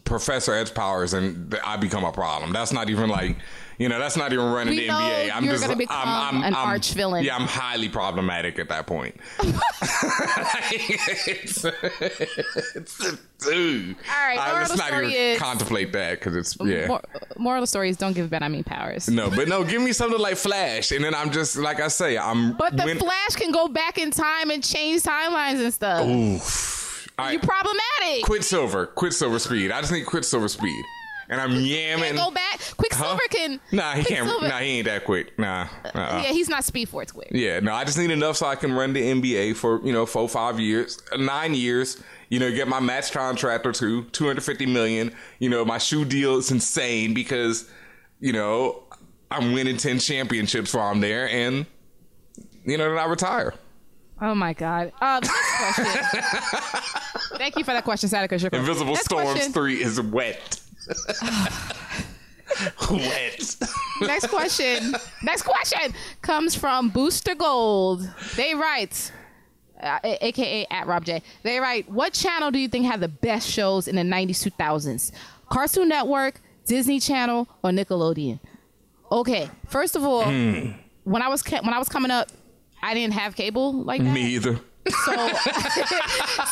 [0.04, 2.52] Professor X powers, and I become a problem.
[2.52, 3.36] That's not even like,
[3.78, 5.30] you know, that's not even running We the NBA.
[5.32, 7.24] I'm just, I'm, I'm, an I'm, arch villain.
[7.24, 9.16] Yeah, I'm highly problematic at that point.
[10.70, 13.96] it's, it's, dude.
[13.96, 16.86] All right, I, let's not even is- contemplate that because it's yeah.
[16.86, 17.02] Mor-
[17.38, 19.08] moral of the story is don't give BenHameen powers.
[19.08, 22.18] No, but no, give me something like Flash, and then I'm just like I say,
[22.18, 22.52] I'm.
[22.58, 26.06] But the win- Flash can go back in time and change timelines and stuff.
[26.06, 26.83] Oof.
[27.18, 28.24] All You right, problematic.
[28.24, 29.70] Quicksilver, Quicksilver speed.
[29.70, 30.84] I just need Quicksilver speed,
[31.28, 31.98] and I'm yamming.
[31.98, 32.60] Can't go back.
[32.76, 33.28] Quicksilver Huh?
[33.30, 33.60] can.
[33.70, 34.26] Nah, he can't.
[34.26, 35.38] Nah, he ain't that quick.
[35.38, 35.68] Nah.
[35.84, 36.22] Uh-uh.
[36.24, 37.28] Yeah, he's not Speed Force quick.
[37.30, 40.06] Yeah, no, I just need enough so I can run the NBA for, you know,
[40.06, 44.66] four, five years, uh, nine years, you know, get my match contract or two, 250
[44.66, 45.14] million.
[45.38, 47.70] You know, my shoe deal is insane because,
[48.18, 48.82] you know,
[49.30, 51.66] I'm winning 10 championships while I'm there and,
[52.64, 53.54] you know, then I retire.
[54.26, 54.90] Oh my God.
[55.02, 56.22] Next question.
[57.36, 58.54] Thank you for that question, Sadaka Shakur.
[58.54, 59.52] Invisible Next Storms question.
[59.52, 60.60] 3 is wet.
[62.90, 63.56] wet.
[64.00, 64.94] Next question.
[65.22, 68.08] Next question comes from Booster Gold.
[68.36, 69.12] They write,
[69.82, 71.22] uh, aka at Rob J.
[71.42, 75.12] They write, "What channel do you think had the best shows in the '90s, 2000s?
[75.50, 78.40] Cartoon Network, Disney Channel, or Nickelodeon?"
[79.12, 80.70] Okay, first of all, Hmm.
[81.04, 82.30] when I was ca- when I was coming up,
[82.84, 84.12] I didn't have cable like that.
[84.12, 84.60] Me either.
[84.86, 85.12] So,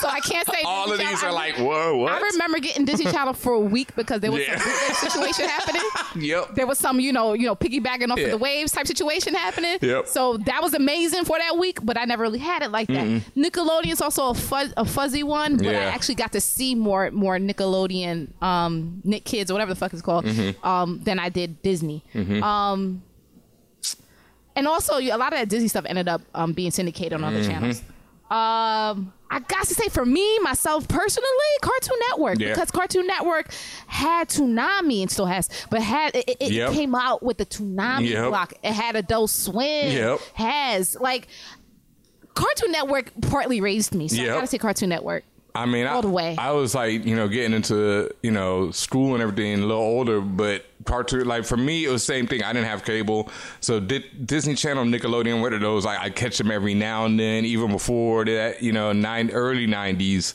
[0.01, 1.37] so I can't say All Disney of these Channel.
[1.37, 2.13] are I- like, whoa, what?
[2.13, 4.57] I remember getting Disney Channel for a week because there was Yeah.
[4.59, 5.83] some situation happening.
[6.15, 6.55] Yep.
[6.55, 8.27] There was some, you know, you know, piggybacking off Yeah.
[8.27, 9.79] of the waves type situation happening.
[9.83, 10.07] Yep.
[10.09, 13.07] So that was amazing for that week, but I never really had it like that.
[13.07, 13.23] Mm-mm.
[13.37, 17.39] Nickelodeon's also a, fuzz, a fuzzy one, but I actually got to see more more
[17.39, 20.65] Nickelodeon, um, Nick Kids or whatever the fuck it's called, Mhm.
[20.65, 22.03] um, than I did Disney.
[22.15, 22.43] Mhm.
[22.43, 23.03] Um,
[24.57, 27.43] and also, a lot of that Disney stuff ended up um, being syndicated on other
[27.43, 27.47] Mhm.
[27.47, 27.83] channels.
[28.31, 31.29] Um, I got to say, for me, myself personally,
[31.61, 32.49] Cartoon Network Yeah.
[32.55, 33.53] because Cartoon Network
[33.87, 36.73] had Toonami and still has, but had it, it, it Yep.
[36.73, 38.29] came out with the Toonami Yep.
[38.31, 38.55] block.
[38.63, 39.93] It had Adult Swim.
[39.93, 40.21] Yep.
[40.35, 41.29] Has like
[42.35, 44.31] Cartoon Network partly raised me, so Yep.
[44.31, 45.25] I gotta say Cartoon Network.
[45.55, 46.01] I mean, I.
[46.39, 50.21] I was like, you know, getting into you know school and everything, a little older,
[50.21, 52.43] but cartoon like for me, it was the same thing.
[52.43, 53.29] I didn't have cable,
[53.61, 55.85] so Di- Disney Channel, Nickelodeon, what are those?
[55.85, 59.67] I, I catch them every now and then, even before that, you know, nine early
[59.67, 60.35] nineties.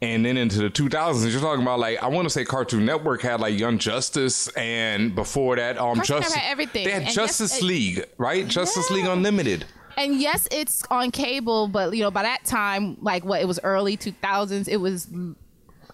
[0.00, 3.20] And then into the 2000s, you're talking about like I want to say Cartoon Network
[3.20, 6.84] had like Young Justice, and before that, um, Cartoon Justice everything.
[6.84, 8.46] They had And Justice it- League, right?
[8.46, 9.66] Justice League Unlimited.
[9.98, 13.58] And yes, it's on cable, but you know, by that time, like what it was
[13.64, 15.08] early 2000s, it was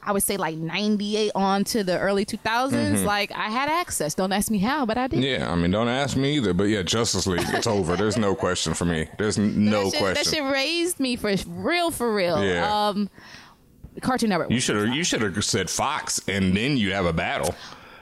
[0.07, 2.73] I would say like 98 on to the early 2000s.
[2.73, 3.05] Mhm.
[3.05, 4.15] Like I had access.
[4.15, 5.25] Don't ask me how, but I did.
[5.25, 7.97] Yeah, I mean, don't ask me either, but yeah, Justice League, it's over.
[7.97, 9.09] There's no question for me.
[9.17, 10.15] There's no that shit, question.
[10.15, 12.45] That shit raised me for real, for real.
[12.45, 12.89] Yeah.
[12.89, 13.09] Um,
[14.03, 14.51] Cartoon Network.
[14.51, 17.55] You should have you should have said Fox, and then you have a battle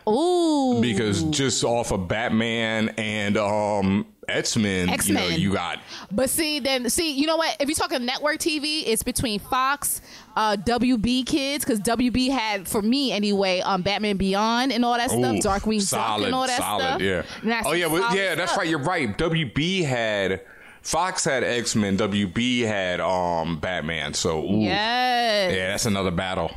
[0.08, 0.80] Ooh.
[0.80, 5.80] because just off of Batman and um X Men, you know, you got
[6.12, 7.56] But see, then see, you know what?
[7.58, 10.00] If you're talking network TV, it's between Fox,
[10.36, 15.12] uh, WB Kids, because WB had for me anyway, um, Batman Beyond and all that
[15.12, 17.00] Ooh, stuff, Darkwing Duck solid, and all that solid, stuff.
[17.00, 17.62] Yeah.
[17.66, 18.60] Oh yeah, well, yeah, that's stuff.
[18.60, 18.68] right.
[18.68, 19.16] You're right.
[19.18, 20.42] WB had
[20.82, 21.96] Fox had X Men.
[21.96, 24.14] WB had um Batman.
[24.14, 24.60] So ooh.
[24.60, 25.52] Yes.
[25.54, 26.50] yeah, that's another battle.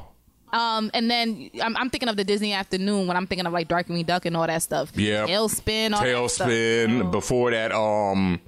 [0.55, 3.67] Um, and then I'm, I'm thinking of the Disney afternoon when I'm thinking of like
[3.67, 4.91] Darkwing Duck and all that stuff.
[4.95, 5.25] Yeah.
[5.27, 6.47] Tailspin, all that stuff.
[6.47, 7.11] Tailspin.
[7.11, 8.39] Before that, um,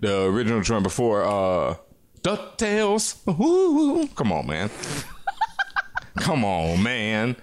[0.00, 1.76] the original joint before uh,
[2.22, 3.16] Ducktales.
[3.40, 4.70] Ooh, come on, man.
[6.18, 7.36] come on, man.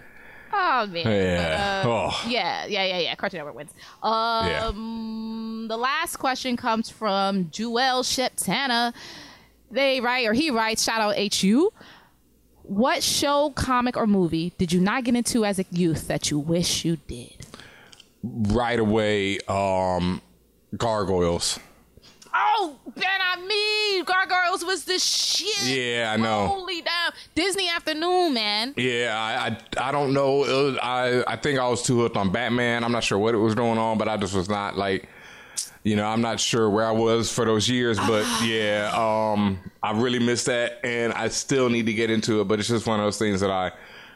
[0.56, 1.06] Oh man.
[1.06, 1.82] Yeah.
[1.84, 2.24] Uh, Oh.
[2.28, 3.16] yeah, yeah, yeah, yeah.
[3.16, 3.72] Cartoon Network wins.
[4.04, 8.94] Um, the last question comes from Jewel Sheptana.
[9.72, 11.72] They write or he writes, shout out HU.
[12.64, 16.40] What show, comic, or movie did you not get into as a youth that you
[16.40, 17.46] wish you did?
[18.24, 20.22] Right away, um,
[20.78, 21.60] gargoyles.
[22.34, 25.66] Oh, Ben, I mean, Gargoyles was the shit.
[25.66, 26.48] Yeah, I know.
[26.48, 27.12] Holy damn.
[27.36, 28.74] Disney Afternoon, man.
[28.76, 29.50] Yeah, I,
[29.84, 30.38] I I don't know.
[30.38, 32.84] Was, I I think I was too hooked on Batman.
[32.84, 35.08] I'm not sure what it was going on, but I just was not like,
[35.84, 37.98] you know, I'm not sure where I was for those years.
[37.98, 42.46] But yeah, um, I really missed that, and I still need to get into it.
[42.46, 43.72] But it's just one of those things that I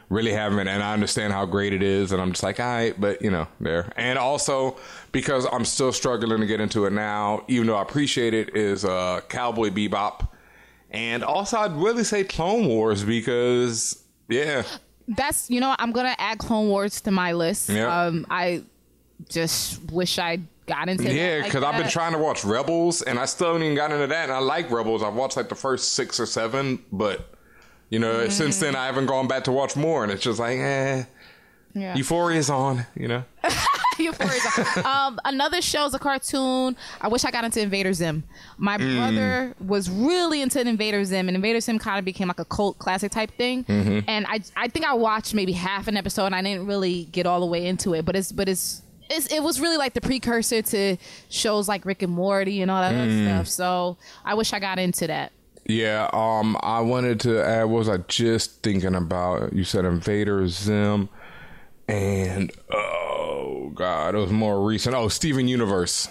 [0.08, 2.98] really haven't, and I understand how great it is, and I'm just like, all right,
[2.98, 3.92] but you know, there.
[3.96, 4.78] And also
[5.12, 8.84] because I'm still struggling to get into it now, even though I appreciate it, is
[8.84, 10.28] uh, Cowboy Bebop.
[10.90, 14.62] And also, I'd really say Clone Wars because, yeah,
[15.06, 17.68] That's, you know, I'm going to add Clone Wars to my list.
[17.68, 18.04] Yeah.
[18.04, 18.64] Um, I
[19.28, 23.18] just wish I got into Yeah, like because I've been trying to watch Rebels, and
[23.18, 24.24] I still haven't even gotten into that.
[24.24, 25.02] And I like Rebels.
[25.02, 27.34] I've watched like the first six or seven, but
[27.90, 30.58] you know, since then I haven't gone back to watch more, and it's just like,
[30.58, 31.04] eh,
[31.74, 31.94] Yeah.
[31.96, 32.86] Euphoria's on.
[32.94, 33.24] You know,
[33.98, 34.86] Euphoria's on.
[34.86, 36.76] um, another show is a cartoon.
[37.00, 38.24] I wish I got into Invader Zim.
[38.58, 38.96] My Mm.
[38.96, 42.78] brother was really into Invader Zim, and Invader Zim kind of became like a cult
[42.78, 43.64] classic type thing.
[43.64, 44.04] Mhm.
[44.06, 47.26] And I, I think I watched maybe half an episode, and I didn't really get
[47.26, 48.04] all the way into it.
[48.04, 48.82] But it's, but it's.
[49.10, 50.96] It's, it was really like the precursor to
[51.30, 53.24] shows like Rick and Morty and all that other Mm.
[53.26, 53.48] stuff.
[53.48, 55.32] So I wish I got into that.
[55.66, 56.08] yeah.
[56.12, 57.64] Um, I wanted to add.
[57.64, 59.52] What was I just thinking about?
[59.52, 61.08] You said Invader Zim,
[61.88, 64.94] and oh god, it was more recent.
[64.94, 66.08] Oh, Steven Universe.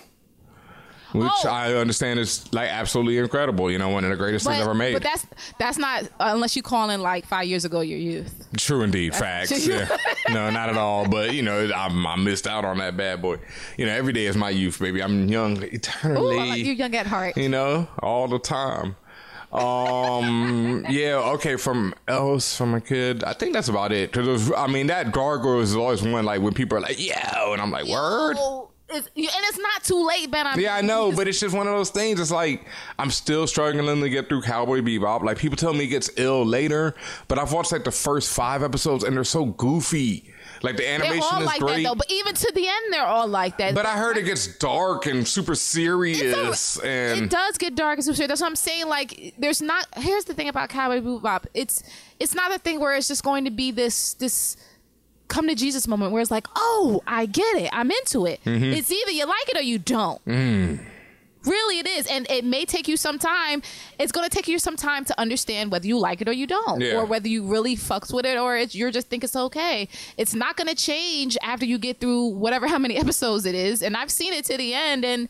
[1.19, 1.49] Which Oh.
[1.49, 3.69] I understand is like absolutely incredible.
[3.71, 4.93] You know, one of the greatest things ever made.
[4.93, 5.25] but that's
[5.59, 8.47] that's not unless you call in like five years ago your youth.
[8.57, 9.67] True indeed, facts.
[9.67, 9.87] Yeah.
[10.29, 11.07] no, not at all.
[11.07, 13.37] But you know, I, I missed out on that bad boy.
[13.77, 15.01] You know, every day is my youth, baby.
[15.03, 16.35] I'm young eternally.
[16.35, 17.37] Ooh, like you young at heart.
[17.37, 18.95] You know, all the time.
[19.51, 21.55] Um, yeah, okay.
[21.55, 24.11] From else, from a kid, I think that's about it.
[24.11, 27.61] Because I mean, that gargoyles is always one like when people are like, "Yeah," and
[27.61, 30.47] I'm like, "Word." Oh, it's, and it's not too late, Ben.
[30.47, 32.19] I'm, Yeah, I know, but it's just one of those things.
[32.19, 32.65] It's like
[32.97, 35.23] I'm still struggling to get through Cowboy Bebop.
[35.23, 36.95] Like people tell me it gets ill later,
[37.27, 40.33] but I've watched like the first five episodes and they're so goofy.
[40.63, 41.83] Like the They're animation all is like great.
[41.83, 41.95] that though.
[41.95, 43.75] But even to the end, they're all like that.
[43.75, 48.05] but I heard it gets dark and super serious, and it does get dark and
[48.05, 48.29] super serious.
[48.29, 48.87] That's what I'm saying.
[48.87, 49.85] Like, there's not.
[49.97, 51.45] Here's the thing about Cowboy Bebop.
[51.53, 51.83] It's
[52.19, 54.57] it's not a thing where it's just going to be this this
[55.27, 57.69] come to Jesus moment where it's like, oh, I get it.
[57.73, 58.39] I'm into it.
[58.45, 58.75] Mhm.
[58.75, 60.23] It's either you like it or you don't.
[60.25, 60.79] Mm.
[61.43, 63.61] Really, it is, and it may take you some time.
[63.97, 66.45] It's going to take you some time to understand whether you like it or you
[66.45, 66.95] don't, Yeah.
[66.97, 69.87] or whether you really fucks with it, or it's, you're just think it's okay.
[70.17, 73.81] It's not going to change after you get through whatever how many episodes it is.
[73.81, 75.29] And I've seen it to the end, and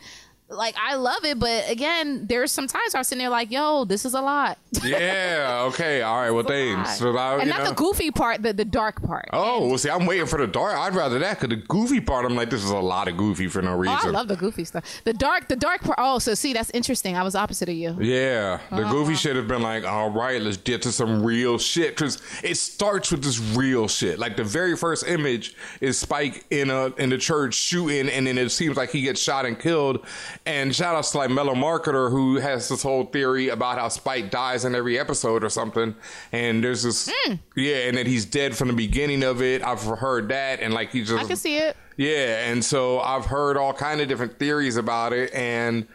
[0.49, 3.83] like I love it, but again, there's some times where I'm sitting there like, yo,
[3.85, 4.57] this is a lot.
[4.83, 5.63] yeah.
[5.69, 6.01] Okay.
[6.01, 6.31] All right.
[6.31, 6.99] Well, thanks.
[6.99, 9.25] So I, and not know- the goofy part, the, the dark part.
[9.33, 10.77] Oh, well, see, I'm waiting for the dark.
[10.77, 13.47] I'd rather that because the goofy part, I'm like, this is a lot of goofy
[13.47, 13.97] for no Oh, reason.
[14.01, 14.83] I love the goofy stuff.
[15.03, 15.97] The dark, the dark part.
[15.99, 17.17] Oh, so see, that's interesting.
[17.17, 17.97] I was opposite of you.
[17.99, 18.91] Yeah, the Uh-huh.
[18.91, 22.55] goofy shit has been like, all right, let's get to some real shit because it
[22.55, 24.17] starts with this real shit.
[24.19, 28.37] Like the very first image is Spike in a in the church shooting, and then
[28.37, 30.05] it seems like he gets shot and killed.
[30.47, 34.31] And shout out to like Mellow Marketer who has this whole theory about how Spike
[34.31, 35.93] dies in every episode or something.
[36.31, 37.33] And there's this, Hmm.
[37.55, 39.61] yeah, and that he's dead from the beginning of it.
[39.61, 41.75] I've heard that, and like he just I can see it.
[41.97, 45.85] yeah, and so I've heard all kind of different theories about it, and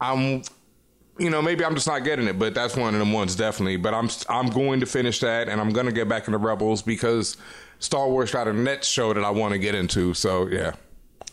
[0.00, 0.42] I'm,
[1.18, 3.76] you know, maybe I'm just not getting it, but that's one of them ones definitely.
[3.76, 6.80] But I'm I'm going to finish that, and I'm going to get back into Rebels
[6.82, 7.36] because
[7.80, 10.14] Star Wars got a net show that I want to get into.
[10.14, 10.74] So yeah,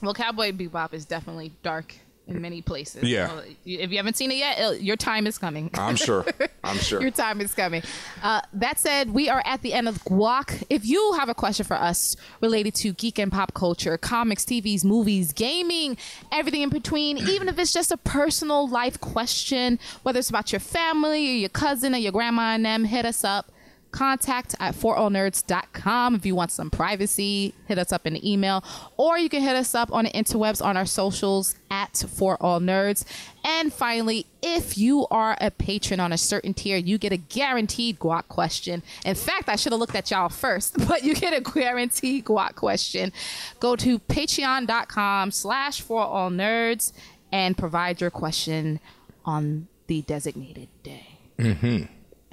[0.01, 1.95] Well, Cowboy Bebop is definitely dark
[2.27, 3.03] many places.
[3.03, 3.27] Yeah.
[3.27, 5.69] So, if you haven't seen it yet, your time is coming.
[5.73, 6.25] I'm sure.
[6.63, 7.01] I'm sure.
[7.01, 7.83] Your time is coming.
[8.23, 10.63] Uh, that said, we are at the end of Guac.
[10.69, 14.83] If you have a question for us related to geek and pop culture, comics, TVs,
[14.85, 15.97] movies, gaming,
[16.31, 20.59] everything in between, even if it's just a personal life question, whether it's about your
[20.59, 23.51] family or your cousin or your grandma and them, hit us up.
[23.91, 27.53] Contact at forallnerds.com if you want some privacy.
[27.67, 28.63] Hit us up in the email,
[28.97, 32.59] or you can hit us up on the interwebs on our socials at For All
[32.59, 33.03] Nerds.
[33.43, 37.99] And finally, if you are a patron on a certain tier, you get a guaranteed
[37.99, 38.81] guac question.
[39.05, 42.55] In fact, I should have looked at y'all first, but you get a guaranteed guac
[42.55, 43.11] question.
[43.59, 46.93] Go to patreon.com slash for all nerds
[47.31, 48.79] and provide your question
[49.25, 51.07] on the designated day.
[51.39, 51.83] hmm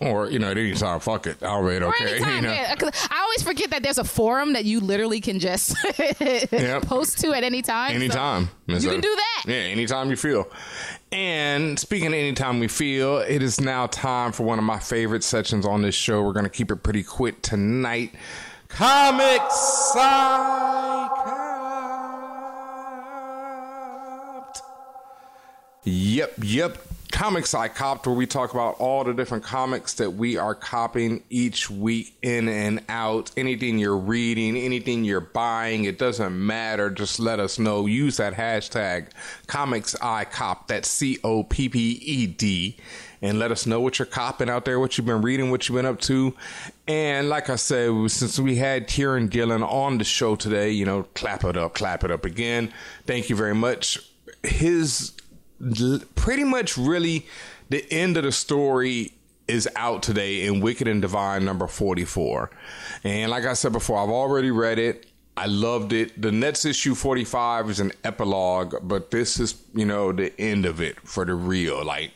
[0.00, 2.06] Or you know, at any time, fuck it, I'll read okay.
[2.10, 2.52] anytime, you know?
[2.52, 2.74] yeah,
[3.10, 5.74] I always forget that there's a forum that you literally can just
[6.20, 6.82] Yep.
[6.82, 7.90] post to at any time.
[7.90, 8.48] so Anytime.
[8.68, 9.44] you So- can do that.
[9.48, 10.48] Yeah, anytime you feel.
[11.10, 15.24] And speaking of anytime we feel, it is now time for one of my favorite
[15.24, 16.22] sections on this show.
[16.22, 18.14] We're going to keep it pretty quick tonight.
[18.68, 19.40] Comic
[23.28, 24.62] Psychopt.
[25.84, 26.78] Yep, yep.
[27.10, 31.22] Comics I copped, where we talk about all the different comics that we are copying
[31.30, 33.30] each week in and out.
[33.36, 36.90] Anything you're reading, anything you're buying, it doesn't matter.
[36.90, 37.86] Just let us know.
[37.86, 39.08] Use that hashtag
[39.46, 40.68] Comics I Cop.
[40.68, 42.76] That's C O P P E D.
[43.20, 45.74] And let us know what you're copping out there, what you've been reading, what you've
[45.74, 46.34] been up to.
[46.86, 51.02] And like I said, since we had Kieron Gillen on the show today, you know,
[51.14, 52.72] clap it up, clap it up again.
[53.06, 53.98] Thank you very much.
[54.44, 55.14] His
[56.14, 57.26] pretty much really
[57.68, 59.12] the end of the story
[59.46, 62.50] is out today in Wicked and Divine number 44.
[63.04, 65.06] And like I said before, I've already read it.
[65.36, 66.20] I loved it.
[66.20, 70.80] The next issue 45 is an epilogue, but this is, you know, the end of
[70.80, 71.84] it for the real.
[71.84, 72.10] Like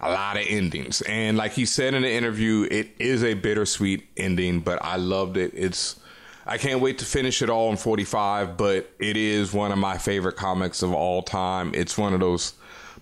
[0.00, 1.02] a lot of endings.
[1.02, 5.36] And like he said in the interview, it is a bittersweet ending, but I loved
[5.36, 5.52] it.
[5.54, 6.00] It's
[6.46, 9.96] I can't wait to finish it all in 45, but it is one of my
[9.96, 11.72] favorite comics of all time.
[11.74, 12.52] It's one of those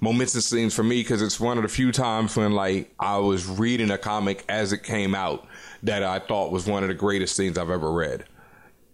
[0.02, 3.46] momentous things for me because it's one of the few times when like I was
[3.46, 5.46] reading a comic as it came out
[5.84, 8.24] that I thought was one of the greatest things I've ever read.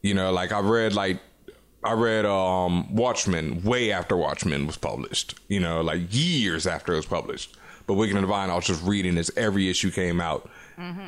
[0.02, 1.18] You know, like I read like
[1.82, 5.34] I read um Watchmen way after Watchmen was published.
[5.48, 7.56] You know, like years after it was published.
[7.86, 10.50] But Wicked and Divine, I was just reading as every issue came out,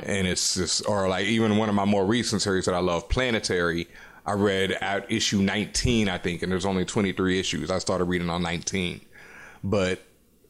[0.03, 3.07] and it's just or like even one of my more recent series that I love,
[3.07, 3.87] Planetary.
[4.25, 7.71] I read at issue 19, I think, and there's only 23 issues.
[7.71, 9.01] I started reading on 19,
[9.63, 10.01] but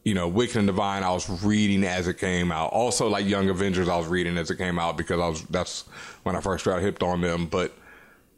[0.04, 2.72] you know, Wicked and Divine, I was reading as it came out.
[2.74, 5.82] Also, like Young Avengers, I was reading as it came out because I was that's
[6.24, 7.46] when I first got hipped on them.
[7.46, 7.72] But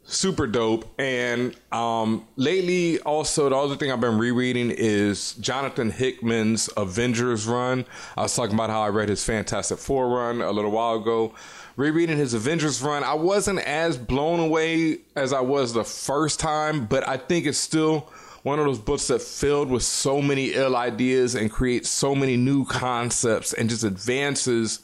[0.04, 0.92] super dope.
[0.98, 7.86] And um, lately, also the other thing I've been rereading is Jonathan Hickman's Avengers run.
[8.16, 11.34] I was talking about how I read his Fantastic Four run a little while ago.
[11.76, 16.86] Rereading his Avengers run, I wasn't as blown away as I was the first time,
[16.86, 18.12] but I think it's still
[18.44, 22.36] one of those books that filled with so many ill ideas and creates so many
[22.36, 24.80] new concepts and just advances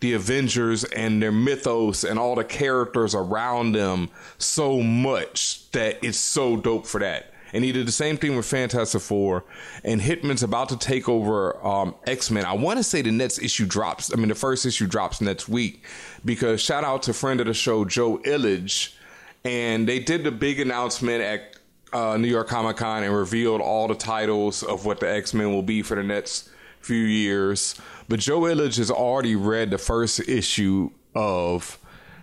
[0.00, 6.18] the Avengers and their mythos and all the characters around them so much that it's
[6.18, 7.32] so dope for that.
[7.52, 9.44] And he did the same thing with Fantastic Four.
[9.84, 12.44] And Hickman's about to take over um, X Men.
[12.44, 14.12] I want to say the next issue drops.
[14.12, 15.84] I mean, the first issue drops next week
[16.24, 18.96] because shout out to friend of the show, Joe Illidge.
[19.44, 21.53] And they did the big announcement at
[21.94, 25.52] uh, New York Comic Con and revealed all the titles of what the X Men
[25.52, 26.50] will be for the next
[26.80, 27.76] few years.
[28.08, 31.78] But Joe Illidge has already read the first issue of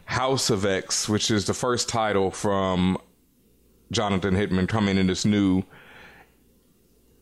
[0.06, 2.98] House of X, which is the first title from
[3.92, 5.64] Jonathan Hickman coming in this new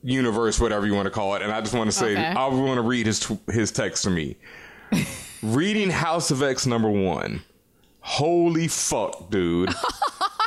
[0.02, 1.42] universe, whatever you want to call it.
[1.42, 2.26] And I just want to say, Okay.
[2.26, 4.38] I want to read his his text to me.
[5.44, 7.42] Reading House of X number one.
[8.02, 9.69] Holy fuck, dude.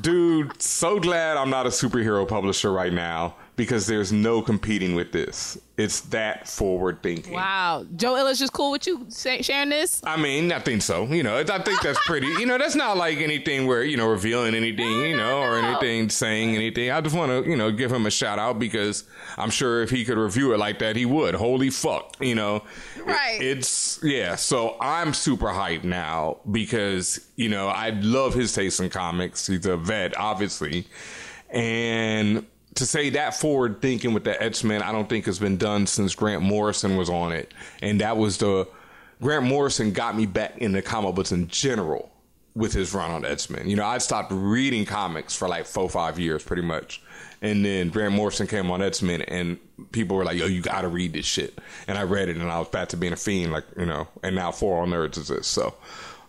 [0.00, 5.12] dude, so glad I'm not a superhero publisher right now because there's no competing with
[5.12, 5.58] this.
[5.78, 7.32] It's that forward thinking.
[7.34, 10.00] Wow, Joe Illis just cool with you sharing this.
[10.04, 11.04] I mean, I think so.
[11.04, 12.28] You know, I think that's pretty.
[12.28, 16.08] You know, that's not like anything where you know revealing anything, you know, or anything
[16.10, 16.90] saying anything.
[16.90, 19.04] I just want to you know give him a shout out because
[19.36, 21.34] I'm sure if he could review it like that, he would.
[21.34, 22.62] Holy fuck, you know.
[23.04, 23.38] Right.
[23.40, 24.36] It's yeah.
[24.36, 29.46] So I'm super hyped now because you know I love his taste in comics.
[29.46, 30.86] He's a vet, obviously,
[31.50, 35.56] and to say that forward thinking with the X Men, I don't think has been
[35.56, 38.68] done since Grant Morrison was on it, and that was the
[39.20, 42.12] Grant Morrison got me back into comic books in general
[42.54, 43.68] with his run on X Men.
[43.68, 47.02] You know, I'd stopped reading comics for like four, five years, pretty much.
[47.42, 49.58] And then Grant Morrison came on X Men, and
[49.92, 52.50] people were like, "Yo, you got to read this shit." And I read it, and
[52.50, 54.08] I was back to being a fiend, like you know.
[54.22, 55.74] And now For All Nerds is this, so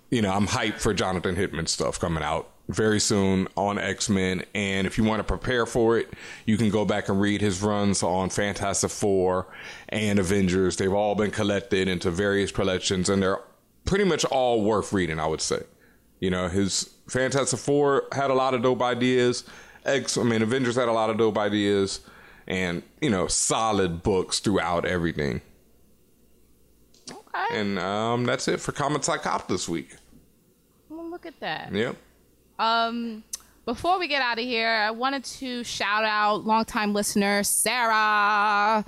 [0.09, 4.43] you know, I'm hyped for Jonathan Hickman stuff coming out very soon on X Men.
[4.53, 6.11] And if you want to prepare for it,
[6.45, 9.47] you can go back and read his runs on Fantastic Four
[9.89, 10.77] and Avengers.
[10.77, 13.39] They've all been collected into various collections, and they're
[13.85, 15.63] pretty much all worth reading, I would say.
[16.19, 19.43] You know, his Fantastic Four had a lot of dope ideas.
[19.85, 22.01] X, I mean, Avengers had a lot of dope ideas,
[22.47, 25.41] and you know, solid books throughout everything.
[27.09, 27.59] Okay.
[27.59, 29.95] And um, that's it for Comics I Copped this week.
[30.89, 31.71] Well, look at that.
[31.71, 31.95] Yep.
[32.59, 33.23] Um,
[33.65, 38.85] before we get out of here, I wanted to shout out longtime listener Sarah.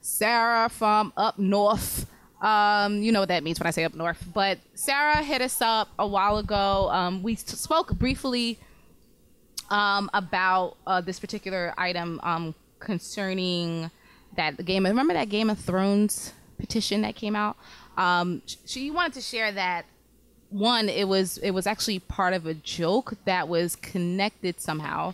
[0.00, 2.06] Sarah from up north.
[2.40, 4.22] Um, you know what that means when I say up north.
[4.34, 6.90] But Sarah hit us up a while ago.
[6.90, 8.58] Um, we spoke briefly
[9.70, 13.90] um, about uh, this particular item um, concerning
[14.36, 14.84] that game.
[14.84, 17.56] Remember that Game of Thrones petition that came out?
[17.96, 19.86] Um, sh- she wanted to share that
[20.54, 25.12] one it was it was actually part of a joke that was connected somehow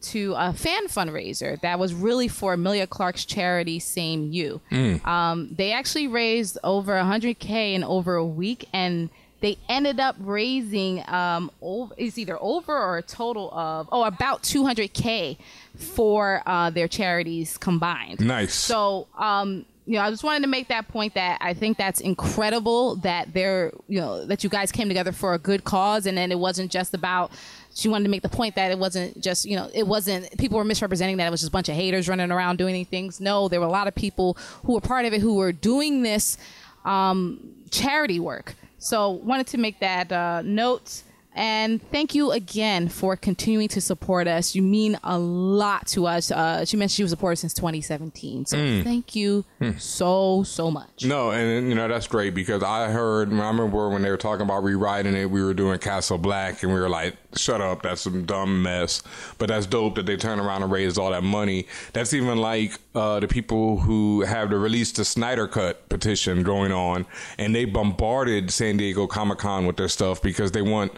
[0.00, 4.60] to a fan fundraiser that was really for Emilia Clarke's charity SameYou.
[4.70, 5.06] Mm.
[5.06, 9.10] Um, they actually raised over 100k in over a week, and
[9.40, 14.42] they ended up raising um, over, it's either over or a total of oh about
[14.42, 15.36] 200k
[15.76, 18.20] for uh, their charities combined.
[18.20, 18.54] Nice.
[18.54, 22.00] So, um, you know, I just wanted to make that point that I think that's
[22.00, 26.16] incredible that they're, you know, that you guys came together for a good cause, and
[26.16, 27.32] then it wasn't just about.
[27.74, 30.58] She wanted to make the point that it wasn't just, you know, it wasn't people
[30.58, 33.20] were misrepresenting that it was just a bunch of haters running around doing things.
[33.20, 36.02] No, there were a lot of people who were part of it who were doing
[36.02, 36.36] this
[36.84, 37.40] um,
[37.72, 38.54] charity work.
[38.78, 41.02] So wanted to make that uh, note.
[41.34, 44.54] And thank you again for continuing to support us.
[44.54, 46.30] You mean a lot to us.
[46.30, 48.46] Uh, she mentioned she was supported since 2017.
[48.46, 48.82] So Mm.
[48.84, 49.70] thank you Hmm.
[49.78, 51.04] so, so much.
[51.04, 53.28] No, and you know that's great because I heard.
[53.32, 56.74] I remember when they were talking about rewriting it, we were doing Castle Black, and
[56.74, 59.02] we were like, "Shut up, that's some dumb mess."
[59.38, 61.66] But that's dope that they turn around and raise all that money.
[61.92, 66.72] That's even like uh, the people who have the release the Snyder Cut petition going
[66.72, 67.06] on,
[67.38, 70.92] and they bombarded San Diego Comic Con with their stuff because they want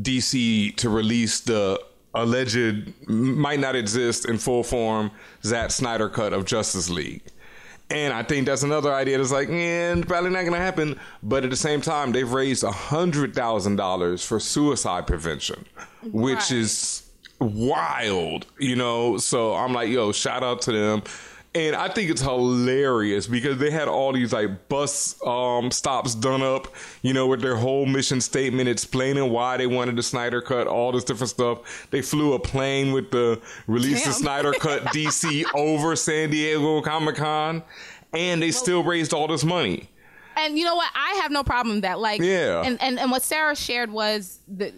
[0.00, 1.80] DC to release the
[2.14, 5.10] alleged might not exist in full form
[5.44, 7.22] Zack Snyder cut of Justice League.
[7.90, 11.00] And I think that's another idea that's like, eh, probably not going to happen.
[11.22, 15.64] But at the same time, they've raised $100,000 for suicide prevention,
[16.12, 17.08] which is
[17.40, 19.16] wild, you know?
[19.16, 21.02] So I'm like, yo, shout out to them.
[21.54, 26.42] And I think it's hilarious because they had all these like bus um, stops done
[26.42, 26.68] up,
[27.02, 30.92] you know, with their whole mission statement explaining why they wanted the Snyder Cut, all
[30.92, 31.88] this different stuff.
[31.90, 37.16] They flew a plane with the release the Snyder Cut DC over San Diego Comic
[37.16, 37.62] Con,
[38.12, 39.88] and they still raised all this money.
[40.36, 40.90] And you know what?
[40.94, 41.98] I have no problem with that.
[41.98, 42.62] Like, Yeah.
[42.62, 44.72] And, and and what Sarah shared was the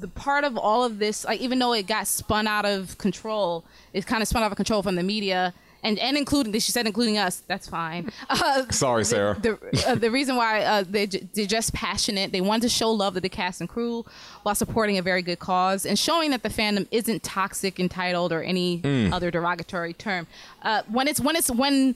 [0.00, 1.24] the part of all of this.
[1.24, 4.56] Like, even though it got spun out of control, it kind of spun out of
[4.56, 5.54] control from the media.
[5.86, 9.36] And, and including she said including us that's fine uh, Sorry, Sarah.
[9.40, 9.52] the,
[9.86, 13.20] uh, the reason why uh, they they're just passionate they wanted to show love to
[13.20, 14.04] the cast and crew
[14.42, 18.42] while supporting a very good cause and showing that the fandom isn't toxic entitled or
[18.42, 19.12] any Mm.
[19.12, 20.26] other derogatory term
[20.62, 21.94] uh, when it's when it's when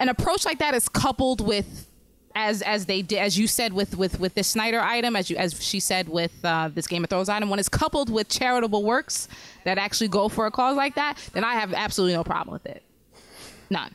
[0.00, 1.86] an approach like that is coupled with
[2.34, 5.36] as as they did as you said with with with this Snyder item as you
[5.36, 8.84] as she said with uh, this Game of Thrones item when it's coupled with charitable
[8.84, 9.28] works
[9.64, 12.66] that actually go for a cause like that then I have absolutely no problem with
[12.66, 12.82] it
[13.70, 13.94] none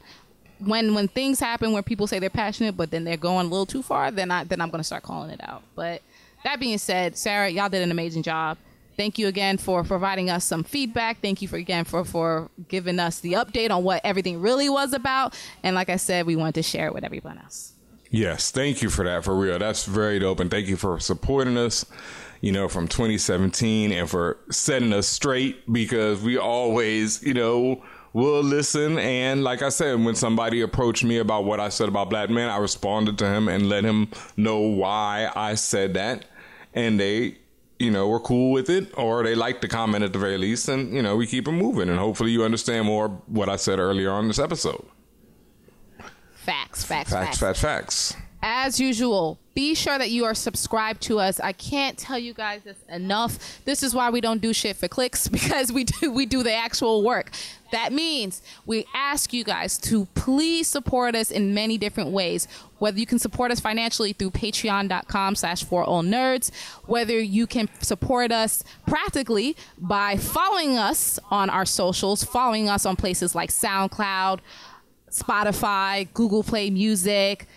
[0.60, 3.66] when when things happen where people say they're passionate but then they're going a little
[3.66, 6.02] too far then I then I'm gonna start calling it out but
[6.44, 8.58] that being said Sarah y'all did an amazing job
[8.96, 11.20] Thank you again for providing us some feedback.
[11.22, 14.94] Thank you for again for for giving us the update on what everything really was
[14.94, 15.36] about.
[15.64, 17.74] And like I said, we wanted to share it with everyone else.
[18.12, 19.58] Yes, thank you for that, for real.
[19.58, 20.40] That's very dope.
[20.40, 21.84] And thank you for supporting us,
[22.42, 28.42] you know, from 2017 and for setting us straight because we always, you know, will
[28.42, 28.98] listen.
[29.00, 32.50] And like I said, when somebody approached me about what I said about black men,
[32.50, 36.26] I responded to him and let him know why I said that.
[36.74, 37.38] And they,
[37.80, 40.70] you know, were cool with it or they liked the comment at the very least.
[40.70, 41.90] And, you know, we keep it moving.
[41.90, 44.86] And hopefully you understand more what I said earlier on this episode.
[46.36, 47.40] Facts, facts, Facts, facts.
[47.40, 48.16] facts, facts.
[48.46, 51.40] As usual, be sure that you are subscribed to us.
[51.40, 53.64] I can't tell you guys this enough.
[53.64, 56.52] This is why we don't do shit for clicks because we do we do the
[56.52, 57.32] actual work.
[57.72, 62.50] That means we ask you guys to please support us in many different ways.
[62.80, 66.52] Whether you can support us financially through patreon.com slash for all nerds,
[66.86, 72.98] whether you can support us practically by following us on our socials, following us on
[72.98, 74.40] places like SoundCloud,
[75.10, 77.48] Spotify, Google Play Music,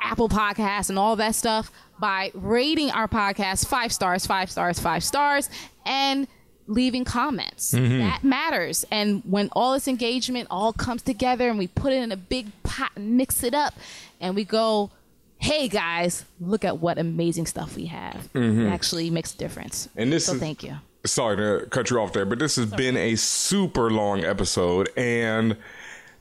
[0.00, 5.02] Apple Podcasts, and all that stuff by rating our podcast five stars, five stars, five
[5.04, 5.48] stars,
[5.86, 6.26] and
[6.66, 7.72] leaving comments.
[7.74, 7.98] Mhm.
[7.98, 8.84] That matters.
[8.90, 12.46] And when all this engagement all comes together and we put it in a big
[12.62, 13.74] pot and mix it up
[14.20, 14.90] and we go,
[15.38, 18.28] hey guys, look at what amazing stuff we have.
[18.34, 18.66] Mhm.
[18.66, 19.88] It actually makes a difference.
[19.94, 20.76] And this so is thank you.
[21.04, 25.58] Sorry to cut you off there, but this has been a super long episode and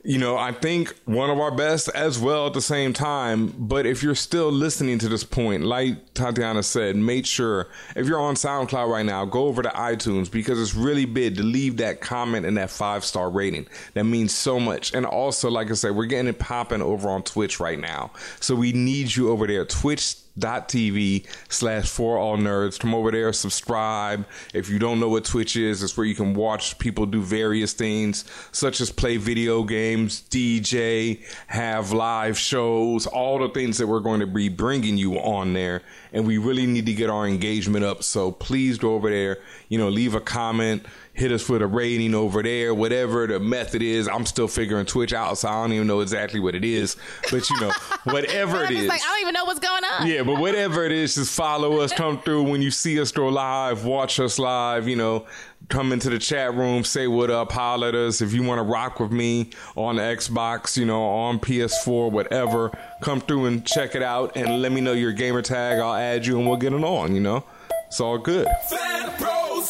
[0.05, 3.53] you know, I think one of our best as well at the same time.
[3.57, 8.19] But if you're still listening to this point, like Tatiana said, make sure if you're
[8.19, 12.01] on SoundCloud right now, go over to iTunes because it's really big to leave that
[12.01, 13.65] comment and that five star rating.
[13.93, 14.93] That means so much.
[14.93, 18.11] And also, like I said, we're getting it popping over on Twitch right now.
[18.41, 19.63] So we need you over there.
[19.63, 22.79] Twitch twitch.tv slash for all nerds.
[22.79, 24.25] Come over there subscribe.
[24.53, 27.73] If you don't know what twitch is it's where you can watch people do various
[27.73, 33.99] things such as play video games dj have live shows all the things that we're
[33.99, 35.81] going to be bringing you on there.
[36.11, 38.03] And we really need to get our engagement up.
[38.03, 39.37] So please go over there
[39.69, 43.81] you know leave a comment hit us with a rating over there, whatever the method
[43.81, 44.07] is.
[44.07, 46.95] I'm still figuring Twitch out, so I don't even know exactly what it is.
[47.31, 47.71] But you know,
[48.05, 50.07] whatever It's like I don't even know what's going on.
[50.07, 53.27] Yeah, but whatever it is, just follow us, come through when you see us go
[53.27, 55.25] live, watch us live, you know,
[55.69, 58.21] come into the chat room, say what up, holler at us.
[58.21, 62.71] If you want to rock with me on the Xbox, you know, on PS4, whatever,
[63.01, 65.79] come through and check it out and let me know your gamer tag.
[65.79, 67.43] I'll add you and we'll get it on, you know?
[67.87, 68.47] It's all good.
[68.69, 69.69] Fan Bros.